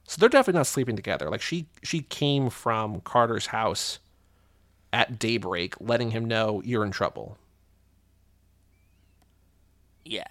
so 0.06 0.20
they're 0.20 0.30
definitely 0.30 0.58
not 0.58 0.68
sleeping 0.68 0.95
together 0.95 1.30
like 1.30 1.41
she 1.41 1.66
she 1.84 2.01
came 2.01 2.49
from 2.49 3.01
carter's 3.01 3.47
house 3.47 3.99
at 4.93 5.20
daybreak 5.20 5.76
letting 5.80 6.12
him 6.12 6.26
know 6.26 6.62
you're 6.64 6.86
in 6.86 6.91
trouble 6.91 7.38
Yeah. 10.06 10.28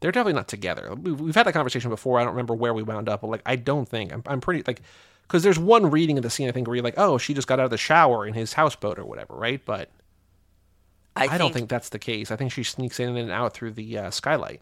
they're 0.00 0.10
definitely 0.12 0.32
not 0.34 0.48
together. 0.48 0.94
We've, 0.94 1.20
we've 1.20 1.34
had 1.34 1.46
that 1.46 1.52
conversation 1.52 1.90
before. 1.90 2.18
I 2.18 2.24
don't 2.24 2.32
remember 2.32 2.54
where 2.54 2.74
we 2.74 2.82
wound 2.82 3.08
up, 3.08 3.20
but 3.20 3.28
like 3.30 3.42
I 3.46 3.56
don't 3.56 3.88
think 3.88 4.12
I'm, 4.12 4.22
I'm 4.26 4.40
pretty 4.40 4.64
like 4.66 4.80
because 5.28 5.42
there's 5.44 5.58
one 5.58 5.90
reading 5.90 6.16
of 6.18 6.22
the 6.22 6.30
scene 6.30 6.48
I 6.48 6.52
think 6.52 6.66
where 6.66 6.74
you're 6.74 6.84
like, 6.84 6.98
oh, 6.98 7.18
she 7.18 7.34
just 7.34 7.46
got 7.48 7.60
out 7.60 7.66
of 7.66 7.70
the 7.70 7.78
shower 7.78 8.26
in 8.26 8.34
his 8.34 8.54
houseboat 8.54 8.98
or 8.98 9.04
whatever, 9.04 9.34
right? 9.34 9.64
But 9.64 9.90
I, 11.14 11.28
I, 11.28 11.38
don't 11.38 11.52
think 11.52 11.68
that's 11.68 11.90
the 11.90 11.98
case. 11.98 12.30
I 12.30 12.36
think 12.36 12.52
she 12.52 12.62
sneaks 12.64 12.98
in 12.98 13.16
and 13.16 13.30
out 13.30 13.54
through 13.54 13.72
the 13.72 13.98
uh, 13.98 14.10
skylight. 14.10 14.60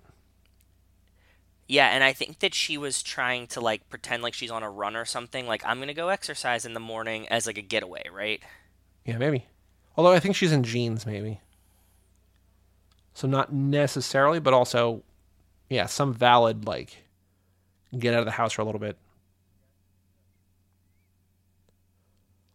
Yeah, 1.71 1.87
and 1.91 2.03
I 2.03 2.13
think 2.13 2.41
that 2.41 2.53
she 2.53 2.77
was 2.77 3.01
trying 3.01 3.47
to 3.49 3.61
like 3.61 3.89
pretend 3.89 4.25
like 4.25 4.35
she's 4.35 4.51
on 4.51 4.65
a 4.65 4.69
run 4.69 4.97
or 4.97 5.05
something. 5.05 5.47
Like 5.47 5.63
I'm 5.65 5.79
gonna 5.79 5.95
go 5.95 6.09
exercise 6.09 6.67
in 6.67 6.75
the 6.75 6.81
morning 6.81 7.29
as 7.29 7.47
like 7.47 7.59
a 7.59 7.63
getaway, 7.63 8.03
right? 8.13 8.43
Yeah, 9.05 9.19
maybe. 9.19 9.47
Although 9.97 10.11
I 10.11 10.19
think 10.19 10.35
she's 10.35 10.51
in 10.51 10.65
jeans, 10.65 11.07
maybe. 11.07 11.41
So 13.15 13.29
not 13.29 13.53
necessarily, 13.53 14.41
but 14.41 14.53
also, 14.53 15.05
yeah, 15.69 15.87
some 15.87 16.13
valid 16.13 16.67
like 16.67 17.05
get 17.97 18.15
out 18.15 18.21
of 18.21 18.27
the 18.27 18.33
house 18.33 18.55
for 18.55 18.63
a 18.63 18.65
little 18.65 18.81
bit. 18.81 18.97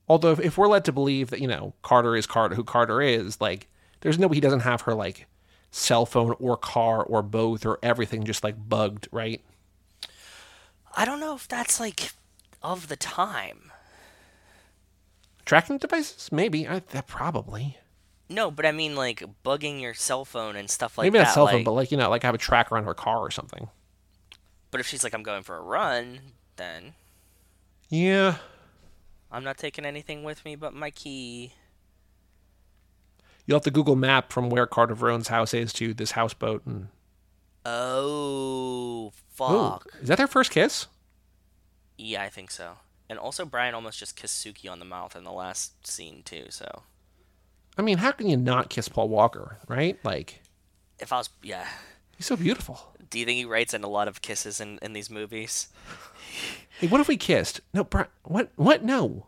Although 0.10 0.32
if, 0.34 0.58
we're 0.58 0.68
led 0.68 0.84
to 0.86 0.92
believe 0.92 1.30
that 1.30 1.40
you 1.40 1.48
know 1.48 1.74
Carter 1.84 2.18
is 2.18 2.28
Carter, 2.28 2.56
who 2.56 2.66
Carter 2.66 3.02
is, 3.02 3.40
like 3.40 3.70
there's 4.02 4.20
no 4.20 4.28
way 4.28 4.36
he 4.36 4.42
doesn't 4.42 4.60
have 4.60 4.82
her 4.82 4.94
like 4.94 5.26
cell 5.78 6.06
phone 6.06 6.34
or 6.40 6.56
car 6.56 7.04
or 7.04 7.22
both 7.22 7.66
or 7.66 7.78
everything 7.84 8.24
just 8.24 8.44
like 8.46 8.56
bugged, 8.70 9.10
right? 9.12 9.42
I 10.96 11.04
don't 11.04 11.20
know 11.20 11.36
if 11.36 11.48
that's 11.50 11.80
like 11.82 12.12
of 12.64 12.88
the 12.88 12.96
time. 12.96 13.72
Tracking 15.46 15.78
devices, 15.78 16.30
maybe. 16.32 16.68
I, 16.68 16.80
that 16.80 17.08
probably. 17.08 17.78
No, 18.30 18.50
but 18.50 18.66
I 18.66 18.72
mean 18.72 18.96
like 18.96 19.22
bugging 19.44 19.82
your 19.82 19.94
cell 19.94 20.24
phone 20.26 20.56
and 20.56 20.70
stuff 20.70 20.98
like 20.98 21.06
maybe 21.06 21.20
that. 21.20 21.26
not 21.26 21.34
cell 21.34 21.46
phone, 21.48 21.56
like- 21.58 21.66
but 21.66 21.72
like 21.74 21.92
you 21.92 21.98
know, 21.98 22.10
like 22.10 22.24
I 22.24 22.28
have 22.28 22.36
a 22.36 22.40
tracker 22.40 22.78
on 22.78 22.86
her 22.86 22.94
car 22.94 23.18
or 23.20 23.30
something. 23.30 23.68
but 24.72 24.80
if 24.80 24.88
she's 24.88 25.04
like 25.04 25.14
I'm 25.14 25.24
going 25.24 25.44
for 25.44 25.58
a 25.58 25.62
run, 25.62 26.20
then 26.56 26.94
Yeah, 27.90 28.38
I'm 29.32 29.44
not 29.44 29.58
taking 29.58 29.86
anything 29.86 30.24
with 30.24 30.44
me 30.46 30.56
but 30.56 30.74
my 30.74 30.90
key. 30.90 31.54
You'll 33.46 33.58
have 33.58 33.64
to 33.64 33.72
Google 33.72 33.96
map 33.96 34.32
from 34.32 34.50
where 34.50 34.66
Carter 34.66 34.96
Verone's 34.96 35.28
house 35.28 35.54
is 35.54 35.72
to 35.74 35.94
this 35.94 36.12
houseboat. 36.12 36.66
And 36.66 36.88
Oh 37.66 39.08
Ooh, 39.08 39.12
fuck. 39.30 39.88
is 40.02 40.08
that 40.08 40.18
their 40.18 40.28
first 40.28 40.52
kiss? 40.52 40.88
Yeah, 41.98 42.24
I 42.24 42.30
think 42.30 42.52
so. 42.52 42.74
And 43.10 43.20
also 43.20 43.46
Brian 43.46 43.76
almost 43.76 44.00
just 44.00 44.16
kissed 44.16 44.44
Suki 44.44 44.70
on 44.70 44.80
the 44.80 44.86
mouth 44.86 45.16
in 45.16 45.24
the 45.24 45.32
last 45.32 45.86
scene 45.86 46.22
too, 46.24 46.46
so 46.50 46.84
I 47.78 47.82
mean, 47.82 47.98
how 47.98 48.12
can 48.12 48.28
you 48.28 48.38
not 48.38 48.70
kiss 48.70 48.88
Paul 48.88 49.10
Walker, 49.10 49.58
right? 49.68 50.00
Like, 50.04 50.42
if 51.00 51.12
I 51.12 51.18
was 51.18 51.30
yeah. 51.44 51.68
he's 52.16 52.26
so 52.26 52.36
beautiful. 52.36 52.94
Do 53.10 53.20
you 53.20 53.26
think 53.26 53.38
he 53.38 53.46
writes 53.46 53.74
in 53.74 53.84
a 53.84 53.88
lot 53.88 54.08
of 54.08 54.22
kisses 54.22 54.60
in, 54.60 54.80
in 54.82 54.94
these 54.94 55.10
movies? 55.10 55.68
Hey, 56.80 56.88
what 56.88 57.00
if 57.00 57.08
we 57.08 57.18
kissed? 57.18 57.62
No, 57.74 57.84
Brian. 57.84 58.08
what? 58.24 58.50
What? 58.56 58.84
No 58.84 59.28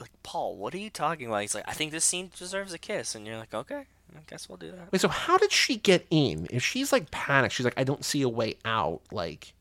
like 0.00 0.10
Paul, 0.22 0.56
what 0.56 0.74
are 0.74 0.78
you 0.78 0.90
talking 0.90 1.26
about? 1.26 1.42
He's 1.42 1.54
like, 1.54 1.64
I 1.66 1.72
think 1.72 1.92
this 1.92 2.04
scene 2.04 2.30
deserves 2.36 2.72
a 2.72 2.78
kiss, 2.78 3.14
and 3.14 3.26
you're 3.26 3.38
like, 3.38 3.54
okay, 3.54 3.84
I 4.14 4.20
guess 4.26 4.48
we'll 4.48 4.58
do 4.58 4.70
that. 4.72 4.92
Wait, 4.92 5.00
so 5.00 5.08
how 5.08 5.38
did 5.38 5.52
she 5.52 5.76
get 5.76 6.06
in? 6.10 6.46
If 6.50 6.62
she's 6.62 6.92
like 6.92 7.10
panicked, 7.10 7.54
she's 7.54 7.64
like, 7.64 7.78
I 7.78 7.84
don't 7.84 8.04
see 8.04 8.22
a 8.22 8.28
way 8.28 8.56
out. 8.64 9.00
Like, 9.10 9.54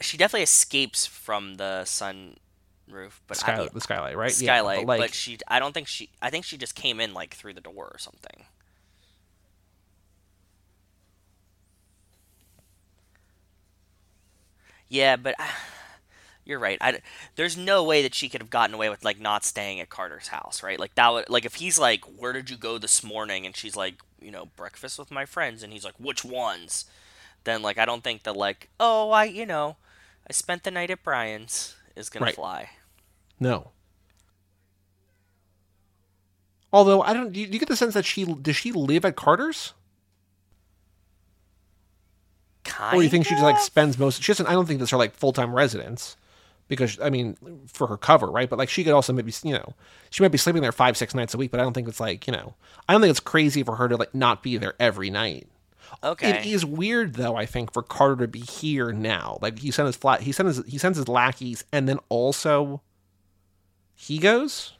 she 0.00 0.16
definitely 0.16 0.42
escapes 0.42 1.06
from 1.06 1.54
the 1.54 1.84
sun 1.84 2.36
roof, 2.88 3.22
but 3.26 3.42
I, 3.48 3.68
the 3.72 3.80
skylight, 3.80 4.16
right? 4.16 4.32
Skylight, 4.32 4.80
yeah, 4.80 4.84
but, 4.84 4.98
like, 4.98 5.00
but 5.00 5.14
she, 5.14 5.38
I 5.48 5.58
don't 5.58 5.72
think 5.72 5.86
she, 5.86 6.10
I 6.20 6.30
think 6.30 6.44
she 6.44 6.56
just 6.56 6.74
came 6.74 7.00
in 7.00 7.14
like 7.14 7.34
through 7.34 7.54
the 7.54 7.60
door 7.60 7.90
or 7.92 7.98
something. 7.98 8.44
Yeah, 14.88 15.16
but. 15.16 15.36
I, 15.38 15.48
you're 16.44 16.58
right. 16.58 16.78
I, 16.80 17.00
there's 17.36 17.56
no 17.56 17.84
way 17.84 18.02
that 18.02 18.14
she 18.14 18.28
could 18.28 18.40
have 18.40 18.50
gotten 18.50 18.74
away 18.74 18.88
with 18.88 19.04
like 19.04 19.20
not 19.20 19.44
staying 19.44 19.80
at 19.80 19.88
Carter's 19.90 20.28
house, 20.28 20.62
right? 20.62 20.80
Like 20.80 20.94
that 20.94 21.12
would 21.12 21.28
like 21.28 21.44
if 21.44 21.56
he's 21.56 21.78
like, 21.78 22.04
"Where 22.04 22.32
did 22.32 22.50
you 22.50 22.56
go 22.56 22.78
this 22.78 23.04
morning?" 23.04 23.46
and 23.46 23.56
she's 23.56 23.76
like, 23.76 23.96
"You 24.20 24.30
know, 24.30 24.46
breakfast 24.56 24.98
with 24.98 25.10
my 25.10 25.26
friends," 25.26 25.62
and 25.62 25.72
he's 25.72 25.84
like, 25.84 25.94
"Which 25.98 26.24
ones?" 26.24 26.86
Then 27.44 27.62
like 27.62 27.78
I 27.78 27.84
don't 27.84 28.04
think 28.04 28.24
that 28.24 28.36
like, 28.36 28.68
"Oh, 28.78 29.10
I 29.10 29.24
you 29.24 29.46
know, 29.46 29.76
I 30.28 30.32
spent 30.32 30.64
the 30.64 30.70
night 30.70 30.90
at 30.90 31.02
Brian's" 31.02 31.76
is 31.96 32.08
gonna 32.08 32.32
fly. 32.32 32.70
No. 33.38 33.70
Although 36.72 37.02
I 37.02 37.12
don't, 37.12 37.32
do 37.32 37.40
you, 37.40 37.46
do 37.46 37.54
you 37.54 37.58
get 37.58 37.68
the 37.68 37.76
sense 37.76 37.94
that 37.94 38.04
she 38.04 38.24
does 38.24 38.56
she 38.56 38.70
live 38.72 39.04
at 39.04 39.16
Carter's, 39.16 39.72
Kind 42.64 42.94
of 42.94 42.98
or 42.98 43.00
do 43.00 43.04
you 43.04 43.10
think 43.10 43.26
she 43.26 43.34
just 43.34 43.42
like 43.42 43.58
spends 43.58 43.98
most? 43.98 44.22
She 44.22 44.32
doesn't. 44.32 44.46
I 44.46 44.52
don't 44.52 44.66
think 44.66 44.78
that's 44.78 44.92
her 44.92 44.96
like 44.96 45.14
full 45.14 45.32
time 45.32 45.52
residence, 45.54 46.16
because 46.70 46.98
I 47.00 47.10
mean, 47.10 47.36
for 47.66 47.88
her 47.88 47.98
cover, 47.98 48.30
right? 48.30 48.48
But 48.48 48.58
like 48.58 48.70
she 48.70 48.84
could 48.84 48.94
also 48.94 49.12
maybe 49.12 49.32
you 49.42 49.52
know 49.52 49.74
she 50.08 50.22
might 50.22 50.32
be 50.32 50.38
sleeping 50.38 50.62
there 50.62 50.72
five 50.72 50.96
six 50.96 51.14
nights 51.14 51.34
a 51.34 51.36
week, 51.36 51.50
but 51.50 51.60
I 51.60 51.64
don't 51.64 51.74
think 51.74 51.88
it's 51.88 52.00
like 52.00 52.26
you 52.26 52.32
know 52.32 52.54
I 52.88 52.94
don't 52.94 53.02
think 53.02 53.10
it's 53.10 53.20
crazy 53.20 53.62
for 53.62 53.76
her 53.76 53.88
to 53.88 53.96
like 53.96 54.14
not 54.14 54.42
be 54.42 54.56
there 54.56 54.74
every 54.80 55.10
night. 55.10 55.46
Okay. 56.04 56.30
It 56.30 56.46
is 56.46 56.64
weird 56.64 57.14
though, 57.14 57.36
I 57.36 57.44
think, 57.44 57.72
for 57.72 57.82
Carter 57.82 58.16
to 58.22 58.28
be 58.28 58.40
here 58.40 58.92
now. 58.92 59.38
Like 59.42 59.58
he 59.58 59.72
sent 59.72 59.86
his 59.86 59.96
flat 59.96 60.22
he 60.22 60.32
sent 60.32 60.46
his 60.46 60.62
he 60.66 60.78
sends 60.78 60.96
his 60.96 61.08
lackeys 61.08 61.64
and 61.72 61.88
then 61.88 61.98
also 62.08 62.80
he 63.94 64.18
goes? 64.18 64.72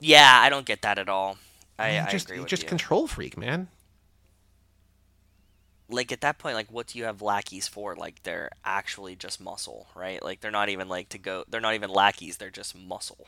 Yeah, 0.00 0.40
I 0.40 0.48
don't 0.48 0.64
get 0.64 0.82
that 0.82 0.98
at 0.98 1.08
all. 1.08 1.36
I, 1.78 1.98
I 1.98 2.10
just 2.10 2.28
agree 2.28 2.40
with 2.40 2.48
just 2.48 2.62
you. 2.62 2.68
control 2.68 3.06
freak, 3.06 3.36
man. 3.36 3.68
Like 5.92 6.12
at 6.12 6.20
that 6.22 6.38
point, 6.38 6.54
like 6.54 6.70
what 6.70 6.88
do 6.88 6.98
you 6.98 7.04
have 7.04 7.22
lackeys 7.22 7.68
for? 7.68 7.94
Like 7.94 8.22
they're 8.22 8.50
actually 8.64 9.16
just 9.16 9.40
muscle, 9.40 9.88
right? 9.94 10.22
Like 10.22 10.40
they're 10.40 10.50
not 10.50 10.68
even 10.68 10.88
like 10.88 11.08
to 11.10 11.18
go. 11.18 11.44
They're 11.48 11.60
not 11.60 11.74
even 11.74 11.90
lackeys. 11.90 12.36
They're 12.36 12.50
just 12.50 12.76
muscle. 12.76 13.26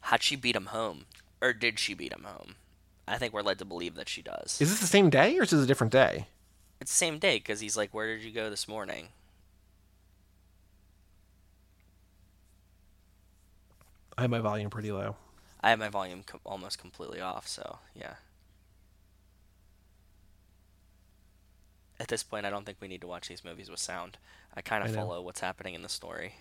How'd 0.00 0.22
she 0.22 0.36
beat 0.36 0.56
him 0.56 0.66
home, 0.66 1.06
or 1.40 1.52
did 1.52 1.78
she 1.78 1.94
beat 1.94 2.12
him 2.12 2.24
home? 2.24 2.56
I 3.06 3.18
think 3.18 3.32
we're 3.32 3.42
led 3.42 3.58
to 3.58 3.64
believe 3.64 3.94
that 3.94 4.08
she 4.08 4.22
does. 4.22 4.58
Is 4.60 4.70
this 4.70 4.80
the 4.80 4.86
same 4.86 5.10
day 5.10 5.38
or 5.38 5.42
is 5.42 5.50
this 5.50 5.62
a 5.62 5.66
different 5.66 5.92
day? 5.92 6.26
It's 6.80 6.90
the 6.90 6.96
same 6.96 7.18
day 7.18 7.36
because 7.36 7.60
he's 7.60 7.76
like, 7.76 7.94
"Where 7.94 8.14
did 8.14 8.24
you 8.24 8.32
go 8.32 8.50
this 8.50 8.66
morning?" 8.66 9.08
I 14.16 14.22
have 14.22 14.30
my 14.30 14.40
volume 14.40 14.70
pretty 14.70 14.92
low. 14.92 15.16
I 15.60 15.70
have 15.70 15.78
my 15.78 15.88
volume 15.88 16.22
com- 16.24 16.40
almost 16.44 16.78
completely 16.78 17.20
off, 17.20 17.46
so 17.46 17.78
yeah. 17.94 18.14
At 22.02 22.08
this 22.08 22.24
point, 22.24 22.44
I 22.44 22.50
don't 22.50 22.66
think 22.66 22.78
we 22.80 22.88
need 22.88 23.00
to 23.02 23.06
watch 23.06 23.28
these 23.28 23.44
movies 23.44 23.70
with 23.70 23.78
sound. 23.78 24.18
I 24.56 24.60
kind 24.60 24.82
of 24.82 24.92
follow 24.92 25.22
what's 25.22 25.38
happening 25.38 25.74
in 25.74 25.82
the 25.82 25.88
story. 25.88 26.34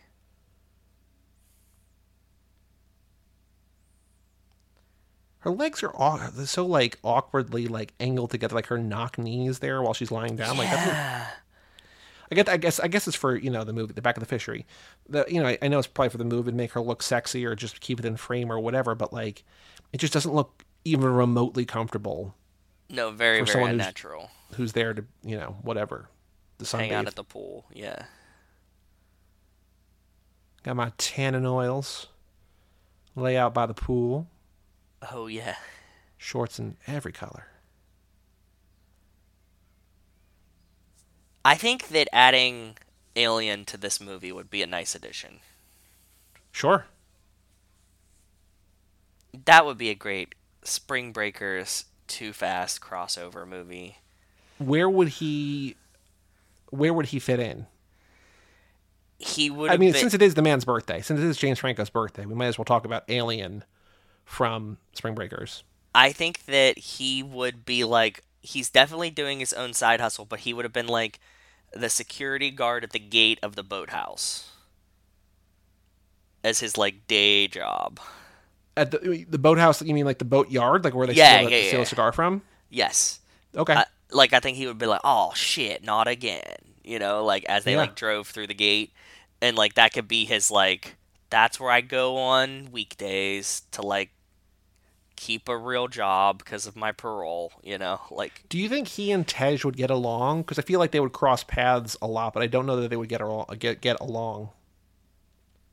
Her 5.42 5.52
legs 5.52 5.84
are 5.84 5.92
aw- 5.96 6.32
they're 6.34 6.48
so 6.48 6.66
like 6.66 6.98
awkwardly 7.04 7.68
like 7.68 7.94
angled 8.00 8.32
together, 8.32 8.56
like 8.56 8.68
her 8.68 8.80
knock 8.80 9.20
knees 9.20 9.60
there 9.60 9.84
while 9.84 9.94
she's 9.94 10.10
lying 10.10 10.36
down. 10.36 10.58
Like 10.58 10.72
that's 10.72 10.88
yeah. 10.88 11.28
I 12.32 12.36
get. 12.36 12.50
I 12.50 12.58
guess. 12.58 12.80
I 12.80 12.88
guess 12.88 13.08
it's 13.08 13.16
for 13.16 13.36
you 13.36 13.52
know 13.52 13.64
the 13.64 13.74
movie, 13.74 13.94
the 13.94 14.02
back 14.02 14.18
of 14.18 14.22
the 14.22 14.28
fishery. 14.28 14.66
The 15.08 15.26
you 15.28 15.40
know 15.40 15.48
I, 15.48 15.60
I 15.62 15.68
know 15.68 15.78
it's 15.78 15.88
probably 15.88 16.10
for 16.10 16.18
the 16.18 16.26
movie 16.26 16.50
to 16.50 16.58
make 16.58 16.72
her 16.72 16.82
look 16.82 17.04
sexy 17.04 17.46
or 17.46 17.54
just 17.56 17.82
keep 17.82 18.00
it 18.00 18.06
in 18.06 18.18
frame 18.18 18.52
or 18.52 18.60
whatever. 18.60 18.96
But 18.96 19.14
like, 19.14 19.44
it 19.94 19.98
just 19.98 20.14
doesn't 20.14 20.34
look 20.34 20.66
even 20.86 21.14
remotely 21.14 21.66
comfortable. 21.66 22.34
No, 22.92 23.12
very, 23.12 23.40
For 23.40 23.46
very 23.46 23.54
someone 23.54 23.70
who's 23.72 23.80
unnatural. 23.80 24.32
Who's 24.56 24.74
there 24.74 24.94
to 24.94 25.06
you 25.24 25.38
know 25.38 25.56
whatever, 25.62 26.10
the 26.58 26.78
Hang 26.78 26.94
out 26.94 27.08
at 27.08 27.16
the 27.16 27.24
pool. 27.24 27.66
Yeah. 27.74 28.04
Got 30.64 30.76
my 30.76 30.92
tannin 30.98 31.46
oils. 31.46 32.08
Lay 33.16 33.38
out 33.38 33.54
by 33.54 33.66
the 33.66 33.74
pool. 33.74 34.28
Oh 35.12 35.28
yeah. 35.28 35.56
Shorts 36.18 36.60
in 36.60 36.78
every 36.86 37.12
color. 37.12 37.48
I 41.44 41.56
think 41.56 41.88
that 41.88 42.08
adding 42.14 42.78
Alien 43.16 43.66
to 43.66 43.78
this 43.78 44.00
movie 44.00 44.32
would 44.32 44.50
be 44.52 44.62
a 44.62 44.68
nice 44.68 44.94
addition. 44.94 45.40
Sure. 46.52 46.86
That 49.46 49.66
would 49.66 49.78
be 49.78 49.90
a 49.90 49.96
great 49.96 50.36
Spring 50.64 51.12
Breakers 51.12 51.86
Too 52.12 52.34
Fast 52.34 52.82
crossover 52.82 53.48
movie. 53.48 54.00
Where 54.58 54.90
would 54.90 55.08
he? 55.08 55.78
Where 56.70 56.94
would 56.94 57.06
he 57.08 57.20
fit 57.20 57.40
in? 57.40 57.68
He 59.18 59.50
would. 59.50 59.72
I 59.72 59.78
mean, 59.78 59.94
been, 59.94 60.02
since 60.02 60.14
it 60.14 60.22
is 60.22 60.34
the 60.34 60.42
man's 60.42 60.66
birthday, 60.66 61.00
since 61.00 61.22
it 61.22 61.26
is 61.26 61.38
James 61.38 61.60
Franco's 61.60 61.90
birthday, 61.90 62.26
we 62.26 62.36
might 62.36 62.48
as 62.48 62.58
well 62.58 62.66
talk 62.66 62.84
about 62.84 63.06
Alien 63.08 63.64
from 64.26 64.78
Spring 64.92 65.16
Breakers. 65.16 65.64
I 65.96 66.12
think 66.12 66.46
that 66.48 66.78
he 66.78 67.24
would 67.24 67.64
be 67.64 67.86
like 67.86 68.24
he's 68.42 68.70
definitely 68.70 69.10
doing 69.10 69.40
his 69.40 69.54
own 69.54 69.72
side 69.72 70.02
hustle, 70.02 70.26
but 70.26 70.42
he 70.42 70.54
would 70.54 70.66
have 70.66 70.74
been 70.74 70.88
like 70.88 71.18
the 71.72 71.90
security 71.90 72.52
guard 72.52 72.84
at 72.84 72.92
the 72.92 73.00
gate 73.00 73.40
of 73.42 73.56
the 73.56 73.64
boathouse 73.64 74.52
as 76.44 76.60
his 76.60 76.78
like 76.78 77.08
day 77.08 77.48
job. 77.48 78.02
At 78.78 78.92
the 78.92 79.26
the 79.30 79.38
boathouse, 79.38 79.82
you 79.82 79.94
mean 79.94 80.06
like 80.06 80.20
the 80.20 80.26
boat 80.26 80.50
yard, 80.50 80.84
like 80.84 80.94
where 80.96 81.06
they 81.08 81.14
Yeah, 81.14 81.38
steal, 81.38 81.50
the, 81.50 81.56
yeah, 81.56 81.68
steal 81.68 81.80
yeah. 81.80 81.84
a 81.84 81.86
cigar 81.86 82.12
from? 82.12 82.42
Yes. 82.70 83.20
Okay. 83.56 83.74
I, 83.74 83.86
like 84.12 84.34
I 84.34 84.40
think 84.40 84.58
he 84.58 84.66
would 84.68 84.78
be 84.78 84.86
like, 84.86 85.02
"Oh 85.04 85.34
shit, 85.36 85.84
not 85.84 86.08
again." 86.08 86.56
You 86.84 87.00
know, 87.00 87.24
like 87.24 87.44
as 87.46 87.64
they 87.66 87.74
Yeah. 87.74 87.80
like 87.80 87.96
drove 87.96 88.28
through 88.30 88.48
the 88.48 88.54
gate 88.54 88.92
and 89.42 89.58
like 89.58 89.74
that 89.76 89.94
could 89.94 90.08
be 90.08 90.26
his 90.26 90.50
like 90.50 90.96
that's 91.30 91.60
where 91.60 91.72
I 91.72 91.82
go 91.82 92.18
on 92.18 92.72
weekdays 92.72 93.64
to 93.72 93.82
like 93.82 94.12
keep 95.16 95.48
a 95.48 95.58
real 95.58 95.88
job 95.88 96.40
because 96.40 96.66
of 96.66 96.76
my 96.76 96.92
parole, 96.92 97.52
you 97.64 97.78
know? 97.78 98.02
Like 98.10 98.44
Do 98.50 98.58
you 98.58 98.68
think 98.70 98.88
he 98.88 99.12
and 99.12 99.28
Tej 99.28 99.60
would 99.64 99.78
get 99.78 99.92
along? 99.92 100.42
Because 100.42 100.58
I 100.60 100.64
feel 100.64 100.80
like 100.80 100.92
they 100.92 101.00
would 101.00 101.14
cross 101.14 101.44
paths 101.44 101.96
a 102.02 102.08
lot, 102.08 102.34
but 102.34 102.42
I 102.44 102.48
don't 102.48 102.66
know 102.66 102.78
that 102.78 102.90
they 102.90 102.96
would 102.98 103.10
get 103.10 103.22
al- 103.22 103.46
get 103.60 103.82
get 103.82 104.00
along. 104.00 104.50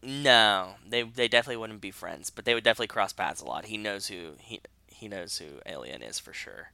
No, 0.02 0.74
they 0.88 1.02
they 1.02 1.28
definitely 1.28 1.56
wouldn't 1.56 1.80
be 1.80 1.90
friends, 1.90 2.30
but 2.30 2.44
they 2.44 2.54
would 2.54 2.64
definitely 2.64 2.86
cross 2.88 3.12
paths 3.12 3.40
a 3.40 3.44
lot. 3.44 3.66
He 3.66 3.76
knows 3.76 4.06
who 4.06 4.34
he 4.38 4.60
he 4.86 5.08
knows 5.08 5.38
who 5.38 5.60
Alien 5.66 6.02
is 6.02 6.18
for 6.18 6.32
sure. 6.32 6.70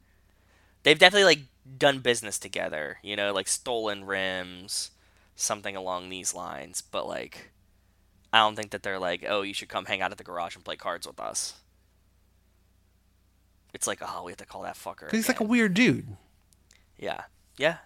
They've 0.83 0.99
definitely 0.99 1.25
like 1.25 1.41
done 1.79 2.01
business 2.01 2.39
together, 2.39 2.99
you 3.03 3.17
know, 3.17 3.33
like 3.33 3.49
stolen 3.49 4.05
rims, 4.05 4.91
something 5.35 5.75
along 5.75 6.09
these 6.09 6.35
lines. 6.35 6.83
But 6.83 7.07
like, 7.07 7.51
I 8.33 8.39
don't 8.39 8.57
think 8.57 8.71
that 8.71 8.83
they're 8.83 8.99
like, 8.99 9.25
oh, 9.27 9.41
you 9.43 9.55
should 9.55 9.69
come 9.71 9.87
hang 9.87 10.03
out 10.03 10.13
at 10.13 10.19
the 10.19 10.25
garage 10.25 10.55
and 10.55 10.65
play 10.65 10.77
cards 10.77 11.07
with 11.07 11.19
us. 11.19 11.55
It's 13.73 13.87
like, 13.87 14.01
oh, 14.03 14.23
we 14.25 14.33
have 14.33 14.39
to 14.39 14.47
call 14.47 14.63
that 14.63 14.77
fucker. 14.77 15.11
He's 15.11 15.29
like 15.29 15.41
a 15.41 15.45
weird 15.45 15.75
dude. 15.75 16.17
Yeah, 16.99 17.23
yeah. 17.57 17.79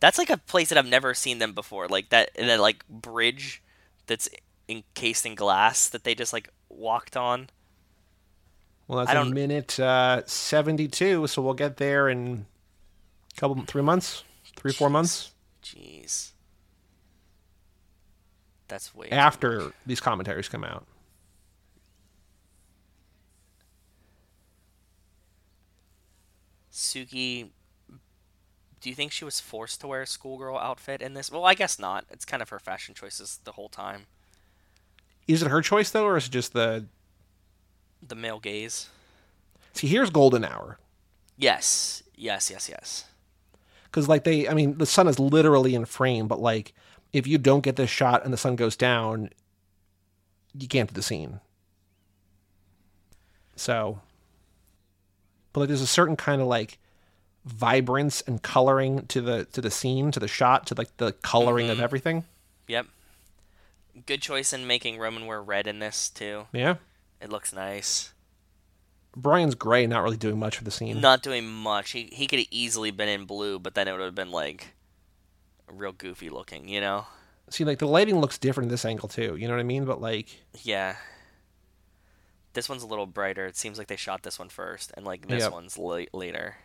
That's 0.00 0.18
like 0.18 0.30
a 0.30 0.36
place 0.36 0.68
that 0.68 0.78
I've 0.78 0.86
never 0.86 1.14
seen 1.14 1.38
them 1.38 1.52
before. 1.52 1.88
Like 1.88 2.10
that, 2.10 2.30
that 2.36 2.60
like 2.60 2.86
bridge 2.88 3.62
that's 4.08 4.28
encased 4.68 5.24
in 5.24 5.34
glass 5.36 5.88
that 5.88 6.02
they 6.02 6.14
just 6.16 6.32
like 6.32 6.48
walked 6.68 7.16
on. 7.16 7.48
Well, 8.88 8.98
that's 8.98 9.10
I 9.10 9.12
a 9.12 9.24
don't- 9.24 9.32
minute 9.34 9.78
uh, 9.78 10.22
seventy-two, 10.26 11.26
so 11.28 11.42
we'll 11.42 11.54
get 11.54 11.76
there 11.76 12.08
in 12.08 12.46
a 13.36 13.40
couple, 13.40 13.62
three 13.66 13.82
months, 13.82 14.24
three, 14.56 14.72
four 14.72 14.90
months 14.90 15.32
Jeez, 15.62 16.32
that's 18.68 18.94
way 18.94 19.08
after 19.10 19.72
these 19.86 20.00
commentaries 20.00 20.48
come 20.48 20.64
out. 20.64 20.86
Suki. 26.72 27.50
Do 28.88 28.90
you 28.90 28.96
think 28.96 29.12
she 29.12 29.26
was 29.26 29.38
forced 29.38 29.82
to 29.82 29.86
wear 29.86 30.00
a 30.00 30.06
schoolgirl 30.06 30.56
outfit 30.56 31.02
in 31.02 31.12
this? 31.12 31.30
Well, 31.30 31.44
I 31.44 31.52
guess 31.52 31.78
not. 31.78 32.06
It's 32.10 32.24
kind 32.24 32.40
of 32.40 32.48
her 32.48 32.58
fashion 32.58 32.94
choices 32.94 33.38
the 33.44 33.52
whole 33.52 33.68
time. 33.68 34.06
Is 35.26 35.42
it 35.42 35.48
her 35.48 35.60
choice 35.60 35.90
though, 35.90 36.06
or 36.06 36.16
is 36.16 36.24
it 36.24 36.30
just 36.30 36.54
the? 36.54 36.86
The 38.02 38.14
male 38.14 38.40
gaze. 38.40 38.88
See, 39.74 39.88
here's 39.88 40.08
golden 40.08 40.42
hour. 40.42 40.78
Yes, 41.36 42.02
yes, 42.14 42.50
yes, 42.50 42.70
yes. 42.70 43.04
because 43.84 44.08
like 44.08 44.24
they 44.24 44.48
i 44.48 44.54
mean 44.54 44.78
the 44.78 44.86
sun 44.86 45.06
is 45.06 45.18
literally 45.18 45.74
in 45.74 45.84
frame 45.84 46.26
but 46.26 46.40
like 46.40 46.72
if 47.12 47.26
you 47.26 47.36
don't 47.36 47.60
get 47.60 47.76
this 47.76 47.90
shot 47.90 48.24
and 48.24 48.32
the 48.32 48.38
sun 48.38 48.56
goes 48.56 48.74
down 48.74 49.28
you 50.58 50.66
can't 50.66 50.88
do 50.88 50.94
the 50.94 51.02
scene 51.02 51.40
so 53.54 54.00
but 55.52 55.60
like 55.60 55.68
there's 55.68 55.82
a 55.82 55.86
certain 55.86 56.16
kind 56.16 56.40
of 56.40 56.48
like 56.48 56.78
vibrance 57.48 58.20
and 58.22 58.42
coloring 58.42 59.06
to 59.06 59.20
the 59.20 59.44
to 59.46 59.60
the 59.60 59.70
scene 59.70 60.10
to 60.12 60.20
the 60.20 60.28
shot 60.28 60.66
to 60.66 60.74
like 60.76 60.94
the 60.98 61.12
coloring 61.22 61.68
of 61.70 61.76
mm-hmm. 61.76 61.84
everything 61.84 62.24
Yep. 62.68 62.86
Good 64.06 64.20
choice 64.22 64.52
in 64.52 64.66
making 64.66 64.98
Roman 64.98 65.26
wear 65.26 65.42
red 65.42 65.66
in 65.66 65.78
this 65.78 66.08
too. 66.10 66.46
yeah 66.52 66.76
It 67.20 67.30
looks 67.30 67.52
nice. 67.52 68.12
brian's 69.16 69.54
gray 69.54 69.86
not 69.86 70.02
really 70.02 70.16
doing 70.18 70.38
much 70.38 70.56
for 70.58 70.64
the 70.64 70.70
scene 70.70 71.00
Not 71.00 71.22
doing 71.22 71.46
much. 71.48 71.92
He 71.92 72.10
he 72.12 72.26
could 72.26 72.38
have 72.40 72.48
easily 72.50 72.90
been 72.90 73.08
in 73.08 73.24
blue, 73.24 73.58
but 73.58 73.74
then 73.74 73.88
it 73.88 73.92
would 73.92 74.00
have 74.02 74.14
been 74.14 74.30
like 74.30 74.74
real 75.70 75.92
goofy 75.92 76.28
looking, 76.30 76.68
you 76.68 76.80
know? 76.80 77.06
See, 77.50 77.64
like 77.64 77.78
the 77.78 77.86
lighting 77.88 78.20
looks 78.20 78.36
different 78.38 78.66
in 78.66 78.70
this 78.70 78.84
angle 78.84 79.08
too. 79.08 79.36
You 79.36 79.48
know 79.48 79.54
what 79.54 79.60
I 79.60 79.64
mean? 79.64 79.84
But 79.86 80.00
like, 80.02 80.28
Yeah. 80.62 80.96
This 82.54 82.68
one's 82.68 82.82
a 82.82 82.86
little 82.86 83.06
brighter. 83.06 83.46
It 83.46 83.56
seems 83.56 83.78
like 83.78 83.86
they 83.86 83.96
shot 83.96 84.22
this 84.22 84.38
one 84.38 84.48
first, 84.48 84.92
and 84.96 85.06
like 85.06 85.28
this 85.28 85.42
Yep. 85.44 85.52
one's 85.52 85.78
la- 85.78 86.04
later. 86.12 86.56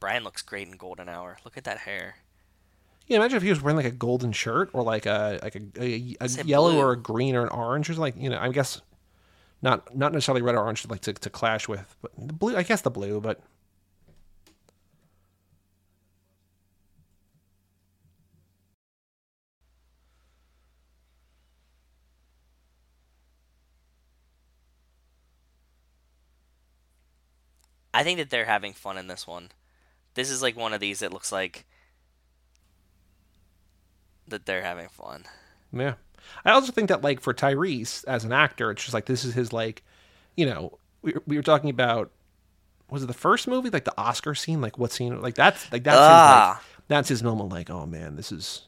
Brian 0.00 0.24
looks 0.24 0.42
great 0.42 0.66
in 0.66 0.76
Golden 0.76 1.08
Hour. 1.08 1.38
Look 1.44 1.56
at 1.58 1.64
that 1.64 1.78
hair. 1.78 2.16
yeah, 3.06 3.18
imagine 3.18 3.36
if 3.36 3.42
he 3.42 3.50
was 3.50 3.60
wearing 3.62 3.76
like 3.76 3.86
a 3.86 3.90
golden 3.90 4.32
shirt 4.32 4.70
or 4.72 4.82
like 4.82 5.06
a 5.06 5.38
like 5.42 5.54
a, 5.54 5.62
a, 5.78 6.16
a 6.20 6.44
yellow 6.44 6.72
blue. 6.72 6.80
or 6.80 6.92
a 6.92 6.96
green 6.96 7.36
or 7.36 7.42
an 7.42 7.50
orange 7.50 7.90
or 7.90 7.94
like 7.94 8.16
you 8.16 8.30
know. 8.30 8.38
I 8.38 8.48
guess 8.50 8.80
not 9.62 9.94
not 9.94 10.12
necessarily 10.12 10.42
red 10.42 10.54
or 10.54 10.60
orange 10.64 10.86
like 10.88 11.02
to, 11.02 11.12
to 11.12 11.30
clash 11.30 11.68
with, 11.68 11.96
but 12.02 12.12
the 12.16 12.32
blue. 12.32 12.56
I 12.56 12.62
guess 12.62 12.80
the 12.82 12.90
blue, 12.90 13.20
but 13.20 13.40
I 27.94 28.02
think 28.02 28.18
that 28.18 28.30
they're 28.30 28.46
having 28.46 28.72
fun 28.72 28.98
in 28.98 29.06
this 29.06 29.26
one. 29.26 29.50
This 30.14 30.30
is 30.30 30.42
like 30.42 30.56
one 30.56 30.72
of 30.72 30.80
these 30.80 31.00
that 31.00 31.12
looks 31.12 31.32
like 31.32 31.64
that 34.28 34.46
they're 34.46 34.62
having 34.62 34.88
fun. 34.88 35.24
Yeah. 35.72 35.94
I 36.44 36.50
also 36.52 36.72
think 36.72 36.88
that 36.88 37.02
like 37.02 37.20
for 37.20 37.34
Tyrese 37.34 38.04
as 38.06 38.24
an 38.24 38.32
actor, 38.32 38.70
it's 38.70 38.82
just 38.82 38.94
like 38.94 39.06
this 39.06 39.24
is 39.24 39.34
his 39.34 39.52
like, 39.52 39.82
you 40.36 40.46
know, 40.46 40.78
we 41.02 41.14
we 41.26 41.36
were 41.36 41.42
talking 41.42 41.70
about 41.70 42.10
was 42.90 43.02
it 43.02 43.06
the 43.06 43.14
first 43.14 43.46
movie 43.48 43.70
like 43.70 43.84
the 43.84 43.98
Oscar 43.98 44.34
scene 44.34 44.60
like 44.60 44.76
what 44.76 44.92
scene 44.92 45.20
like 45.22 45.34
that's 45.34 45.70
like 45.72 45.84
that's 45.84 45.96
his, 45.96 46.06
Ah. 46.08 46.54
like, 46.58 46.86
that's 46.88 47.08
his 47.08 47.22
moment 47.22 47.48
like 47.48 47.70
oh 47.70 47.86
man 47.86 48.16
this 48.16 48.32
is 48.32 48.66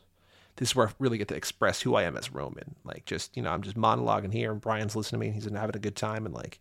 this 0.57 0.71
is 0.71 0.77
where 0.77 0.89
I 0.89 0.93
really 1.01 1.19
get 1.19 1.29
to 1.29 1.35
express 1.35 1.83
who 1.83 1.97
I 1.97 2.05
am 2.05 2.17
as 2.17 2.33
Roman 2.33 2.77
like 2.85 3.05
just 3.05 3.37
you 3.37 3.43
know 3.43 3.51
I'm 3.51 3.63
just 3.63 3.77
monologuing 3.77 4.33
here 4.33 4.53
and 4.53 4.61
Brian's 4.61 4.95
listening 4.95 5.19
to 5.19 5.21
me 5.21 5.27
and 5.27 5.35
he's 5.35 5.51
having 5.53 5.77
a 5.77 5.81
good 5.81 5.97
time 5.97 6.25
and 6.25 6.35
like 6.35 6.61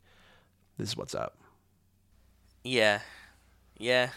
this 0.78 0.90
is 0.90 0.98
what's 0.98 1.14
up. 1.16 1.38
Yeah. 2.64 3.02
Yeah. 3.78 4.10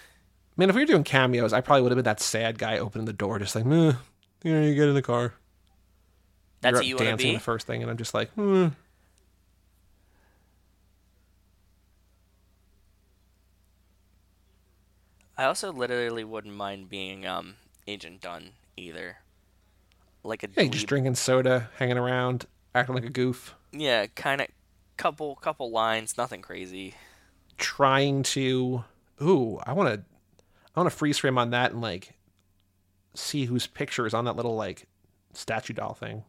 Man, 0.57 0.69
if 0.71 0.77
we 0.77 0.83
were 0.83 0.87
doing 0.87 1.05
cameos, 1.05 1.53
I 1.53 1.61
probably 1.61 1.83
would 1.83 1.93
have 1.93 1.97
been 1.97 2.05
that 2.05 2.21
sad 2.21 2.59
guy 2.59 2.79
opening 2.79 3.07
the 3.07 3.13
door, 3.13 3.39
just 3.39 3.55
like, 3.57 3.65
meh, 3.65 3.95
you 4.45 4.53
know, 4.53 4.61
you 4.63 4.75
get 4.75 4.89
in 4.89 4.95
the 4.95 5.03
car. 5.03 5.35
That's 6.61 6.81
you 6.81 6.97
up 6.97 7.01
want 7.01 7.19
to 7.19 7.25
dancing 7.25 7.35
the 7.35 7.41
first 7.41 7.67
thing, 7.67 7.83
and 7.83 7.91
I'm 7.91 7.97
just 7.97 8.15
like, 8.15 8.31
hmm. 8.31 8.69
I 15.37 15.45
also 15.45 15.73
literally 15.73 16.25
wouldn't 16.25 16.55
mind 16.55 16.89
being 16.89 17.27
um 17.27 17.57
Agent 17.87 18.21
Dunn 18.21 18.53
either. 18.77 19.19
Like 20.23 20.43
a 20.43 20.49
Yeah, 20.57 20.65
just 20.69 20.87
drinking 20.87 21.17
soda, 21.17 21.71
hanging 21.79 21.99
around, 21.99 22.47
acting 22.75 22.95
like 22.95 23.05
a 23.05 23.11
goof, 23.11 23.55
Yeah, 23.73 24.07
kind 24.15 24.41
of 24.41 24.49
couple 24.97 25.35
couple 25.37 25.71
lines, 25.71 26.17
nothing 26.17 26.41
crazy. 26.43 26.95
trying 27.59 28.23
to. 28.23 28.85
Ooh, 29.23 29.61
I 29.65 29.73
want 29.73 29.95
to. 29.95 30.14
I 30.75 30.81
want 30.81 30.91
to 30.91 30.97
freeze 30.97 31.19
frame 31.19 31.39
on 31.39 31.51
that 31.51 31.73
and 31.73 31.81
like 31.81 32.15
see 33.15 33.45
whose 33.45 33.67
picture 33.67 34.07
is 34.07 34.15
on 34.15 34.25
that 34.25 34.37
little 34.37 34.57
like 34.57 34.87
statue 35.33 35.73
doll 35.73 35.95
thing. 35.95 36.25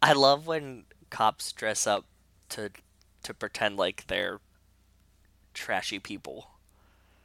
I 0.00 0.12
love 0.12 0.46
when 0.46 0.84
cops 1.10 1.52
dress 1.52 1.86
up 1.86 2.04
to 2.50 2.70
to 3.24 3.34
pretend 3.34 3.76
like 3.76 4.06
they're 4.06 4.40
trashy 5.54 5.98
people. 5.98 6.50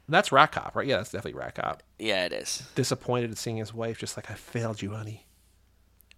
That's 0.08 0.32
Rat 0.32 0.52
Cop, 0.52 0.74
right? 0.74 0.86
Yeah, 0.86 0.98
that's 0.98 1.12
definitely 1.12 1.38
Rat 1.40 1.54
Cop. 1.54 1.82
Yeah, 1.98 2.26
it 2.26 2.32
is. 2.32 2.68
Disappointed 2.74 3.30
at 3.30 3.38
seeing 3.38 3.56
his 3.56 3.72
wife, 3.72 3.98
just 3.98 4.16
like 4.18 4.30
I 4.30 4.34
failed 4.34 4.82
you, 4.82 4.90
honey. 4.90 5.26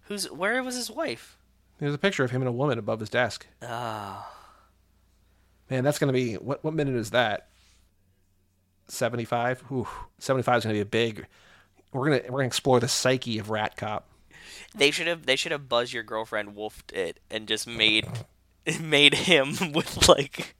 Who's 0.03 0.29
where 0.31 0.61
was 0.63 0.75
his 0.75 0.91
wife? 0.91 1.37
There's 1.79 1.93
a 1.93 1.97
picture 1.99 2.23
of 2.23 2.31
him 2.31 2.41
and 2.41 2.49
a 2.49 2.53
woman 2.53 2.79
above 2.79 2.99
his 2.99 3.09
desk. 3.09 3.45
Ah, 3.61 4.33
Man, 5.69 5.83
that's 5.83 5.99
gonna 5.99 6.13
be 6.13 6.35
what? 6.35 6.63
What 6.63 6.73
minute 6.73 6.95
is 6.95 7.11
that? 7.11 7.49
Seventy-five. 8.87 9.63
Ooh, 9.71 9.87
seventy-five 10.19 10.59
is 10.59 10.63
gonna 10.63 10.73
be 10.73 10.79
a 10.81 10.85
big. 10.85 11.27
We're 11.91 12.05
gonna 12.05 12.21
we're 12.25 12.39
gonna 12.39 12.47
explore 12.47 12.79
the 12.79 12.87
psyche 12.87 13.37
of 13.39 13.49
Rat 13.49 13.75
Cop. 13.77 14.07
they 14.75 14.91
should 14.91 15.07
have 15.07 15.25
they 15.25 15.35
should 15.35 15.51
have 15.51 15.67
buzz 15.69 15.93
your 15.93 16.03
girlfriend 16.03 16.55
wolfed 16.55 16.91
it 16.93 17.19
and 17.29 17.47
just 17.47 17.67
made 17.67 18.07
made 18.81 19.13
him 19.13 19.55
with 19.73 20.07
like 20.07 20.55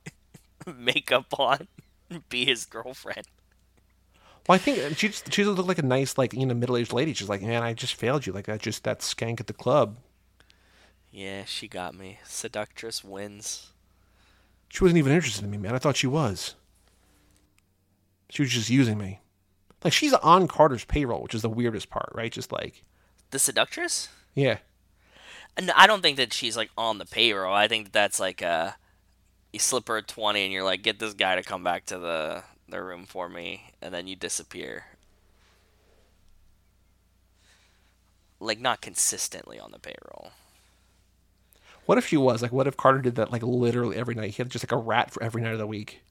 makeup 0.66 1.28
on 1.40 1.68
be 2.30 2.46
his 2.46 2.66
girlfriend. 2.66 3.28
Well, 4.48 4.56
I 4.56 4.60
think 4.60 4.80
uh, 4.80 4.94
she 4.94 5.10
just, 5.10 5.32
she 5.34 5.44
just 5.44 5.56
looked 5.58 5.68
like 5.68 5.78
a 5.78 5.84
nice 5.84 6.18
like 6.18 6.34
you 6.34 6.46
know 6.46 6.54
middle-aged 6.54 6.94
lady. 6.94 7.14
She's 7.14 7.30
like, 7.30 7.42
man, 7.42 7.64
I 7.64 7.74
just 7.74 7.96
failed 7.96 8.26
you. 8.26 8.34
Like 8.34 8.46
that 8.46 8.62
just 8.62 8.84
that 8.86 9.00
skank 9.00 9.40
at 9.40 9.48
the 9.48 9.54
club. 9.54 9.98
Yeah, 11.12 11.46
she 11.46 11.68
got 11.68 11.96
me. 11.96 12.20
Seductress 12.24 13.04
wins. 13.04 13.72
She 14.70 14.84
wasn't 14.84 15.00
even 15.00 15.14
interested 15.14 15.44
in 15.46 15.52
me, 15.52 15.58
man. 15.58 15.74
I 15.76 15.80
thought 15.80 15.96
she 15.98 16.08
was. 16.08 16.56
She 18.30 18.42
was 18.42 18.52
just 18.52 18.70
using 18.70 18.98
me. 18.98 19.20
Like 19.84 19.94
she's 19.94 20.14
on 20.14 20.48
Carter's 20.48 20.86
payroll, 20.86 21.22
which 21.24 21.36
is 21.36 21.42
the 21.44 21.50
weirdest 21.50 21.90
part, 21.90 22.10
right? 22.14 22.32
Just 22.32 22.52
like, 22.52 22.84
The 23.32 23.40
seductress? 23.40 24.10
yeah, 24.34 24.58
And 25.56 25.72
I 25.72 25.88
don't 25.88 26.02
think 26.02 26.18
that 26.18 26.34
she's 26.34 26.58
like 26.58 26.70
on 26.78 26.98
the 26.98 27.06
payroll. 27.06 27.54
I 27.54 27.68
think 27.68 27.86
that 27.86 27.94
that's 27.94 28.20
like 28.20 28.42
uh 28.44 28.72
you 29.54 29.60
slip 29.60 29.88
her 29.88 29.98
a 29.98 30.02
20 30.04 30.44
and 30.44 30.54
you're 30.54 30.64
like 30.64 30.82
get 30.84 31.00
this 31.00 31.14
guy 31.14 31.36
to 31.36 31.44
come 31.44 31.64
back 31.64 31.86
to 31.88 31.98
the 31.98 32.44
the 32.70 32.84
room 32.84 33.06
for 33.06 33.30
me 33.30 33.72
and 33.82 33.94
then 33.94 34.08
you 34.08 34.16
disappear. 34.16 34.86
Like 38.40 38.60
not 38.60 38.82
consistently 38.82 39.60
on 39.60 39.72
the 39.72 39.80
payroll. 39.80 40.32
What 41.86 41.98
if 41.98 42.08
she 42.08 42.18
was 42.18 42.42
like? 42.42 42.52
What 42.52 42.68
if 42.68 42.76
Carter 42.78 43.00
did 43.02 43.16
that 43.16 43.32
like 43.32 43.42
literally 43.44 43.96
every 43.96 44.14
night? 44.14 44.32
He 44.32 44.38
had 44.38 44.50
just 44.50 44.64
like 44.66 44.72
a 44.74 44.84
rat 44.84 45.10
for 45.12 45.24
every 45.24 45.42
night 45.42 45.54
of 45.54 45.60
the 45.60 45.66
week. 45.68 46.02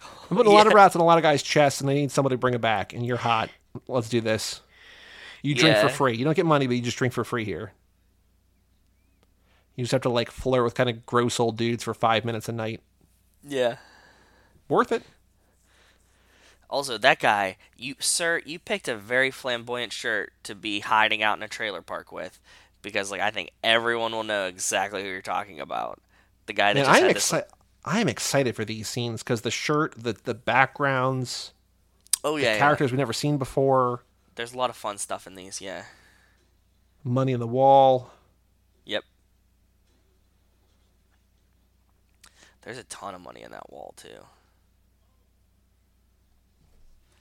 I'm 0.00 0.36
putting 0.36 0.52
a 0.52 0.54
lot 0.54 0.66
of 0.66 0.74
rats 0.74 0.94
on 0.94 1.02
a 1.02 1.04
lot 1.04 1.18
of 1.18 1.22
guys' 1.22 1.42
chests, 1.42 1.80
and 1.80 1.88
they 1.88 1.94
need 1.94 2.10
somebody 2.10 2.34
to 2.34 2.38
bring 2.38 2.54
it 2.54 2.60
back. 2.60 2.92
And 2.92 3.04
you're 3.04 3.16
hot. 3.16 3.50
Let's 3.86 4.08
do 4.08 4.20
this. 4.20 4.60
You 5.42 5.54
drink 5.54 5.76
for 5.78 5.88
free. 5.88 6.16
You 6.16 6.24
don't 6.24 6.34
get 6.36 6.46
money, 6.46 6.66
but 6.66 6.76
you 6.76 6.82
just 6.82 6.96
drink 6.96 7.14
for 7.14 7.24
free 7.24 7.44
here. 7.44 7.72
You 9.76 9.84
just 9.84 9.92
have 9.92 10.02
to 10.02 10.08
like 10.08 10.30
flirt 10.30 10.64
with 10.64 10.74
kind 10.74 10.90
of 10.90 11.06
gross 11.06 11.38
old 11.38 11.56
dudes 11.56 11.84
for 11.84 11.94
five 11.94 12.24
minutes 12.24 12.48
a 12.48 12.52
night. 12.52 12.80
Yeah. 13.46 13.76
Worth 14.68 14.90
it. 14.90 15.04
Also, 16.68 16.98
that 16.98 17.20
guy, 17.20 17.56
you 17.76 17.94
sir, 17.98 18.42
you 18.44 18.58
picked 18.58 18.88
a 18.88 18.96
very 18.96 19.30
flamboyant 19.30 19.92
shirt 19.92 20.32
to 20.42 20.54
be 20.54 20.80
hiding 20.80 21.22
out 21.22 21.38
in 21.38 21.42
a 21.42 21.48
trailer 21.48 21.80
park 21.80 22.12
with, 22.12 22.40
because 22.82 23.10
like 23.10 23.20
I 23.20 23.30
think 23.30 23.52
everyone 23.64 24.12
will 24.12 24.24
know 24.24 24.46
exactly 24.46 25.02
who 25.02 25.08
you're 25.08 25.22
talking 25.22 25.60
about. 25.60 26.00
The 26.46 26.52
guy 26.52 26.74
that 26.74 26.80
And 26.80 26.86
just 26.86 26.90
I'm 26.98 27.06
had 27.06 27.16
this. 27.16 27.24
excited. 27.24 27.48
I 27.88 28.00
am 28.00 28.08
excited 28.08 28.54
for 28.54 28.64
these 28.64 28.86
scenes 28.88 29.22
because 29.22 29.40
the 29.42 29.50
shirt, 29.50 29.94
the 29.96 30.12
the 30.24 30.34
backgrounds, 30.34 31.52
oh 32.22 32.36
yeah, 32.36 32.52
yeah. 32.54 32.58
characters 32.58 32.90
we've 32.92 32.98
never 32.98 33.12
seen 33.14 33.38
before, 33.38 34.02
There's 34.34 34.52
a 34.52 34.58
lot 34.58 34.68
of 34.70 34.76
fun 34.76 34.98
stuff 34.98 35.26
in 35.26 35.34
these. 35.34 35.60
Yeah. 35.60 35.84
money 37.02 37.32
in 37.32 37.40
the 37.40 37.46
wall. 37.46 38.10
Yep. 38.84 39.04
There's 42.62 42.78
a 42.78 42.84
ton 42.84 43.14
of 43.14 43.20
money 43.22 43.42
in 43.42 43.50
that 43.52 43.70
wall 43.70 43.94
too. 43.96 44.26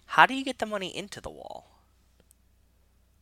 How 0.07 0.25
do 0.25 0.33
you 0.33 0.43
get 0.43 0.59
the 0.59 0.65
money 0.65 0.95
into 0.95 1.21
the 1.21 1.29
wall? 1.29 1.67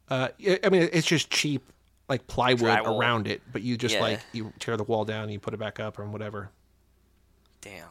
Uh, 0.10 0.30
I 0.48 0.60
I 0.64 0.70
mean, 0.70 0.90
it's 0.94 1.06
just 1.08 1.30
cheap, 1.30 1.64
like 2.10 2.26
plywood 2.28 2.62
Drywall. 2.80 3.00
around 3.00 3.28
it, 3.28 3.42
but 3.52 3.62
you 3.64 3.76
just 3.78 3.96
Yeah. 3.96 4.02
like 4.02 4.20
you 4.34 4.54
tear 4.60 4.78
the 4.78 4.84
wall 4.84 5.04
down, 5.06 5.24
and 5.24 5.32
you 5.34 5.40
put 5.40 5.54
it 5.54 5.58
back 5.60 5.80
up, 5.80 6.00
or 6.00 6.06
whatever. 6.06 6.50
Damn. 7.66 7.90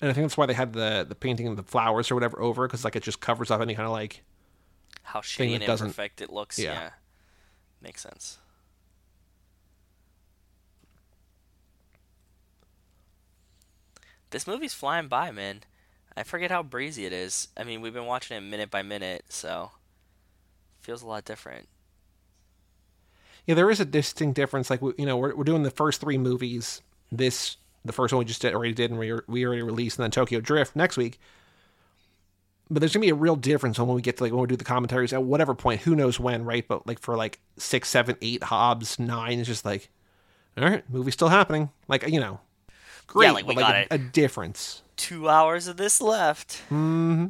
And 0.00 0.10
I 0.10 0.12
think 0.14 0.24
that's 0.24 0.36
why 0.36 0.46
they 0.46 0.54
had 0.54 0.72
the 0.72 1.04
the 1.08 1.14
painting 1.14 1.46
of 1.46 1.56
the 1.56 1.62
flowers 1.62 2.10
or 2.10 2.14
whatever 2.14 2.40
over, 2.40 2.66
because 2.66 2.82
like 2.84 2.96
it 2.96 3.02
just 3.02 3.20
covers 3.20 3.50
up 3.50 3.60
any 3.60 3.74
kind 3.74 3.86
of 3.86 3.92
like. 3.92 4.22
How 5.02 5.20
shitty 5.20 5.54
and 5.54 5.64
doesn't- 5.64 5.86
imperfect 5.88 6.20
it 6.20 6.30
looks. 6.32 6.58
Yeah. 6.58 6.72
Yeah. 6.72 6.90
Makes 7.82 8.02
sense. 8.02 8.38
This 14.30 14.46
movie's 14.46 14.74
flying 14.74 15.08
by, 15.08 15.30
man. 15.30 15.60
I 16.16 16.22
forget 16.22 16.50
how 16.50 16.62
breezy 16.62 17.04
it 17.06 17.12
is. 17.12 17.48
I 17.56 17.64
mean, 17.64 17.80
we've 17.80 17.92
been 17.92 18.06
watching 18.06 18.36
it 18.36 18.40
minute 18.40 18.70
by 18.70 18.82
minute, 18.82 19.26
so 19.28 19.70
feels 20.80 21.02
a 21.02 21.06
lot 21.06 21.24
different. 21.24 21.68
Yeah, 23.46 23.54
there 23.54 23.70
is 23.70 23.78
a 23.80 23.84
distinct 23.84 24.34
difference. 24.34 24.70
Like 24.70 24.80
you 24.80 25.06
know, 25.06 25.16
we're 25.16 25.34
we're 25.34 25.44
doing 25.44 25.62
the 25.62 25.70
first 25.70 26.00
three 26.00 26.18
movies. 26.18 26.80
This 27.12 27.56
the 27.86 27.92
first 27.92 28.12
one 28.12 28.18
we 28.18 28.24
just 28.24 28.42
did, 28.42 28.54
already 28.54 28.74
did, 28.74 28.90
and 28.90 28.98
we 28.98 29.12
we 29.26 29.46
already 29.46 29.62
released, 29.62 29.98
and 29.98 30.04
then 30.04 30.10
Tokyo 30.10 30.40
Drift 30.40 30.76
next 30.76 30.96
week. 30.96 31.18
But 32.68 32.80
there's 32.80 32.92
gonna 32.92 33.06
be 33.06 33.10
a 33.10 33.14
real 33.14 33.36
difference 33.36 33.78
when 33.78 33.88
we 33.88 34.02
get 34.02 34.16
to 34.16 34.24
like 34.24 34.32
when 34.32 34.40
we 34.42 34.48
do 34.48 34.56
the 34.56 34.64
commentaries 34.64 35.12
at 35.12 35.22
whatever 35.22 35.54
point. 35.54 35.82
Who 35.82 35.94
knows 35.94 36.18
when, 36.18 36.44
right? 36.44 36.66
But 36.66 36.86
like 36.86 36.98
for 36.98 37.16
like 37.16 37.38
six, 37.56 37.88
seven, 37.88 38.16
eight, 38.20 38.42
Hobbs, 38.42 38.98
nine, 38.98 39.38
it's 39.38 39.48
just 39.48 39.64
like, 39.64 39.88
all 40.58 40.64
right, 40.64 40.82
movie's 40.90 41.14
still 41.14 41.28
happening. 41.28 41.70
Like 41.86 42.08
you 42.08 42.20
know, 42.20 42.40
great, 43.06 43.32
like, 43.32 43.46
we 43.46 43.54
but 43.54 43.62
like 43.62 43.72
got 43.72 43.76
a, 43.76 43.80
it. 43.82 43.88
a 43.92 43.98
difference. 43.98 44.82
two 44.96 45.28
hours 45.28 45.68
of 45.68 45.76
this 45.76 46.00
left. 46.00 46.62
Mm-hmm. 46.70 47.26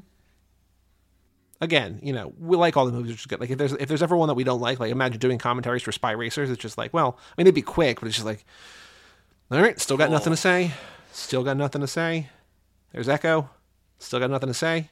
Again, 1.60 2.00
you 2.02 2.12
know, 2.12 2.34
we 2.38 2.56
like 2.56 2.76
all 2.76 2.84
the 2.84 2.92
movies, 2.92 3.12
which 3.12 3.20
is 3.20 3.26
good. 3.26 3.40
Like 3.40 3.50
if 3.50 3.58
there's 3.58 3.72
if 3.72 3.88
there's 3.88 4.02
ever 4.02 4.16
one 4.16 4.28
that 4.28 4.34
we 4.34 4.44
don't 4.44 4.60
like, 4.60 4.78
like 4.78 4.90
imagine 4.90 5.18
doing 5.18 5.38
commentaries 5.38 5.82
for 5.82 5.92
Spy 5.92 6.10
Racers. 6.12 6.50
It's 6.50 6.60
just 6.60 6.76
like, 6.76 6.92
well, 6.92 7.18
I 7.18 7.40
mean, 7.40 7.46
it'd 7.46 7.54
be 7.54 7.62
quick, 7.62 8.00
but 8.00 8.06
it's 8.06 8.16
just 8.16 8.26
like, 8.26 8.44
all 9.50 9.60
right, 9.60 9.78
still 9.80 9.96
got 9.96 10.10
nothing 10.10 10.32
to 10.32 10.36
say. 10.36 10.72
Still 11.12 11.42
got 11.44 11.56
nothing 11.56 11.80
to 11.80 11.86
say. 11.86 12.28
There's 12.92 13.08
Echo. 13.08 13.50
Still 13.98 14.18
got 14.20 14.30
nothing 14.30 14.48
to 14.48 14.54
say. 14.54 14.90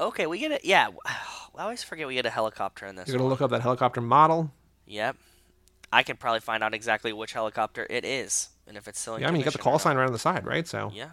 Okay, 0.00 0.26
we 0.26 0.38
get 0.38 0.52
it. 0.52 0.64
Yeah, 0.64 0.88
I 1.06 1.62
always 1.62 1.82
forget 1.82 2.06
we 2.06 2.14
get 2.14 2.26
a 2.26 2.30
helicopter 2.30 2.86
in 2.86 2.96
this. 2.96 3.08
You're 3.08 3.14
gonna 3.16 3.24
one. 3.24 3.30
look 3.30 3.40
up 3.40 3.50
that 3.50 3.62
helicopter 3.62 4.00
model. 4.00 4.50
Yep. 4.86 5.16
I 5.92 6.02
can 6.02 6.16
probably 6.16 6.40
find 6.40 6.62
out 6.62 6.74
exactly 6.74 7.12
which 7.12 7.32
helicopter 7.32 7.86
it 7.88 8.04
is, 8.04 8.50
and 8.66 8.76
if 8.76 8.86
it's 8.88 8.98
still 9.00 9.14
in 9.14 9.22
Yeah, 9.22 9.28
I 9.28 9.30
mean, 9.30 9.40
you 9.40 9.44
got 9.44 9.52
the 9.52 9.58
call 9.58 9.78
sign 9.78 9.96
right 9.96 10.06
on 10.06 10.12
the 10.12 10.18
side, 10.18 10.44
right? 10.46 10.66
So 10.66 10.90
Yeah. 10.94 11.10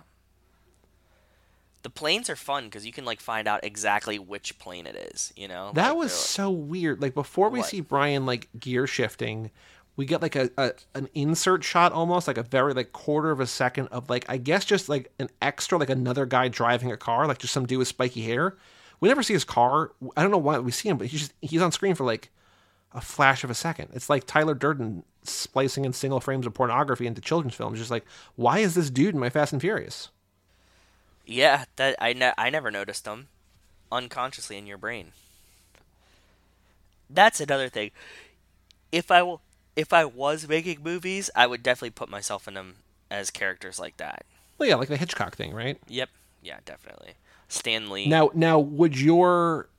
The 1.84 1.90
planes 1.90 2.30
are 2.30 2.36
fun 2.38 2.66
because 2.66 2.86
you 2.86 2.94
can 2.94 3.04
like 3.04 3.20
find 3.20 3.46
out 3.48 3.62
exactly 3.64 4.18
which 4.18 4.58
plane 4.58 4.88
it 4.88 4.96
is. 4.96 5.34
You 5.36 5.48
know. 5.50 5.72
that 5.76 5.90
Like, 5.90 5.98
was 5.98 6.12
like- 6.12 6.20
so 6.28 6.50
weird. 6.50 7.02
Like 7.02 7.14
before 7.14 7.50
we 7.50 7.60
What? 7.60 7.68
see 7.70 7.82
Brian 7.82 8.26
like 8.26 8.48
gear 8.58 8.88
shifting, 8.88 9.52
we 9.96 10.06
get 10.06 10.22
like 10.22 10.36
a, 10.36 10.50
a 10.58 10.74
an 10.96 11.08
insert 11.14 11.64
shot 11.64 11.92
almost 11.92 12.28
like 12.28 12.38
a 12.38 12.44
very 12.44 12.74
like 12.74 12.92
quarter 12.92 13.32
of 13.32 13.40
a 13.40 13.48
second 13.48 13.88
of 13.88 14.10
like 14.10 14.26
I 14.28 14.38
guess 14.38 14.66
just 14.66 14.90
like 14.90 15.12
an 15.20 15.30
extra 15.42 15.78
like 15.78 15.90
another 15.90 16.26
guy 16.26 16.48
driving 16.48 16.92
a 16.92 16.98
car, 16.98 17.28
like 17.28 17.38
just 17.40 17.54
some 17.54 17.66
dude 17.66 17.80
with 17.80 17.88
spiky 17.88 18.22
hair. 18.22 18.58
We 19.00 19.10
never 19.10 19.24
see 19.24 19.34
his 19.34 19.44
car. 19.44 19.92
I 20.16 20.22
don't 20.22 20.32
know 20.32 20.38
why 20.38 20.60
we 20.60 20.72
see 20.72 20.90
him, 20.90 20.98
but 20.98 21.08
he's 21.08 21.22
just 21.22 21.34
he's 21.42 21.62
on 21.62 21.72
screen 21.72 21.96
for 21.96 22.06
like 22.06 22.30
a 22.94 23.02
flash 23.02 23.44
of 23.44 23.50
a 23.50 23.56
second. 23.56 23.90
It's 23.94 24.10
like 24.10 24.26
Tyler 24.26 24.54
Durden 24.54 25.04
splicing 25.24 25.86
in 25.86 25.94
single 25.94 26.20
frames 26.20 26.46
of 26.46 26.54
pornography 26.54 27.08
into 27.08 27.22
children's 27.22 27.56
films. 27.56 27.80
Just 27.80 27.92
like, 27.92 28.06
why 28.36 28.60
is 28.60 28.76
this 28.76 28.90
dude 28.90 29.14
in 29.14 29.20
my 29.20 29.30
Fast 29.30 29.52
and 29.54 29.62
Furious? 29.62 30.10
Yeah, 31.26 31.66
that 31.78 31.96
I 32.00 32.14
ne- 32.14 32.34
I 32.38 32.50
never 32.50 32.72
noticed 32.72 33.06
them 33.06 33.28
unconsciously 33.92 34.58
in 34.58 34.68
your 34.68 34.78
brain. 34.78 35.12
That's 37.10 37.40
another 37.40 37.70
thing. 37.70 37.92
If 38.92 39.12
I 39.12 39.20
w- 39.20 39.40
if 39.76 39.94
I 39.94 40.06
was 40.06 40.48
making 40.48 40.84
movies, 40.84 41.30
I 41.36 41.48
would 41.48 41.64
definitely 41.64 41.92
put 41.92 42.10
myself 42.10 42.48
in 42.48 42.54
them 42.54 42.76
as 43.10 43.30
characters 43.32 43.80
like 43.80 43.98
that. 43.98 44.26
Well, 44.58 44.70
yeah, 44.70 44.76
like 44.76 44.90
the 44.90 44.98
Hitchcock 44.98 45.36
thing, 45.36 45.54
right? 45.54 45.78
Yep. 45.88 46.10
Yeah, 46.42 46.58
definitely. 46.66 47.14
Stanley. 47.48 48.08
Now, 48.08 48.32
now, 48.34 48.60
would 48.60 49.00
your 49.00 49.70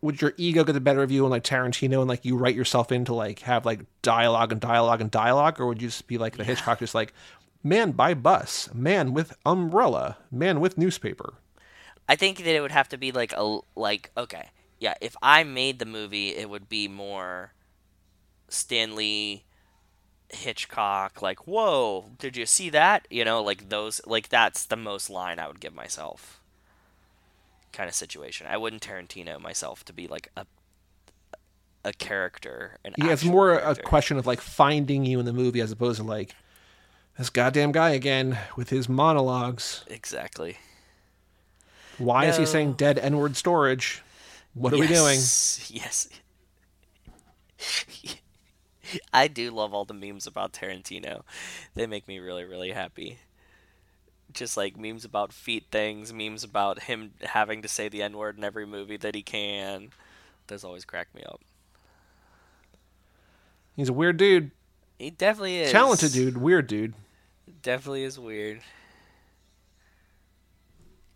would 0.00 0.20
your 0.22 0.32
ego 0.36 0.62
get 0.62 0.72
the 0.72 0.80
better 0.80 1.02
of 1.02 1.10
you 1.10 1.24
and 1.24 1.30
like 1.30 1.42
Tarantino 1.42 2.00
and 2.00 2.08
like 2.08 2.24
you 2.24 2.36
write 2.36 2.54
yourself 2.54 2.92
into 2.92 3.12
like 3.14 3.40
have 3.40 3.66
like 3.66 3.80
dialogue 4.02 4.52
and 4.52 4.60
dialogue 4.60 5.00
and 5.00 5.10
dialogue, 5.10 5.60
or 5.60 5.66
would 5.66 5.82
you 5.82 5.88
just 5.88 6.06
be 6.06 6.18
like 6.18 6.36
the 6.36 6.44
Hitchcock, 6.44 6.78
just 6.78 6.94
like 6.94 7.12
man 7.62 7.92
by 7.92 8.14
bus, 8.14 8.68
man 8.72 9.12
with 9.12 9.36
umbrella, 9.44 10.18
man 10.30 10.60
with 10.60 10.78
newspaper? 10.78 11.34
I 12.08 12.16
think 12.16 12.38
that 12.38 12.54
it 12.54 12.60
would 12.60 12.72
have 12.72 12.88
to 12.90 12.96
be 12.96 13.12
like 13.12 13.32
a 13.36 13.58
like 13.76 14.10
okay, 14.16 14.50
yeah. 14.78 14.94
If 15.00 15.16
I 15.22 15.44
made 15.44 15.78
the 15.78 15.86
movie, 15.86 16.28
it 16.30 16.48
would 16.48 16.68
be 16.68 16.88
more 16.88 17.52
Stanley 18.48 19.44
Hitchcock. 20.30 21.22
Like, 21.22 21.46
whoa, 21.46 22.06
did 22.18 22.36
you 22.36 22.46
see 22.46 22.70
that? 22.70 23.06
You 23.10 23.24
know, 23.24 23.42
like 23.42 23.68
those. 23.68 24.00
Like 24.06 24.28
that's 24.28 24.64
the 24.66 24.76
most 24.76 25.10
line 25.10 25.38
I 25.38 25.48
would 25.48 25.60
give 25.60 25.74
myself. 25.74 26.40
Kind 27.72 27.88
of 27.88 27.94
situation. 27.94 28.46
I 28.48 28.56
wouldn't 28.56 28.82
Tarantino 28.82 29.40
myself 29.40 29.84
to 29.86 29.92
be 29.92 30.06
like 30.08 30.30
a 30.36 30.46
a 31.84 31.92
character. 31.92 32.78
An 32.84 32.94
Yeah, 32.98 33.12
it's 33.12 33.24
more 33.24 33.58
character. 33.58 33.80
a 33.82 33.84
question 33.84 34.18
of 34.18 34.26
like 34.26 34.40
finding 34.40 35.04
you 35.04 35.20
in 35.20 35.26
the 35.26 35.32
movie 35.32 35.60
as 35.60 35.70
opposed 35.72 35.98
to 35.98 36.04
like 36.04 36.34
this 37.16 37.30
goddamn 37.30 37.72
guy 37.72 37.90
again 37.90 38.38
with 38.56 38.70
his 38.70 38.88
monologues. 38.88 39.84
Exactly. 39.88 40.56
Why 41.98 42.26
is 42.26 42.36
he 42.36 42.46
saying 42.46 42.74
dead 42.74 42.96
N-word 42.98 43.36
storage? 43.36 44.02
What 44.54 44.72
are 44.72 44.78
we 44.78 44.86
doing? 44.86 45.16
Yes, 45.16 45.68
Yes. 45.72 46.08
I 49.12 49.28
do 49.28 49.50
love 49.50 49.74
all 49.74 49.84
the 49.84 49.94
memes 49.94 50.26
about 50.26 50.52
Tarantino. 50.52 51.22
They 51.74 51.86
make 51.86 52.06
me 52.08 52.18
really, 52.18 52.44
really 52.44 52.70
happy. 52.72 53.18
Just 54.32 54.56
like 54.56 54.76
memes 54.76 55.04
about 55.04 55.32
feet 55.32 55.64
things, 55.70 56.12
memes 56.12 56.44
about 56.44 56.82
him 56.84 57.12
having 57.22 57.62
to 57.62 57.68
say 57.68 57.88
the 57.88 58.02
N 58.02 58.16
word 58.16 58.36
in 58.36 58.44
every 58.44 58.66
movie 58.66 58.96
that 58.98 59.14
he 59.14 59.22
can. 59.22 59.90
Those 60.48 60.64
always 60.64 60.84
crack 60.84 61.08
me 61.14 61.22
up. 61.26 61.40
He's 63.76 63.88
a 63.88 63.92
weird 63.92 64.16
dude, 64.16 64.50
He 64.98 65.10
definitely 65.10 65.60
is. 65.60 65.70
talented 65.72 66.12
dude, 66.12 66.36
weird 66.36 66.66
dude. 66.66 66.94
Definitely 67.62 68.02
is 68.04 68.18
weird. 68.18 68.60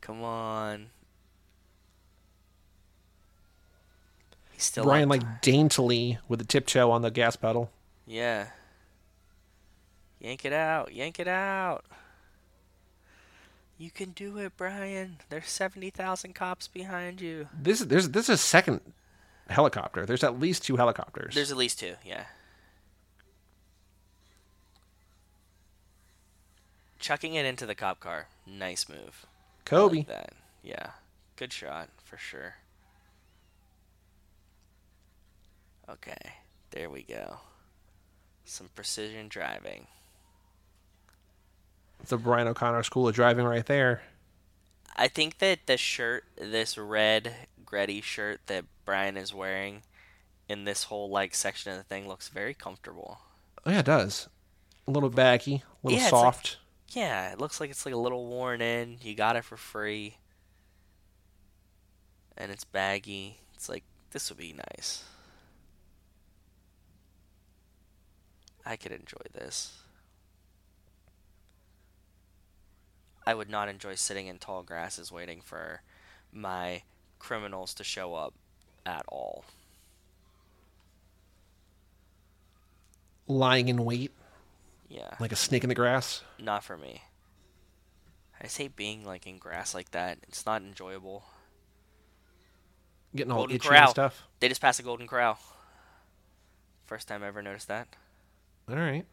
Come 0.01 0.23
on. 0.23 0.86
Still 4.63 4.85
Brian 4.85 5.05
up. 5.05 5.21
like 5.21 5.41
daintily 5.43 6.19
with 6.29 6.41
a 6.41 6.45
tiptoe 6.45 6.91
on 6.91 7.03
the 7.03 7.11
gas 7.11 7.37
pedal. 7.37 7.71
Yeah. 8.07 8.47
Yank 10.21 10.45
it 10.45 10.53
out. 10.53 10.93
Yank 10.93 11.19
it 11.19 11.29
out. 11.29 11.85
You 13.79 13.91
can 13.91 14.11
do 14.11 14.39
it, 14.39 14.53
Brian. 14.57 15.17
There's 15.29 15.49
70,000 15.49 16.35
cops 16.35 16.69
behind 16.69 17.21
you. 17.21 17.49
This 17.61 17.81
is 17.81 17.89
there's 17.89 18.11
this 18.11 18.29
is 18.29 18.35
a 18.35 18.39
second 18.39 18.81
helicopter. 19.49 20.07
There's 20.07 20.23
at 20.23 20.39
least 20.39 20.65
two 20.65 20.77
helicopters. 20.77 21.35
There's 21.35 21.51
at 21.51 21.57
least 21.57 21.81
two, 21.81 21.95
yeah. 22.07 22.25
Chucking 26.99 27.35
it 27.35 27.45
into 27.45 27.67
the 27.67 27.75
cop 27.75 27.99
car. 27.99 28.29
Nice 28.47 28.89
move. 28.89 29.27
I 29.27 29.69
Kobe. 29.69 29.97
like 29.99 30.07
that. 30.09 30.33
Yeah. 30.63 30.91
Good 31.37 31.53
shot, 31.53 31.89
for 32.05 32.17
sure. 32.17 32.55
Okay. 35.89 36.33
There 36.71 36.89
we 36.91 37.03
go. 37.03 37.39
Some 38.45 38.69
precision 38.75 39.29
driving. 39.29 39.87
It's 42.01 42.11
the 42.11 42.17
Brian 42.19 42.49
O'Connor 42.49 42.83
School 42.83 43.09
of 43.09 43.15
Driving 43.15 43.45
right 43.45 43.65
there. 43.67 44.03
I 44.97 45.09
think 45.09 45.39
that 45.39 45.67
the 45.67 45.77
shirt, 45.77 46.25
this 46.37 46.77
red 46.77 47.35
Gretty 47.65 48.01
shirt 48.01 48.41
that 48.49 48.65
Brian 48.85 49.17
is 49.17 49.33
wearing 49.33 49.83
in 50.49 50.65
this 50.65 50.85
whole 50.85 51.09
like 51.09 51.35
section 51.35 51.73
of 51.73 51.79
the 51.79 51.85
thing 51.85 52.07
looks 52.09 52.29
very 52.29 52.53
comfortable. 52.55 53.21
Oh 53.65 53.71
yeah, 53.71 53.79
it 53.81 53.87
does. 53.87 54.29
A 54.87 54.91
little 54.91 55.09
baggy, 55.09 55.63
a 55.83 55.87
little 55.87 55.99
Yeah, 55.99 56.05
it's 56.07 56.13
like- 56.13 56.23
soft. 56.23 56.57
Yeah, 56.89 57.33
it 57.33 57.39
looks 57.41 57.59
like 57.59 57.71
it's 57.71 57.87
like 57.87 57.95
a 57.95 57.99
little 57.99 58.27
worn 58.27 58.61
in. 58.61 58.99
You 59.01 59.15
got 59.15 59.37
it 59.37 59.45
for 59.45 59.57
free. 59.57 60.19
And 62.37 62.53
it's 62.53 62.65
baggy. 62.65 63.39
It's 63.55 63.69
like 63.71 63.85
this 64.11 64.29
would 64.29 64.37
be 64.39 64.53
nice. 64.77 65.05
I 68.65 68.77
could 68.77 68.93
enjoy 68.93 69.23
this. 69.33 69.79
I 73.27 73.35
would 73.35 73.49
not 73.51 73.69
enjoy 73.69 73.95
sitting 73.95 74.27
in 74.27 74.39
tall 74.39 74.63
grasses 74.63 75.13
waiting 75.13 75.41
for 75.41 75.83
my 76.33 76.83
criminals 77.19 77.75
to 77.75 77.85
show 77.85 78.15
up 78.15 78.35
at 78.85 79.05
all. 79.09 79.45
Lying 83.29 83.69
in 83.69 83.85
wait 83.85 84.11
Yeah. 84.89 85.15
like 85.21 85.33
a 85.33 85.37
snake 85.37 85.63
in 85.63 85.69
the 85.69 85.75
grass. 85.75 86.23
Not 86.39 86.65
for 86.65 86.77
me. 86.77 87.03
I 88.41 88.47
hate 88.49 88.75
being 88.75 89.05
like 89.05 89.27
in 89.27 89.39
grass 89.39 89.73
like 89.75 89.93
that. 89.93 90.19
It's 90.25 90.45
not 90.45 90.63
enjoyable. 90.63 91.25
Getting 93.15 93.31
all 93.31 93.39
Golden 93.41 93.57
itchy 93.57 93.69
Corral. 93.69 93.83
and 93.83 93.91
stuff. 93.91 94.23
They 94.41 94.49
just 94.49 94.61
passed 94.61 94.81
a 94.81 94.83
golden 94.83 95.07
corral. 95.07 95.39
First 96.87 97.07
time 97.09 97.23
I 97.23 97.29
ever 97.29 97.43
noticed 97.43 97.69
that. 97.69 97.89
All 98.69 98.77
right. 98.77 99.05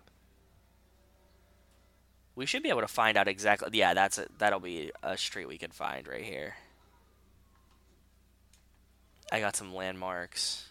We 2.36 2.46
should 2.46 2.64
be 2.64 2.70
able 2.70 2.82
to 2.82 2.88
find 2.88 3.18
out 3.18 3.28
exactly. 3.28 3.70
Yeah, 3.74 3.94
that's 3.94 4.18
a, 4.18 4.28
that'll 4.38 4.60
be 4.62 4.92
a 5.04 5.18
street 5.18 5.48
we 5.48 5.58
can 5.58 5.72
find 5.72 6.08
right 6.08 6.24
here. 6.24 6.56
I 9.32 9.40
got 9.40 9.56
some 9.56 9.76
landmarks, 9.76 10.70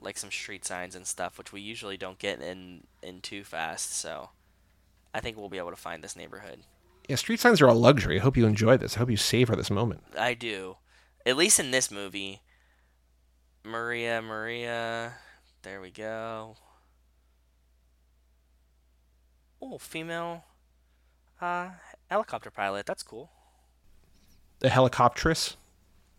like 0.00 0.16
some 0.16 0.30
street 0.30 0.64
signs 0.64 0.94
and 0.94 1.06
stuff, 1.06 1.36
which 1.36 1.52
we 1.52 1.60
usually 1.60 1.96
don't 1.96 2.18
get 2.18 2.40
in 2.40 2.84
in 3.02 3.20
too 3.20 3.44
fast. 3.44 3.92
So, 3.94 4.30
I 5.12 5.20
think 5.20 5.36
we'll 5.36 5.48
be 5.48 5.58
able 5.58 5.70
to 5.70 5.76
find 5.76 6.02
this 6.02 6.16
neighborhood. 6.16 6.60
Yeah, 7.08 7.16
street 7.16 7.40
signs 7.40 7.60
are 7.60 7.66
a 7.66 7.74
luxury. 7.74 8.20
I 8.20 8.22
hope 8.22 8.36
you 8.36 8.46
enjoy 8.46 8.76
this. 8.76 8.96
I 8.96 9.00
hope 9.00 9.10
you 9.10 9.16
savor 9.16 9.56
this 9.56 9.70
moment. 9.70 10.04
I 10.16 10.34
do. 10.34 10.76
At 11.26 11.36
least 11.36 11.58
in 11.58 11.72
this 11.72 11.90
movie. 11.90 12.40
Maria, 13.64 14.22
Maria. 14.22 15.14
There 15.62 15.80
we 15.80 15.90
go. 15.90 16.56
Oh, 19.60 19.78
female 19.78 20.44
uh 21.40 21.70
helicopter 22.10 22.50
pilot. 22.50 22.86
That's 22.86 23.02
cool. 23.02 23.30
The 24.60 24.68
helicoptress. 24.68 25.56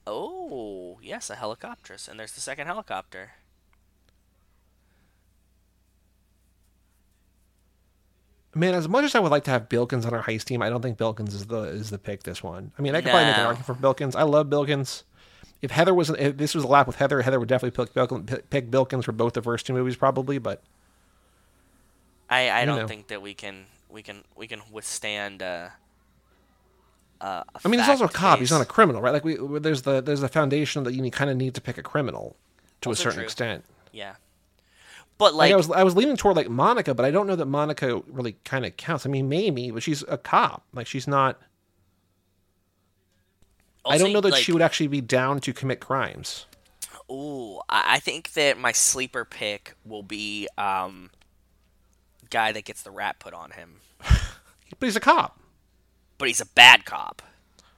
Oh, 0.08 1.00
yes, 1.02 1.30
a 1.30 1.36
helicoptress. 1.36 2.08
And 2.08 2.20
there's 2.20 2.32
the 2.32 2.42
second 2.42 2.68
helicopter. 2.68 3.32
Man, 8.54 8.74
as 8.74 8.90
much 8.90 9.06
as 9.06 9.16
I 9.16 9.20
would 9.20 9.32
like 9.32 9.46
to 9.46 9.52
have 9.52 9.70
Bilkins 9.70 10.06
on 10.06 10.14
our 10.14 10.24
heist 10.24 10.44
team, 10.44 10.62
I 10.62 10.70
don't 10.70 10.82
think 10.82 10.98
Bilkins 10.98 11.34
is 11.34 11.46
the 11.46 11.62
is 11.64 11.90
the 11.90 11.98
pick 11.98 12.24
this 12.24 12.44
one. 12.44 12.74
I 12.78 12.82
mean, 12.82 12.96
I 12.96 13.02
could 13.02 13.12
probably 13.12 13.28
make 13.28 13.38
an 13.38 13.46
argument 13.46 13.66
for 13.66 13.76
Bilkins. 13.76 14.16
I 14.16 14.24
love 14.24 14.50
Bilkins. 14.50 15.04
If 15.62 15.72
Heather 15.72 15.94
was 15.94 16.10
if 16.10 16.38
this 16.38 16.56
was 16.56 16.64
a 16.64 16.68
lap 16.68 16.88
with 16.88 16.96
Heather, 16.98 17.22
Heather 17.22 17.40
would 17.40 17.50
definitely 17.50 17.86
pick 17.86 17.94
Bilkins, 17.94 18.50
pick 18.50 18.72
Bilkins 18.72 19.06
for 19.06 19.12
both 19.12 19.34
the 19.34 19.42
first 19.42 19.66
two 19.66 19.74
movies, 19.74 19.96
probably. 19.96 20.40
But 20.40 20.64
I, 22.30 22.50
I 22.50 22.66
don't 22.66 22.80
know. 22.80 22.88
think 22.88 23.08
that 23.08 23.22
we 23.22 23.34
can 23.34 23.66
we 23.90 24.02
can 24.02 24.24
we 24.36 24.48
can 24.48 24.62
withstand. 24.72 25.44
Uh, 25.44 25.70
uh, 27.20 27.44
I 27.64 27.68
mean, 27.68 27.80
he's 27.80 27.90
also 27.90 28.06
a 28.06 28.10
cop. 28.10 28.40
He's 28.40 28.52
not 28.52 28.62
a 28.62 28.66
criminal, 28.66 29.02
right? 29.02 29.14
Like 29.14 29.24
we 29.24 29.38
there's 29.60 29.84
the 29.84 30.02
there's 30.02 30.22
the 30.22 30.30
foundation 30.30 30.84
that 30.84 30.94
you 30.94 31.12
kind 31.12 31.30
of 31.30 31.38
need 31.38 31.54
to 31.56 31.62
pick 31.62 31.78
a 31.78 31.84
criminal 31.84 32.36
to 32.82 32.90
Also 32.90 32.92
a 32.92 32.96
certain 32.96 33.18
true. 33.18 33.24
extent. 33.24 33.66
Yeah, 33.92 34.16
but 35.18 35.36
Like, 35.36 35.52
like, 35.52 35.54
I 35.54 35.56
was 35.56 35.70
I 35.72 35.84
was 35.84 35.96
leaning 35.96 36.18
toward 36.18 36.36
like 36.36 36.50
Monica, 36.50 36.96
but 36.96 37.06
I 37.06 37.12
don't 37.12 37.28
know 37.28 37.36
that 37.36 37.46
Monica 37.46 38.02
really 38.08 38.38
kind 38.44 38.66
of 38.66 38.76
counts. 38.78 39.06
I 39.06 39.10
mean, 39.10 39.30
maybe, 39.30 39.70
but 39.70 39.84
she's 39.84 40.04
a 40.08 40.18
cop. 40.18 40.64
Like 40.74 40.88
she's 40.88 41.08
not. 41.08 41.40
I 43.86 43.94
also, 43.94 44.06
don't 44.06 44.14
know 44.14 44.22
that 44.22 44.32
like, 44.32 44.44
she 44.44 44.52
would 44.52 44.62
actually 44.62 44.88
be 44.88 45.02
down 45.02 45.40
to 45.42 45.54
commit 45.54 45.80
crimes. 45.80 46.46
Ooh, 47.10 47.60
I, 47.68 48.00
think 48.00 48.34
that 48.34 48.58
my 48.58 48.72
sleeper 48.72 49.26
pick 49.26 49.74
will 49.84 50.04
be 50.04 50.48
um, 50.58 51.10
guy 52.30 52.52
that 52.54 52.64
gets 52.64 52.84
the 52.84 52.92
rap 52.92 53.20
put 53.20 53.34
on 53.34 53.52
him, 53.52 53.82
But 54.80 54.86
he's 54.88 54.96
a 54.96 55.02
cop. 55.02 55.40
but 56.18 56.28
he's 56.28 56.40
a 56.42 56.46
bad 56.46 56.86
cop. 56.86 57.22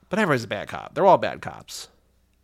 But 0.09 0.19
everyone's 0.19 0.43
a 0.43 0.47
bad 0.47 0.67
cop. 0.67 0.93
They're 0.93 1.05
all 1.05 1.17
bad 1.17 1.41
cops. 1.41 1.87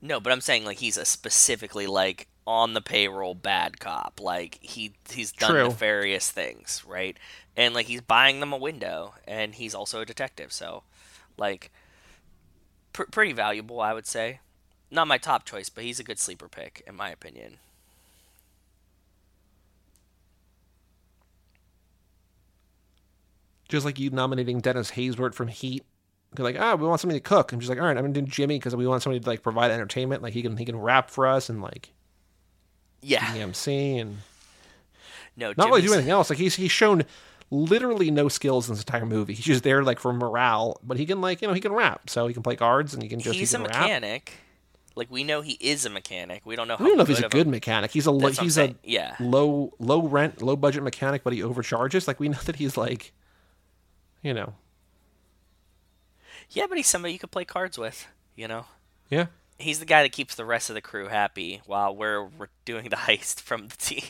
No, 0.01 0.19
but 0.19 0.31
I'm 0.33 0.41
saying 0.41 0.65
like 0.65 0.79
he's 0.79 0.97
a 0.97 1.05
specifically 1.05 1.85
like 1.85 2.27
on 2.47 2.73
the 2.73 2.81
payroll 2.81 3.35
bad 3.35 3.79
cop. 3.79 4.19
Like 4.19 4.57
he 4.61 4.93
he's 5.11 5.31
done 5.31 5.51
True. 5.51 5.63
nefarious 5.65 6.31
things, 6.31 6.83
right? 6.87 7.17
And 7.55 7.75
like 7.75 7.85
he's 7.85 8.01
buying 8.01 8.39
them 8.39 8.53
a 8.53 8.57
window, 8.57 9.13
and 9.27 9.53
he's 9.53 9.75
also 9.75 10.01
a 10.01 10.05
detective. 10.05 10.51
So, 10.51 10.83
like, 11.37 11.71
pr- 12.99 13.11
pretty 13.11 13.31
valuable, 13.33 13.79
I 13.79 13.93
would 13.93 14.05
say. 14.05 14.39
Not 14.91 15.07
my 15.07 15.17
top 15.17 15.45
choice, 15.45 15.69
but 15.69 15.83
he's 15.83 15.99
a 15.99 16.03
good 16.03 16.19
sleeper 16.19 16.47
pick 16.49 16.83
in 16.85 16.95
my 16.95 17.09
opinion. 17.09 17.57
Just 23.67 23.85
like 23.85 23.99
you 23.99 24.09
nominating 24.09 24.59
Dennis 24.59 24.91
Haysbert 24.91 25.33
from 25.35 25.47
Heat. 25.47 25.83
You're 26.37 26.43
like, 26.43 26.59
ah, 26.59 26.75
we 26.75 26.87
want 26.87 27.01
somebody 27.01 27.19
to 27.19 27.23
cook. 27.23 27.51
I'm 27.51 27.59
just 27.59 27.69
like, 27.69 27.79
all 27.79 27.85
right, 27.85 27.95
I'm 27.97 28.03
gonna 28.03 28.13
do 28.13 28.21
Jimmy 28.21 28.57
because 28.57 28.75
we 28.75 28.85
want 28.87 29.01
somebody 29.03 29.19
to 29.19 29.27
like 29.29 29.43
provide 29.43 29.71
entertainment. 29.71 30.21
Like 30.23 30.33
he 30.33 30.41
can 30.41 30.57
he 30.57 30.65
can 30.65 30.77
rap 30.79 31.09
for 31.09 31.27
us 31.27 31.49
and 31.49 31.61
like 31.61 31.91
Yeah. 33.01 33.25
EMC 33.25 34.01
and 34.01 34.17
No, 35.35 35.53
not 35.57 35.69
really 35.69 35.81
do 35.81 35.93
anything 35.93 36.11
else. 36.11 36.29
Like 36.29 36.39
he's 36.39 36.55
he's 36.55 36.71
shown 36.71 37.03
literally 37.51 38.11
no 38.11 38.27
skills 38.27 38.69
in 38.69 38.75
this 38.75 38.81
entire 38.83 39.05
movie. 39.05 39.33
He's 39.33 39.45
just 39.45 39.63
there 39.63 39.83
like 39.83 39.99
for 39.99 40.13
morale, 40.13 40.79
but 40.83 40.97
he 40.97 41.05
can 41.05 41.21
like 41.21 41.41
you 41.41 41.47
know 41.47 41.53
he 41.53 41.61
can 41.61 41.73
rap, 41.73 42.09
so 42.09 42.27
he 42.27 42.33
can 42.33 42.43
play 42.43 42.55
cards 42.55 42.93
and 42.93 43.01
he 43.03 43.09
can 43.09 43.19
just 43.19 43.37
he's 43.37 43.51
he 43.51 43.55
a 43.55 43.59
can 43.59 43.67
rap. 43.67 43.81
mechanic. 43.81 44.33
Like 44.95 45.09
we 45.11 45.23
know 45.23 45.41
he 45.41 45.53
is 45.61 45.85
a 45.85 45.89
mechanic. 45.89 46.41
We 46.45 46.55
don't 46.57 46.67
know. 46.67 46.75
How 46.75 46.83
We 46.83 46.89
don't 46.89 46.97
know 46.97 47.03
if 47.03 47.07
he's 47.09 47.19
a 47.21 47.29
good 47.29 47.47
mechanic. 47.47 47.91
He's 47.91 48.05
a 48.05 48.11
low, 48.11 48.27
That's 48.29 48.37
what 48.37 48.41
I'm 48.41 48.45
he's 48.45 48.57
a 48.57 48.75
Yeah. 48.83 49.15
low 49.19 49.73
low 49.79 50.01
rent 50.07 50.41
low 50.41 50.55
budget 50.57 50.83
mechanic, 50.83 51.23
but 51.23 51.31
he 51.31 51.41
overcharges. 51.41 52.07
Like 52.07 52.19
we 52.19 52.27
know 52.29 52.37
that 52.45 52.57
he's 52.57 52.75
like, 52.75 53.13
you 54.21 54.33
know, 54.33 54.53
Yeah, 56.49 56.65
but 56.67 56.77
he's 56.77 56.87
somebody 56.87 57.13
you 57.13 57.19
could 57.19 57.31
play 57.31 57.45
cards 57.45 57.77
with. 57.77 58.07
You 58.35 58.47
know, 58.47 58.65
yeah. 59.09 59.27
he's 59.57 59.79
the 59.79 59.85
guy 59.85 60.01
that 60.03 60.11
keeps 60.11 60.35
the 60.35 60.45
rest 60.45 60.69
of 60.69 60.73
the 60.73 60.81
crew 60.81 61.07
happy 61.07 61.61
while 61.65 61.95
we're 61.95 62.23
we're 62.25 62.47
doing 62.65 62.89
the 62.89 62.95
heist 63.07 63.39
from 63.41 63.67
the 63.67 63.75
team. 63.77 64.03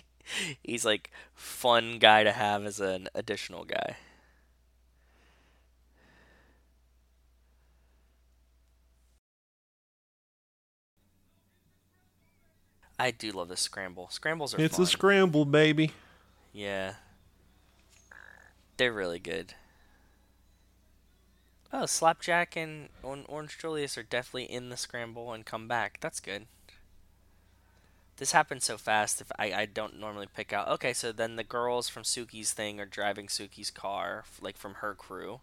He's 0.63 0.85
like 0.85 1.11
fun 1.35 1.99
guy 1.99 2.23
to 2.23 2.31
have 2.31 2.65
as 2.65 2.79
an 2.79 3.07
additional 3.15 3.65
guy. 3.65 3.97
I 12.97 13.11
do 13.11 13.31
love 13.31 13.47
this 13.47 13.61
scramble. 13.61 14.09
Scrambles 14.09 14.53
are 14.53 14.61
It's 14.61 14.75
fun. 14.75 14.83
a 14.83 14.87
scramble, 14.87 15.45
baby. 15.45 15.91
Yeah. 16.51 16.95
They're 18.77 18.91
really 18.93 19.19
good. 19.19 19.53
Oh, 21.71 21.85
Slapjack 21.85 22.55
and 22.57 22.89
Orange 23.03 23.57
Julius 23.59 23.97
are 23.97 24.03
definitely 24.03 24.45
in 24.51 24.69
the 24.69 24.77
scramble 24.77 25.31
and 25.33 25.45
come 25.45 25.67
back. 25.67 25.99
That's 26.01 26.19
good. 26.19 26.47
This 28.19 28.33
happened 28.33 28.61
so 28.61 28.77
fast. 28.77 29.21
If 29.21 29.31
I, 29.39 29.53
I 29.53 29.65
don't 29.65 29.97
normally 29.97 30.27
pick 30.35 30.51
out. 30.51 30.67
Okay, 30.67 30.91
so 30.91 31.13
then 31.13 31.37
the 31.37 31.43
girls 31.43 31.87
from 31.87 32.03
Suki's 32.03 32.51
thing 32.51 32.77
are 32.77 32.85
driving 32.85 33.27
Suki's 33.27 33.71
car, 33.71 34.25
like 34.41 34.57
from 34.57 34.75
her 34.75 34.93
crew. 34.93 35.39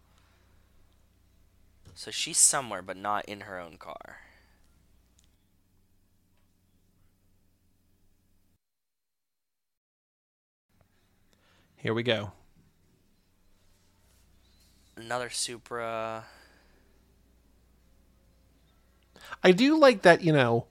So 1.95 2.11
she's 2.11 2.37
somewhere, 2.37 2.83
but 2.83 2.95
not 2.95 3.25
in 3.25 3.41
her 3.41 3.59
own 3.59 3.77
car. 3.77 4.17
Here 11.77 11.95
we 11.95 12.03
go. 12.03 12.31
Another 14.95 15.31
Supra. 15.31 16.25
I 19.43 19.51
do 19.51 19.79
like 19.79 20.03
that, 20.03 20.21
you 20.21 20.31
know, 20.31 20.67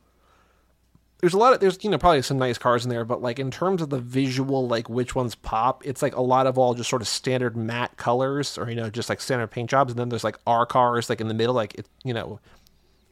there's 1.26 1.34
a 1.34 1.38
lot 1.38 1.52
of 1.52 1.58
there's 1.58 1.82
you 1.82 1.90
know 1.90 1.98
probably 1.98 2.22
some 2.22 2.38
nice 2.38 2.56
cars 2.56 2.84
in 2.84 2.88
there, 2.88 3.04
but 3.04 3.20
like 3.20 3.40
in 3.40 3.50
terms 3.50 3.82
of 3.82 3.90
the 3.90 3.98
visual, 3.98 4.68
like 4.68 4.88
which 4.88 5.16
ones 5.16 5.34
pop, 5.34 5.84
it's 5.84 6.00
like 6.00 6.14
a 6.14 6.20
lot 6.20 6.46
of 6.46 6.56
all 6.56 6.72
just 6.72 6.88
sort 6.88 7.02
of 7.02 7.08
standard 7.08 7.56
matte 7.56 7.96
colors 7.96 8.56
or 8.56 8.70
you 8.70 8.76
know 8.76 8.88
just 8.88 9.08
like 9.08 9.20
standard 9.20 9.48
paint 9.48 9.68
jobs, 9.68 9.90
and 9.90 9.98
then 9.98 10.08
there's 10.08 10.22
like 10.22 10.38
our 10.46 10.64
cars 10.64 11.10
like 11.10 11.20
in 11.20 11.26
the 11.26 11.34
middle, 11.34 11.52
like 11.52 11.74
it 11.74 11.88
you 12.04 12.14
know, 12.14 12.38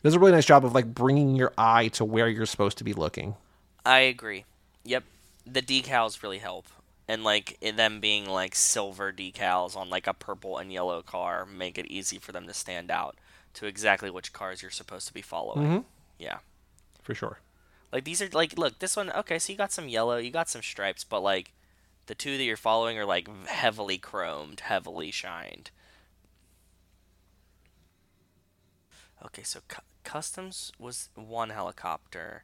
does 0.04 0.14
a 0.14 0.18
really 0.20 0.30
nice 0.30 0.46
job 0.46 0.64
of 0.64 0.76
like 0.76 0.86
bringing 0.94 1.34
your 1.34 1.52
eye 1.58 1.88
to 1.88 2.04
where 2.04 2.28
you're 2.28 2.46
supposed 2.46 2.78
to 2.78 2.84
be 2.84 2.92
looking. 2.92 3.34
I 3.84 3.98
agree. 3.98 4.44
Yep. 4.84 5.02
The 5.44 5.60
decals 5.60 6.22
really 6.22 6.38
help. 6.38 6.66
And 7.08 7.24
like 7.24 7.58
them 7.60 7.98
being 7.98 8.26
like 8.26 8.54
silver 8.54 9.12
decals 9.12 9.76
on 9.76 9.90
like 9.90 10.06
a 10.06 10.14
purple 10.14 10.56
and 10.58 10.72
yellow 10.72 11.02
car 11.02 11.44
make 11.44 11.78
it 11.78 11.86
easy 11.86 12.18
for 12.20 12.30
them 12.30 12.46
to 12.46 12.54
stand 12.54 12.92
out 12.92 13.16
to 13.54 13.66
exactly 13.66 14.08
which 14.08 14.32
cars 14.32 14.62
you're 14.62 14.70
supposed 14.70 15.08
to 15.08 15.14
be 15.14 15.20
following. 15.20 15.66
Mhm. 15.66 15.84
Yeah. 16.16 16.38
For 17.02 17.12
sure. 17.12 17.40
Like 17.94 18.02
these 18.02 18.20
are 18.20 18.28
like 18.32 18.58
look, 18.58 18.80
this 18.80 18.96
one 18.96 19.08
okay, 19.12 19.38
so 19.38 19.52
you 19.52 19.56
got 19.56 19.70
some 19.70 19.88
yellow, 19.88 20.16
you 20.16 20.32
got 20.32 20.48
some 20.48 20.62
stripes, 20.62 21.04
but 21.04 21.20
like 21.20 21.52
the 22.06 22.16
two 22.16 22.36
that 22.36 22.42
you're 22.42 22.56
following 22.56 22.98
are 22.98 23.04
like 23.04 23.28
heavily 23.46 23.98
chromed, 23.98 24.60
heavily 24.60 25.12
shined. 25.12 25.70
Okay, 29.24 29.44
so 29.44 29.60
cu- 29.68 29.82
customs 30.02 30.72
was 30.76 31.08
one 31.14 31.50
helicopter 31.50 32.42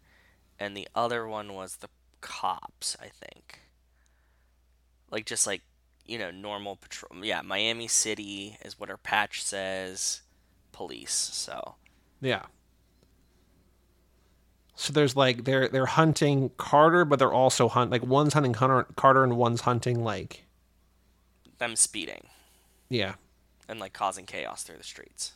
and 0.56 0.76
the 0.76 0.86
other 0.94 1.26
one 1.26 1.52
was 1.52 1.76
the 1.76 1.88
cops, 2.20 2.96
I 3.02 3.08
think. 3.08 3.62
Like 5.10 5.26
just 5.26 5.48
like, 5.48 5.62
you 6.06 6.16
know, 6.16 6.30
normal 6.30 6.76
patrol. 6.76 7.24
Yeah, 7.24 7.42
Miami 7.42 7.88
City 7.88 8.56
is 8.64 8.78
what 8.78 8.88
our 8.88 8.96
patch 8.98 9.42
says. 9.42 10.22
Police. 10.70 11.12
So, 11.12 11.74
Yeah. 12.20 12.44
So 14.80 14.94
there's 14.94 15.14
like 15.14 15.44
they're 15.44 15.68
they're 15.68 15.84
hunting 15.84 16.52
Carter, 16.56 17.04
but 17.04 17.18
they're 17.18 17.30
also 17.30 17.68
hunt 17.68 17.90
like 17.90 18.02
one's 18.02 18.32
hunting 18.32 18.54
Hunter, 18.54 18.86
Carter 18.96 19.22
and 19.22 19.36
one's 19.36 19.60
hunting 19.60 20.02
like 20.02 20.46
them 21.58 21.76
speeding 21.76 22.28
yeah. 22.88 23.16
and 23.68 23.78
like 23.78 23.92
causing 23.92 24.24
chaos 24.24 24.62
through 24.62 24.78
the 24.78 24.82
streets. 24.82 25.32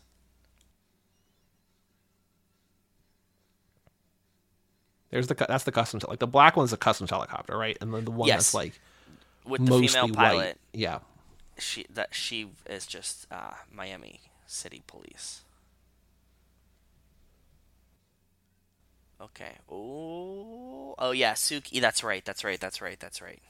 There's 5.11 5.27
the 5.27 5.35
that's 5.35 5.65
the 5.65 5.73
customs 5.73 6.05
like 6.05 6.21
the 6.21 6.27
black 6.27 6.57
one's 6.57 6.71
the 6.71 6.79
customs 6.79 7.11
helicopter, 7.11 7.55
right? 7.59 7.77
And 7.83 7.93
then 7.93 8.07
the 8.07 8.11
one 8.13 8.27
Yes. 8.29 8.37
that's 8.39 8.55
like 8.55 8.81
With 9.45 9.67
the 9.67 9.79
female 9.79 10.07
white. 10.09 10.15
pilot, 10.15 10.61
Yeah. 10.73 11.01
she 11.59 11.85
that 11.91 12.15
she 12.15 12.49
is 12.65 12.87
just 12.87 13.27
uh, 13.31 13.53
Miami 13.71 14.23
City 14.47 14.83
Police. 14.87 15.43
Okay. 19.25 19.53
Oh, 19.71 20.95
oh 20.99 21.11
yeah, 21.13 21.33
Suki. 21.33 21.81
That's 21.81 22.05
right. 22.05 22.25
That's 22.25 22.45
right. 22.45 22.61
That's 22.61 22.81
right. 22.81 22.99
That's 23.01 23.23
right. 23.23 23.43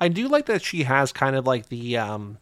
I 0.00 0.08
do 0.08 0.26
like 0.28 0.46
that 0.46 0.62
she 0.62 0.82
has 0.82 1.12
kind 1.12 1.36
of 1.36 1.46
like 1.46 1.68
the 1.68 1.96
um 1.96 2.38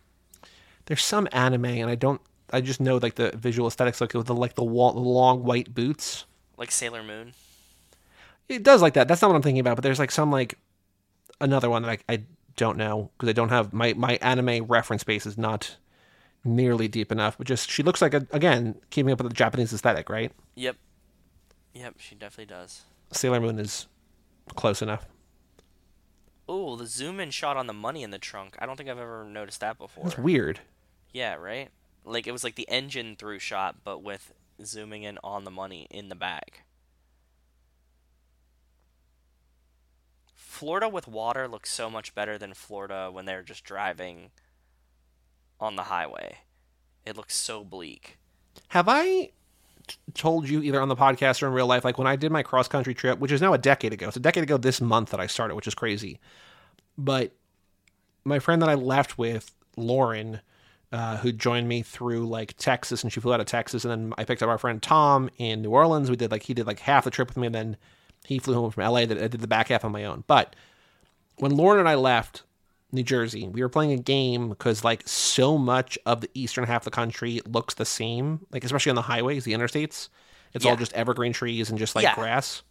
there's 0.87 1.05
some 1.05 1.29
anime 1.33 1.67
and 1.67 1.91
I 1.91 1.95
don't 1.95 2.21
I 2.53 2.61
just 2.61 2.81
know 2.81 2.97
like 2.97 3.15
the 3.17 3.31
visual 3.31 3.69
aesthetics 3.69 4.01
like 4.01 4.15
with 4.15 4.27
the 4.27 4.35
like 4.35 4.55
the, 4.55 4.65
wall, 4.65 4.93
the 4.93 5.01
long 5.01 5.45
white 5.45 5.75
boots. 5.75 6.27
Like 6.57 6.71
Sailor 6.71 7.03
Moon. 7.03 7.33
It 8.49 8.63
does 8.63 8.83
like 8.83 8.95
that. 8.95 9.09
That's 9.09 9.23
not 9.23 9.29
what 9.29 9.37
I'm 9.37 9.43
thinking 9.43 9.61
about, 9.61 9.77
but 9.77 9.83
there's 9.83 9.99
like 9.99 10.11
some 10.11 10.31
like 10.31 10.59
another 11.41 11.71
one 11.71 11.83
that 11.83 12.01
I, 12.09 12.15
I 12.15 12.23
don't 12.57 12.77
know 12.77 13.11
because 13.17 13.29
I 13.29 13.33
don't 13.33 13.49
have 13.49 13.73
my 13.73 13.95
my 13.95 14.19
anime 14.21 14.65
reference 14.67 15.05
base 15.05 15.27
is 15.27 15.39
not 15.39 15.77
nearly 16.45 16.89
deep 16.89 17.13
enough, 17.13 17.39
but 17.39 17.47
just 17.47 17.71
she 17.71 17.83
looks 17.83 18.03
like 18.03 18.15
a, 18.15 18.27
again 18.33 18.75
keeping 18.91 19.13
up 19.13 19.23
with 19.23 19.31
the 19.31 19.35
Japanese 19.35 19.73
aesthetic, 19.73 20.11
right? 20.11 20.33
Yep. 20.55 20.77
Yep. 21.75 21.95
She 21.99 22.15
definitely 22.15 22.55
does. 22.55 22.83
Sailor 23.13 23.41
Moon 23.41 23.59
is 23.59 23.87
close 24.55 24.83
enough. 24.83 25.07
Oh, 26.49 26.77
the 26.77 26.87
zoom 26.87 27.21
in 27.21 27.31
shot 27.31 27.57
on 27.57 27.67
the 27.67 27.73
money 27.73 28.03
in 28.03 28.11
the 28.11 28.19
trunk. 28.19 28.57
I 28.59 28.67
don't 28.67 28.77
think 28.77 28.89
I've 28.89 28.99
ever 28.99 29.25
noticed 29.25 29.61
that 29.61 29.79
before. 29.79 30.07
It's 30.07 30.19
weird. 30.19 30.61
Yeah, 31.13 31.35
right? 31.35 31.71
Like 32.05 32.27
it 32.27 32.33
was 32.33 32.45
like 32.45 32.57
the 32.57 32.69
engine 32.69 33.17
through 33.17 33.39
shot, 33.39 33.77
but 33.85 34.03
with 34.03 34.33
zooming 34.65 35.03
in 35.03 35.19
on 35.23 35.45
the 35.45 35.51
money 35.51 35.87
in 35.91 36.09
the 36.09 36.15
bag. 36.15 36.63
Florida 40.35 40.89
with 40.89 41.09
water 41.09 41.49
looks 41.49 41.73
so 41.73 41.89
much 41.89 42.15
better 42.15 42.39
than 42.39 42.55
Florida 42.55 43.09
when 43.11 43.25
they're 43.25 43.43
just 43.43 43.65
driving 43.65 44.31
on 45.59 45.77
the 45.77 45.85
highway. 45.85 46.39
It 47.07 47.17
looks 47.17 47.35
so 47.35 47.65
bleak. 47.65 48.19
Have 48.69 48.89
I 48.89 49.31
told 50.15 50.49
you 50.49 50.63
either 50.63 50.81
on 50.81 50.89
the 50.89 50.97
podcast 50.97 51.43
or 51.43 51.47
in 51.47 51.53
real 51.53 51.67
life, 51.67 51.85
like 51.85 51.99
when 51.99 52.07
I 52.07 52.17
did 52.17 52.33
my 52.33 52.43
cross 52.43 52.69
country 52.69 52.95
trip, 52.95 53.19
which 53.19 53.33
is 53.33 53.41
now 53.41 53.53
a 53.53 53.59
decade 53.59 53.93
ago? 53.93 54.09
It's 54.09 54.17
a 54.17 54.21
decade 54.21 54.43
ago 54.43 54.57
this 54.57 54.81
month 54.81 55.11
that 55.11 55.21
I 55.21 55.27
started, 55.27 55.55
which 55.55 55.67
is 55.67 55.75
crazy. 55.75 56.19
But 56.97 57.33
my 58.25 58.39
friend 58.39 58.63
that 58.63 58.69
I 58.69 58.75
left 58.75 59.19
with, 59.19 59.55
Lauren, 59.77 60.41
uh, 60.93 61.17
who 61.17 61.33
joined 61.33 61.69
me 61.69 61.83
through 61.83 62.27
like 62.27 62.57
Texas, 62.59 63.03
and 63.03 63.13
she 63.13 63.21
flew 63.21 63.33
out 63.33 63.41
of 63.41 63.47
Texas, 63.47 63.85
and 63.85 63.91
then 63.91 64.15
I 64.19 64.25
picked 64.25 64.43
up 64.43 64.49
our 64.49 64.59
friend 64.59 64.83
Tom 64.83 65.31
in 65.39 65.63
New 65.63 65.71
Orleans. 65.71 66.11
We 66.11 66.17
did 66.17 66.31
like 66.31 66.43
he 66.43 66.55
did 66.55 66.67
like 66.67 66.81
half 66.81 67.05
the 67.05 67.11
trip 67.11 67.29
with 67.29 67.39
me, 67.39 67.47
and 67.47 67.55
then 67.55 67.77
he 68.27 68.39
flew 68.39 68.55
home 68.55 68.71
from 68.71 68.85
LA. 68.85 69.07
That 69.07 69.19
I 69.19 69.29
did 69.29 69.41
the 69.41 69.49
back 69.49 69.69
half 69.69 69.85
on 69.85 69.93
my 69.93 70.05
own. 70.05 70.25
But 70.27 70.55
when 71.37 71.57
Lauren 71.57 71.81
and 71.81 71.89
I 71.89 71.95
left 71.95 72.43
New 72.93 73.03
Jersey, 73.03 73.49
we 73.49 73.63
were 73.63 73.69
playing 73.71 73.93
a 73.93 73.97
game 73.97 74.51
because 74.51 74.85
like 74.85 75.03
so 75.09 75.57
much 75.57 75.99
of 76.05 76.21
the 76.21 76.31
eastern 76.35 76.65
half 76.65 76.83
of 76.83 76.85
the 76.85 76.91
country 76.91 77.41
looks 77.47 77.75
the 77.75 77.85
same, 77.87 78.47
like 78.53 78.65
especially 78.65 78.91
on 78.91 78.97
the 78.97 79.03
highways, 79.03 79.45
the 79.45 79.53
interstates. 79.53 80.09
It's 80.53 80.67
all 80.67 80.77
just 80.77 80.93
evergreen 80.93 81.33
trees 81.33 81.71
and 81.71 81.79
just 81.79 81.95
like 81.95 82.03
Yeah. 82.05 82.15
grass. 82.15 82.63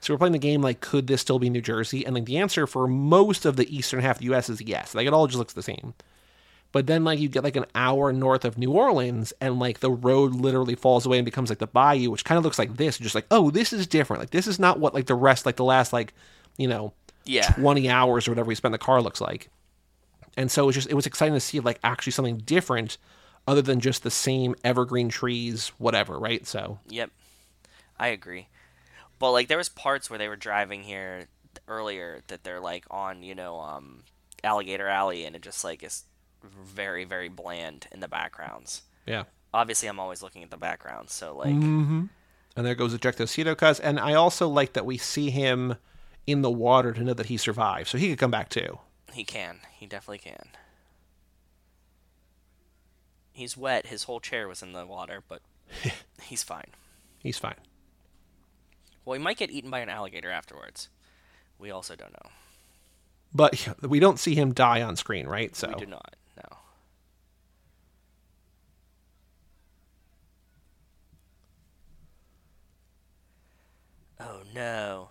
So 0.00 0.12
we're 0.12 0.18
playing 0.18 0.32
the 0.34 0.38
game 0.38 0.60
like, 0.60 0.82
could 0.82 1.06
this 1.06 1.22
still 1.22 1.38
be 1.38 1.48
New 1.48 1.62
Jersey? 1.62 2.04
And 2.04 2.14
like 2.14 2.26
the 2.26 2.36
answer 2.36 2.66
for 2.66 2.86
most 2.86 3.46
of 3.46 3.56
the 3.56 3.74
eastern 3.74 4.00
half 4.00 4.16
of 4.16 4.18
the 4.20 4.26
U.S. 4.26 4.50
is 4.50 4.60
yes. 4.60 4.94
Like 4.94 5.06
it 5.06 5.14
all 5.14 5.26
just 5.26 5.38
looks 5.38 5.54
the 5.54 5.62
same. 5.62 5.94
But 6.72 6.86
then 6.86 7.04
like 7.04 7.18
you 7.18 7.30
get 7.30 7.42
like 7.44 7.56
an 7.56 7.64
hour 7.74 8.12
north 8.12 8.44
of 8.44 8.58
New 8.58 8.72
Orleans 8.72 9.32
and 9.40 9.58
like 9.58 9.80
the 9.80 9.90
road 9.90 10.34
literally 10.34 10.74
falls 10.74 11.06
away 11.06 11.16
and 11.16 11.24
becomes 11.24 11.48
like 11.48 11.58
the 11.58 11.66
bayou, 11.66 12.10
which 12.10 12.26
kind 12.26 12.36
of 12.36 12.44
looks 12.44 12.58
like 12.58 12.76
this. 12.76 12.98
Just 12.98 13.14
like, 13.14 13.24
oh, 13.30 13.50
this 13.50 13.72
is 13.72 13.86
different. 13.86 14.20
Like 14.20 14.30
this 14.30 14.46
is 14.46 14.58
not 14.58 14.78
what 14.78 14.92
like 14.92 15.06
the 15.06 15.14
rest 15.14 15.46
like 15.46 15.56
the 15.56 15.64
last 15.64 15.94
like, 15.94 16.12
you 16.58 16.68
know, 16.68 16.92
Yeah. 17.26 17.48
20 17.50 17.88
hours 17.90 18.26
or 18.26 18.30
whatever 18.30 18.48
we 18.48 18.54
spent 18.54 18.70
in 18.70 18.78
the 18.80 18.84
car 18.84 19.02
looks 19.02 19.20
like. 19.20 19.50
And 20.36 20.50
so 20.50 20.64
it 20.64 20.66
was 20.66 20.74
just 20.74 20.88
it 20.90 20.94
was 20.94 21.06
exciting 21.06 21.34
to 21.34 21.40
see 21.40 21.60
like 21.60 21.78
actually 21.82 22.12
something 22.12 22.38
different 22.38 22.98
other 23.48 23.62
than 23.62 23.80
just 23.80 24.02
the 24.02 24.10
same 24.10 24.54
evergreen 24.64 25.08
trees, 25.08 25.68
whatever, 25.78 26.18
right? 26.18 26.46
So 26.46 26.78
Yep. 26.88 27.10
I 27.98 28.08
agree. 28.08 28.48
But 29.18 29.32
like 29.32 29.48
there 29.48 29.56
was 29.58 29.68
parts 29.68 30.10
where 30.10 30.18
they 30.18 30.28
were 30.28 30.36
driving 30.36 30.82
here 30.82 31.28
earlier 31.68 32.22
that 32.26 32.44
they're 32.44 32.60
like 32.60 32.84
on, 32.90 33.22
you 33.22 33.34
know, 33.34 33.58
um 33.60 34.02
Alligator 34.44 34.88
Alley 34.88 35.24
and 35.24 35.34
it 35.34 35.42
just 35.42 35.64
like 35.64 35.82
is 35.82 36.04
very 36.42 37.04
very 37.04 37.28
bland 37.28 37.86
in 37.90 38.00
the 38.00 38.08
backgrounds. 38.08 38.82
yeah. 39.06 39.24
Obviously 39.54 39.88
I'm 39.88 39.98
always 39.98 40.22
looking 40.22 40.42
at 40.42 40.50
the 40.50 40.58
background, 40.58 41.08
so 41.08 41.34
like 41.34 41.48
And 41.48 42.10
there 42.54 42.74
goes 42.74 42.94
Ejecto 42.94 43.24
Seato 43.24 43.56
cuz 43.56 43.80
and 43.80 43.98
I 43.98 44.12
also 44.14 44.48
like 44.48 44.74
that 44.74 44.84
we 44.84 44.98
see 44.98 45.30
him 45.30 45.76
in 46.26 46.42
the 46.42 46.50
water 46.50 46.92
to 46.92 47.02
know 47.04 47.14
that 47.14 47.26
he 47.26 47.36
survived. 47.36 47.88
So 47.88 47.98
he 47.98 48.08
could 48.10 48.18
come 48.18 48.30
back 48.30 48.48
too. 48.48 48.78
he 49.12 49.24
can. 49.24 49.60
He 49.72 49.86
definitely 49.86 50.18
can. 50.18 50.48
He's 53.32 53.56
wet. 53.56 53.86
His 53.86 54.04
whole 54.04 54.20
chair 54.20 54.48
was 54.48 54.62
in 54.62 54.72
the 54.72 54.86
water, 54.86 55.22
but 55.28 55.42
he's 56.22 56.42
fine. 56.42 56.70
He's 57.18 57.38
fine. 57.38 57.56
Well, 59.04 59.16
he 59.18 59.22
might 59.22 59.36
get 59.36 59.50
eaten 59.50 59.70
by 59.70 59.80
an 59.80 59.88
alligator 59.88 60.30
afterwards. 60.30 60.88
We 61.58 61.70
also 61.70 61.94
don't 61.96 62.12
know. 62.12 62.30
But 63.34 63.68
we 63.82 64.00
don't 64.00 64.18
see 64.18 64.34
him 64.34 64.52
die 64.54 64.82
on 64.82 64.96
screen, 64.96 65.26
right? 65.26 65.54
So 65.54 65.68
We 65.68 65.74
do 65.74 65.86
not. 65.86 66.16
No. 66.36 66.56
Oh 74.20 74.42
no. 74.54 75.10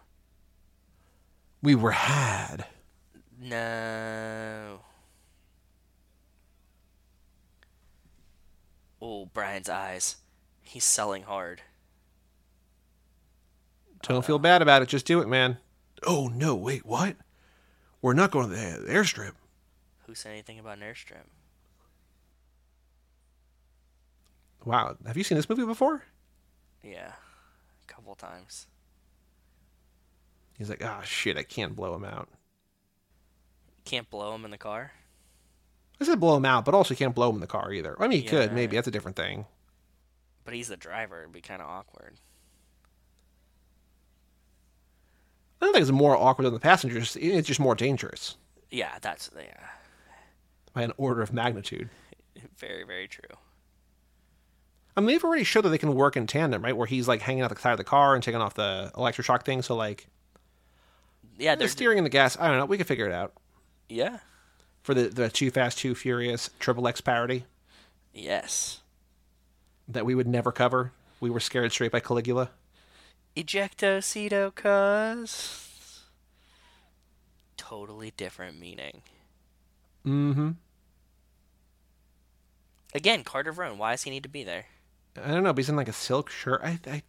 We 1.66 1.74
were 1.74 1.92
had. 1.92 2.66
No. 3.42 4.82
Oh, 9.02 9.26
Brian's 9.26 9.68
eyes. 9.68 10.18
He's 10.62 10.84
selling 10.84 11.24
hard. 11.24 11.64
Don't 14.04 14.24
feel 14.24 14.38
bad 14.38 14.62
about 14.62 14.84
it. 14.84 14.90
Just 14.90 15.08
do 15.08 15.20
it, 15.22 15.28
man. 15.28 15.58
Oh 16.06 16.28
no! 16.28 16.54
Wait, 16.56 16.86
what? 16.86 17.16
We're 18.02 18.14
not 18.14 18.30
going 18.30 18.50
to 18.50 18.56
the 18.56 18.92
airstrip. 18.92 19.32
Who 20.06 20.14
said 20.14 20.34
anything 20.34 20.60
about 20.60 20.78
an 20.78 20.84
airstrip? 20.84 21.26
Wow, 24.64 24.98
have 25.08 25.18
you 25.18 25.24
seen 25.24 25.36
this 25.36 25.50
movie 25.50 25.66
before? 25.66 26.04
Yeah, 26.84 27.14
a 27.84 27.92
couple 27.92 28.14
times. 28.14 28.68
He's 30.58 30.70
like, 30.70 30.84
ah, 30.84 31.02
shit, 31.04 31.38
I 31.38 31.44
can't 31.44 31.76
blow 31.76 31.96
him 31.96 32.06
out. 32.06 32.30
Can't 33.84 34.10
blow 34.10 34.34
him 34.34 34.46
in 34.46 34.52
the 34.52 34.58
car. 34.58 34.94
I 36.00 36.06
said 36.06 36.20
blow 36.20 36.38
him 36.38 36.46
out, 36.46 36.66
but 36.66 36.74
also 36.74 36.94
you 36.94 36.98
can't 36.98 37.16
blow 37.16 37.30
him 37.30 37.36
in 37.36 37.42
the 37.42 37.48
car 37.48 37.72
either. 37.72 37.96
I 38.02 38.08
mean, 38.08 38.22
you 38.22 38.30
could, 38.30 38.54
maybe. 38.54 38.76
That's 38.76 38.88
a 38.88 38.92
different 38.92 39.16
thing. 39.18 39.46
But 40.44 40.54
he's 40.54 40.68
the 40.68 40.78
driver. 40.78 41.22
It'd 41.22 41.32
be 41.32 41.42
kind 41.42 41.62
of 41.62 41.68
awkward. 41.70 42.16
I 45.62 45.66
don't 45.66 45.74
think 45.74 45.82
it's 45.84 45.92
more 45.92 46.16
awkward 46.16 46.46
than 46.46 46.54
the 46.54 46.60
passengers. 46.60 47.16
It's 47.20 47.48
just 47.48 47.60
more 47.60 47.76
dangerous 47.76 48.36
Yeah, 48.70 48.98
that's 49.02 49.32
yeah, 49.36 49.68
by 50.74 50.84
an 50.84 50.92
order 50.98 51.22
of 51.22 51.34
magnitude. 51.34 51.90
very 52.58 52.84
very 52.84 53.08
true. 53.08 53.38
I 54.98 55.02
mean, 55.02 55.08
they've 55.08 55.24
already 55.24 55.44
showed 55.44 55.62
that 55.62 55.70
they 55.70 55.78
can 55.78 55.94
work 55.94 56.16
in 56.16 56.28
tandem, 56.28 56.64
right? 56.64 56.76
Where 56.76 56.88
he's 56.88 57.08
like 57.08 57.22
hanging 57.22 57.44
out 57.44 57.54
the 57.54 57.60
side 57.60 57.72
of 57.72 57.78
the 57.78 57.84
car 57.84 58.16
and 58.16 58.24
taking 58.24 58.42
off 58.42 58.54
the 58.54 58.92
electroshock 58.96 59.44
thing. 59.44 59.62
So, 59.62 59.76
like, 59.76 60.08
Yeah, 61.38 61.56
the 61.56 61.60
they're 61.60 61.68
steering 61.68 61.98
and 61.98 62.06
the 62.06 62.10
gas, 62.10 62.38
I 62.40 62.48
don't 62.48 62.58
know. 62.58 62.66
We 62.66 62.78
can 62.78 62.86
figure 62.86 63.06
it 63.06 63.12
out 63.12 63.34
yeah. 63.90 64.20
for 64.84 64.94
the, 64.94 65.10
the 65.10 65.30
Too 65.30 65.52
Fast, 65.52 65.78
Too 65.78 65.96
Furious 65.96 66.50
Triple 66.60 66.88
X 66.88 67.02
parody 67.02 67.46
Yes. 68.14 68.82
that 69.88 70.06
we 70.06 70.16
would 70.16 70.28
never 70.28 70.52
cover. 70.52 70.92
We 71.20 71.30
were 71.30 71.40
scared 71.40 71.72
straight 71.72 71.92
by 71.92 72.00
Caligula. 72.00 72.52
Ejecto 73.36 74.00
Seato, 74.00 74.54
cuz. 74.56 76.04
Totally 77.58 78.14
different 78.16 78.60
meaning. 78.60 79.02
Mm 80.06 80.34
hmm. 80.34 80.52
Again, 82.94 83.26
Carter 83.26 83.52
Verone. 83.52 83.78
Why 83.78 83.92
does 83.92 84.04
he 84.04 84.10
need 84.10 84.24
to 84.24 84.30
be 84.30 84.46
there? 84.46 84.66
I 85.22 85.32
don't 85.32 85.44
know, 85.44 85.52
but 85.52 85.58
he's 85.58 85.70
in 85.70 85.76
like 85.76 85.90
a 85.90 85.94
silk 85.94 86.30
shirt. 86.30 86.62
I, 86.64 86.80
I 86.88 87.04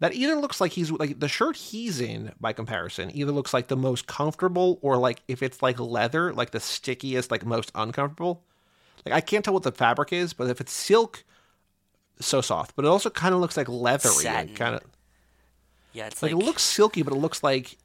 that 0.00 0.14
either 0.14 0.34
looks 0.36 0.60
like 0.60 0.72
he's 0.72 0.90
like 0.90 1.20
the 1.20 1.28
shirt 1.28 1.56
he's 1.56 2.00
in 2.00 2.32
by 2.40 2.52
comparison 2.52 3.10
either 3.14 3.32
looks 3.32 3.54
like 3.54 3.68
the 3.68 3.76
most 3.76 4.06
comfortable 4.06 4.78
or 4.82 4.96
like 4.96 5.22
if 5.28 5.42
it's 5.42 5.62
like 5.62 5.78
leather, 5.78 6.32
like 6.32 6.50
the 6.50 6.60
stickiest, 6.60 7.30
like 7.30 7.44
most 7.46 7.70
uncomfortable. 7.74 8.42
Like 9.06 9.14
I 9.14 9.20
can't 9.20 9.44
tell 9.44 9.54
what 9.54 9.62
the 9.62 9.72
fabric 9.72 10.12
is, 10.12 10.32
but 10.32 10.48
if 10.50 10.60
it's 10.60 10.72
silk, 10.72 11.24
so 12.20 12.40
soft. 12.40 12.76
But 12.76 12.84
it 12.84 12.88
also 12.88 13.10
kind 13.10 13.34
of 13.34 13.40
looks 13.40 13.56
like 13.56 13.68
leathery, 13.68 14.12
Satin. 14.12 14.54
kind 14.54 14.74
of 14.74 14.82
Yeah, 15.92 16.06
it's 16.06 16.22
like, 16.22 16.32
like, 16.32 16.42
it 16.42 16.44
looks 16.44 16.62
silky, 16.62 17.02
but 17.02 17.12
it 17.12 17.18
looks 17.18 17.42
like 17.42 17.76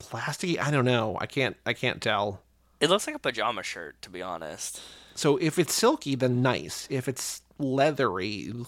plasticky. 0.00 0.58
I 0.58 0.70
don't 0.70 0.84
know. 0.84 1.16
I 1.20 1.26
can't. 1.26 1.56
I 1.64 1.72
can't 1.72 2.00
tell. 2.02 2.42
it 2.80 2.90
looks 2.90 3.06
like 3.06 3.16
a 3.16 3.18
pajama 3.20 3.62
shirt, 3.62 4.00
to 4.02 4.10
be 4.10 4.22
honest. 4.22 4.80
So 5.14 5.36
if 5.38 5.58
it's 5.58 5.74
silky, 5.74 6.14
then 6.14 6.42
nice. 6.42 6.86
If 6.90 7.08
it's 7.08 7.42
leathery, 7.58 8.50
ugh. 8.54 8.66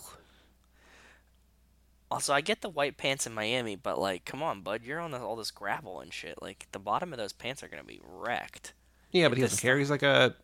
Also, 2.10 2.32
I 2.32 2.40
get 2.40 2.62
the 2.62 2.70
white 2.70 2.96
pants 2.96 3.26
in 3.26 3.34
Miami, 3.34 3.76
but 3.76 3.98
like, 3.98 4.24
come 4.24 4.42
on, 4.42 4.62
bud, 4.62 4.82
you're 4.82 5.00
on 5.00 5.12
all 5.14 5.36
this 5.36 5.50
gravel 5.50 6.00
and 6.00 6.12
shit. 6.12 6.40
Like, 6.40 6.66
the 6.72 6.78
bottom 6.78 7.12
of 7.12 7.18
those 7.18 7.32
pants 7.32 7.62
are 7.62 7.68
gonna 7.68 7.84
be 7.84 8.00
wrecked. 8.02 8.72
Yeah, 9.12 9.28
but 9.28 9.36
he 9.36 9.42
doesn't 9.42 9.60
care. 9.60 9.78
He's 9.78 9.90
like 9.90 10.02
a 10.02 10.34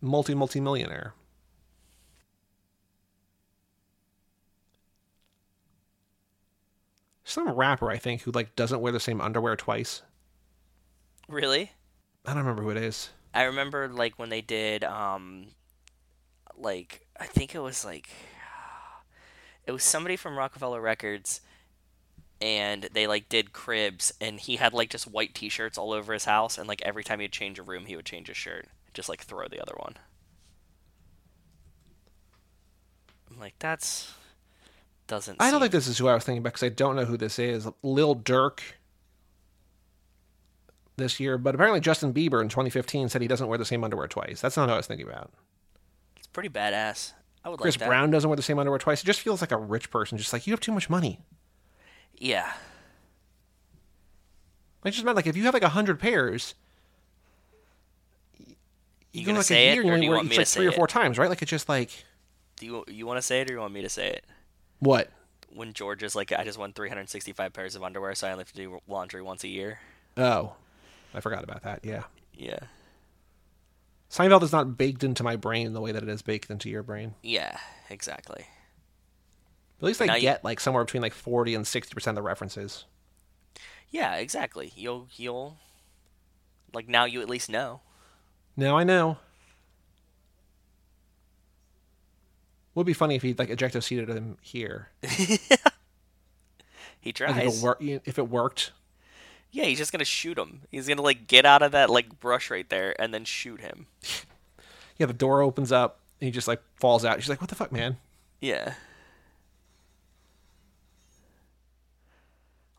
multi 0.00 0.34
multi 0.34 0.60
millionaire. 0.60 1.14
Some 7.24 7.48
rapper, 7.48 7.90
I 7.90 7.98
think, 7.98 8.22
who 8.22 8.32
like 8.32 8.56
doesn't 8.56 8.80
wear 8.80 8.92
the 8.92 8.98
same 8.98 9.20
underwear 9.20 9.54
twice. 9.54 10.02
Really? 11.28 11.72
I 12.26 12.30
don't 12.30 12.42
remember 12.42 12.62
who 12.62 12.70
it 12.70 12.76
is. 12.76 13.10
I 13.32 13.44
remember 13.44 13.88
like 13.88 14.18
when 14.18 14.30
they 14.30 14.40
did 14.40 14.82
um 14.82 15.46
like 16.56 17.06
I 17.18 17.26
think 17.26 17.54
it 17.54 17.60
was 17.60 17.84
like 17.84 18.10
it 19.66 19.72
was 19.72 19.82
somebody 19.84 20.16
from 20.16 20.36
Roc-A-Fella 20.36 20.80
Records 20.80 21.40
and 22.40 22.88
they 22.94 23.06
like 23.06 23.28
did 23.28 23.52
cribs 23.52 24.12
and 24.20 24.40
he 24.40 24.56
had 24.56 24.72
like 24.72 24.88
just 24.90 25.06
white 25.06 25.34
t-shirts 25.34 25.76
all 25.76 25.92
over 25.92 26.12
his 26.12 26.24
house 26.24 26.56
and 26.58 26.66
like 26.66 26.80
every 26.82 27.04
time 27.04 27.20
he'd 27.20 27.32
change 27.32 27.58
a 27.58 27.62
room 27.62 27.84
he 27.86 27.94
would 27.96 28.06
change 28.06 28.28
his 28.28 28.36
shirt 28.36 28.66
just 28.94 29.08
like 29.08 29.20
throw 29.22 29.46
the 29.48 29.60
other 29.60 29.74
one 29.76 29.94
I'm 33.30 33.38
like 33.38 33.54
that's 33.58 34.12
doesn't 35.06 35.36
I 35.40 35.44
don't 35.50 35.54
seem- 35.54 35.60
think 35.62 35.72
this 35.72 35.86
is 35.86 35.98
who 35.98 36.08
I 36.08 36.14
was 36.14 36.24
thinking 36.24 36.38
about 36.40 36.54
because 36.54 36.62
I 36.66 36.68
don't 36.70 36.96
know 36.96 37.04
who 37.04 37.16
this 37.16 37.38
is. 37.38 37.68
Lil 37.82 38.14
Durk. 38.16 38.60
this 40.96 41.18
year, 41.18 41.36
but 41.38 41.54
apparently 41.54 41.80
Justin 41.80 42.12
Bieber 42.12 42.40
in 42.42 42.48
2015 42.48 43.08
said 43.08 43.22
he 43.22 43.28
doesn't 43.28 43.48
wear 43.48 43.58
the 43.58 43.64
same 43.64 43.82
underwear 43.84 44.06
twice. 44.06 44.40
That's 44.40 44.56
not 44.56 44.68
what 44.68 44.74
I 44.74 44.76
was 44.76 44.86
thinking 44.86 45.06
about. 45.08 45.30
It's 46.16 46.26
pretty 46.26 46.48
badass. 46.48 47.12
I 47.44 47.48
would 47.48 47.58
Chris 47.60 47.78
like. 47.80 47.88
Brown 47.88 48.10
doesn't 48.10 48.28
wear 48.28 48.36
the 48.36 48.42
same 48.42 48.58
underwear 48.58 48.78
twice. 48.78 49.02
It 49.02 49.06
just 49.06 49.20
feels 49.20 49.40
like 49.40 49.52
a 49.52 49.56
rich 49.56 49.90
person, 49.90 50.18
just 50.18 50.32
like 50.32 50.46
you 50.46 50.52
have 50.52 50.60
too 50.60 50.72
much 50.72 50.90
money. 50.90 51.20
Yeah. 52.16 52.52
I 54.84 54.90
just 54.90 55.04
meant 55.04 55.16
like 55.16 55.26
if 55.26 55.36
you 55.36 55.44
have 55.44 55.54
like 55.54 55.62
a 55.62 55.68
hundred 55.70 55.98
pairs, 56.00 56.54
You 59.12 59.26
gonna 59.26 59.38
like 59.38 59.46
say 59.46 59.68
a 59.68 59.72
it, 59.72 59.74
year, 59.74 59.82
or 59.82 59.84
you 59.84 59.90
do 59.90 59.94
only 59.94 60.06
you 60.06 60.10
wear 60.12 60.24
each 60.24 60.36
like 60.38 60.46
three 60.46 60.66
or 60.66 60.70
it? 60.70 60.74
four 60.74 60.86
times, 60.86 61.18
right? 61.18 61.28
Like 61.28 61.42
it's 61.42 61.50
just 61.50 61.68
like 61.68 62.04
Do 62.56 62.66
you 62.66 62.84
you 62.88 63.06
want 63.06 63.18
to 63.18 63.22
say 63.22 63.40
it 63.40 63.50
or 63.50 63.54
you 63.54 63.60
want 63.60 63.72
me 63.74 63.82
to 63.82 63.88
say 63.88 64.08
it? 64.08 64.24
what? 64.78 65.10
When 65.52 65.72
George 65.72 66.04
is 66.04 66.14
like, 66.14 66.30
I 66.32 66.44
just 66.44 66.58
won 66.58 66.72
365 66.72 67.52
pairs 67.52 67.74
of 67.74 67.82
underwear, 67.82 68.14
so 68.14 68.28
I 68.28 68.30
only 68.30 68.42
have 68.42 68.52
to 68.52 68.56
do 68.56 68.78
laundry 68.86 69.20
once 69.20 69.42
a 69.42 69.48
year. 69.48 69.80
Oh, 70.16 70.52
I 71.12 71.18
forgot 71.20 71.42
about 71.42 71.64
that. 71.64 71.80
Yeah, 71.84 72.04
Yeah. 72.34 72.60
Seinfeld 74.10 74.42
is 74.42 74.52
not 74.52 74.76
baked 74.76 75.04
into 75.04 75.22
my 75.22 75.36
brain 75.36 75.72
the 75.72 75.80
way 75.80 75.92
that 75.92 76.02
it 76.02 76.08
is 76.08 76.20
baked 76.22 76.50
into 76.50 76.68
your 76.68 76.82
brain. 76.82 77.14
Yeah. 77.22 77.56
Exactly. 77.88 78.44
At 79.78 79.84
least 79.84 80.02
I 80.02 80.06
Now 80.06 80.14
you- 80.16 80.22
get 80.22 80.44
like 80.44 80.60
somewhere 80.60 80.84
between 80.84 81.02
like 81.02 81.14
forty 81.14 81.54
and 81.54 81.66
sixty 81.66 81.94
percent 81.94 82.16
of 82.18 82.22
the 82.22 82.26
references. 82.26 82.84
Yeah. 83.90 84.16
Exactly. 84.16 84.72
You'll 84.76 85.08
you'll 85.16 85.58
like 86.74 86.88
now 86.88 87.04
you 87.04 87.20
at 87.22 87.28
least 87.30 87.48
know. 87.50 87.80
Now 88.56 88.76
I 88.76 88.84
know. 88.84 89.18
Would 92.74 92.86
be 92.86 92.92
funny 92.92 93.16
if 93.16 93.22
he 93.22 93.34
like 93.34 93.48
ejecto 93.48 93.82
seated 93.82 94.08
him 94.08 94.36
here. 94.40 94.88
He 97.02 97.12
Like 97.12 97.20
if 97.20 97.34
tries. 97.34 97.58
it, 97.58 97.62
wor- 97.64 97.78
if 97.80 98.18
it 98.18 98.28
worked. 98.28 98.72
Yeah, 99.52 99.64
he's 99.64 99.78
just 99.78 99.92
gonna 99.92 100.04
shoot 100.04 100.38
him. 100.38 100.62
He's 100.70 100.86
gonna 100.86 101.02
like 101.02 101.26
get 101.26 101.44
out 101.44 101.62
of 101.62 101.72
that 101.72 101.90
like 101.90 102.20
brush 102.20 102.50
right 102.50 102.68
there 102.68 103.00
and 103.00 103.12
then 103.12 103.24
shoot 103.24 103.60
him. 103.60 103.86
Yeah, 104.98 105.06
the 105.06 105.14
door 105.14 105.40
opens 105.40 105.72
up 105.72 106.00
and 106.20 106.26
he 106.26 106.30
just 106.30 106.46
like 106.46 106.60
falls 106.76 107.06
out. 107.06 107.22
She's 107.22 107.30
like, 107.30 107.40
"What 107.40 107.48
the 107.48 107.56
fuck, 107.56 107.72
man?" 107.72 107.96
Yeah. 108.38 108.74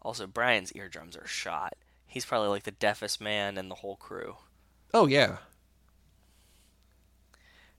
Also, 0.04 0.28
Brian's 0.28 0.72
eardrums 0.76 1.18
are 1.18 1.26
shot. 1.26 1.74
He's 2.06 2.24
probably 2.26 2.50
like 2.50 2.62
the 2.62 2.72
deafest 2.72 3.22
man 3.22 3.58
in 3.58 3.70
the 3.70 3.76
whole 3.76 3.96
crew. 3.96 4.36
Oh 4.94 5.08
yeah. 5.08 5.38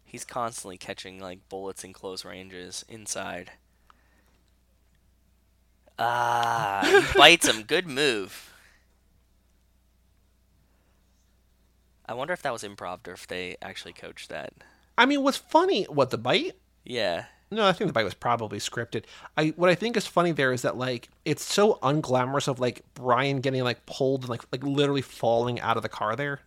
He's 0.04 0.24
constantly 0.24 0.76
catching 0.76 1.20
like 1.20 1.48
bullets 1.48 1.84
in 1.84 1.92
close 1.92 2.24
ranges 2.24 2.84
inside. 2.88 3.52
Ah, 5.98 6.80
he 6.84 7.00
bites 7.18 7.48
him. 7.48 7.62
Good 7.62 7.86
move. 7.86 8.51
I 12.12 12.14
wonder 12.14 12.34
if 12.34 12.42
that 12.42 12.52
was 12.52 12.62
improv 12.62 13.08
or 13.08 13.12
if 13.12 13.26
they 13.26 13.56
actually 13.62 13.94
coached 13.94 14.28
that. 14.28 14.52
I 14.98 15.06
mean, 15.06 15.22
what's 15.22 15.38
funny? 15.38 15.84
What 15.84 16.10
the 16.10 16.18
bite? 16.18 16.58
Yeah. 16.84 17.24
No, 17.50 17.66
I 17.66 17.72
think 17.72 17.88
the 17.88 17.94
bite 17.94 18.04
was 18.04 18.12
probably 18.12 18.58
scripted. 18.58 19.04
I 19.38 19.54
what 19.56 19.70
I 19.70 19.74
think 19.74 19.96
is 19.96 20.06
funny 20.06 20.30
there 20.30 20.52
is 20.52 20.60
that 20.60 20.76
like 20.76 21.08
it's 21.24 21.42
so 21.42 21.78
unglamorous 21.82 22.48
of 22.48 22.60
like 22.60 22.82
Brian 22.92 23.40
getting 23.40 23.64
like 23.64 23.86
pulled 23.86 24.24
and 24.24 24.28
like 24.28 24.42
like 24.52 24.62
literally 24.62 25.00
falling 25.00 25.58
out 25.60 25.78
of 25.78 25.82
the 25.82 25.88
car 25.88 26.14
there. 26.14 26.40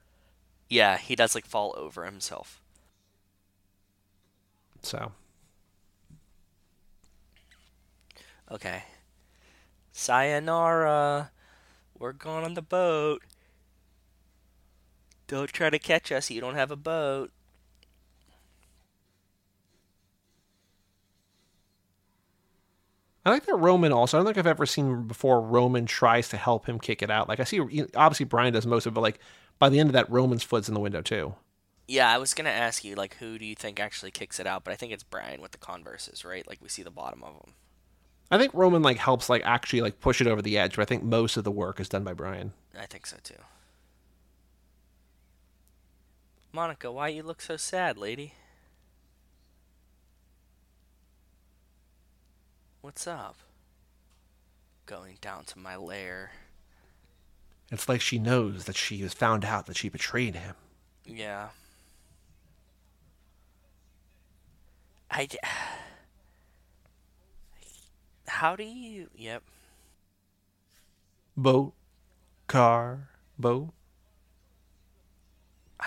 Yeah, 0.69 0.99
he 0.99 1.15
does 1.15 1.33
like 1.33 1.47
fall 1.47 1.73
over 1.75 2.05
himself. 2.05 2.61
So 4.83 5.13
Okay. 8.51 8.83
Sayonara. 9.93 11.31
We're 11.97 12.13
going 12.13 12.45
on 12.45 12.53
the 12.53 12.61
boat. 12.61 13.23
Don't 15.27 15.52
try 15.52 15.69
to 15.69 15.80
catch 15.80 16.11
us. 16.11 16.30
You 16.30 16.41
don't 16.41 16.56
have 16.56 16.72
a 16.72 16.76
boat. 16.76 17.31
I 23.26 23.31
like 23.31 23.45
that 23.45 23.56
Roman 23.56 23.91
also. 23.91 24.18
I 24.18 24.19
don't 24.19 24.27
think 24.27 24.38
I've 24.38 24.45
ever 24.45 24.68
seen 24.68 25.07
before 25.07 25.41
Roman 25.41 25.88
tries 25.88 26.30
to 26.30 26.38
help 26.38 26.68
him 26.68 26.80
kick 26.80 27.02
it 27.02 27.10
out. 27.10 27.27
Like 27.27 27.39
I 27.39 27.43
see, 27.43 27.60
obviously 27.95 28.26
Brian 28.26 28.53
does 28.53 28.68
most 28.68 28.85
of 28.85 28.93
it, 28.93 28.93
but 28.93 29.02
like 29.02 29.19
by 29.57 29.69
the 29.69 29.80
end 29.80 29.89
of 29.89 29.93
that, 29.93 30.11
Roman's 30.11 30.43
foot's 30.43 30.68
in 30.68 30.76
the 30.76 30.80
window 30.80 31.02
too. 31.02 31.34
Yeah, 31.88 32.10
I 32.11 32.19
was 32.19 32.35
gonna 32.35 32.49
ask 32.49 32.84
you 32.84 32.95
like 32.95 33.15
who 33.15 33.39
do 33.39 33.45
you 33.45 33.56
think 33.56 33.80
actually 33.80 34.11
kicks 34.11 34.39
it 34.39 34.45
out, 34.45 34.64
but 34.64 34.73
I 34.73 34.76
think 34.76 34.91
it's 34.91 35.03
Brian 35.03 35.41
with 35.41 35.52
the 35.52 35.57
Converses, 35.57 36.23
right? 36.23 36.47
Like 36.47 36.61
we 36.61 36.69
see 36.69 36.84
the 36.84 36.91
bottom 36.91 37.23
of 37.23 37.34
them. 37.34 37.53
I 38.30 38.38
think 38.38 38.53
Roman 38.53 38.84
like 38.84 38.97
helps 38.97 39.27
like 39.27 39.41
actually 39.43 39.81
like 39.81 39.99
push 39.99 40.22
it 40.22 40.27
over 40.27 40.43
the 40.43 40.57
edge, 40.60 40.76
but 40.76 40.84
I 40.84 40.85
think 40.85 41.03
most 41.03 41.35
of 41.35 41.43
the 41.43 41.52
work 41.52 41.80
is 41.80 41.89
done 41.89 42.03
by 42.03 42.14
Brian. 42.14 42.53
I 42.80 42.85
think 42.85 43.07
so 43.07 43.18
too. 43.23 43.35
Monica, 46.56 46.90
why 46.90 47.10
you 47.10 47.22
look 47.22 47.41
so 47.41 47.57
sad, 47.57 47.98
lady? 47.98 48.34
What's 52.80 53.06
up? 53.06 53.36
Going 54.86 55.18
down 55.19 55.44
to 55.48 55.60
my 55.60 55.76
lair. 55.76 56.32
It's 57.73 57.90
like 57.90 57.99
she 57.99 58.19
knows 58.19 58.64
that 58.65 58.77
she 58.77 58.99
has 58.99 59.14
found 59.14 59.44
out 59.44 59.65
that 59.65 59.76
she 59.76 59.90
betrayed 59.90 60.36
him. 60.36 60.56
Yeah. 61.06 61.49
I. 65.11 65.27
How 68.27 68.56
do 68.56 68.64
you. 68.64 69.10
Yep. 69.18 69.44
Boat, 71.36 71.73
car, 72.48 73.10
boat. 73.38 73.73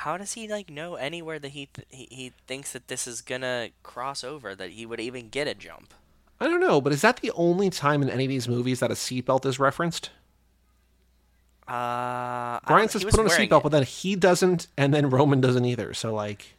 How 0.02 0.16
does 0.16 0.34
he 0.34 0.46
like 0.46 0.70
know 0.70 0.94
anywhere 0.94 1.40
that 1.40 1.48
he 1.48 1.66
th- 1.66 1.88
he, 1.90 2.06
he 2.10 2.32
thinks 2.46 2.72
that 2.72 2.86
this 2.86 3.08
is 3.08 3.20
gonna 3.20 3.70
cross 3.82 4.22
over 4.22 4.54
that 4.54 4.70
he 4.70 4.86
would 4.86 5.00
even 5.00 5.28
get 5.28 5.48
a 5.48 5.54
jump? 5.54 5.92
I 6.40 6.46
don't 6.46 6.60
know, 6.60 6.80
but 6.80 6.92
is 6.92 7.02
that 7.02 7.16
the 7.16 7.32
only 7.32 7.68
time 7.68 8.00
in 8.02 8.08
any 8.08 8.24
of 8.24 8.28
these 8.28 8.46
movies 8.46 8.78
that 8.78 8.92
a 8.92 8.94
seatbelt 8.94 9.44
is 9.44 9.58
referenced? 9.58 10.10
Uh, 11.66 12.60
Brian 12.66 12.88
says 12.88 13.02
put 13.04 13.18
on 13.18 13.26
a 13.26 13.28
seatbelt, 13.28 13.64
but 13.64 13.72
then 13.72 13.82
he 13.82 14.14
doesn't, 14.14 14.68
and 14.76 14.94
then 14.94 15.10
Roman 15.10 15.40
doesn't 15.40 15.64
either. 15.64 15.92
So 15.94 16.14
like, 16.14 16.54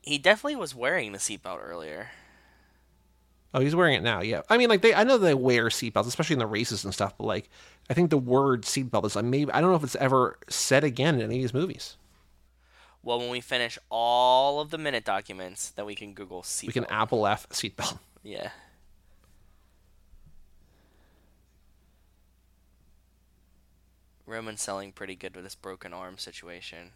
He 0.00 0.16
definitely 0.16 0.56
was 0.56 0.76
wearing 0.76 1.10
the 1.10 1.18
seatbelt 1.18 1.58
earlier. 1.60 2.10
Oh, 3.54 3.60
he's 3.60 3.74
wearing 3.74 3.94
it 3.94 4.02
now. 4.02 4.20
Yeah, 4.20 4.42
I 4.48 4.58
mean, 4.58 4.68
like 4.68 4.82
they, 4.82 4.94
I 4.94 5.04
know 5.04 5.18
they 5.18 5.34
wear 5.34 5.66
seatbelts, 5.66 6.06
especially 6.06 6.34
in 6.34 6.40
the 6.40 6.46
races 6.46 6.84
and 6.84 6.92
stuff. 6.92 7.16
But 7.16 7.24
like, 7.24 7.50
I 7.90 7.94
think 7.94 8.10
the 8.10 8.18
word 8.18 8.62
seatbelt 8.62 9.04
is 9.04 9.16
like 9.16 9.24
maybe 9.24 9.50
I 9.52 9.60
don't 9.60 9.70
know 9.70 9.76
if 9.76 9.84
it's 9.84 9.96
ever 9.96 10.38
said 10.48 10.84
again 10.84 11.16
in 11.16 11.22
any 11.22 11.36
of 11.36 11.42
these 11.42 11.54
movies. 11.54 11.96
Well, 13.02 13.18
when 13.20 13.30
we 13.30 13.40
finish 13.40 13.78
all 13.90 14.60
of 14.60 14.70
the 14.70 14.78
minute 14.78 15.04
documents, 15.04 15.70
then 15.70 15.86
we 15.86 15.94
can 15.94 16.14
Google 16.14 16.42
seatbelt. 16.42 16.66
We 16.66 16.72
can 16.72 16.84
Apple 16.86 17.26
F 17.26 17.48
seatbelt. 17.50 17.98
Yeah. 18.22 18.50
Roman's 24.26 24.60
selling 24.60 24.92
pretty 24.92 25.14
good 25.14 25.34
with 25.34 25.44
this 25.44 25.54
broken 25.54 25.92
arm 25.94 26.18
situation. 26.18 26.90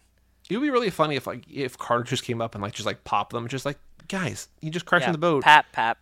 It 0.49 0.57
would 0.57 0.63
be 0.63 0.69
really 0.69 0.89
funny 0.89 1.15
if 1.15 1.25
like 1.25 1.45
if 1.49 1.77
Carter 1.77 2.03
just 2.03 2.23
came 2.23 2.41
up 2.41 2.53
and 2.53 2.61
like 2.61 2.73
just 2.73 2.85
like 2.85 3.03
popped 3.03 3.31
them, 3.31 3.47
just 3.47 3.65
like 3.65 3.79
guys, 4.07 4.49
you 4.61 4.69
just 4.69 4.85
crashed 4.85 5.03
Yeah, 5.03 5.09
in 5.09 5.11
the 5.13 5.17
boat. 5.17 5.43
Pap, 5.43 5.71
pap. 5.71 5.97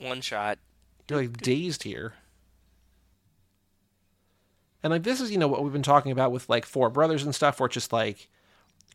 One 0.00 0.20
shot. 0.20 0.58
You're 1.08 1.20
like 1.20 1.36
dazed 1.38 1.82
here. 1.82 2.14
And 4.82 4.90
like 4.90 5.02
this 5.02 5.20
is, 5.20 5.30
you 5.30 5.38
know, 5.38 5.48
what 5.48 5.62
we've 5.62 5.72
been 5.72 5.82
talking 5.82 6.12
about 6.12 6.32
with 6.32 6.48
like 6.48 6.64
Four 6.64 6.90
Brothers 6.90 7.22
and 7.22 7.34
stuff, 7.34 7.60
where 7.60 7.66
it's 7.66 7.74
just 7.74 7.92
like 7.92 8.28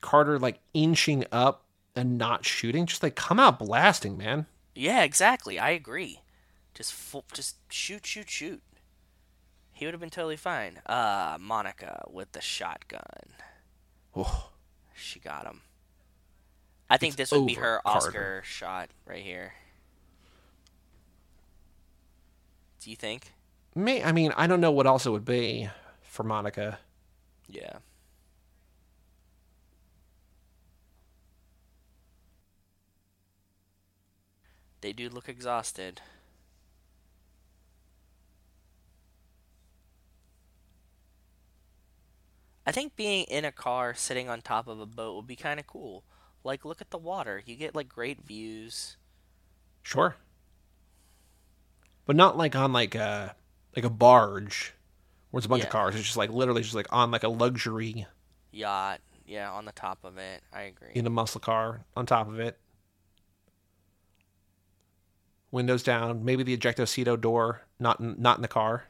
Carter 0.01 0.39
like 0.39 0.59
inching 0.73 1.25
up 1.31 1.63
and 1.95 2.17
not 2.17 2.45
shooting. 2.45 2.85
Just 2.85 3.03
like 3.03 3.15
come 3.15 3.39
out 3.39 3.59
blasting, 3.59 4.17
man. 4.17 4.47
Yeah, 4.73 5.03
exactly. 5.03 5.59
I 5.59 5.69
agree. 5.71 6.21
Just 6.73 6.93
full, 6.93 7.23
just 7.33 7.55
shoot, 7.71 8.05
shoot, 8.05 8.29
shoot. 8.29 8.61
He 9.71 9.85
would 9.85 9.93
have 9.93 10.01
been 10.01 10.09
totally 10.09 10.37
fine. 10.37 10.79
Uh, 10.85 11.37
Monica 11.39 12.03
with 12.09 12.31
the 12.31 12.41
shotgun. 12.41 13.33
Oh, 14.15 14.49
She 14.93 15.19
got 15.19 15.45
him. 15.45 15.61
I 16.89 16.97
think 16.97 17.11
It's 17.19 17.29
this 17.29 17.37
would 17.37 17.47
be 17.47 17.55
her 17.55 17.81
Carter. 17.85 18.07
Oscar 18.07 18.41
shot 18.45 18.89
right 19.05 19.23
here. 19.23 19.53
Do 22.85 22.91
you 22.91 22.97
think? 22.97 23.33
may 23.73 24.03
I 24.03 24.11
mean, 24.11 24.31
I 24.37 24.45
don't 24.45 24.61
know 24.61 24.71
what 24.71 24.85
else 24.85 25.07
it 25.07 25.09
would 25.09 25.25
be 25.25 25.67
for 26.03 26.21
Monica. 26.21 26.77
Yeah. 27.49 27.77
They 34.81 34.93
do 34.93 35.09
look 35.09 35.27
exhausted. 35.27 36.01
I 42.67 42.71
think 42.71 42.95
being 42.95 43.23
in 43.23 43.45
a 43.45 43.51
car 43.51 43.95
sitting 43.95 44.29
on 44.29 44.41
top 44.41 44.67
of 44.67 44.79
a 44.79 44.85
boat 44.85 45.15
would 45.15 45.25
be 45.25 45.35
kind 45.35 45.59
of 45.59 45.65
cool. 45.65 46.03
Like, 46.43 46.63
look 46.63 46.81
at 46.81 46.91
the 46.91 46.99
water. 46.99 47.41
You 47.47 47.55
get, 47.55 47.73
like, 47.73 47.89
great 47.89 48.21
views. 48.21 48.97
Sure. 49.81 50.17
But 52.05 52.15
not 52.15 52.37
like 52.37 52.55
on 52.55 52.71
like 52.73 52.95
a 52.95 53.35
like 53.75 53.85
a 53.85 53.89
barge 53.89 54.73
where 55.31 55.39
it's 55.39 55.45
a 55.45 55.49
bunch 55.49 55.63
of 55.63 55.69
cars. 55.69 55.95
It's 55.95 56.03
just 56.03 56.17
like 56.17 56.29
literally 56.29 56.61
just 56.61 56.75
like 56.75 56.91
on 56.91 57.11
like 57.11 57.23
a 57.23 57.29
luxury 57.29 58.05
Yacht. 58.51 59.01
Yeah, 59.25 59.51
on 59.51 59.65
the 59.65 59.71
top 59.71 59.99
of 60.03 60.17
it. 60.17 60.43
I 60.53 60.61
agree. 60.61 60.91
in 60.93 61.05
a 61.07 61.09
muscle 61.09 61.41
car 61.41 61.81
on 61.95 62.05
top 62.05 62.27
of 62.27 62.39
it. 62.39 62.59
Windows 65.51 65.83
down, 65.83 66.23
maybe 66.23 66.43
the 66.43 66.55
ejecto 66.55 66.87
seat 66.87 67.07
door 67.21 67.61
not 67.79 67.99
in, 67.99 68.15
not 68.19 68.37
in 68.37 68.41
the 68.41 68.47
car. 68.47 68.85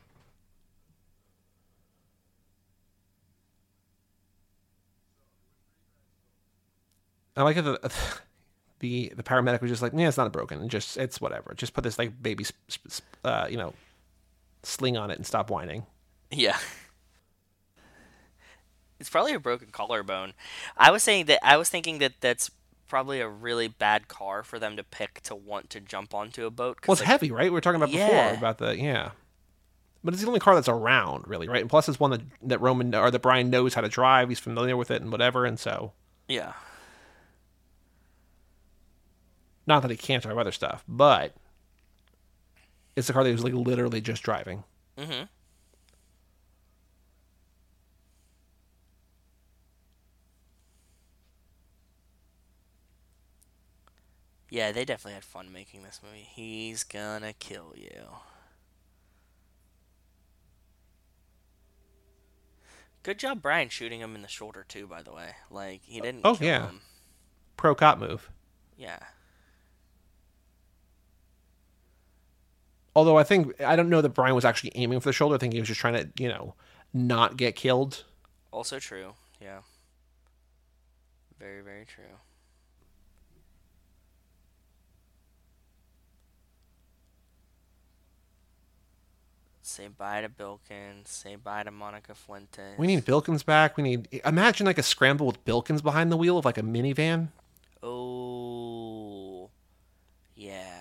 I 7.37 7.43
like 7.43 7.55
the 7.55 7.79
the 8.85 9.13
the 9.15 9.23
paramedic 9.23 9.61
was 9.61 9.71
just 9.71 9.81
like, 9.81 9.93
yeah, 9.95 10.07
it's 10.07 10.17
not 10.17 10.31
broken, 10.31 10.61
and 10.61 10.69
just 10.69 10.97
it's 10.97 11.19
whatever. 11.19 11.53
Just 11.55 11.73
put 11.73 11.83
this 11.83 11.97
like 11.97 12.21
baby, 12.21 12.43
sp- 12.45 12.61
sp- 12.69 13.17
uh, 13.23 13.47
you 13.49 13.57
know, 13.57 13.73
sling 14.63 14.95
on 14.97 15.09
it 15.11 15.17
and 15.17 15.25
stop 15.25 15.49
whining. 15.49 15.85
Yeah. 16.31 16.57
It's 18.97 19.09
probably 19.09 19.33
a 19.33 19.39
broken 19.39 19.67
collarbone. 19.71 20.33
I 20.77 20.89
was 20.89 21.03
saying 21.03 21.25
that 21.25 21.39
I 21.45 21.57
was 21.57 21.69
thinking 21.69 21.97
that 21.99 22.13
that's 22.21 22.49
probably 22.87 23.19
a 23.19 23.27
really 23.27 23.67
bad 23.67 24.07
car 24.07 24.41
for 24.41 24.57
them 24.57 24.77
to 24.77 24.83
pick 24.83 25.19
to 25.23 25.35
want 25.35 25.69
to 25.71 25.81
jump 25.81 26.13
onto 26.13 26.45
a 26.45 26.49
boat. 26.49 26.77
Well, 26.87 26.93
it's 26.93 27.01
like, 27.01 27.07
heavy, 27.09 27.29
right? 27.29 27.45
We 27.51 27.55
were 27.55 27.61
talking 27.61 27.75
about 27.75 27.91
before 27.91 28.07
Yeah. 28.07 28.31
about 28.37 28.57
the 28.57 28.77
yeah. 28.77 29.11
But 30.03 30.13
it's 30.13 30.21
the 30.23 30.27
only 30.29 30.39
car 30.39 30.55
that's 30.55 30.69
around, 30.69 31.27
really, 31.27 31.49
right? 31.49 31.59
And 31.61 31.69
plus, 31.69 31.89
it's 31.89 31.99
one 31.99 32.11
that 32.11 32.21
that 32.43 32.61
Roman 32.61 32.95
or 32.95 33.11
that 33.11 33.21
Brian 33.21 33.49
knows 33.49 33.73
how 33.73 33.81
to 33.81 33.89
drive. 33.89 34.29
He's 34.29 34.39
familiar 34.39 34.77
with 34.77 34.91
it 34.91 35.01
and 35.01 35.11
whatever, 35.11 35.45
and 35.45 35.59
so 35.59 35.91
yeah. 36.29 36.53
Not 39.67 39.81
that 39.81 39.91
he 39.91 39.97
can't 39.97 40.23
drive 40.23 40.37
other 40.37 40.51
stuff, 40.51 40.83
but 40.87 41.33
it's 42.95 43.07
the 43.07 43.13
car 43.13 43.23
that 43.23 43.29
he 43.29 43.35
was 43.35 43.43
like 43.43 43.53
literally 43.53 44.01
just 44.01 44.23
driving. 44.23 44.63
Mm-hmm. 44.97 45.25
Yeah, 54.49 54.71
they 54.71 54.85
definitely 54.85 55.15
had 55.15 55.25
fun 55.25 55.51
making 55.51 55.83
this 55.83 55.99
movie. 56.01 56.27
He's 56.31 56.83
gonna 56.83 57.33
kill 57.33 57.73
you. 57.75 58.05
Good 63.03 63.19
job, 63.19 63.41
Brian, 63.41 63.69
shooting 63.69 63.99
him 63.99 64.15
in 64.15 64.21
the 64.21 64.27
shoulder 64.27 64.65
too. 64.67 64.87
By 64.87 65.01
the 65.01 65.11
way, 65.11 65.31
like 65.51 65.81
he 65.83 65.99
didn't. 65.99 66.21
Oh, 66.23 66.37
yeah. 66.39 66.67
him. 66.67 66.81
Pro 67.57 67.75
cop 67.75 67.99
move. 67.99 68.29
Yeah. 68.77 68.99
Although 72.95 73.17
I 73.17 73.23
think 73.23 73.61
I 73.61 73.75
don't 73.75 73.89
know 73.89 74.01
that 74.01 74.09
Brian 74.09 74.35
was 74.35 74.45
actually 74.45 74.71
aiming 74.75 74.99
for 75.01 75.09
the 75.09 75.13
shoulder. 75.13 75.35
I 75.35 75.37
think 75.37 75.53
he 75.53 75.59
was 75.59 75.67
just 75.67 75.79
trying 75.79 75.95
to, 75.95 76.09
you 76.17 76.29
know, 76.29 76.53
not 76.93 77.35
get 77.37 77.55
killed. 77.55 78.05
Also 78.51 78.79
true. 78.79 79.13
Yeah. 79.41 79.59
Very, 81.37 81.61
very 81.61 81.85
true. 81.85 82.03
Say 89.61 89.87
bye 89.89 90.21
to 90.21 90.29
Bilkins. 90.29 91.09
Say 91.09 91.35
bye 91.35 91.63
to 91.63 91.71
Monica 91.71 92.13
Fuentes. 92.15 92.77
We 92.77 92.87
need 92.87 93.03
Bilkins 93.03 93.43
back. 93.43 93.75
We 93.75 93.83
need 93.83 94.21
imagine 94.23 94.67
like 94.67 94.77
a 94.77 94.83
scramble 94.83 95.25
with 95.25 95.43
Bilkins 95.43 95.81
behind 95.81 96.11
the 96.11 96.17
wheel 96.17 96.37
of 96.37 96.45
like 96.45 96.57
a 96.57 96.61
minivan. 96.61 97.29
Oh. 97.83 99.49
Yeah. 100.35 100.74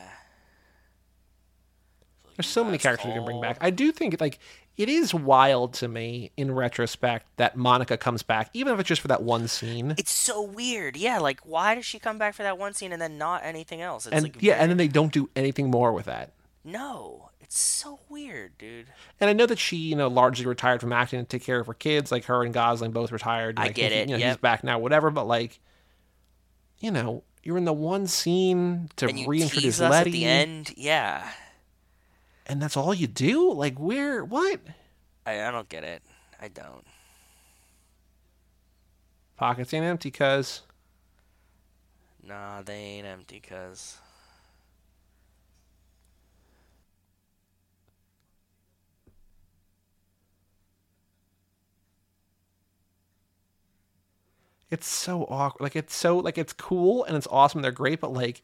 There's 2.36 2.46
so 2.48 2.64
many 2.64 2.78
characters 2.78 3.06
we 3.06 3.12
can 3.14 3.24
bring 3.24 3.40
back. 3.40 3.58
I 3.60 3.70
do 3.70 3.92
think 3.92 4.20
like 4.20 4.38
it 4.76 4.88
is 4.88 5.14
wild 5.14 5.74
to 5.74 5.88
me 5.88 6.32
in 6.36 6.52
retrospect 6.52 7.26
that 7.36 7.56
Monica 7.56 7.96
comes 7.96 8.22
back, 8.22 8.50
even 8.54 8.74
if 8.74 8.80
it's 8.80 8.88
just 8.88 9.00
for 9.00 9.08
that 9.08 9.22
one 9.22 9.46
scene. 9.48 9.94
It's 9.98 10.10
so 10.10 10.42
weird. 10.42 10.96
Yeah, 10.96 11.18
like 11.18 11.40
why 11.44 11.74
does 11.76 11.86
she 11.86 11.98
come 11.98 12.18
back 12.18 12.34
for 12.34 12.42
that 12.42 12.58
one 12.58 12.74
scene 12.74 12.92
and 12.92 13.00
then 13.00 13.18
not 13.18 13.42
anything 13.44 13.80
else? 13.80 14.06
It's 14.06 14.14
and 14.14 14.22
like 14.24 14.42
yeah, 14.42 14.54
very- 14.54 14.62
and 14.62 14.70
then 14.70 14.76
they 14.78 14.88
don't 14.88 15.12
do 15.12 15.30
anything 15.36 15.70
more 15.70 15.92
with 15.92 16.06
that. 16.06 16.32
no, 16.64 17.30
it's 17.40 17.58
so 17.58 18.00
weird, 18.08 18.56
dude. 18.58 18.86
And 19.20 19.28
I 19.30 19.32
know 19.34 19.46
that 19.46 19.58
she, 19.58 19.76
you 19.76 19.94
know, 19.96 20.08
largely 20.08 20.46
retired 20.46 20.80
from 20.80 20.92
acting 20.92 21.20
to 21.20 21.26
take 21.26 21.44
care 21.44 21.60
of 21.60 21.66
her 21.68 21.74
kids. 21.74 22.10
Like 22.10 22.24
her 22.24 22.42
and 22.42 22.52
Gosling 22.54 22.90
both 22.90 23.12
retired. 23.12 23.58
I 23.60 23.68
get 23.68 23.92
he- 23.92 23.98
it, 23.98 24.08
You 24.08 24.18
know, 24.18 24.26
he's 24.26 24.38
back 24.38 24.64
now, 24.64 24.78
whatever. 24.80 25.10
But 25.10 25.26
like, 25.28 25.60
you 26.78 26.90
know, 26.90 27.22
you're 27.44 27.58
in 27.58 27.64
the 27.66 27.72
one 27.72 28.06
scene 28.06 28.88
to 28.96 29.12
you 29.12 29.28
reintroduce 29.28 29.78
Letty, 29.78 30.08
at 30.10 30.12
the 30.12 30.24
end. 30.24 30.72
Yeah, 30.76 31.28
and 32.46 32.60
that's 32.60 32.76
all 32.76 32.94
you 32.94 33.06
do. 33.06 33.52
Like, 33.52 33.78
where? 33.78 34.24
What? 34.24 34.60
I, 35.26 35.42
I 35.44 35.50
don't 35.50 35.68
get 35.68 35.84
it. 35.84 36.02
I 36.40 36.48
don't. 36.48 36.84
Pockets 39.36 39.72
ain't 39.74 39.84
empty, 39.84 40.10
cuz. 40.10 40.62
Nah, 42.26 42.62
they 42.62 42.74
ain't 42.74 43.06
empty, 43.06 43.40
cuz. 43.40 43.98
It's 54.70 54.88
so 54.88 55.22
awkward. 55.30 55.62
Like 55.62 55.76
it's 55.76 55.94
so 55.94 56.18
like 56.18 56.36
it's 56.36 56.52
cool 56.52 57.04
and 57.04 57.16
it's 57.16 57.28
awesome. 57.30 57.62
They're 57.62 57.70
great, 57.70 58.00
but 58.00 58.12
like 58.12 58.42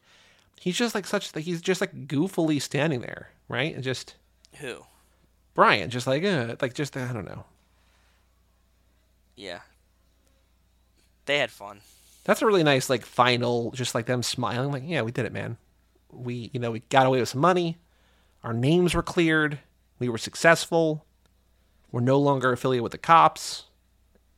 he's 0.57 0.77
just 0.77 0.95
like 0.95 1.05
such 1.05 1.35
like 1.35 1.43
he's 1.43 1.59
just 1.59 1.81
like 1.81 2.07
goofily 2.07 2.61
standing 2.61 3.01
there, 3.01 3.31
right? 3.51 3.73
And 3.73 3.83
just 3.83 4.15
Who? 4.57 4.83
Brian, 5.53 5.89
just 5.89 6.07
like 6.07 6.23
uh, 6.23 6.55
like 6.61 6.73
just 6.73 6.95
I 6.95 7.11
don't 7.11 7.25
know. 7.25 7.45
Yeah. 9.35 9.59
They 11.25 11.39
had 11.39 11.51
fun. 11.51 11.81
That's 12.23 12.41
a 12.41 12.45
really 12.45 12.63
nice 12.63 12.89
like 12.89 13.05
final, 13.05 13.71
just 13.71 13.95
like 13.95 14.05
them 14.05 14.23
smiling, 14.23 14.71
like 14.71 14.83
yeah, 14.85 15.01
we 15.01 15.11
did 15.11 15.25
it, 15.25 15.33
man. 15.33 15.57
We 16.11 16.49
you 16.53 16.59
know 16.59 16.71
we 16.71 16.79
got 16.89 17.05
away 17.05 17.19
with 17.19 17.29
some 17.29 17.41
money. 17.41 17.77
Our 18.43 18.53
names 18.53 18.93
were 18.93 19.03
cleared. 19.03 19.59
We 19.99 20.09
were 20.09 20.17
successful. 20.17 21.05
We're 21.91 22.01
no 22.01 22.19
longer 22.19 22.51
affiliated 22.51 22.83
with 22.83 22.93
the 22.93 22.97
cops. 22.97 23.65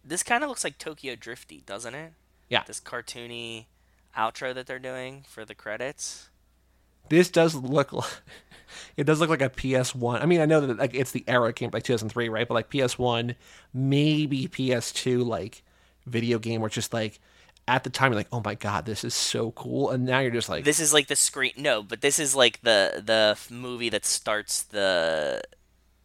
This 0.03 0.23
kind 0.23 0.43
of 0.43 0.49
looks 0.49 0.63
like 0.63 0.77
Tokyo 0.77 1.15
Drifty, 1.15 1.63
doesn't 1.65 1.93
it? 1.93 2.13
Yeah. 2.49 2.63
This 2.65 2.81
cartoony 2.81 3.65
outro 4.17 4.53
that 4.53 4.67
they're 4.67 4.79
doing 4.79 5.23
for 5.27 5.45
the 5.45 5.55
credits. 5.55 6.29
This 7.09 7.29
does 7.29 7.55
look 7.55 7.93
like 7.93 8.09
it 8.97 9.03
does 9.05 9.19
look 9.19 9.29
like 9.29 9.41
a 9.41 9.49
PS1. 9.49 10.21
I 10.21 10.25
mean, 10.25 10.41
I 10.41 10.45
know 10.45 10.61
that 10.61 10.77
like 10.77 10.93
it's 10.93 11.11
the 11.11 11.23
era 11.27 11.49
it 11.49 11.55
came 11.55 11.69
like 11.71 11.83
2003, 11.83 12.29
right? 12.29 12.47
But 12.47 12.53
like 12.55 12.69
PS1, 12.69 13.35
maybe 13.73 14.47
PS2 14.47 15.25
like 15.25 15.63
video 16.05 16.39
game 16.39 16.61
where 16.61 16.67
it's 16.67 16.75
just 16.75 16.93
like 16.93 17.19
at 17.67 17.83
the 17.83 17.89
time 17.89 18.11
you're 18.11 18.19
like, 18.19 18.27
"Oh 18.31 18.41
my 18.43 18.55
god, 18.55 18.85
this 18.85 19.03
is 19.03 19.13
so 19.13 19.51
cool." 19.51 19.89
And 19.91 20.05
now 20.05 20.19
you're 20.19 20.31
just 20.31 20.49
like 20.49 20.63
This 20.65 20.79
is 20.79 20.93
like 20.93 21.07
the 21.07 21.15
screen. 21.15 21.53
No, 21.57 21.81
but 21.83 22.01
this 22.01 22.19
is 22.19 22.35
like 22.35 22.61
the 22.61 23.01
the 23.05 23.37
movie 23.53 23.89
that 23.89 24.05
starts 24.05 24.63
the 24.63 25.41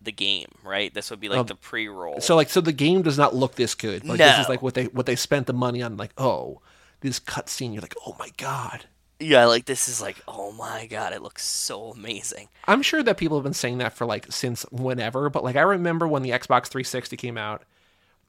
the 0.01 0.13
game, 0.13 0.47
right? 0.63 0.95
This 0.95 1.11
would 1.11 1.19
be 1.21 1.29
like 1.29 1.41
Um, 1.41 1.47
the 1.47 1.57
pre-roll. 1.57 2.21
so 2.21 2.37
like 2.37 2.49
so 2.51 2.61
the 2.61 2.73
game 2.73 3.03
does 3.03 3.19
not 3.19 3.35
look 3.35 3.57
this 3.57 3.75
good. 3.75 4.05
Like 4.05 4.19
this 4.19 4.39
is 4.39 4.49
like 4.49 4.63
what 4.63 4.75
they 4.75 4.85
what 4.87 5.07
they 5.07 5.17
spent 5.17 5.47
the 5.47 5.53
money 5.53 5.83
on 5.83 5.97
like, 5.97 6.13
"Oh, 6.17 6.61
this 7.01 7.19
cutscene." 7.19 7.73
You're 7.73 7.83
like, 7.83 7.97
"Oh 8.07 8.15
my 8.19 8.29
god." 8.37 8.87
Yeah, 9.21 9.47
like 9.47 9.65
this 9.65 9.89
is 9.89 10.01
like, 10.01 10.17
oh 10.29 10.53
my 10.53 10.87
god, 10.87 11.13
it 11.13 11.23
looks 11.23 11.45
so 11.45 11.91
amazing. 11.91 12.49
I'm 12.67 12.83
sure 12.83 13.03
that 13.03 13.17
people 13.17 13.37
have 13.37 13.45
been 13.45 13.53
saying 13.53 13.79
that 13.79 13.95
for 13.95 14.07
like 14.07 14.31
since 14.31 14.63
whenever, 14.71 15.29
but 15.29 15.43
like 15.43 15.57
I 15.57 15.63
remember 15.63 16.07
when 16.07 16.23
the 16.23 16.31
Xbox 16.31 16.67
360 16.67 17.17
came 17.17 17.37
out, 17.37 17.63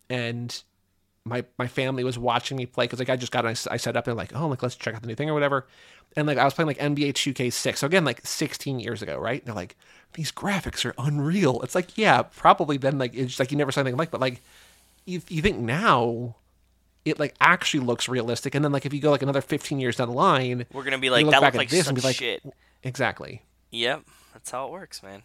and 0.09 0.61
my 1.25 1.45
my 1.59 1.67
family 1.67 2.03
was 2.03 2.17
watching 2.17 2.57
me 2.57 2.65
play 2.65 2.85
because 2.85 2.99
like 2.99 3.09
I 3.09 3.15
just 3.17 3.31
got 3.31 3.45
I 3.45 3.51
I 3.51 3.77
set 3.77 3.95
up 3.97 4.07
and 4.07 4.17
like 4.17 4.35
oh 4.35 4.47
like 4.47 4.63
let's 4.63 4.75
check 4.75 4.95
out 4.95 5.01
the 5.01 5.07
new 5.07 5.15
thing 5.15 5.29
or 5.29 5.33
whatever, 5.35 5.67
and 6.15 6.25
like 6.25 6.39
I 6.39 6.45
was 6.45 6.55
playing 6.55 6.67
like 6.67 6.79
NBA 6.79 7.13
2K6, 7.13 7.77
so 7.77 7.87
again 7.87 8.05
like 8.05 8.25
16 8.25 8.79
years 8.79 9.01
ago, 9.03 9.17
right? 9.19 9.41
And 9.41 9.47
they're 9.47 9.55
like 9.55 9.75
these 10.13 10.31
graphics 10.31 10.85
are 10.85 10.95
unreal. 10.97 11.61
It's 11.61 11.75
like 11.75 11.97
yeah, 11.97 12.23
probably 12.23 12.77
then 12.77 12.97
like 12.97 13.13
it's 13.13 13.27
just 13.27 13.39
like 13.39 13.51
you 13.51 13.57
never 13.57 13.71
saw 13.71 13.81
anything 13.81 13.97
like, 13.97 14.11
but 14.11 14.21
like 14.21 14.41
you 15.05 15.21
you 15.29 15.41
think 15.43 15.59
now. 15.59 16.35
It 17.05 17.19
like 17.19 17.35
actually 17.39 17.79
looks 17.85 18.09
realistic, 18.09 18.55
and 18.55 18.63
then 18.63 18.71
like 18.71 18.85
if 18.85 18.93
you 18.93 18.99
go 19.01 19.11
like 19.11 19.21
another 19.21 19.41
15 19.41 19.79
years 19.79 19.95
down 19.95 20.09
the 20.09 20.13
line, 20.13 20.65
We're 20.73 20.83
gonna 20.83 20.97
be 20.99 21.09
like, 21.09 21.25
look 21.25 21.31
that 21.31 21.43
at 21.43 21.55
like 21.55 21.69
this 21.69 21.87
and 21.87 21.95
be 21.95 22.01
like, 22.01 22.15
shit. 22.17 22.43
exactly. 22.83 23.43
Yep, 23.71 24.03
that's 24.33 24.51
how 24.51 24.67
it 24.67 24.71
works, 24.71 25.01
man. 25.01 25.23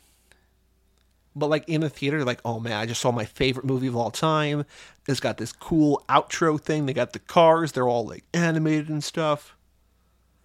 But 1.37 1.49
like 1.49 1.69
in 1.69 1.81
the 1.81 1.91
theater, 1.91 2.25
like, 2.25 2.41
oh 2.45 2.61
man, 2.61 2.75
I 2.75 2.87
just 2.87 3.01
saw 3.01 3.11
my 3.11 3.25
favorite 3.25 3.67
movie 3.67 3.89
of 3.89 3.97
all 3.97 4.11
time. 4.13 4.65
It's 5.09 5.21
got 5.21 5.37
this 5.37 5.53
cool 5.53 6.05
outro 6.09 6.61
thing. 6.61 6.87
They 6.87 6.93
got 6.95 7.13
the 7.13 7.19
cars. 7.19 7.73
They're 7.73 7.89
all 7.89 8.07
like 8.07 8.25
animated 8.33 8.89
and 8.89 9.03
stuff. 9.03 9.57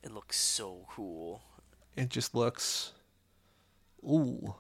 It 0.04 0.12
looks 0.14 0.38
so 0.38 0.86
cool. 0.90 1.42
It 1.96 2.10
just 2.10 2.34
looks, 2.34 2.94
ooh, 4.04 4.56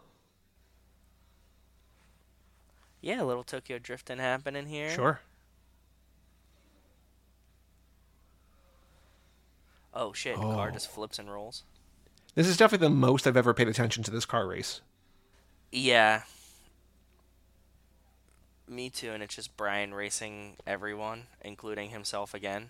Yeah, 3.02 3.22
a 3.22 3.26
little 3.26 3.44
Tokyo 3.44 3.80
drifting 3.80 4.18
happening 4.18 4.66
here. 4.66 4.90
sure. 4.92 5.22
Oh 10.02 10.14
shit, 10.14 10.36
the 10.36 10.42
car 10.42 10.70
Oh. 10.70 10.72
just 10.72 10.90
flips 10.90 11.20
and 11.20 11.30
rolls. 11.30 11.64
This 12.34 12.48
is 12.48 12.56
definitely 12.56 12.88
the 12.88 12.94
most 12.96 13.28
I've 13.28 13.36
ever 13.36 13.54
paid 13.54 13.68
attention 13.68 14.02
to 14.04 14.12
this 14.12 14.26
car 14.26 14.48
race. 14.48 14.80
Yeah. 15.74 16.22
Me 18.68 18.90
too, 18.90 19.12
and 19.12 19.22
it's 19.24 19.36
just 19.36 19.58
Brian 19.58 19.94
racing 19.94 20.56
everyone, 20.66 21.24
including 21.42 21.90
himself 21.90 22.34
again. 22.34 22.70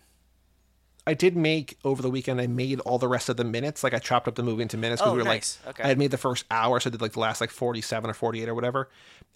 I 1.06 1.14
did 1.14 1.36
make 1.36 1.78
over 1.84 2.02
the 2.02 2.10
weekend. 2.10 2.40
I 2.40 2.48
made 2.48 2.80
all 2.82 2.98
the 2.98 3.08
rest 3.08 3.30
of 3.30 3.38
the 3.38 3.44
minutes. 3.44 3.84
Like 3.84 3.94
I 3.94 4.00
chopped 4.00 4.28
up 4.28 4.36
the 4.36 4.44
movie 4.44 4.62
into 4.62 4.78
minutes 4.78 5.02
because 5.02 5.12
Oh, 5.12 5.16
we 5.16 5.20
were 5.22 5.26
nice. 5.28 5.60
like, 5.66 5.76
Okay. 5.76 5.84
I 5.84 5.88
had 5.90 5.98
made 5.98 6.12
the 6.12 6.18
first 6.18 6.46
hour, 6.50 6.80
so 6.80 6.90
I 6.90 6.92
did 6.92 7.02
like 7.02 7.14
the 7.14 7.20
last 7.20 7.42
like 7.42 7.52
forty-seven 7.52 8.10
or 8.10 8.14
forty-eight 8.14 8.48
or 8.50 8.56
whatever. 8.56 8.90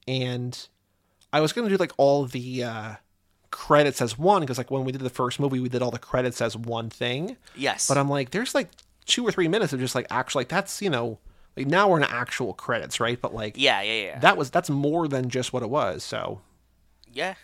And 0.08 0.68
I 1.32 1.42
was 1.42 1.52
gonna 1.54 1.70
do 1.70 1.78
like 1.78 1.92
all 1.98 2.26
the 2.26 2.64
uh, 2.64 2.96
credits 3.54 4.02
as 4.02 4.18
one 4.18 4.42
because 4.42 4.58
like 4.58 4.72
when 4.72 4.84
we 4.84 4.92
did 4.92 5.00
the 5.00 5.10
first 5.10 5.40
movie, 5.40 5.60
we 5.60 5.70
did 5.70 5.82
all 5.82 5.92
the 5.92 6.00
credits 6.00 6.42
as 6.42 6.58
one 6.58 6.90
thing. 6.90 7.38
Yes. 7.56 7.88
But 7.88 7.98
I'm 7.98 8.10
like, 8.10 8.32
there's 8.32 8.54
like 8.54 8.70
two 9.06 9.26
or 9.26 9.32
three 9.32 9.48
minutes 9.48 9.72
of 9.72 9.80
just 9.80 9.96
like 9.96 10.08
actually 10.10 10.42
like 10.42 10.50
that's 10.50 10.82
you 10.82 10.90
know 10.90 11.20
like 11.56 11.68
now 11.68 11.88
we're 11.88 11.98
in 11.98 12.04
actual 12.04 12.54
credits, 12.54 13.00
right? 13.00 13.22
But 13.22 13.34
like 13.34 13.54
yeah, 13.56 13.82
yeah, 13.82 14.02
yeah. 14.06 14.20
that 14.20 14.36
was 14.36 14.50
that's 14.50 14.70
more 14.70 15.08
than 15.08 15.30
just 15.30 15.54
what 15.54 15.64
it 15.64 15.70
was. 15.70 16.04
So 16.04 16.42
yeah. 17.14 17.36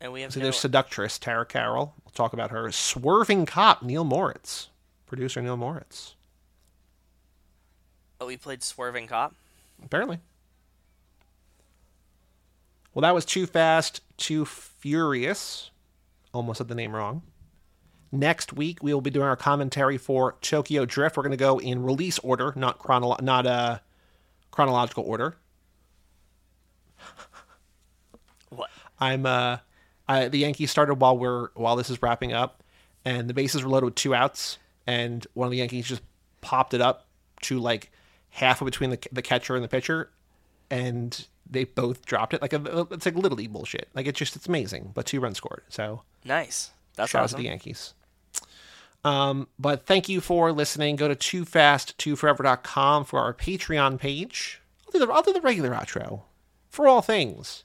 And 0.00 0.12
we 0.12 0.20
have 0.22 0.32
So 0.32 0.40
no, 0.40 0.44
there's 0.44 0.58
seductress 0.58 1.18
Tara 1.18 1.46
Carroll. 1.46 1.94
We'll 2.04 2.12
talk 2.12 2.32
about 2.34 2.50
her. 2.50 2.70
Swerving 2.70 3.46
cop 3.46 3.82
Neil 3.82 4.04
Moritz, 4.04 4.68
producer 5.06 5.40
Neil 5.40 5.56
Moritz. 5.56 6.14
oh, 8.20 8.26
we 8.26 8.36
played 8.36 8.62
Swerving 8.62 9.06
Cop. 9.06 9.34
Apparently. 9.84 10.18
Well, 12.94 13.02
that 13.02 13.14
was 13.14 13.24
Too 13.24 13.46
Fast, 13.46 14.02
Too 14.16 14.44
Furious. 14.44 15.70
Almost 16.34 16.58
said 16.58 16.68
the 16.68 16.74
name 16.74 16.94
wrong. 16.94 17.22
Next 18.10 18.52
week 18.52 18.82
we 18.82 18.92
will 18.92 19.00
be 19.00 19.10
doing 19.10 19.26
our 19.26 19.36
commentary 19.36 19.96
for 19.96 20.36
Tokyo 20.42 20.84
Drift. 20.84 21.16
We're 21.16 21.22
going 21.22 21.30
to 21.30 21.38
go 21.38 21.58
in 21.58 21.82
release 21.82 22.18
order, 22.18 22.52
not 22.54 22.78
chronolo- 22.78 23.20
not 23.22 23.46
uh, 23.46 23.78
chronological 24.50 25.04
order. 25.04 25.36
What? 28.50 28.68
I'm 29.00 29.24
uh, 29.24 29.56
I, 30.06 30.28
the 30.28 30.36
Yankees 30.36 30.70
started 30.70 30.96
while 30.96 31.16
we're 31.16 31.48
while 31.54 31.74
this 31.74 31.88
is 31.88 32.02
wrapping 32.02 32.34
up, 32.34 32.62
and 33.02 33.30
the 33.30 33.32
bases 33.32 33.64
were 33.64 33.70
loaded 33.70 33.86
with 33.86 33.94
two 33.94 34.14
outs, 34.14 34.58
and 34.86 35.26
one 35.32 35.46
of 35.46 35.50
the 35.52 35.56
Yankees 35.56 35.86
just 35.88 36.02
popped 36.42 36.74
it 36.74 36.82
up 36.82 37.06
to 37.42 37.58
like 37.58 37.90
half 38.28 38.60
of 38.60 38.66
between 38.66 38.90
the 38.90 38.98
the 39.10 39.22
catcher 39.22 39.54
and 39.54 39.64
the 39.64 39.68
pitcher, 39.68 40.10
and 40.72 41.26
they 41.48 41.64
both 41.64 42.06
dropped 42.06 42.32
it 42.32 42.40
like 42.40 42.54
a, 42.54 42.86
it's 42.90 43.04
like 43.04 43.14
little 43.14 43.36
league 43.36 43.52
bullshit. 43.52 43.88
Like 43.94 44.06
it's 44.06 44.18
just 44.18 44.34
it's 44.34 44.48
amazing, 44.48 44.92
but 44.94 45.04
two 45.04 45.20
runs 45.20 45.36
scored. 45.36 45.62
So 45.68 46.02
Nice. 46.24 46.70
That's 46.96 47.10
shout 47.10 47.24
out 47.24 47.28
to 47.30 47.36
the 47.36 47.44
Yankees. 47.44 47.94
Um, 49.04 49.48
but 49.58 49.84
thank 49.84 50.08
you 50.08 50.20
for 50.20 50.52
listening. 50.52 50.96
Go 50.96 51.08
to 51.08 51.16
toofast2forever.com 51.16 53.04
for 53.04 53.20
our 53.20 53.34
Patreon 53.34 53.98
page. 53.98 54.60
I'll 54.86 54.92
do 54.92 55.06
the, 55.06 55.12
I'll 55.12 55.22
do 55.22 55.32
the 55.32 55.40
regular 55.40 55.70
outro 55.70 56.22
for 56.68 56.88
all 56.88 57.02
things. 57.02 57.64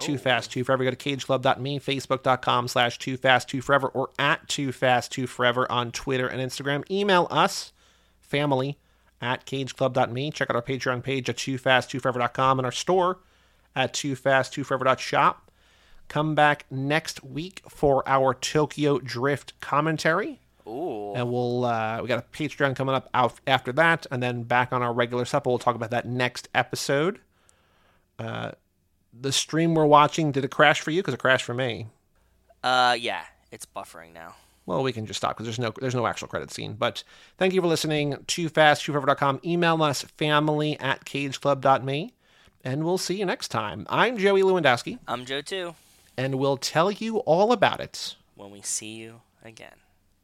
Too 0.00 0.18
Fast 0.18 0.50
Too 0.50 0.64
Forever. 0.64 0.82
Go 0.84 0.90
to 0.90 0.96
cageclub.me, 0.96 1.78
facebook.com 1.78 2.66
slash 2.66 2.98
Too 2.98 3.16
Fast 3.16 3.48
Too 3.48 3.62
Forever, 3.62 3.88
or 3.88 4.10
at 4.18 4.48
Too 4.48 4.72
Fast 4.72 5.12
Too 5.12 5.28
Forever 5.28 5.70
on 5.70 5.92
Twitter 5.92 6.26
and 6.26 6.40
Instagram. 6.42 6.88
Email 6.90 7.28
us, 7.30 7.72
family, 8.20 8.76
at 9.20 9.46
cageclub.me. 9.46 10.30
Check 10.30 10.50
out 10.50 10.56
our 10.56 10.62
Patreon 10.62 11.02
page 11.02 11.28
at 11.28 11.36
toofast2forever.com 11.36 12.58
and 12.58 12.66
our 12.66 12.72
store 12.72 13.18
at 13.74 13.92
toofast2forever.shop. 13.92 15.50
Come 16.08 16.34
back 16.34 16.66
next 16.70 17.24
week 17.24 17.62
for 17.68 18.06
our 18.06 18.34
Tokyo 18.34 18.98
Drift 18.98 19.58
commentary. 19.60 20.40
Ooh. 20.66 21.14
And 21.14 21.30
we'll 21.30 21.64
uh, 21.64 22.00
we 22.02 22.08
got 22.08 22.18
a 22.18 22.36
Patreon 22.36 22.76
coming 22.76 22.94
up 22.94 23.08
out 23.14 23.40
after 23.46 23.72
that, 23.72 24.06
and 24.10 24.22
then 24.22 24.42
back 24.42 24.72
on 24.72 24.82
our 24.82 24.92
regular 24.92 25.24
stuff. 25.24 25.46
We'll 25.46 25.58
talk 25.58 25.74
about 25.74 25.90
that 25.90 26.06
next 26.06 26.48
episode. 26.54 27.20
Uh, 28.18 28.52
the 29.18 29.32
stream 29.32 29.74
we're 29.74 29.86
watching 29.86 30.32
did 30.32 30.44
it 30.44 30.50
crash 30.50 30.80
for 30.80 30.90
you? 30.90 31.00
Because 31.00 31.14
it 31.14 31.20
crashed 31.20 31.44
for 31.44 31.54
me. 31.54 31.88
Uh, 32.62 32.96
yeah. 32.98 33.24
It's 33.50 33.66
buffering 33.66 34.12
now. 34.12 34.34
Well, 34.66 34.82
we 34.82 34.92
can 34.92 35.04
just 35.06 35.18
stop 35.18 35.36
because 35.36 35.46
there's 35.46 35.58
no 35.58 35.72
there's 35.80 35.94
no 35.94 36.06
actual 36.06 36.28
credit 36.28 36.50
scene. 36.50 36.74
But 36.74 37.04
thank 37.38 37.52
you 37.52 37.60
for 37.60 37.66
listening. 37.66 38.16
Too 38.26 38.48
fast, 38.48 38.82
tooforever.com. 38.86 39.40
Email 39.44 39.82
us 39.82 40.02
family 40.02 40.78
at 40.80 41.04
cageclub.me. 41.04 42.14
And 42.64 42.82
we'll 42.84 42.96
see 42.98 43.16
you 43.18 43.26
next 43.26 43.48
time. 43.48 43.86
I'm 43.90 44.16
Joey 44.16 44.40
Lewandowski, 44.42 44.98
I'm 45.06 45.26
Joe 45.26 45.42
too. 45.42 45.74
and 46.16 46.36
we'll 46.36 46.56
tell 46.56 46.90
you 46.90 47.18
all 47.18 47.52
about 47.52 47.78
it 47.80 48.16
When 48.36 48.50
we 48.50 48.62
see 48.62 48.94
you 48.94 49.20
again. 49.44 49.83